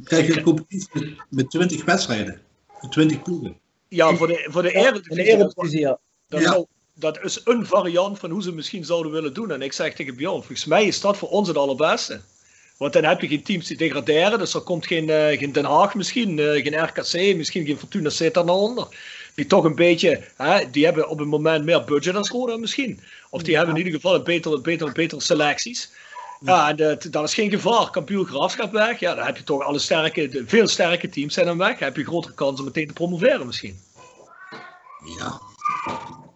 krijg 0.04 0.36
een 0.36 0.42
competitie 0.42 0.88
met, 0.92 1.14
met 1.28 1.50
20 1.50 1.84
wedstrijden. 1.84 2.40
Met 2.80 2.92
20 2.92 3.22
ploegen. 3.22 3.56
Ja, 3.88 4.14
voor 4.16 4.26
de, 4.26 4.46
voor 4.50 4.62
de 4.62 4.68
Ja, 4.72 4.74
Eredivisie. 4.80 5.24
de 5.24 5.30
Eredivisie, 5.30 5.78
ja. 5.80 5.98
Dat, 6.28 6.40
Ja. 6.40 6.46
zou- 6.52 6.66
dat 6.94 7.18
is 7.24 7.40
een 7.44 7.66
variant 7.66 8.18
van 8.18 8.30
hoe 8.30 8.42
ze 8.42 8.52
misschien 8.52 8.84
zouden 8.84 9.12
willen 9.12 9.34
doen. 9.34 9.50
En 9.50 9.62
ik 9.62 9.72
zeg 9.72 9.94
tegen 9.94 10.16
Bjorn, 10.16 10.34
volgens 10.36 10.64
mij 10.64 10.84
is 10.86 11.00
dat 11.00 11.16
voor 11.16 11.28
ons 11.28 11.48
het 11.48 11.56
allerbeste. 11.56 12.20
Want 12.76 12.92
dan 12.92 13.04
heb 13.04 13.20
je 13.20 13.28
geen 13.28 13.42
teams 13.42 13.66
die 13.66 13.76
degraderen. 13.76 14.38
Dus 14.38 14.54
er 14.54 14.60
komt 14.60 14.86
geen, 14.86 15.10
eh, 15.10 15.38
geen 15.38 15.52
Den 15.52 15.64
Haag 15.64 15.94
misschien, 15.94 16.38
eh, 16.38 16.62
geen 16.62 16.84
RKC, 16.84 17.36
misschien 17.36 17.66
geen 17.66 17.78
Fortuna 17.78 18.08
Sittard 18.10 18.46
naar 18.46 18.54
onder. 18.54 18.86
Die 19.34 19.46
toch 19.46 19.64
een 19.64 19.74
beetje, 19.74 20.20
hè, 20.36 20.70
die 20.70 20.84
hebben 20.84 21.08
op 21.08 21.18
het 21.18 21.28
moment 21.28 21.64
meer 21.64 21.84
budget 21.84 22.16
als 22.16 22.28
Roda 22.28 22.56
misschien. 22.56 23.00
Of 23.30 23.42
die 23.42 23.56
hebben 23.56 23.76
in 23.76 23.84
ieder 23.84 24.00
geval 24.00 24.14
een 24.14 24.24
betere, 24.24 24.60
betere, 24.60 24.92
betere 24.92 25.20
selecties. 25.20 25.90
Ja, 26.40 26.68
en 26.68 26.76
dat, 26.76 27.06
dat 27.10 27.24
is 27.24 27.34
geen 27.34 27.50
gevaar. 27.50 27.90
Kampioen 27.90 28.26
Graafschap 28.26 28.72
weg. 28.72 29.00
Ja, 29.00 29.14
dan 29.14 29.26
heb 29.26 29.36
je 29.36 29.44
toch 29.44 29.62
alle 29.62 29.78
sterke, 29.78 30.28
de, 30.28 30.44
veel 30.46 30.68
sterke 30.68 31.08
teams 31.08 31.34
zijn 31.34 31.46
dan 31.46 31.58
weg. 31.58 31.78
Dan 31.78 31.88
heb 31.88 31.96
je 31.96 32.04
grotere 32.04 32.34
kans 32.34 32.58
om 32.58 32.64
meteen 32.64 32.86
te 32.86 32.92
promoveren 32.92 33.46
misschien. 33.46 33.80
Ja. 35.18 35.40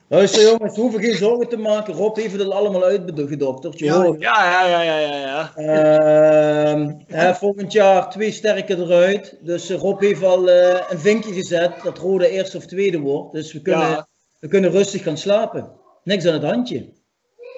Luister 0.08 0.42
jongens, 0.42 0.74
we 0.74 0.80
hoeven 0.80 1.00
geen 1.00 1.14
zorgen 1.16 1.48
te 1.48 1.56
maken. 1.56 1.94
Rob 1.94 2.16
heeft 2.16 2.32
het 2.38 2.50
allemaal 2.50 2.84
uitgedokterd. 2.84 3.78
Je 3.78 3.84
Ja, 3.84 4.02
hoort. 4.02 4.20
ja, 4.20 4.44
ja, 4.44 4.82
ja, 4.82 4.82
ja, 4.82 4.98
ja. 5.00 5.18
ja. 5.20 5.54
Ehm, 5.56 6.94
hè, 7.06 7.34
volgend 7.34 7.72
jaar 7.72 8.10
twee 8.10 8.32
sterke 8.32 8.76
eruit. 8.76 9.36
Dus 9.40 9.70
eh, 9.70 9.78
Rob 9.78 10.00
heeft 10.00 10.22
al 10.22 10.50
eh, 10.50 10.80
een 10.88 10.98
vinkje 10.98 11.32
gezet 11.32 11.72
dat 11.82 11.98
Rode 11.98 12.28
eerste 12.28 12.56
of 12.56 12.66
tweede 12.66 12.98
wordt. 12.98 13.32
Dus 13.32 13.52
we 13.52 13.62
kunnen, 13.62 13.88
Ja. 13.88 14.08
we 14.40 14.48
kunnen 14.48 14.70
rustig 14.70 15.02
gaan 15.02 15.16
slapen. 15.18 15.70
Niks 16.04 16.26
aan 16.26 16.32
het 16.32 16.42
handje. 16.42 16.92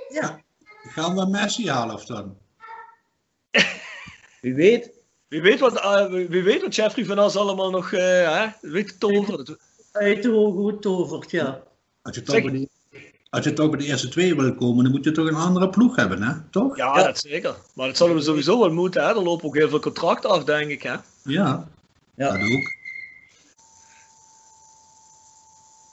Ja. 0.09 0.41
Gaan 0.83 1.15
we 1.17 1.27
Messi 1.27 1.69
halen 1.71 1.95
of 1.95 2.05
dan? 2.05 2.37
Wie 4.41 4.55
weet. 4.55 4.91
Wie 5.29 5.43
weet 5.43 5.61
wat, 5.61 5.81
eh, 5.81 6.07
wie 6.07 6.43
weet 6.43 6.63
wat 6.63 6.75
Jeffrey 6.75 7.05
van 7.05 7.19
As 7.19 7.37
allemaal 7.37 7.71
nog 7.71 7.93
eh 7.93 8.01
hè, 8.39 8.47
weet 8.61 8.89
te 8.89 8.99
toveren. 8.99 9.59
Uit 9.93 10.23
de 10.23 10.29
hoge 10.31 10.59
hoed 10.59 10.83
tovert, 10.83 11.31
ja. 11.31 11.63
Als 12.11 12.19
je, 12.19 12.25
toch 12.25 12.43
bij 12.43 12.53
de, 12.53 12.69
als 13.31 13.45
je 13.45 13.53
toch 13.53 13.71
bij 13.71 13.79
de 13.79 13.85
eerste 13.85 14.09
twee 14.09 14.35
wil 14.35 14.55
komen, 14.55 14.85
dan 14.85 14.93
moet 14.93 15.05
je 15.05 15.13
toch 15.13 15.29
een 15.29 15.35
andere 15.35 15.69
ploeg 15.69 15.97
hebben, 15.97 16.23
hè? 16.23 16.33
Toch? 16.51 16.77
Ja, 16.77 17.03
dat 17.03 17.19
zeker. 17.19 17.57
Maar 17.75 17.87
dat 17.87 17.97
zullen 17.97 18.15
we 18.15 18.23
sowieso 18.23 18.59
wel 18.59 18.73
moeten. 18.73 19.03
Hè? 19.03 19.09
Er 19.09 19.23
lopen 19.23 19.47
ook 19.47 19.57
heel 19.57 19.69
veel 19.69 19.81
contracten 19.81 20.31
af, 20.31 20.45
denk 20.45 20.71
ik. 20.71 20.83
Hè? 20.83 20.95
Ja. 21.25 21.69
Ja. 22.15 22.33
Dat 22.33 22.41
ook. 22.41 22.79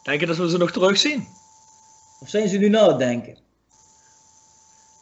Denk 0.04 0.20
je 0.20 0.26
dat 0.26 0.38
we 0.38 0.50
ze 0.50 0.58
nog 0.58 0.72
terugzien? 0.72 1.28
Of 2.20 2.30
zijn 2.30 2.50
ze 2.50 2.58
nu 2.58 2.70
na 2.70 2.88
het 2.88 2.98
denken? 2.98 3.38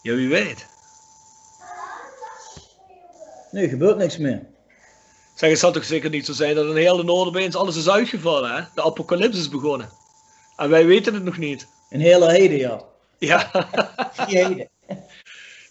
Ja, 0.01 0.13
wie 0.13 0.29
weet. 0.29 0.65
Nee, 3.51 3.63
er 3.63 3.69
gebeurt 3.69 3.97
niks 3.97 4.17
meer. 4.17 4.45
Zeg, 5.35 5.49
het 5.49 5.59
zal 5.59 5.71
toch 5.71 5.83
zeker 5.83 6.09
niet 6.09 6.25
zo 6.25 6.33
zijn 6.33 6.55
dat 6.55 6.65
in 6.65 6.75
heel 6.75 6.97
de 6.97 7.03
Noorderbeens 7.03 7.55
alles 7.55 7.75
is 7.75 7.89
uitgevallen. 7.89 8.55
Hè? 8.55 8.63
De 8.75 8.83
apocalypse 8.83 9.39
is 9.39 9.49
begonnen. 9.49 9.89
En 10.57 10.69
wij 10.69 10.85
weten 10.85 11.13
het 11.13 11.23
nog 11.23 11.37
niet. 11.37 11.67
Een 11.89 11.99
hele 11.99 12.31
heden, 12.31 12.57
ja. 12.57 12.81
Ja. 13.17 13.49
Heden. 14.27 14.67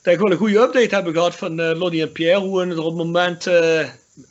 Dat 0.02 0.14
ik 0.14 0.18
wel 0.18 0.30
een 0.30 0.36
goede 0.36 0.58
update 0.58 0.94
hebben 0.94 1.12
gehad 1.12 1.34
van 1.34 1.60
eh 1.60 1.78
Lonnie 1.78 2.02
en 2.02 2.12
Pierre. 2.12 2.40
Hoe 2.40 2.66
we 2.66 2.72
er 2.72 2.78
op 2.78 2.84
het 2.84 2.94
moment 3.06 3.46
eh, 3.46 3.80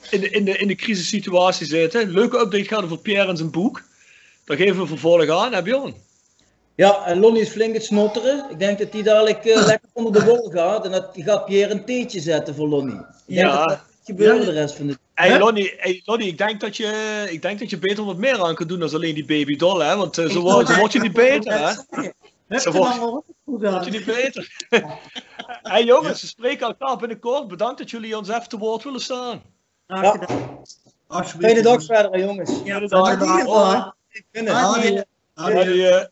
in, 0.10 0.20
de, 0.20 0.30
in, 0.30 0.46
de, 0.46 0.58
in 0.58 0.68
de 0.68 0.76
crisissituatie 0.76 1.66
zitten. 1.66 2.10
Leuke 2.10 2.40
update 2.40 2.64
gaat 2.64 2.84
over 2.84 2.98
Pierre 2.98 3.30
en 3.30 3.38
zijn 3.38 3.52
boek. 3.52 3.84
Daar 4.46 4.58
geven 4.58 4.82
we 4.82 4.88
vervolg 4.88 5.30
aan, 5.30 5.54
hè 5.54 5.62
Bjorn? 5.62 5.96
Ja, 6.76 7.06
en 7.06 7.20
Lonnie 7.20 7.42
is 7.42 7.50
flink 7.50 7.74
het 7.74 7.84
snotteren. 7.84 8.46
Ik 8.50 8.60
denk 8.60 8.80
dat 8.80 8.94
hij 8.94 9.02
dadelijk 9.04 9.46
eh, 9.46 9.66
lekker 9.72 9.90
onder 9.94 10.14
de 10.14 10.26
wol 10.26 10.50
gaat. 10.50 10.86
En 10.86 10.92
dat 10.92 11.10
gaat 11.14 11.46
Pierre 11.46 11.74
een 11.74 11.86
theetje 11.86 12.20
zetten 12.20 12.56
voor 12.56 12.68
Lonnie. 12.68 12.96
Ik 12.96 13.36
denk 13.36 13.40
Ja. 13.48 13.58
dat 13.58 13.70
dat 13.70 13.78
gaat 13.78 13.88
gebeuren 14.04 14.46
de 14.46 14.52
rest 14.52 14.76
van 14.76 14.88
de 14.88 14.98
Hey 15.14 15.40
Lonnie, 15.40 15.74
hey 15.78 16.02
Lonnie 16.06 16.28
ik, 16.28 16.38
denk 16.38 16.60
dat 16.60 16.78
je, 16.78 17.28
ik 17.30 17.42
denk 17.42 17.60
dat 17.60 17.70
je 17.70 17.78
beter 17.78 18.06
wat 18.06 18.18
meer 18.18 18.44
aan 18.44 18.56
kunt 18.56 18.70
doen 18.70 18.80
dan 18.80 18.94
alleen 18.94 19.16
die 19.16 19.26
baby 19.26 19.56
doll, 19.56 19.86
hè? 19.86 19.96
Want 19.96 20.18
eh, 20.18 20.30
zo, 20.30 20.42
word, 20.42 20.68
zo 20.68 20.76
word 20.76 20.92
je 20.92 21.00
niet 21.00 21.14
beter, 21.14 21.78
hè? 22.48 22.60
Zo 22.60 22.72
word, 22.72 23.24
word 23.46 23.86
je 23.86 23.92
niet 23.92 24.06
beter. 24.06 24.66
hey 25.72 25.84
jongens, 25.84 26.22
we 26.22 26.28
spreken 26.28 26.68
elkaar 26.68 26.98
binnenkort. 26.98 27.48
Bedankt 27.48 27.78
dat 27.78 27.90
jullie 27.90 28.18
ons 28.18 28.30
even 28.30 28.50
te 28.50 28.58
woord 28.58 28.84
willen 28.84 29.02
staan. 29.02 29.42
Ja. 29.88 30.20
Fijne 31.10 31.62
dag 31.62 31.84
verder, 31.84 32.20
jongens. 32.20 32.52
Fijne 32.52 32.88
dag. 32.88 33.44
Hoi. 33.44 33.92
Binnen. 34.32 35.06
Adieu. 35.34 36.08